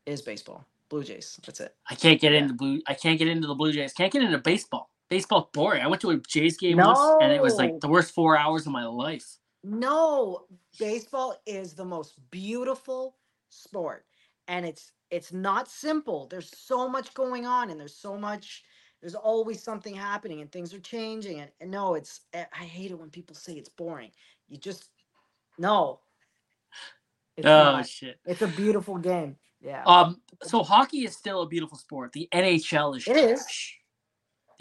is 0.06 0.22
baseball, 0.22 0.66
Blue 0.90 1.04
Jays. 1.04 1.40
That's 1.46 1.60
it. 1.60 1.76
I 1.90 1.96
can't 1.96 2.20
get 2.20 2.32
Yeah. 2.32 2.40
into 2.40 2.54
blue. 2.54 2.82
I 2.88 2.94
can't 2.94 3.18
get 3.18 3.28
into 3.28 3.48
the 3.48 3.56
Blue 3.56 3.72
Jays. 3.72 3.94
Can't 3.94 4.12
get 4.12 4.22
into 4.22 4.38
baseball. 4.38 4.90
Baseball's 5.12 5.48
boring. 5.52 5.82
I 5.82 5.88
went 5.88 6.00
to 6.00 6.10
a 6.12 6.16
Jays 6.16 6.56
game 6.56 6.78
once, 6.78 6.98
and 7.20 7.30
it 7.30 7.42
was 7.42 7.56
like 7.56 7.80
the 7.80 7.88
worst 7.88 8.14
four 8.14 8.34
hours 8.34 8.64
of 8.64 8.72
my 8.72 8.86
life. 8.86 9.36
No, 9.62 10.46
baseball 10.78 11.36
is 11.44 11.74
the 11.74 11.84
most 11.84 12.14
beautiful 12.30 13.16
sport, 13.50 14.06
and 14.48 14.64
it's 14.64 14.92
it's 15.10 15.30
not 15.30 15.68
simple. 15.68 16.28
There's 16.28 16.50
so 16.56 16.88
much 16.88 17.12
going 17.12 17.44
on, 17.44 17.68
and 17.68 17.78
there's 17.78 17.94
so 17.94 18.16
much. 18.16 18.62
There's 19.02 19.14
always 19.14 19.62
something 19.62 19.94
happening, 19.94 20.40
and 20.40 20.50
things 20.50 20.72
are 20.72 20.80
changing. 20.80 21.40
And, 21.40 21.50
and 21.60 21.70
no, 21.70 21.94
it's 21.94 22.20
eh, 22.32 22.46
I 22.50 22.64
hate 22.64 22.90
it 22.90 22.98
when 22.98 23.10
people 23.10 23.36
say 23.36 23.52
it's 23.52 23.68
boring. 23.68 24.12
You 24.48 24.56
just 24.56 24.88
no. 25.58 26.00
It's 27.36 27.46
oh 27.46 27.64
not. 27.64 27.86
shit. 27.86 28.18
It's 28.24 28.40
a 28.40 28.48
beautiful 28.48 28.96
game. 28.96 29.36
Yeah. 29.60 29.82
Um. 29.84 30.22
So 30.42 30.62
hockey 30.62 31.04
is 31.04 31.14
still 31.14 31.42
a 31.42 31.46
beautiful 31.46 31.76
sport. 31.76 32.12
The 32.12 32.30
NHL 32.32 32.96
is 32.96 33.06
It 33.06 33.18
is. 33.18 33.44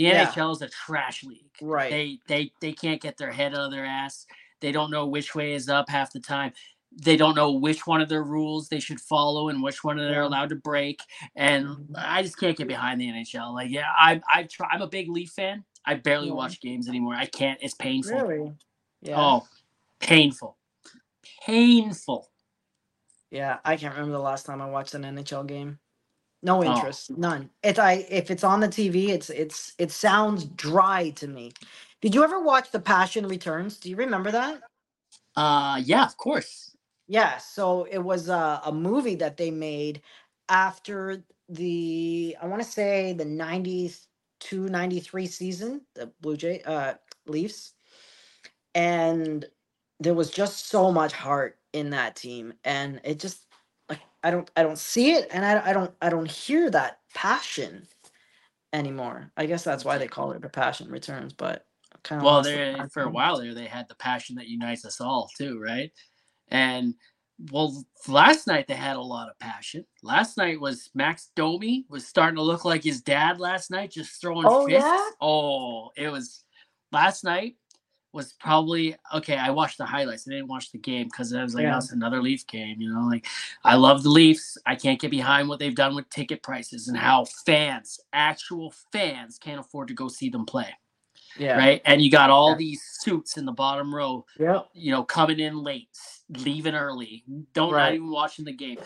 The 0.02 0.08
Yeah. 0.10 0.26
NHL 0.32 0.52
is 0.54 0.62
a 0.62 0.70
trash 0.70 1.24
league. 1.24 1.52
right. 1.62 1.90
They 1.92 2.20
they 2.28 2.52
they 2.62 2.74
can't 2.74 3.02
get 3.02 3.18
their 3.18 3.32
head 3.32 3.54
out 3.54 3.66
of 3.66 3.72
their 3.72 3.86
ass. 3.86 4.26
They 4.60 4.72
don't 4.72 4.92
know 4.92 5.08
which 5.08 5.34
way 5.36 5.54
is 5.54 5.70
up 5.70 5.90
half 5.90 6.12
the 6.14 6.20
time. 6.20 6.54
They 7.04 7.16
don't 7.18 7.36
know 7.36 7.52
which 7.54 7.88
one 7.88 8.02
of 8.02 8.10
their 8.10 8.24
rules 8.24 8.68
they 8.68 8.80
should 8.82 9.00
follow 9.00 9.50
and 9.50 9.64
which 9.64 9.84
one 9.84 9.98
they're 9.98 10.24
allowed 10.24 10.50
to 10.50 10.56
break. 10.56 11.00
And 11.36 11.66
Mhm. 11.68 11.94
I 11.98 12.22
just 12.22 12.38
can't 12.38 12.58
get 12.58 12.68
behind 12.68 13.00
the 13.00 13.08
NHL. 13.10 13.54
Like, 13.54 13.70
yeah, 13.72 13.90
I 13.98 14.22
I 14.34 14.44
try. 14.44 14.68
I'm 14.72 14.82
a 14.82 14.88
big 14.88 15.08
Leaf 15.10 15.32
fan. 15.32 15.64
I 15.86 15.96
barely 15.96 16.28
Yeah. 16.28 16.34
watch 16.34 16.60
games 16.62 16.88
anymore. 16.90 17.16
I 17.16 17.26
can't. 17.28 17.60
It's 17.62 17.74
painful. 17.76 18.20
really. 18.20 18.54
Yeah. 19.02 19.20
Oh, 19.20 19.48
painful, 20.00 20.58
painful. 21.46 22.30
Yeah, 23.32 23.60
I 23.64 23.78
can't 23.78 23.94
remember 23.94 24.12
the 24.18 24.20
last 24.24 24.46
time 24.46 24.62
I 24.62 24.70
watched 24.70 24.94
an 24.94 25.04
NHL 25.06 25.44
game. 25.44 25.80
No 26.44 26.64
Oh. 26.66 26.66
interest, 26.66 27.18
none. 27.18 27.50
If 27.64 27.80
I 27.80 28.06
if 28.10 28.32
it's 28.32 28.44
on 28.46 28.62
the 28.62 28.70
TV, 28.70 29.10
it's 29.10 29.30
it's 29.30 29.74
it 29.78 29.92
sounds 29.92 30.46
dry 30.46 31.10
to 31.12 31.28
me. 31.28 31.54
Did 32.02 32.16
you 32.16 32.24
ever 32.24 32.42
watch 32.42 32.72
The 32.72 32.80
Passion 32.80 33.28
Returns? 33.28 33.78
Do 33.78 33.90
you 33.90 33.98
remember 33.98 34.32
that? 34.32 34.62
Uh, 35.36 35.82
yeah, 35.84 36.06
of 36.06 36.18
course. 36.18 36.76
Yeah, 37.08 37.38
so 37.38 37.86
it 37.86 38.00
was 38.00 38.30
a, 38.30 38.62
a 38.66 38.72
movie 38.74 39.16
that 39.16 39.38
they 39.38 39.52
made 39.52 40.02
after 40.50 41.24
the 41.50 42.38
I 42.42 42.48
want 42.48 42.64
to 42.64 42.70
say 42.70 43.14
the 43.14 43.26
92 43.26 44.70
93 44.70 45.28
season, 45.28 45.82
the 45.96 46.12
Blue 46.22 46.38
Jay 46.38 46.62
uh 46.66 46.96
Leafs. 47.28 47.74
And 48.76 49.46
there 50.00 50.14
was 50.16 50.32
just 50.32 50.68
so 50.70 50.92
much 50.92 51.14
heart 51.14 51.58
in 51.74 51.92
that 51.92 52.16
team 52.18 52.54
and 52.66 53.02
it 53.06 53.20
just 53.20 53.46
I 54.24 54.32
don't 54.32 54.50
I 54.56 54.64
don't 54.64 54.78
see 54.78 55.12
it 55.14 55.28
and 55.32 55.44
I 55.46 55.70
I 55.70 55.74
don't 55.74 55.94
I 56.02 56.10
don't 56.10 56.30
hear 56.30 56.70
that 56.72 57.00
passion 57.14 57.88
anymore. 58.74 59.32
I 59.38 59.46
guess 59.46 59.64
that's 59.64 59.86
why 59.86 59.98
they 59.98 60.08
call 60.08 60.32
it 60.34 60.42
the 60.42 60.50
passion 60.50 60.90
returns, 60.90 61.34
but 61.34 61.66
kind 62.04 62.22
of 62.22 62.26
Well, 62.26 62.42
there 62.44 62.88
for 62.94 63.04
a 63.04 63.10
while 63.10 63.40
there, 63.40 63.54
they 63.54 63.66
had 63.66 63.88
the 63.90 63.96
passion 63.96 64.36
that 64.38 64.48
unites 64.48 64.86
us 64.86 65.02
all 65.02 65.30
too, 65.38 65.60
right? 65.60 65.92
And 66.50 66.96
well, 67.52 67.84
last 68.08 68.48
night 68.48 68.68
they 68.68 68.76
had 68.76 68.98
a 68.98 69.02
lot 69.02 69.30
of 69.30 69.40
passion. 69.40 69.86
Last 70.04 70.38
night 70.38 70.60
was 70.60 70.90
Max 70.94 71.32
Domi 71.36 71.86
was 71.90 72.08
starting 72.08 72.36
to 72.38 72.44
look 72.44 72.66
like 72.66 72.84
his 72.84 73.02
dad 73.02 73.40
last 73.40 73.72
night, 73.72 73.92
just 73.92 74.22
throwing 74.22 74.48
Oh, 74.48 74.68
fists. 74.68 74.92
yeah? 74.92 75.10
Oh, 75.22 75.90
it 75.98 76.10
was 76.10 76.44
last 76.92 77.24
night 77.24 77.56
was 78.14 78.34
probably 78.34 78.96
okay. 79.14 79.38
I 79.38 79.50
watched 79.52 79.78
the 79.78 79.86
highlights. 79.86 80.28
I 80.28 80.32
didn't 80.32 80.48
watch 80.48 80.72
the 80.72 80.78
game 80.78 81.06
because 81.08 81.34
I 81.34 81.44
was 81.44 81.56
like, 81.56 81.64
Yeah. 81.64 81.78
it's 81.78 81.92
another 81.92 82.22
Leaf 82.22 82.46
game. 82.48 82.82
You 82.82 82.94
know, 82.94 83.08
like 83.08 83.26
I 83.64 83.76
love 83.76 84.04
the 84.04 84.10
Leafs. 84.10 84.58
I 84.66 84.76
can't 84.76 85.00
get 85.00 85.12
behind 85.12 85.48
what 85.48 85.60
they've 85.60 85.76
done 85.76 85.96
with 85.96 86.10
ticket 86.10 86.44
prices 86.44 86.88
and 86.88 86.98
how 86.98 87.26
fans, 87.46 88.00
actual 88.14 88.74
fans, 88.92 89.38
can't 89.38 89.60
afford 89.60 89.88
to 89.90 89.94
go 89.94 90.08
see 90.08 90.30
them 90.30 90.46
play 90.46 90.70
yeah. 91.38 91.58
right? 91.58 91.82
And 91.86 92.02
you 92.02 92.12
got 92.12 92.30
all 92.30 92.52
Yeah. 92.52 92.58
these 92.58 92.84
suits 93.00 93.38
in 93.38 93.46
the 93.46 93.52
bottom 93.52 93.94
row, 93.94 94.26
Yeah. 94.40 94.62
you 94.74 94.92
know, 94.92 95.04
coming 95.04 95.40
in 95.40 95.58
late, 95.64 95.90
leaving 96.30 96.76
early, 96.76 97.24
don't 97.54 97.72
not 97.72 97.94
even 97.94 98.10
watching 98.10 98.46
the 98.46 98.54
game. 98.54 98.78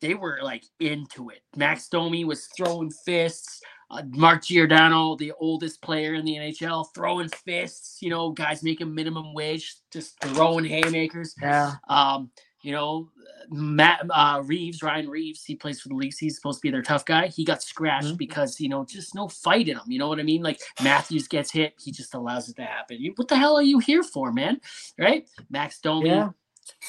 They 0.00 0.14
were 0.14 0.38
like 0.42 0.64
into 0.78 1.28
it. 1.28 1.42
Max 1.56 1.88
Domi 1.88 2.24
was 2.24 2.46
throwing 2.56 2.90
fists. 2.90 3.60
Uh, 3.90 4.02
Mark 4.10 4.44
Giordano, 4.44 5.16
the 5.16 5.32
oldest 5.40 5.82
player 5.82 6.14
in 6.14 6.24
the 6.24 6.36
NHL, 6.36 6.86
throwing 6.94 7.28
fists. 7.28 8.00
You 8.00 8.10
know, 8.10 8.30
guys 8.30 8.62
making 8.62 8.94
minimum 8.94 9.34
wage, 9.34 9.76
just 9.90 10.20
throwing 10.20 10.64
haymakers. 10.64 11.34
Yeah. 11.42 11.74
Um, 11.88 12.30
you 12.62 12.72
know, 12.72 13.08
Matt 13.48 14.02
uh, 14.10 14.42
Reaves, 14.44 14.82
Ryan 14.82 15.08
Reaves, 15.08 15.44
he 15.44 15.56
plays 15.56 15.80
for 15.80 15.88
the 15.88 15.94
Leafs. 15.94 16.18
He's 16.18 16.36
supposed 16.36 16.58
to 16.60 16.62
be 16.62 16.70
their 16.70 16.82
tough 16.82 17.04
guy. 17.06 17.28
He 17.28 17.42
got 17.44 17.62
scratched 17.62 18.08
Mhm. 18.08 18.18
because 18.18 18.60
you 18.60 18.68
know, 18.68 18.84
just 18.84 19.14
no 19.14 19.28
fight 19.28 19.66
in 19.68 19.76
him. 19.76 19.84
You 19.88 19.98
know 19.98 20.08
what 20.08 20.20
I 20.20 20.24
mean? 20.24 20.42
Like 20.42 20.60
Matthews 20.82 21.26
gets 21.26 21.50
hit, 21.50 21.74
he 21.82 21.90
just 21.90 22.14
allows 22.14 22.48
it 22.48 22.56
to 22.56 22.64
happen. 22.64 22.98
You, 23.00 23.12
what 23.16 23.28
the 23.28 23.36
hell 23.38 23.56
are 23.56 23.62
you 23.62 23.78
here 23.78 24.02
for, 24.02 24.30
man? 24.30 24.60
Right? 24.98 25.26
Max 25.48 25.80
Domi 25.80 26.10
Yeah. 26.10 26.28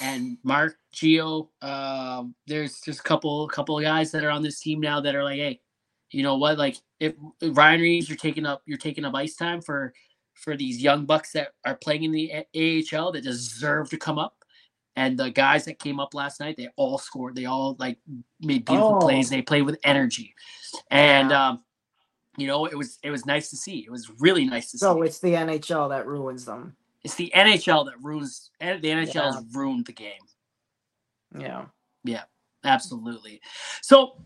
and 0.02 0.38
Mark 0.44 0.78
Gio. 0.94 1.48
Um, 1.64 2.36
there's 2.48 2.82
just 2.82 3.00
a 3.00 3.04
couple, 3.04 3.48
couple 3.48 3.78
of 3.78 3.84
guys 3.84 4.12
that 4.12 4.24
are 4.26 4.30
on 4.30 4.44
this 4.44 4.60
team 4.60 4.82
now 4.82 5.00
that 5.02 5.16
are 5.16 5.24
like, 5.24 5.38
hey, 5.38 5.62
you 6.12 6.24
know 6.24 6.38
what? 6.38 6.58
Like, 6.58 6.78
if 7.00 7.14
Ryan 7.42 7.82
Reaves, 7.82 8.10
you're 8.10 8.18
taking 8.18 8.46
up, 8.46 8.62
you're 8.66 8.78
taking 8.78 9.06
up 9.06 9.16
ice 9.16 9.36
time 9.36 9.62
for 9.62 9.94
for 10.36 10.56
these 10.58 10.82
young 10.82 11.06
bucks 11.06 11.34
that 11.34 11.50
are 11.66 11.76
playing 11.76 12.04
in 12.04 12.12
the 12.12 12.32
AHL 12.56 13.12
that 13.12 13.22
deserve 13.24 13.90
to 13.90 13.98
come 13.98 14.18
up. 14.18 14.36
And 14.96 15.18
the 15.18 15.30
guys 15.30 15.66
that 15.66 15.78
came 15.80 16.00
up 16.00 16.14
last 16.14 16.40
night, 16.40 16.58
they 16.58 16.68
all 16.76 16.98
scored. 16.98 17.36
They 17.36 17.46
all 17.46 17.76
like 17.80 17.98
made 18.42 18.66
beautiful 18.66 18.96
Oh. 18.96 19.00
plays. 19.00 19.30
They 19.30 19.42
played 19.42 19.62
with 19.64 19.80
energy, 19.84 20.34
and 20.90 21.30
Yeah. 21.32 21.48
um, 21.50 21.64
you 22.38 22.48
know 22.48 22.66
it 22.66 22.78
was 22.78 23.00
it 23.04 23.10
was 23.12 23.26
nice 23.26 23.50
to 23.52 23.58
see. 23.58 23.80
It 23.86 23.92
was 23.92 24.10
really 24.20 24.46
nice 24.46 24.72
to 24.72 24.78
So 24.78 24.94
see. 24.94 25.00
So 25.00 25.02
it's 25.04 25.20
the 25.20 25.34
NHL 25.36 25.90
that 25.90 26.08
ruins 26.08 26.46
them. 26.46 26.76
It's 27.04 27.16
the 27.16 27.32
NHL 27.36 27.86
that 27.86 28.02
ruins. 28.02 28.52
The 28.60 28.66
NHL 28.92 29.34
has 29.34 29.44
ruined 29.54 29.86
the 29.86 29.94
game. 29.94 30.22
Yeah. 31.38 31.66
Yeah. 32.04 32.24
Absolutely. 32.64 33.42
So 33.82 34.22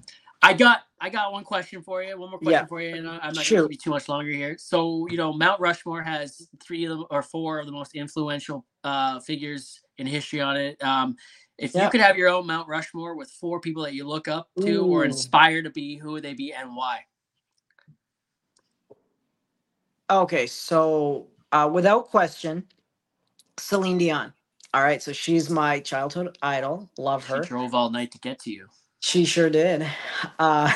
I 0.45 0.53
got 0.53 0.81
I 0.99 1.09
got 1.09 1.31
one 1.31 1.43
question 1.43 1.81
for 1.81 2.01
you. 2.03 2.17
One 2.17 2.29
more 2.29 2.39
question 2.39 2.51
Yeah. 2.63 2.65
for 2.67 2.81
you, 2.81 2.95
and 2.95 3.07
I- 3.07 3.19
I'm 3.21 3.33
not 3.33 3.47
going 3.47 3.63
to 3.63 3.67
be 3.67 3.77
too 3.77 3.89
much 3.89 4.07
longer 4.09 4.31
here. 4.31 4.57
So 4.57 5.07
you 5.09 5.17
know, 5.17 5.33
Mount 5.33 5.59
Rushmore 5.59 6.03
has 6.03 6.47
three 6.63 6.85
of 6.85 6.97
the 6.97 7.03
or 7.09 7.21
four 7.21 7.59
of 7.59 7.65
the 7.65 7.71
most 7.71 7.95
influential 7.95 8.65
uh, 8.83 9.19
figures 9.19 9.81
in 9.97 10.07
history 10.07 10.41
on 10.41 10.55
it. 10.57 10.81
Um, 10.83 11.15
if 11.57 11.73
you 11.73 11.89
could 11.89 12.01
have 12.01 12.17
your 12.17 12.29
own 12.29 12.45
Mount 12.47 12.67
Rushmore 12.67 13.15
with 13.15 13.31
four 13.31 13.59
people 13.59 13.83
that 13.83 13.93
you 13.93 14.05
look 14.05 14.27
up 14.27 14.49
to 14.61 14.85
or 14.85 15.05
inspire 15.05 15.61
to 15.63 15.69
be, 15.69 15.97
who 15.97 16.11
would 16.11 16.23
they 16.23 16.33
be 16.33 16.53
and 16.53 16.75
why? 16.75 16.99
Okay, 20.09 20.47
so 20.47 21.27
uh, 21.51 21.69
without 21.71 22.09
question, 22.09 22.63
Celine 23.57 23.97
Dion. 23.97 24.33
All 24.73 24.83
right, 24.83 25.01
so 25.01 25.13
she's 25.13 25.49
my 25.49 25.79
childhood 25.79 26.37
idol. 26.41 26.89
Love 26.97 27.25
her. 27.27 27.41
She 27.41 27.49
drove 27.49 27.73
all 27.73 27.89
night 27.89 28.11
to 28.11 28.19
get 28.19 28.39
to 28.39 28.51
you. 28.51 28.67
She 29.05 29.25
sure 29.25 29.51
did. 29.51 29.87
Uh, 30.39 30.73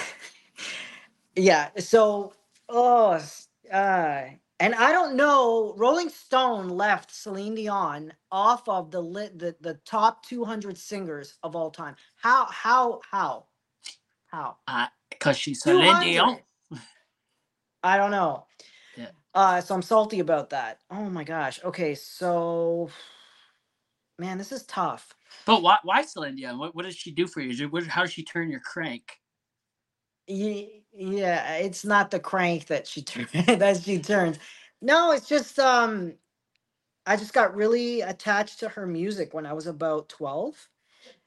yeah. 1.35 1.69
So, 1.79 2.33
oh, 2.69 3.13
s- 3.13 3.47
uh, 3.73 4.25
and 4.59 4.75
I 4.75 4.91
don't 4.91 5.15
know. 5.15 5.73
Rolling 5.77 6.09
Stone 6.09 6.69
left 6.69 7.11
Celine 7.11 7.55
Dion 7.55 8.13
off 8.31 8.69
of 8.69 8.91
the 8.91 9.01
lit 9.01 9.39
the, 9.39 9.55
the 9.61 9.75
top 9.85 10.23
200 10.27 10.77
singers 10.77 11.39
of 11.43 11.55
all 11.55 11.71
time. 11.71 11.95
How? 12.17 12.45
How? 12.47 13.01
How? 13.09 13.47
How? 14.27 14.57
Because 15.09 15.37
she's 15.37 15.61
Celine 15.63 15.99
Dion. 16.01 16.27
200. 16.29 16.43
I 17.83 17.97
don't 17.97 18.11
know. 18.11 18.45
Yeah. 18.95 19.09
Uh, 19.33 19.61
so 19.61 19.75
I'm 19.75 19.81
salty 19.81 20.19
about 20.19 20.51
that. 20.51 20.81
Oh 20.91 21.09
my 21.09 21.23
gosh. 21.23 21.59
Okay, 21.65 21.95
so 21.95 22.89
man, 24.19 24.37
this 24.37 24.51
is 24.51 24.63
tough. 24.65 25.15
But 25.49 25.63
why, 25.63 25.77
why 25.83 26.03
Celine 26.03 26.37
Dion? 26.37 26.59
What, 26.59 26.75
what 26.75 26.85
does 26.85 26.95
she 26.97 27.11
do 27.11 27.27
for 27.27 27.41
you? 27.41 27.69
What- 27.69 27.87
How 27.87 28.03
does 28.03 28.13
she 28.13 28.23
turn 28.23 28.51
your 28.51 28.61
crank? 28.61 29.03
Yeah, 30.93 31.55
it's 31.57 31.85
not 31.85 32.11
the 32.11 32.19
crank 32.19 32.67
that 32.67 32.87
she 32.87 33.01
turns 33.03 33.31
that 33.47 33.83
she 33.83 33.99
turns. 33.99 34.39
No, 34.81 35.11
it's 35.11 35.27
just 35.27 35.59
um 35.59 36.13
I 37.05 37.17
just 37.17 37.33
got 37.33 37.55
really 37.55 38.01
attached 38.01 38.59
to 38.61 38.69
her 38.69 38.87
music 38.87 39.33
when 39.33 39.45
I 39.45 39.53
was 39.53 39.67
about 39.67 40.09
12. 40.09 40.69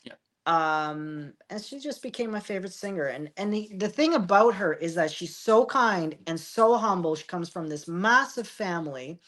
Yeah. 0.05 0.15
Um 0.47 1.35
and 1.51 1.63
she 1.63 1.81
just 1.81 2.03
became 2.03 2.31
my 2.33 2.41
favorite 2.41 2.75
singer 2.75 3.07
and 3.07 3.31
and 3.39 3.55
the, 3.55 3.71
the 3.77 3.89
thing 3.91 4.15
about 4.15 4.55
her 4.57 4.75
is 4.75 4.95
that 4.97 5.13
she's 5.13 5.37
so 5.37 5.67
kind 5.67 6.17
and 6.27 6.41
so 6.41 6.77
humble. 6.77 7.17
She 7.17 7.25
comes 7.27 7.49
from 7.51 7.69
this 7.69 7.89
massive 7.89 8.49
family. 8.49 9.21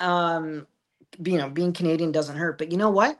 Um 0.00 0.66
you 1.24 1.38
know, 1.38 1.50
being 1.50 1.72
Canadian 1.74 2.12
doesn't 2.12 2.36
hurt, 2.38 2.58
but 2.58 2.72
you 2.72 2.78
know 2.78 2.90
what? 2.90 3.18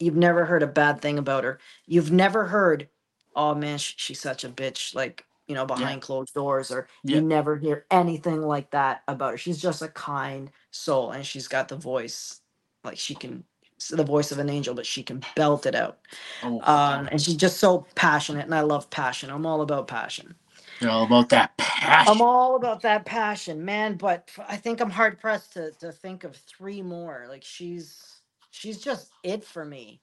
You've 0.00 0.16
never 0.16 0.46
heard 0.46 0.62
a 0.64 0.68
bad 0.68 1.02
thing 1.02 1.18
about 1.18 1.44
her. 1.44 1.58
You've 1.86 2.12
never 2.12 2.46
heard, 2.46 2.88
oh 3.36 3.54
man, 3.54 3.78
sh- 3.78 3.94
she's 3.98 4.20
such 4.20 4.44
a 4.44 4.50
bitch, 4.50 4.94
like, 4.94 5.26
you 5.48 5.54
know, 5.56 5.66
behind 5.66 6.02
closed 6.02 6.34
doors, 6.34 6.70
or 6.72 6.88
Yeah. 7.04 7.16
you 7.16 7.22
never 7.22 7.56
hear 7.58 7.86
anything 7.90 8.42
like 8.42 8.70
that 8.72 9.02
about 9.08 9.32
her. 9.32 9.38
She's 9.38 9.62
just 9.62 9.82
a 9.82 9.88
kind 9.88 10.50
soul 10.72 11.12
and 11.12 11.26
she's 11.26 11.48
got 11.48 11.68
the 11.68 11.76
voice, 11.76 12.40
like 12.84 12.98
she 12.98 13.14
can, 13.16 13.44
the 13.90 14.04
voice 14.04 14.32
of 14.32 14.38
an 14.40 14.50
angel, 14.50 14.74
but 14.74 14.86
she 14.86 15.02
can 15.04 15.24
belt 15.36 15.66
it 15.66 15.74
out. 15.76 15.98
Oh, 16.42 16.62
Um, 16.62 17.08
and 17.12 17.20
she's 17.22 17.36
just 17.36 17.58
so 17.58 17.86
passionate, 17.94 18.46
and 18.46 18.54
I 18.54 18.62
love 18.62 18.90
passion. 18.90 19.30
I'm 19.30 19.46
all 19.46 19.62
about 19.62 19.88
passion. 19.88 20.36
you're 20.80 20.90
all 20.90 21.04
about 21.04 21.30
that 21.30 21.56
passion. 21.58 22.14
I'm 22.14 22.22
all 22.22 22.56
about 22.56 22.82
that 22.82 23.06
passion, 23.06 23.64
man. 23.64 23.96
But 23.96 24.30
f- 24.38 24.46
I 24.48 24.56
think 24.56 24.80
I'm 24.80 24.90
hard 24.90 25.20
pressed 25.20 25.54
to 25.54 25.72
to 25.80 25.92
think 25.92 26.24
of 26.24 26.36
three 26.36 26.82
more. 26.82 27.26
Like 27.28 27.44
she's 27.44 28.17
she's 28.58 28.78
just 28.78 29.10
it 29.22 29.44
for 29.44 29.64
me. 29.64 30.00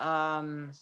Um, 0.00 0.72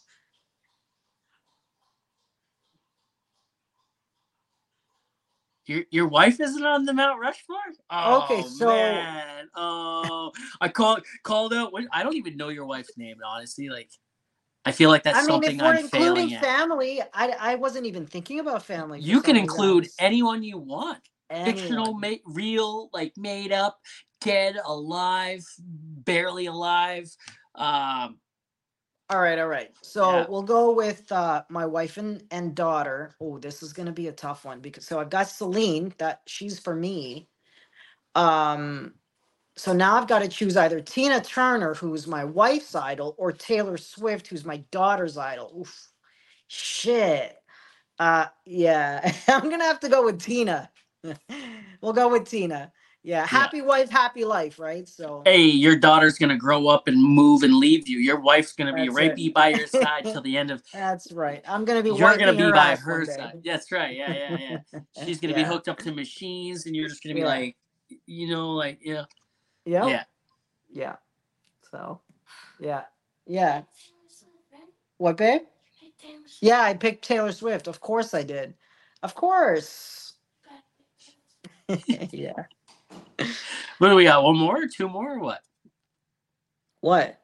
Your 5.66 5.84
your 5.90 6.08
wife 6.08 6.40
isn't 6.40 6.64
on 6.64 6.84
the 6.84 6.92
Mount 6.92 7.20
Rushmore. 7.20 7.58
Okay, 7.92 8.42
Oh, 8.42 8.48
so- 8.48 8.66
man. 8.66 9.48
oh, 9.54 10.32
I 10.60 10.68
called 10.68 11.04
called 11.22 11.52
out. 11.54 11.72
What, 11.72 11.84
I 11.92 12.02
don't 12.02 12.16
even 12.16 12.36
know 12.36 12.48
your 12.48 12.66
wife's 12.66 12.96
name. 12.96 13.16
Honestly, 13.24 13.68
like 13.68 13.90
I 14.64 14.72
feel 14.72 14.90
like 14.90 15.04
that's 15.04 15.18
I 15.18 15.22
mean, 15.22 15.28
something 15.28 15.56
if 15.56 15.62
we're 15.62 15.68
I'm 15.68 15.86
failing 15.88 16.22
including 16.24 16.34
at. 16.34 16.42
family, 16.42 17.02
I 17.14 17.36
I 17.38 17.54
wasn't 17.56 17.86
even 17.86 18.06
thinking 18.06 18.40
about 18.40 18.64
family. 18.64 19.00
You 19.00 19.20
can 19.20 19.36
include 19.36 19.84
reason. 19.84 19.94
anyone 19.98 20.42
you 20.42 20.58
want. 20.58 21.00
Fictional, 21.44 21.94
ma- 21.94 22.16
real, 22.26 22.90
like 22.92 23.16
made 23.16 23.52
up, 23.52 23.78
dead, 24.20 24.56
alive, 24.64 25.44
barely 25.58 26.46
alive. 26.46 27.10
Um, 27.54 28.18
All 29.08 29.20
right, 29.20 29.38
all 29.40 29.48
right. 29.48 29.70
So 29.82 30.18
Yeah. 30.18 30.26
we'll 30.28 30.42
go 30.42 30.72
with 30.72 31.10
uh, 31.10 31.42
my 31.48 31.66
wife 31.66 31.96
and, 31.96 32.22
and 32.30 32.54
daughter. 32.54 33.16
Oh, 33.20 33.38
this 33.38 33.60
is 33.62 33.72
gonna 33.72 33.90
be 33.92 34.06
a 34.08 34.12
tough 34.12 34.44
one 34.44 34.60
because 34.60 34.86
so 34.86 35.00
I've 35.00 35.10
got 35.10 35.28
Celine 35.28 35.92
that 35.98 36.20
she's 36.26 36.60
for 36.60 36.76
me. 36.76 37.28
Um, 38.14 38.94
so 39.56 39.72
now 39.72 39.96
I've 39.96 40.06
got 40.08 40.20
to 40.20 40.28
choose 40.28 40.56
either 40.56 40.80
Tina 40.80 41.20
Turner, 41.20 41.74
who's 41.74 42.06
my 42.06 42.24
wife's 42.24 42.74
idol, 42.74 43.14
or 43.18 43.32
Taylor 43.32 43.76
Swift, 43.76 44.28
who's 44.28 44.44
my 44.44 44.58
daughter's 44.70 45.16
idol. 45.18 45.52
Oof, 45.60 45.88
shit. 46.46 47.36
Uh, 47.98 48.26
yeah, 48.46 49.12
I'm 49.28 49.50
gonna 49.50 49.64
have 49.64 49.80
to 49.80 49.88
go 49.88 50.04
with 50.04 50.20
Tina. 50.22 50.70
we'll 51.82 51.92
go 51.92 52.08
with 52.08 52.28
Tina. 52.28 52.72
Yeah, 53.02 53.26
happy 53.26 53.62
wife, 53.62 53.88
happy 53.88 54.26
life, 54.26 54.58
right? 54.58 54.86
So 54.86 55.22
hey, 55.24 55.40
your 55.42 55.74
daughter's 55.74 56.18
gonna 56.18 56.36
grow 56.36 56.68
up 56.68 56.86
and 56.86 57.02
move 57.02 57.42
and 57.42 57.54
leave 57.54 57.88
you. 57.88 57.98
Your 57.98 58.20
wife's 58.20 58.52
gonna 58.52 58.74
be 58.74 58.90
right 58.90 59.12
it. 59.12 59.16
be 59.16 59.30
by 59.30 59.48
your 59.48 59.66
side 59.66 60.04
till 60.04 60.20
the 60.20 60.36
end 60.36 60.50
of. 60.50 60.62
that's 60.72 61.10
right. 61.12 61.42
I'm 61.48 61.64
gonna 61.64 61.82
be. 61.82 61.90
You're 61.90 62.18
gonna 62.18 62.34
be 62.34 62.50
by 62.52 62.76
her 62.76 63.06
side. 63.06 63.40
That's 63.44 63.72
right. 63.72 63.96
Yeah, 63.96 64.12
yeah, 64.12 64.58
yeah. 64.72 65.04
She's 65.04 65.18
gonna 65.18 65.34
be 65.34 65.44
hooked 65.44 65.68
up 65.68 65.78
to 65.78 65.92
machines, 65.92 66.66
and 66.66 66.76
you're 66.76 66.88
just 66.88 67.02
gonna 67.02 67.14
be 67.14 67.20
Yeah. 67.22 67.26
like, 67.26 67.56
you 68.06 68.28
know, 68.28 68.50
like 68.50 68.80
yeah, 68.82 69.04
Yep. 69.64 69.84
yeah. 69.88 70.04
Yeah. 70.72 70.96
So, 71.70 72.00
yeah. 72.58 72.82
Yeah. 73.26 73.62
What, 74.98 75.16
babe? 75.16 75.42
Yeah, 76.40 76.60
I 76.62 76.74
picked 76.74 77.04
Taylor 77.04 77.32
Swift. 77.32 77.66
Of 77.66 77.80
course 77.80 78.12
I 78.14 78.22
did. 78.22 78.54
Of 79.02 79.14
course. 79.14 80.14
yeah. 81.68 82.44
What 83.78 83.88
do 83.88 83.94
we 83.94 84.04
got? 84.04 84.22
One 84.22 84.36
more 84.36 84.66
two 84.66 84.88
more 84.88 85.14
or 85.14 85.18
what? 85.20 85.40
What? 86.80 87.18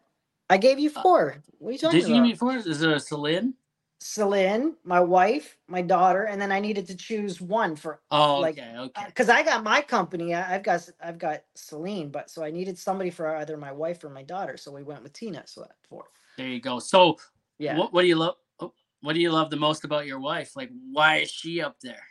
I 0.48 0.56
gave 0.58 0.78
you 0.78 0.90
four. 0.90 1.42
What 1.58 1.68
are 1.70 1.72
you 1.72 1.78
talking 1.78 1.98
Uh, 1.98 2.00
Did 2.02 2.08
you 2.08 2.14
give 2.14 2.16
about? 2.16 2.28
me 2.28 2.34
four? 2.34 2.56
Is 2.56 2.82
it 2.82 2.90
a 2.90 3.00
Celine? 3.00 3.54
Celine, 4.00 4.74
my 4.84 5.00
wife, 5.00 5.56
my 5.68 5.82
daughter, 5.82 6.24
and 6.24 6.40
then 6.40 6.52
I 6.52 6.60
needed 6.60 6.86
to 6.88 6.96
choose 6.96 7.40
one 7.40 7.76
for 7.76 8.00
Oh, 8.10 8.40
Like, 8.40 8.58
okay, 8.58 8.74
okay. 8.78 9.02
because 9.06 9.28
I 9.28 9.42
got 9.42 9.64
my 9.64 9.80
company. 9.80 10.34
I, 10.34 10.54
I've 10.54 10.62
got 10.62 10.88
I've 11.02 11.18
got 11.18 11.42
Celine, 11.54 12.10
but 12.10 12.30
so 12.30 12.44
I 12.44 12.50
needed 12.50 12.78
somebody 12.78 13.10
for 13.10 13.34
either 13.36 13.56
my 13.56 13.72
wife 13.72 14.04
or 14.04 14.10
my 14.10 14.22
daughter. 14.22 14.56
So 14.56 14.70
we 14.70 14.82
went 14.82 15.02
with 15.02 15.12
Tina. 15.12 15.42
So 15.46 15.62
that's 15.62 15.74
four. 15.88 16.04
There 16.38 16.46
you 16.48 16.60
go. 16.60 16.78
So, 16.78 17.16
Yeah. 17.58 17.78
what, 17.78 17.92
what 17.92 18.02
do 18.02 18.08
you 18.08 18.16
love? 18.16 18.36
oh, 18.60 18.72
What 19.00 19.14
do 19.14 19.20
you 19.20 19.32
love 19.32 19.50
the 19.50 19.56
most 19.56 19.84
about 19.84 20.06
your 20.06 20.20
wife? 20.20 20.54
Like, 20.56 20.70
why 20.92 21.16
is 21.18 21.30
she 21.30 21.60
up 21.60 21.76
there? 21.82 22.02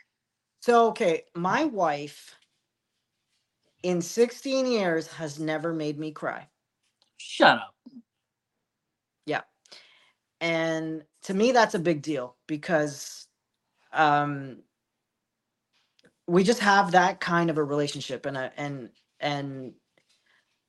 So 0.60 0.88
okay, 0.88 1.24
my 1.34 1.64
wife 1.64 2.35
in 3.86 4.02
16 4.02 4.66
years 4.66 5.06
has 5.06 5.38
never 5.38 5.72
made 5.72 5.96
me 5.96 6.10
cry. 6.10 6.48
Shut 7.18 7.58
up. 7.58 7.74
Yeah. 9.26 9.42
And 10.40 11.04
to 11.22 11.34
me 11.34 11.52
that's 11.52 11.76
a 11.76 11.78
big 11.78 12.02
deal 12.02 12.34
because 12.48 13.28
um 13.92 14.58
we 16.26 16.42
just 16.42 16.58
have 16.58 16.90
that 16.90 17.20
kind 17.20 17.48
of 17.48 17.58
a 17.58 17.62
relationship 17.62 18.26
and 18.26 18.36
a, 18.36 18.52
and 18.56 18.90
and 19.20 19.72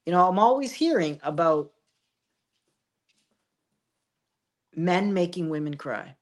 you 0.05 0.11
know, 0.11 0.29
I'm 0.29 0.37
always 0.37 0.71
hearing 0.71 1.19
about 1.23 1.71
men 4.75 5.11
making 5.11 5.49
women 5.49 5.75
cry. 5.75 6.15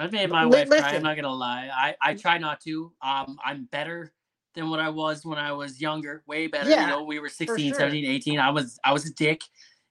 I've 0.00 0.10
made 0.10 0.28
my 0.28 0.46
wife 0.46 0.68
cry. 0.68 0.96
I'm 0.96 1.04
not 1.04 1.14
gonna 1.14 1.32
lie. 1.32 1.70
I 1.72 1.94
I 2.02 2.14
try 2.14 2.38
not 2.38 2.60
to. 2.62 2.92
Um, 3.00 3.38
I'm 3.44 3.68
better 3.70 4.12
than 4.54 4.70
what 4.70 4.80
I 4.80 4.88
was 4.88 5.24
when 5.24 5.38
I 5.38 5.52
was 5.52 5.80
younger. 5.80 6.22
Way 6.26 6.46
better. 6.46 6.70
Yeah, 6.70 6.82
you 6.82 6.86
know, 6.88 7.02
we 7.04 7.18
were 7.18 7.28
16, 7.28 7.70
sure. 7.70 7.78
17, 7.78 8.04
18. 8.04 8.38
I 8.38 8.50
was 8.50 8.78
I 8.84 8.92
was 8.92 9.06
a 9.06 9.12
dick. 9.14 9.42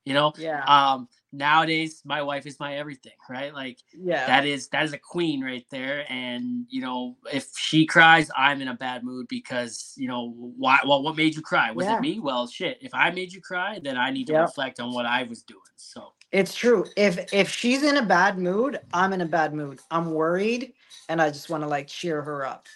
You 0.06 0.16
know. 0.16 0.34
Yeah. 0.38 0.64
Um, 0.66 1.08
nowadays 1.34 2.02
my 2.04 2.22
wife 2.22 2.46
is 2.46 2.60
my 2.60 2.76
everything. 2.76 3.14
Right. 3.30 3.54
Like 3.54 3.78
yeah. 3.94 4.26
that 4.28 4.46
is 4.46 4.68
that 4.70 4.84
is 4.84 4.94
a 4.94 4.98
queen 4.98 5.44
right 5.44 5.66
there. 5.72 6.06
And 6.12 6.66
you 6.70 6.82
know, 6.82 7.18
if 7.32 7.50
she 7.58 7.86
cries, 7.86 8.30
I'm 8.36 8.62
in 8.62 8.68
a 8.68 8.74
bad 8.76 9.04
mood 9.04 9.28
because 9.30 9.94
you 9.96 10.08
know 10.08 10.34
why? 10.36 10.80
Well, 10.86 11.04
what 11.04 11.16
made 11.16 11.36
you 11.36 11.42
cry? 11.42 11.72
Was 11.72 11.86
Yeah. 11.86 11.98
it 11.98 12.02
me? 12.02 12.20
Well, 12.20 12.48
shit. 12.48 12.78
If 12.82 12.94
I 12.94 13.12
made 13.12 13.32
you 13.32 13.42
cry, 13.42 13.80
then 13.84 13.98
I 13.98 14.10
need 14.10 14.28
to 14.28 14.34
Yep. 14.34 14.42
reflect 14.42 14.80
on 14.80 14.94
what 14.94 15.06
I 15.06 15.24
was 15.24 15.44
doing. 15.44 15.62
So. 15.76 16.14
It's 16.32 16.56
true. 16.56 16.86
If 16.96 17.34
if 17.34 17.50
she's 17.50 17.84
in 17.84 17.98
a 17.98 18.06
bad 18.06 18.38
mood, 18.40 18.80
I'm 18.94 19.12
in 19.14 19.22
a 19.22 19.26
bad 19.26 19.54
mood. 19.54 19.82
I'm 19.92 20.12
worried 20.12 20.74
and 21.10 21.22
I 21.22 21.30
just 21.30 21.50
want 21.50 21.64
to 21.64 21.68
like 21.68 21.88
cheer 21.88 22.22
her 22.22 22.46
up. 22.46 22.68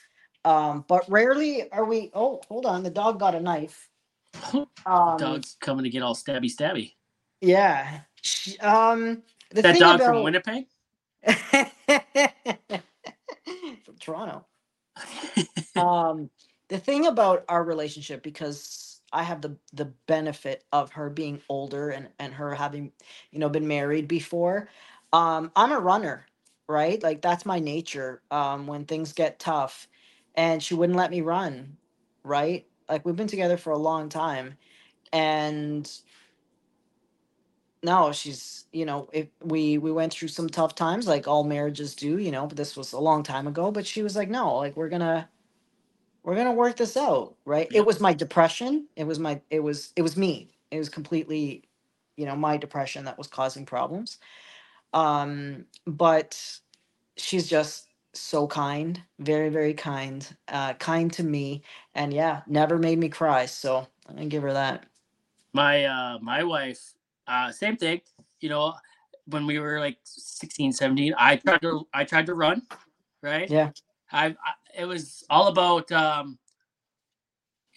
Um, 0.45 0.85
but 0.87 1.05
rarely 1.09 1.71
are 1.71 1.85
we 1.85 2.11
oh, 2.15 2.41
hold 2.49 2.67
on, 2.67 2.83
the 2.83 2.91
dog 2.91 3.19
got 3.19 3.35
a 3.35 3.41
knife. 3.41 3.89
Um 4.85 5.19
Dog's 5.19 5.57
coming 5.61 5.83
to 5.85 5.89
get 5.91 6.03
all 6.03 6.15
stabby 6.15 6.53
stabby. 6.53 6.93
yeah. 7.41 8.01
Um 8.61 9.23
the 9.51 9.63
That 9.63 9.73
thing 9.73 9.79
dog 9.79 10.01
about 10.01 10.03
from 10.03 10.23
Winnipeg? 10.23 10.65
from 13.85 13.97
Toronto. 13.99 14.45
um 15.77 16.31
the 16.69 16.79
thing 16.79 17.07
about 17.07 17.45
our 17.49 17.63
relationship 17.65 18.23
because 18.23 19.01
i 19.13 19.23
have 19.23 19.41
the 19.41 19.57
the 19.73 19.87
benefit 20.07 20.65
of 20.73 20.91
her 20.93 21.09
being 21.11 21.41
older 21.49 21.91
and 21.91 22.09
and 22.19 22.33
her 22.35 22.55
having 22.55 22.93
you 23.31 23.39
know 23.39 23.49
been 23.49 23.67
married 23.67 24.07
before 24.07 24.69
um 25.13 25.51
i'm 25.57 25.73
a 25.73 25.79
runner 25.79 26.27
right 26.69 27.03
like 27.03 27.21
that's 27.21 27.45
my 27.47 27.59
nature 27.59 28.21
um 28.31 28.67
when 28.67 28.85
things 28.85 29.13
get 29.13 29.39
tough 29.39 29.87
and 30.35 30.61
she 30.63 30.73
wouldn't 30.75 30.97
let 30.97 31.11
me 31.11 31.21
run 31.21 31.77
right? 32.23 32.65
Like 32.89 33.05
we've 33.05 33.15
been 33.15 33.27
together 33.27 33.57
for 33.57 33.71
a 33.71 33.77
long 33.77 34.09
time 34.09 34.55
and 35.13 35.89
no 37.83 38.11
she's 38.11 38.65
you 38.73 38.85
know 38.85 39.09
if 39.13 39.27
we 39.43 39.77
we 39.77 39.91
went 39.91 40.11
through 40.11 40.27
some 40.27 40.49
tough 40.49 40.75
times 40.75 41.07
like 41.07 41.27
all 41.27 41.43
marriages 41.43 41.95
do 41.95 42.17
you 42.17 42.31
know 42.31 42.47
but 42.47 42.57
this 42.57 42.75
was 42.75 42.93
a 42.93 42.99
long 42.99 43.23
time 43.23 43.47
ago 43.47 43.71
but 43.71 43.85
she 43.85 44.01
was 44.03 44.15
like 44.15 44.29
no 44.29 44.55
like 44.57 44.75
we're 44.75 44.89
gonna 44.89 45.29
we're 46.23 46.35
gonna 46.35 46.53
work 46.53 46.75
this 46.77 46.97
out 46.97 47.35
right? 47.45 47.69
It 47.73 47.85
was 47.85 47.99
my 47.99 48.13
depression. 48.13 48.87
It 48.95 49.05
was 49.05 49.19
my 49.19 49.41
it 49.49 49.61
was 49.61 49.93
it 49.95 50.01
was 50.01 50.17
me. 50.17 50.51
It 50.71 50.79
was 50.79 50.89
completely 50.89 51.63
you 52.17 52.25
know 52.25 52.35
my 52.35 52.57
depression 52.57 53.05
that 53.05 53.17
was 53.17 53.27
causing 53.27 53.65
problems. 53.65 54.17
Um 54.93 55.65
but 55.87 56.39
she's 57.17 57.49
just 57.49 57.87
so 58.17 58.47
kind 58.47 59.01
very 59.19 59.49
very 59.49 59.73
kind 59.73 60.35
uh 60.47 60.73
kind 60.75 61.11
to 61.11 61.23
me 61.23 61.61
and 61.95 62.13
yeah 62.13 62.41
never 62.47 62.77
made 62.77 62.97
me 62.97 63.09
cry 63.09 63.45
so 63.45 63.87
i'm 64.07 64.15
gonna 64.15 64.27
give 64.27 64.43
her 64.43 64.53
that 64.53 64.85
my 65.53 65.85
uh 65.85 66.17
my 66.21 66.43
wife 66.43 66.93
uh 67.27 67.51
same 67.51 67.75
thing 67.77 68.01
you 68.39 68.49
know 68.49 68.73
when 69.27 69.45
we 69.45 69.59
were 69.59 69.79
like 69.79 69.97
16 70.03 70.71
17 70.71 71.13
i 71.17 71.35
tried 71.35 71.61
to 71.61 71.87
i 71.93 72.03
tried 72.03 72.25
to 72.25 72.35
run 72.35 72.61
right 73.21 73.49
Yeah. 73.49 73.71
I, 74.11 74.27
I 74.27 74.33
it 74.77 74.85
was 74.85 75.23
all 75.29 75.47
about 75.47 75.91
um 75.91 76.37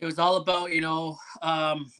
it 0.01 0.05
was 0.05 0.19
all 0.19 0.37
about 0.37 0.73
you 0.73 0.81
know 0.81 1.19
um 1.43 1.91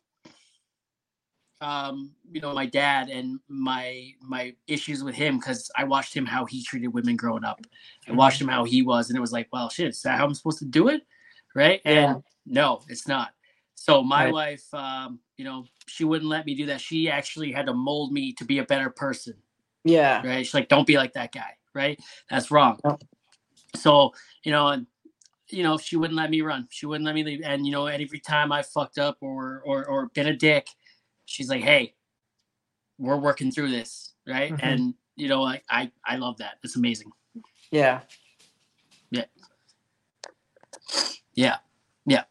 um 1.61 2.13
you 2.31 2.41
know 2.41 2.53
my 2.55 2.67
dad 2.67 3.09
and 3.09 3.41
my 3.49 4.13
my 4.23 4.55
issues 4.69 5.03
with 5.03 5.15
him 5.15 5.39
because 5.39 5.71
i 5.77 5.83
watched 5.85 6.15
him 6.15 6.25
how 6.27 6.45
he 6.45 6.63
treated 6.63 6.89
women 6.89 7.17
growing 7.17 7.45
up 7.45 7.61
i 8.09 8.13
watched 8.13 8.41
him 8.41 8.49
how 8.49 8.65
he 8.65 8.83
was 8.83 9.09
and 9.11 9.17
it 9.17 9.21
was 9.21 9.33
like 9.33 9.49
well 9.53 9.69
shit 9.69 9.89
is 9.89 10.03
that 10.03 10.17
how 10.19 10.25
i'm 10.25 10.35
supposed 10.35 10.59
to 10.61 10.65
do 10.65 10.89
it 10.89 11.03
right 11.57 11.81
and 11.85 12.23
no 12.47 12.81
it's 12.89 13.09
not 13.09 13.31
So 13.75 14.03
my 14.03 14.25
Right. 14.27 14.33
wife, 14.35 14.75
um, 14.75 15.21
you 15.37 15.45
know, 15.45 15.65
she 15.87 16.05
wouldn't 16.05 16.29
let 16.29 16.45
me 16.47 16.55
do 16.55 16.67
that. 16.67 16.81
She 16.81 17.09
actually 17.09 17.53
had 17.53 17.67
to 17.67 17.73
mold 17.75 18.13
me 18.13 18.33
to 18.35 18.45
be 18.45 18.59
a 18.59 18.65
better 18.65 18.91
person. 18.91 19.35
Yeah. 19.85 20.21
right? 20.27 20.45
She's 20.45 20.53
like, 20.55 20.69
don't 20.69 20.87
be 20.87 20.97
like 20.97 21.13
that 21.15 21.33
guy, 21.33 21.53
right? 21.75 21.99
That's 22.29 22.51
wrong. 22.51 22.81
So, 23.77 24.13
you 24.45 24.53
know, 24.53 24.69
and 24.69 24.87
you 25.51 25.63
know, 25.63 25.79
she 25.79 25.97
wouldn't 25.97 26.17
let 26.19 26.31
me 26.31 26.43
run. 26.43 26.67
She 26.71 26.87
wouldn't 26.87 27.07
let 27.07 27.15
me 27.15 27.23
leave. 27.25 27.41
And 27.45 27.65
you 27.67 27.73
know, 27.73 27.87
every 27.87 28.21
time 28.21 28.53
I 28.53 28.63
fucked 28.63 28.99
up 28.99 29.17
or 29.21 29.63
or 29.65 29.87
or 29.87 30.09
been 30.09 30.27
a 30.27 30.37
dick, 30.37 30.67
she's 31.29 31.49
like, 31.51 31.63
hey, 31.63 31.95
we're 32.99 33.17
working 33.17 33.51
through 33.53 33.71
this, 33.71 34.15
right? 34.27 34.53
Mhm. 34.53 34.61
And 34.63 34.95
you 35.17 35.29
know, 35.29 35.43
I, 35.45 35.61
I 35.69 35.91
I 36.07 36.17
love 36.17 36.39
that. 36.39 36.59
It's 36.65 36.77
amazing. 36.77 37.11
Yeah. 37.71 38.01
Yeah. 39.11 39.25
Yeah. 41.35 41.57
Yeah. 42.07 42.25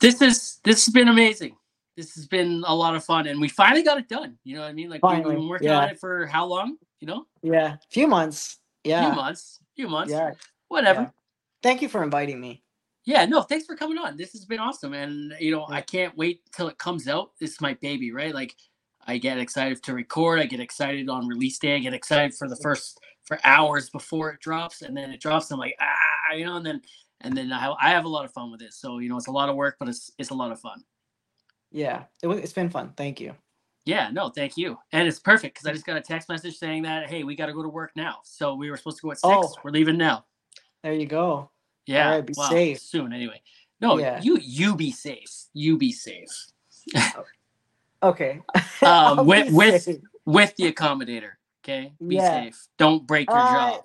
This 0.00 0.20
is 0.20 0.58
this 0.64 0.84
has 0.86 0.92
been 0.92 1.08
amazing. 1.08 1.56
This 1.96 2.14
has 2.16 2.26
been 2.26 2.62
a 2.66 2.74
lot 2.74 2.94
of 2.94 3.04
fun, 3.04 3.26
and 3.26 3.40
we 3.40 3.48
finally 3.48 3.82
got 3.82 3.96
it 3.98 4.08
done. 4.08 4.36
You 4.44 4.56
know 4.56 4.62
what 4.62 4.68
I 4.68 4.72
mean? 4.72 4.90
Like 4.90 5.02
we've 5.02 5.12
Finally, 5.12 5.36
been 5.36 5.48
working 5.48 5.68
yeah. 5.68 5.78
on 5.80 5.88
it 5.88 5.98
for 5.98 6.26
how 6.26 6.44
long? 6.46 6.76
You 7.00 7.06
know, 7.06 7.26
Yeah. 7.42 7.76
Few 7.90 8.06
months. 8.06 8.58
Yeah. 8.84 9.06
few 9.06 9.14
months, 9.16 9.60
few 9.76 9.88
months, 9.88 10.12
Yeah. 10.12 10.32
whatever. 10.68 11.02
yeah. 11.02 11.10
Thank 11.62 11.82
you 11.82 11.88
for 11.88 12.02
inviting 12.02 12.40
me. 12.40 12.62
Yeah, 13.06 13.24
no, 13.24 13.42
thanks 13.42 13.66
for 13.66 13.76
coming 13.76 13.98
on. 13.98 14.16
This 14.16 14.32
has 14.32 14.44
been 14.44 14.58
awesome. 14.58 14.92
And 14.92 15.32
you 15.40 15.52
know, 15.52 15.66
I 15.68 15.80
can't 15.80 16.16
wait 16.16 16.40
till 16.52 16.68
it 16.68 16.76
comes 16.76 17.08
out. 17.08 17.30
This 17.40 17.52
is 17.52 17.60
my 17.60 17.74
baby, 17.74 18.12
right? 18.12 18.34
Like 18.34 18.56
I 19.06 19.16
get 19.16 19.38
excited 19.38 19.82
to 19.84 19.94
record, 19.94 20.40
I 20.40 20.46
get 20.46 20.60
excited 20.60 21.08
on 21.08 21.28
release 21.28 21.58
day, 21.58 21.76
I 21.76 21.78
get 21.78 21.94
excited 21.94 22.34
for 22.34 22.48
the 22.48 22.56
first 22.56 23.00
for 23.24 23.38
hours 23.44 23.90
before 23.90 24.30
it 24.30 24.40
drops, 24.40 24.82
and 24.82 24.96
then 24.96 25.10
it 25.10 25.20
drops, 25.20 25.50
I'm 25.50 25.58
like, 25.58 25.76
ah, 25.80 26.34
you 26.34 26.44
know, 26.44 26.56
and 26.56 26.66
then 26.66 26.82
and 27.22 27.36
then 27.36 27.52
I, 27.52 27.72
I 27.80 27.90
have 27.90 28.04
a 28.04 28.08
lot 28.08 28.24
of 28.24 28.32
fun 28.32 28.50
with 28.50 28.60
it. 28.60 28.72
So, 28.72 28.98
you 28.98 29.08
know, 29.08 29.16
it's 29.16 29.28
a 29.28 29.32
lot 29.32 29.48
of 29.48 29.56
work, 29.56 29.76
but 29.78 29.88
it's 29.88 30.10
it's 30.18 30.30
a 30.30 30.34
lot 30.34 30.52
of 30.52 30.60
fun. 30.60 30.82
Yeah. 31.70 32.04
It 32.22 32.26
was, 32.26 32.38
it's 32.38 32.52
been 32.52 32.70
fun. 32.70 32.92
Thank 32.96 33.20
you. 33.20 33.34
Yeah, 33.84 34.10
no, 34.12 34.30
thank 34.30 34.56
you. 34.56 34.76
And 34.90 35.06
it's 35.06 35.20
perfect 35.20 35.54
because 35.54 35.66
I 35.66 35.72
just 35.72 35.86
got 35.86 35.96
a 35.96 36.00
text 36.00 36.28
message 36.28 36.56
saying 36.56 36.82
that, 36.82 37.08
hey, 37.08 37.22
we 37.22 37.36
got 37.36 37.46
to 37.46 37.52
go 37.52 37.62
to 37.62 37.68
work 37.68 37.92
now. 37.94 38.16
So 38.24 38.54
we 38.54 38.68
were 38.68 38.76
supposed 38.76 38.98
to 38.98 39.02
go 39.02 39.12
at 39.12 39.18
six. 39.18 39.24
Oh. 39.24 39.54
We're 39.62 39.70
leaving 39.70 39.96
now. 39.96 40.24
There 40.82 40.92
you 40.92 41.06
go. 41.06 41.50
Yeah. 41.86 42.10
right, 42.10 42.26
be 42.26 42.34
well, 42.36 42.50
safe. 42.50 42.80
soon 42.80 43.12
anyway. 43.12 43.40
No, 43.80 43.98
Yeah. 43.98 44.20
you 44.22 44.38
you 44.42 44.74
be 44.76 44.90
safe. 44.90 45.46
You 45.52 45.76
be 45.78 45.92
safe. 45.92 46.46
Okay. 48.02 48.40
Um, 48.82 49.26
with 49.26 49.50
with 49.52 49.82
safe. 49.82 50.00
with 50.24 50.54
the 50.56 50.72
accommodator. 50.72 51.32
Okay, 51.64 51.92
be 52.06 52.16
Yeah. 52.16 52.44
safe. 52.44 52.66
Don't 52.78 53.06
break 53.06 53.28
your 53.28 53.38
Uh, 53.38 53.52
jaw. 53.52 53.82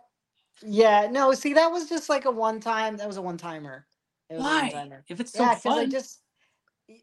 Yeah. 0.63 1.07
No, 1.09 1.33
see, 1.33 1.53
that 1.53 1.71
was 1.71 1.89
just 1.89 2.09
like 2.09 2.25
a 2.25 2.31
one 2.31 2.59
time. 2.59 2.97
That 2.97 3.07
was 3.07 3.17
a 3.17 3.21
one 3.21 3.37
timer. 3.37 3.87
It 4.29 4.35
was 4.35 4.43
a 4.43 4.47
Why? 4.47 4.61
one-timer. 4.61 5.03
If 5.09 5.19
it's 5.19 5.33
so 5.33 5.43
Yeah, 5.43 5.55
because 5.55 5.77
I 5.77 5.81
fun, 5.81 5.91
just. 5.91 6.19
Yeah. 6.87 6.97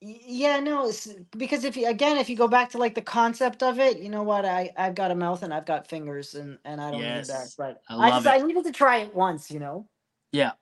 Y- 0.00 0.20
Yeah, 0.26 0.60
no, 0.60 0.88
it's, 0.88 1.08
because 1.36 1.64
if 1.64 1.76
you 1.76 1.88
again, 1.88 2.16
if 2.18 2.28
you 2.28 2.36
go 2.36 2.48
back 2.48 2.70
to 2.70 2.78
like 2.78 2.94
the 2.94 3.02
concept 3.02 3.62
of 3.62 3.78
it, 3.80 3.98
you 3.98 4.08
know 4.08 4.22
what? 4.22 4.44
I 4.44 4.72
I've 4.76 4.94
got 4.94 5.10
a 5.10 5.14
mouth 5.14 5.42
and 5.42 5.52
I've 5.52 5.66
got 5.66 5.88
fingers, 5.88 6.34
and 6.34 6.58
and 6.64 6.80
I 6.80 6.90
don't 6.90 7.00
need 7.00 7.08
that. 7.08 7.26
Yes, 7.28 7.54
But 7.56 7.82
I 7.88 7.94
I, 7.94 7.96
love 8.10 8.24
just 8.24 8.36
it. 8.36 8.42
I 8.42 8.46
needed 8.46 8.64
to 8.64 8.72
try 8.72 8.98
it 8.98 9.14
once, 9.14 9.50
you 9.50 9.58
know. 9.58 9.88
Yeah. 10.32 10.52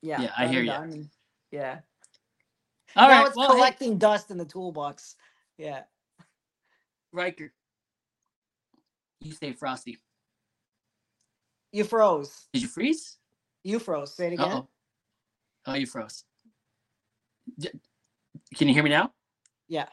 Yeah. 0.00 0.20
Yeah, 0.22 0.32
I 0.36 0.48
hear 0.48 0.62
ya. 0.62 0.78
done, 0.80 1.10
Yeah. 1.52 1.78
all 2.96 3.08
now 3.08 3.20
right. 3.20 3.26
it's 3.28 3.36
Well, 3.36 3.50
hey, 3.52 3.54
collecting 3.58 3.98
dust 3.98 4.30
in 4.32 4.36
the 4.38 4.44
toolbox. 4.44 5.14
Yeah. 5.58 5.84
Ryker, 7.12 7.52
you 9.20 9.32
stay 9.32 9.52
frosty. 9.52 9.98
You 11.70 11.84
froze. 11.84 12.48
Did 12.52 12.62
you 12.62 12.68
freeze? 12.68 13.18
You 13.62 13.78
froze. 13.78 14.12
Say 14.12 14.26
it 14.28 14.32
again. 14.34 14.50
Uh-oh. 14.50 14.68
Oh, 15.66 15.74
you 15.74 15.86
froze. 15.86 16.24
Can 18.56 18.68
you 18.68 18.74
hear 18.74 18.82
me 18.82 18.90
now? 18.90 19.12
Yeah. 19.68 19.86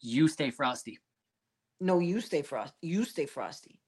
You 0.00 0.28
stay 0.28 0.50
frosty. 0.50 0.98
No, 1.80 1.98
you 1.98 2.20
stay 2.20 2.42
frost. 2.42 2.74
You 2.82 3.04
stay 3.04 3.26
frosty. 3.26 3.80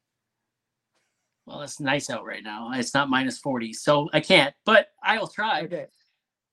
Well, 1.46 1.62
it's 1.62 1.78
nice 1.78 2.10
out 2.10 2.24
right 2.24 2.42
now. 2.42 2.72
It's 2.74 2.92
not 2.92 3.08
minus 3.08 3.38
40, 3.38 3.72
so 3.72 4.08
I 4.12 4.20
can't, 4.20 4.52
but 4.64 4.88
I 5.02 5.18
will 5.18 5.28
try. 5.28 5.62
Okay. 5.62 5.86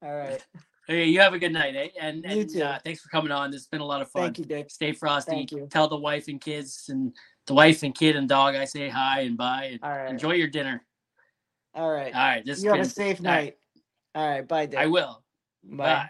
All 0.04 0.16
right. 0.16 0.46
Okay, 0.90 1.06
you 1.06 1.22
have 1.22 1.34
a 1.34 1.40
good 1.40 1.54
night, 1.54 1.78
eh? 1.78 1.88
And, 1.98 2.26
You 2.30 2.44
too. 2.44 2.62
Uh, 2.62 2.78
thanks 2.84 3.00
for 3.00 3.08
coming 3.08 3.32
on. 3.32 3.52
This 3.52 3.62
has 3.62 3.68
been 3.68 3.80
a 3.80 3.86
lot 3.86 4.02
of 4.02 4.12
fun. 4.12 4.24
Thank 4.24 4.40
you, 4.40 4.44
Dick. 4.44 4.70
Stay 4.70 4.92
frosty. 4.92 5.32
Thank 5.32 5.54
you. 5.54 5.66
Tell 5.72 5.88
the 5.88 5.96
wife 5.96 6.28
and 6.28 6.42
kids 6.42 6.88
and 6.90 7.14
the 7.48 7.54
wife 7.54 7.84
and 7.84 7.96
kid 7.96 8.18
and 8.18 8.28
dog 8.28 8.56
I 8.56 8.66
say 8.66 8.90
hi 8.90 9.22
and 9.22 9.38
bye. 9.38 9.70
And 9.72 9.80
All 9.82 9.90
right. 9.90 10.10
enjoy 10.10 10.34
your 10.34 10.50
dinner. 10.50 10.84
All 11.74 11.90
right. 11.90 12.14
All 12.14 12.22
right. 12.22 12.46
This 12.46 12.62
You 12.62 12.72
have 12.72 12.82
a 12.82 12.86
safe 12.86 13.22
all 13.22 13.32
right, 13.32 13.44
night. 13.44 13.58
All 14.14 14.30
right. 14.30 14.46
Bye, 14.46 14.66
Dick. 14.66 14.80
I 14.80 14.88
will. 14.88 15.24
Bye. 15.64 15.78
Bye. 15.86 16.10